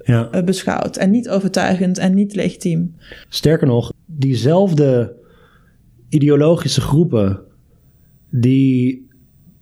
ja. 0.04 0.44
beschouwd. 0.46 0.98
En 0.98 1.12
niet 1.12 1.30
overtuigend 1.30 1.98
en 1.98 2.14
niet 2.14 2.36
legitiem. 2.36 2.96
Sterker 3.30 3.68
nog, 3.68 3.94
diezelfde 4.06 5.16
ideologische 6.10 6.82
groepen 6.82 7.40
die 8.30 9.08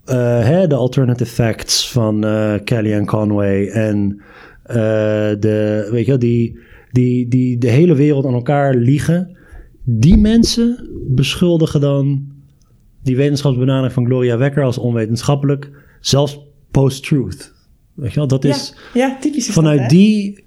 eh, 0.05 0.39
hè, 0.45 0.67
de 0.67 0.75
alternative 0.75 1.31
facts 1.31 1.91
van 1.91 2.23
eh 2.23 2.53
Kellyanne 2.63 3.05
Conway 3.05 3.67
en 3.67 4.21
eh, 4.63 4.75
de, 5.39 5.87
weet 5.91 6.05
je, 6.05 6.17
die, 6.17 6.59
die, 6.91 7.27
die 7.27 7.57
de 7.57 7.69
hele 7.69 7.95
wereld 7.95 8.25
aan 8.25 8.33
elkaar 8.33 8.75
liegen, 8.75 9.37
die 9.83 10.17
mensen 10.17 10.89
beschuldigen 11.07 11.81
dan 11.81 12.29
die 13.03 13.15
wetenschapsbenadering 13.15 13.93
van 13.93 14.05
Gloria 14.05 14.37
Wekker 14.37 14.63
als 14.63 14.77
onwetenschappelijk, 14.77 15.71
zelfs 15.99 16.39
post-truth. 16.71 17.53
Weet 17.93 18.09
je 18.09 18.15
wel, 18.15 18.27
dat 18.27 18.43
is 18.43 18.73
ja, 18.93 19.07
ja, 19.07 19.17
typisch. 19.19 19.47
is 19.47 19.53
vanuit 19.53 19.79
dat, 19.79 19.89
die, 19.89 20.43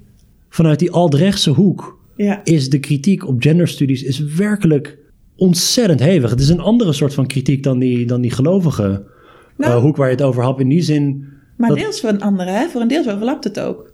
vanuit 0.49 0.79
die 0.79 0.91
alt-rechtse 0.91 1.51
hoek 1.51 1.99
Ja, 2.17 2.41
is 2.45 2.71
de 2.71 2.79
kritiek 2.79 3.27
op 3.27 3.43
genderstudies 3.43 4.03
is 4.03 4.19
werkelijk 4.19 4.99
ontzettend 5.37 6.01
hevig. 6.01 6.31
Het 6.31 6.41
is 6.41 6.49
een 6.49 6.61
andere 6.61 6.93
soort 6.93 7.15
van 7.15 7.27
kritiek 7.27 7.63
dan 7.63 7.79
die, 7.79 8.07
dan 8.07 8.21
die 8.21 8.31
gelovige 8.31 9.13
Nou. 9.57 9.73
eh, 9.73 9.81
hoek 9.81 9.97
waar 9.97 10.07
je 10.09 10.15
het 10.15 10.23
over 10.25 10.43
had. 10.43 10.61
In 10.61 10.69
die 10.69 10.83
zin. 10.83 11.25
maar 11.57 11.69
dat- 11.69 11.79
deels 11.79 12.01
voor 12.01 12.11
een 12.11 12.21
andere, 12.23 12.51
hè? 12.51 12.69
voor 12.69 12.81
een 12.81 12.89
deel 12.89 13.01
overlapt 13.13 13.45
het 13.45 13.61
ook. 13.61 13.93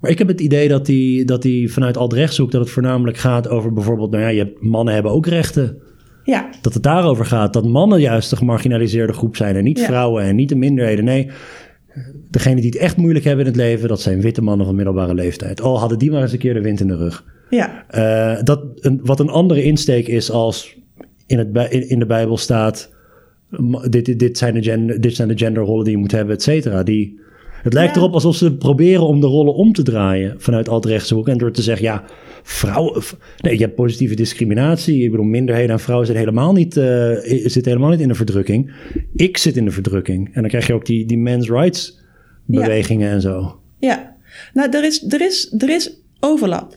Maar 0.00 0.10
ik 0.10 0.18
heb 0.18 0.28
het 0.28 0.40
idee 0.40 0.68
dat 0.68 0.86
die, 0.86 1.24
dat 1.24 1.42
die 1.42 1.72
vanuit 1.72 1.96
alt-rechts 1.96 2.38
hoek 2.38 2.50
dat 2.50 2.60
het 2.60 2.70
voornamelijk 2.70 3.16
gaat 3.16 3.48
over 3.48 3.72
bijvoorbeeld, 3.72 4.10
nou 4.10 4.22
ja, 4.22 4.28
je 4.28 4.38
hebt, 4.38 4.62
mannen 4.62 4.94
hebben 4.94 5.12
ook 5.12 5.26
rechten. 5.26 5.78
Ja, 6.24 6.48
Dat 6.62 6.74
het 6.74 6.82
daarover 6.82 7.24
gaat. 7.24 7.52
Dat 7.52 7.64
mannen 7.66 8.00
juist 8.00 8.30
de 8.30 8.36
gemarginaliseerde 8.36 9.12
groep 9.12 9.36
zijn 9.36 9.56
en 9.56 9.64
niet 9.64 9.78
Ja. 9.78 9.84
vrouwen 9.84 10.22
en 10.24 10.36
niet 10.36 10.48
de 10.48 10.54
minderheden. 10.56 11.04
Nee, 11.04 11.30
degene 12.30 12.56
die 12.60 12.70
het 12.70 12.76
echt 12.78 12.96
moeilijk 12.96 13.24
hebben 13.24 13.44
in 13.44 13.50
het 13.50 13.60
leven, 13.60 13.88
dat 13.88 14.00
zijn 14.00 14.20
witte 14.20 14.42
mannen 14.42 14.66
van 14.66 14.74
middelbare 14.74 15.14
leeftijd. 15.14 15.60
Al 15.60 15.78
hadden 15.78 15.98
die 15.98 16.10
maar 16.10 16.22
eens 16.22 16.32
een 16.32 16.38
keer 16.38 16.54
de 16.54 16.60
wind 16.60 16.80
in 16.80 16.86
de 16.88 16.96
rug. 16.96 17.24
ja, 17.50 17.84
Eh, 17.88 18.42
dat 18.42 18.62
een, 18.74 19.00
wat 19.02 19.20
een 19.20 19.28
andere 19.30 19.62
insteek 19.62 20.06
is 20.08 20.30
als 20.30 20.76
in, 21.26 21.38
het, 21.38 21.72
in, 21.72 21.88
in 21.88 21.98
de 21.98 22.06
Bijbel 22.06 22.36
staat: 22.36 22.94
dit, 23.90 24.04
dit, 24.04 24.18
dit, 24.18 24.38
zijn 24.38 24.54
de 24.54 24.62
gender, 24.62 25.00
dit 25.00 25.14
zijn 25.16 25.28
de 25.28 25.38
genderrollen 25.38 25.84
die 25.84 25.92
je 25.92 25.98
moet 26.00 26.12
hebben, 26.12 26.34
et 26.34 26.42
cetera. 26.42 26.82
Die, 26.82 27.20
het 27.62 27.72
lijkt 27.72 27.94
Ja. 27.94 28.00
erop 28.00 28.12
alsof 28.12 28.36
ze 28.36 28.56
proberen 28.56 29.06
om 29.06 29.20
de 29.20 29.26
rollen 29.26 29.54
om 29.54 29.72
te 29.72 29.82
draaien 29.82 30.34
vanuit 30.38 30.68
alt-rechtse 30.68 31.14
hoek. 31.14 31.28
En 31.28 31.38
door 31.38 31.52
te 31.52 31.62
zeggen: 31.62 31.84
ja, 31.84 32.04
vrouwen. 32.42 33.02
Nee, 33.40 33.52
je 33.58 33.62
hebt 33.64 33.74
positieve 33.74 34.14
discriminatie. 34.14 35.02
Ik 35.02 35.10
bedoel, 35.10 35.26
minderheden 35.26 35.70
en 35.70 35.80
vrouwen 35.80 36.06
zitten 36.06 36.24
helemaal 36.24 36.52
niet, 36.52 36.76
eh, 36.76 37.10
zitten 37.24 37.64
helemaal 37.64 37.90
niet 37.90 38.00
in 38.00 38.08
de 38.08 38.14
verdrukking. 38.14 38.72
Ik 39.14 39.36
zit 39.38 39.56
in 39.56 39.64
de 39.64 39.70
verdrukking. 39.70 40.26
En 40.34 40.40
dan 40.40 40.50
krijg 40.50 40.66
je 40.66 40.74
ook 40.74 40.86
die, 40.86 41.06
die 41.06 41.18
men's 41.18 41.48
rights 41.48 41.98
bewegingen 42.44 43.10
en 43.10 43.20
zo. 43.20 43.60
ja. 43.78 44.14
Nou, 44.54 44.70
er 44.70 44.84
is, 44.84 45.04
er 45.12 45.20
is, 45.20 45.54
er 45.58 45.68
is 45.70 46.00
overlap. 46.20 46.74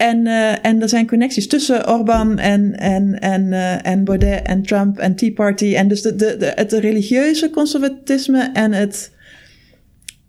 En, 0.00 0.26
eh, 0.26 0.64
en 0.64 0.82
er 0.82 0.88
zijn 0.88 1.06
connecties 1.06 1.46
tussen 1.46 1.88
Orbán 1.88 2.38
en, 2.38 2.78
en, 2.78 3.18
en, 3.18 3.52
eh, 3.52 3.86
en 3.86 4.04
Baudet 4.04 4.42
en 4.42 4.62
Trump 4.62 4.98
en 4.98 5.14
Tea 5.14 5.32
Party. 5.32 5.74
En 5.74 5.88
dus 5.88 6.02
de, 6.02 6.16
de, 6.16 6.36
de, 6.38 6.52
het 6.54 6.72
religieuze 6.72 7.50
conservatisme 7.50 8.50
en 8.52 8.72
het... 8.72 9.12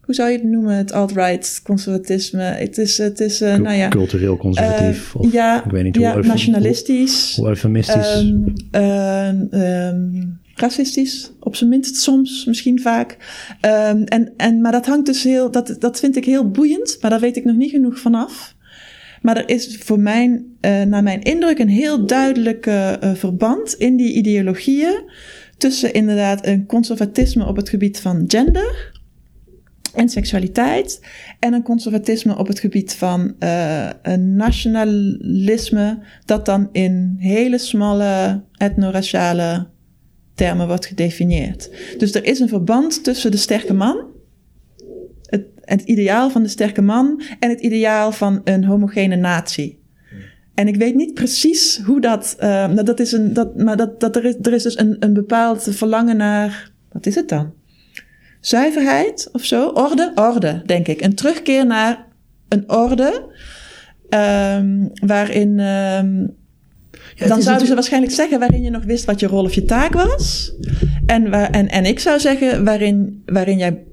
Hoe 0.02 0.16
zou 0.16 0.30
je 0.30 0.38
het 0.38 0.48
noemen? 0.48 0.76
Het 0.76 0.92
alt-right 0.92 1.62
conservatisme. 1.64 2.42
Het 2.42 2.78
is, 2.78 2.98
het 2.98 3.20
is 3.20 3.42
eh, 3.42 3.58
nou 3.58 3.76
ja... 3.76 3.88
Cultureel 3.88 4.38
conservatief. 4.38 5.16
of, 5.16 5.32
ja, 5.32 5.66
ik 5.66 5.72
weet 5.72 5.84
niet 5.84 5.96
ja 5.96 6.14
hoe, 6.14 6.24
nationalistisch. 6.24 7.36
hoe 7.36 7.48
eufemistisch. 7.48 8.34
Ehm, 8.72 9.36
ehm, 9.52 10.24
racistisch, 10.56 11.32
op 11.40 11.56
zijn 11.56 11.70
minst 11.70 11.96
soms, 11.96 12.46
misschien 12.46 12.82
vaak. 12.82 13.18
En, 13.62 14.34
en, 14.38 14.62
maar 14.62 14.72
dat 14.72 14.86
hangt 14.86 15.06
dus 15.06 15.24
heel, 15.24 15.52
dat, 15.52 15.76
dat 15.80 16.00
vind 16.00 16.16
ik 16.16 16.26
heel 16.26 16.50
boeiend, 16.50 16.98
maar 17.02 17.10
daar 17.10 17.20
weet 17.20 17.38
ik 17.38 17.46
nog 17.46 17.56
niet 17.56 17.72
genoeg 17.72 18.00
vanaf. 18.00 18.56
Maar 19.22 19.38
er 19.38 19.50
is 19.50 19.78
voor 19.78 20.00
mijn, 20.00 20.46
eh, 20.60 20.82
naar 20.82 21.04
mijn 21.04 21.22
indruk 21.22 21.60
een 21.60 21.70
heel 21.70 22.06
duidelijk 22.06 22.66
eh, 22.66 23.04
eh, 23.04 23.16
verband 23.16 23.74
in 23.74 23.96
die 23.96 24.14
ideologieën 24.14 25.12
tussen 25.58 25.94
inderdaad 25.94 26.46
een 26.46 26.66
conservatisme 26.66 27.46
op 27.46 27.56
het 27.56 27.70
gebied 27.70 28.00
van 28.00 28.24
gender 28.28 29.00
en 29.96 30.10
seksualiteit 30.10 31.02
en 31.40 31.54
een 31.54 31.64
conservatisme 31.64 32.38
op 32.38 32.48
het 32.48 32.60
gebied 32.60 32.96
van 32.96 33.36
een 34.02 34.36
nationalisme 34.36 36.00
dat 36.26 36.46
dan 36.46 36.70
in 36.72 37.16
hele 37.18 37.58
smalle 37.58 38.44
etnoraciale 38.58 39.68
termen 40.36 40.68
wordt 40.68 40.86
gedefinieerd. 40.86 41.70
Dus 41.98 42.14
er 42.14 42.26
is 42.26 42.40
een 42.40 42.50
verband 42.50 43.04
tussen 43.04 43.32
de 43.32 43.38
sterke 43.38 43.74
man, 43.74 44.11
het, 45.72 45.82
ideaal 45.82 46.30
van 46.30 46.44
de 46.44 46.50
sterke 46.50 46.82
man 46.82 47.22
en 47.40 47.50
het 47.50 47.60
ideaal 47.60 48.12
van 48.12 48.42
een 48.44 48.64
homogene 48.64 49.16
natie. 49.16 49.80
En 50.54 50.68
ik 50.68 50.76
weet 50.76 50.96
niet 50.96 51.14
precies 51.14 51.82
hoe 51.86 52.02
dat. 52.02 52.36
nou, 52.40 52.84
dat 52.84 53.00
is 53.00 53.12
een, 53.12 53.34
dat, 53.34 53.58
maar 53.58 53.78
dat, 53.78 54.00
dat 54.00 54.16
er, 54.16 54.26
is, 54.26 54.36
er 54.42 54.54
is 54.54 54.64
dus 54.64 54.78
een, 54.80 54.96
een 55.00 55.14
bepaald 55.14 55.68
verlangen 55.70 56.18
naar. 56.18 56.72
Wat 56.92 57.06
is 57.06 57.16
het 57.16 57.30
dan? 57.30 57.54
Zuiverheid 58.40 59.30
of 59.32 59.44
zo? 59.44 59.68
Orde? 59.68 60.12
Orde, 60.16 60.62
denk 60.66 60.88
ik. 60.88 61.02
Een 61.02 61.16
terugkeer 61.16 61.66
naar 61.66 62.08
een 62.48 62.72
orde. 62.72 63.26
ehm, 64.10 64.88
waarin. 65.06 65.60
ehm, 65.60 66.26
het 67.16 67.28
dan 67.28 67.42
zouden 67.42 67.68
ze 67.68 67.74
waarschijnlijk 67.74 68.14
zeggen 68.14 68.40
waarin 68.40 68.62
je 68.62 68.70
nog 68.70 68.84
wist 68.84 69.06
wat 69.06 69.20
je 69.20 69.28
rol 69.28 69.44
of 69.44 69.54
je 69.54 69.66
taak 69.66 69.94
was. 69.94 70.54
En, 71.06 71.30
waar, 71.30 71.50
en, 71.50 71.68
en 71.70 71.86
ik 71.86 72.00
zou 72.00 72.20
zeggen 72.20 72.64
waarin, 72.64 73.24
waarin 73.26 73.58
jij 73.58 73.84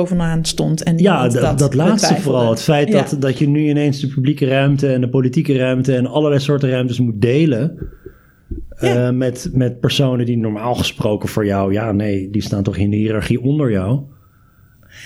bovenaan 0.00 0.44
stond. 0.44 0.82
En 0.82 0.98
Ja, 0.98 1.22
dat, 1.28 1.32
dat, 1.42 1.58
dat, 1.58 1.74
laatste 1.74 2.16
vooral. 2.20 2.50
Het 2.50 2.62
feit 2.62 2.88
Ja. 2.88 3.02
dat, 3.02 3.16
dat 3.20 3.38
je 3.38 3.48
nu 3.48 3.68
ineens 3.68 4.00
de 4.00 4.06
publieke 4.08 4.46
ruimte 4.46 4.92
en 4.92 5.00
de 5.00 5.08
politieke 5.08 5.56
ruimte 5.56 5.94
en 5.96 6.06
allerlei 6.06 6.40
soorten 6.40 6.70
ruimtes 6.70 6.98
moet 6.98 7.20
delen. 7.20 7.78
Ja. 8.80 9.06
eh, 9.06 9.10
met, 9.14 9.50
met 9.52 9.80
personen 9.80 10.26
die 10.26 10.36
normaal 10.38 10.74
gesproken 10.74 11.28
voor 11.28 11.46
jou, 11.46 11.72
ja, 11.72 11.92
nee, 11.92 12.30
die 12.30 12.42
staan 12.42 12.62
toch 12.62 12.76
in 12.76 12.90
de 12.90 12.96
hiërarchie 12.96 13.42
onder 13.42 13.70
jou. 13.70 14.00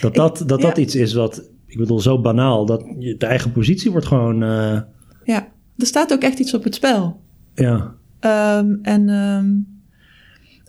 Dat 0.00 0.14
dat, 0.14 0.42
dat, 0.46 0.60
dat 0.60 0.76
ja. 0.76 0.82
iets 0.82 0.94
is 0.94 1.12
wat, 1.14 1.50
ik 1.66 1.78
bedoel, 1.78 2.00
zo 2.00 2.20
banaal, 2.20 2.66
dat 2.66 2.84
je, 2.98 3.16
de 3.16 3.26
eigen 3.26 3.52
positie 3.52 3.90
wordt 3.90 4.06
gewoon, 4.06 4.42
eh, 4.42 4.80
Ja, 5.24 5.48
er 5.76 5.86
staat 5.86 6.12
ook 6.12 6.22
echt 6.22 6.38
iets 6.38 6.54
op 6.54 6.64
het 6.64 6.74
spel. 6.74 7.20
ja, 7.54 7.94
Ehm, 8.20 8.74
en, 8.82 9.08
ehm, 9.08 9.46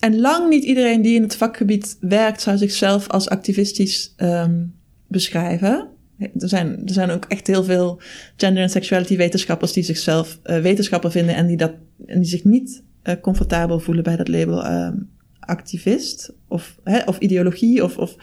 en 0.02 0.20
lang 0.20 0.50
niet 0.50 0.64
iedereen 0.64 1.02
die 1.02 1.16
in 1.16 1.22
het 1.22 1.36
vakgebied 1.36 1.98
werkt, 2.00 2.42
zou 2.42 2.58
zichzelf 2.58 3.08
als 3.08 3.30
activistisch 3.30 4.14
ehm, 4.16 4.64
beschrijven. 5.08 5.88
Er 6.18 6.50
zijn, 6.50 6.82
er 6.86 6.94
zijn 6.94 7.10
ook 7.10 7.26
echt 7.26 7.48
heel 7.48 7.64
veel 7.64 8.02
gender- 8.36 8.64
en 8.64 8.70
sexuality 8.70 9.18
wetenschappers 9.18 9.74
die 9.74 9.84
zichzelf 9.84 10.40
eh, 10.44 10.62
wetenschapper 10.62 11.12
vinden 11.12 11.36
en 11.36 11.48
die, 11.48 11.58
dat, 11.58 11.74
en 12.06 12.20
die 12.20 12.30
zich 12.30 12.44
niet 12.44 12.84
eh, 13.02 13.16
comfortabel 13.22 13.80
voelen 13.80 14.04
bij 14.04 14.16
dat 14.16 14.28
label 14.28 14.66
ehm, 14.66 14.96
activist 15.40 16.34
of, 16.48 16.80
hè, 16.84 17.00
of 17.06 17.18
ideologie. 17.20 17.84
Of, 17.84 17.98
of. 17.98 18.16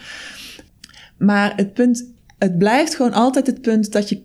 Maar 1.17 1.53
het 1.55 1.73
punt, 1.73 2.13
het 2.37 2.57
blijft 2.57 2.95
gewoon 2.95 3.13
altijd 3.13 3.47
het 3.47 3.61
punt 3.61 3.91
dat 3.91 4.09
je 4.09 4.21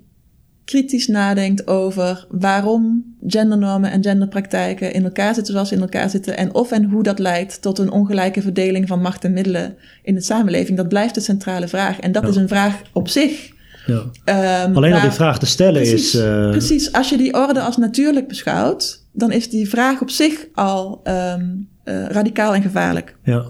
kritisch 0.64 1.06
nadenkt 1.06 1.66
over 1.66 2.26
waarom 2.30 3.14
gendernormen 3.26 3.90
en 3.90 4.02
genderpraktijken 4.02 4.92
in 4.92 5.04
elkaar 5.04 5.34
zitten 5.34 5.52
zoals 5.52 5.68
ze 5.68 5.74
in 5.74 5.80
elkaar 5.80 6.10
zitten 6.10 6.36
en 6.36 6.54
of 6.54 6.70
en 6.72 6.84
hoe 6.84 7.02
dat 7.02 7.18
leidt 7.18 7.62
tot 7.62 7.78
een 7.78 7.90
ongelijke 7.90 8.42
verdeling 8.42 8.88
van 8.88 9.00
macht 9.00 9.24
en 9.24 9.32
middelen 9.32 9.76
in 10.02 10.14
de 10.14 10.20
samenleving. 10.20 10.76
Dat 10.76 10.88
blijft 10.88 11.14
de 11.14 11.20
centrale 11.20 11.68
vraag. 11.68 12.00
En 12.00 12.12
dat 12.12 12.22
Ja. 12.22 12.28
is 12.28 12.36
een 12.36 12.48
vraag 12.48 12.80
op 12.92 13.08
zich. 13.08 13.52
ja. 13.86 14.02
Ehm, 14.24 14.76
Alleen 14.76 14.92
al 14.92 15.00
die 15.00 15.10
vraag 15.10 15.38
te 15.38 15.46
stellen 15.46 15.82
precies, 15.82 16.14
is, 16.14 16.20
eh, 16.20 16.50
precies, 16.50 16.92
als 16.92 17.08
je 17.08 17.16
die 17.16 17.34
orde 17.34 17.60
als 17.60 17.76
natuurlijk 17.76 18.28
beschouwt, 18.28 19.04
dan 19.12 19.32
is 19.32 19.50
die 19.50 19.68
vraag 19.68 20.00
op 20.00 20.10
zich 20.10 20.46
al 20.54 21.00
ehm, 21.02 21.46
eh, 21.84 22.06
radicaal 22.06 22.54
en 22.54 22.62
gevaarlijk. 22.62 23.16
ja. 23.22 23.44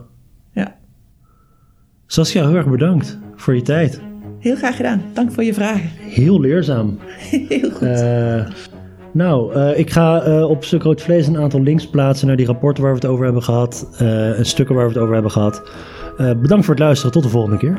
Ja, 0.52 0.76
Saskia, 2.06 2.46
heel 2.46 2.56
erg 2.56 2.68
bedankt 2.68 3.18
voor 3.36 3.54
je 3.54 3.62
tijd. 3.62 4.00
Heel 4.44 4.56
graag 4.56 4.76
gedaan. 4.76 5.02
Dank 5.12 5.32
voor 5.32 5.44
je 5.44 5.54
vragen. 5.54 5.90
Heel 5.98 6.40
leerzaam. 6.40 6.98
heel 7.48 7.70
goed. 7.70 7.80
Eh, 7.88 8.46
nou, 9.12 9.54
eh, 9.54 9.78
ik 9.78 9.90
ga 9.90 10.22
eh, 10.22 10.50
op 10.50 10.64
Stuk 10.64 10.82
Rood 10.82 11.02
Vlees 11.02 11.26
een 11.26 11.38
aantal 11.38 11.62
links 11.62 11.86
plaatsen 11.88 12.26
naar 12.26 12.36
die 12.36 12.46
rapporten 12.46 12.82
waar 12.82 12.92
we 12.92 12.98
het 12.98 13.08
over 13.08 13.24
hebben 13.24 13.42
gehad. 13.42 13.88
eh, 13.98 14.38
en 14.38 14.46
stukken 14.46 14.74
waar 14.74 14.84
we 14.86 14.92
het 14.92 15.00
over 15.02 15.14
hebben 15.14 15.32
gehad. 15.32 15.62
Eh, 16.18 16.30
bedankt 16.40 16.64
voor 16.64 16.74
het 16.74 16.82
luisteren. 16.82 17.12
Tot 17.12 17.22
de 17.22 17.28
volgende 17.28 17.56
keer. 17.56 17.78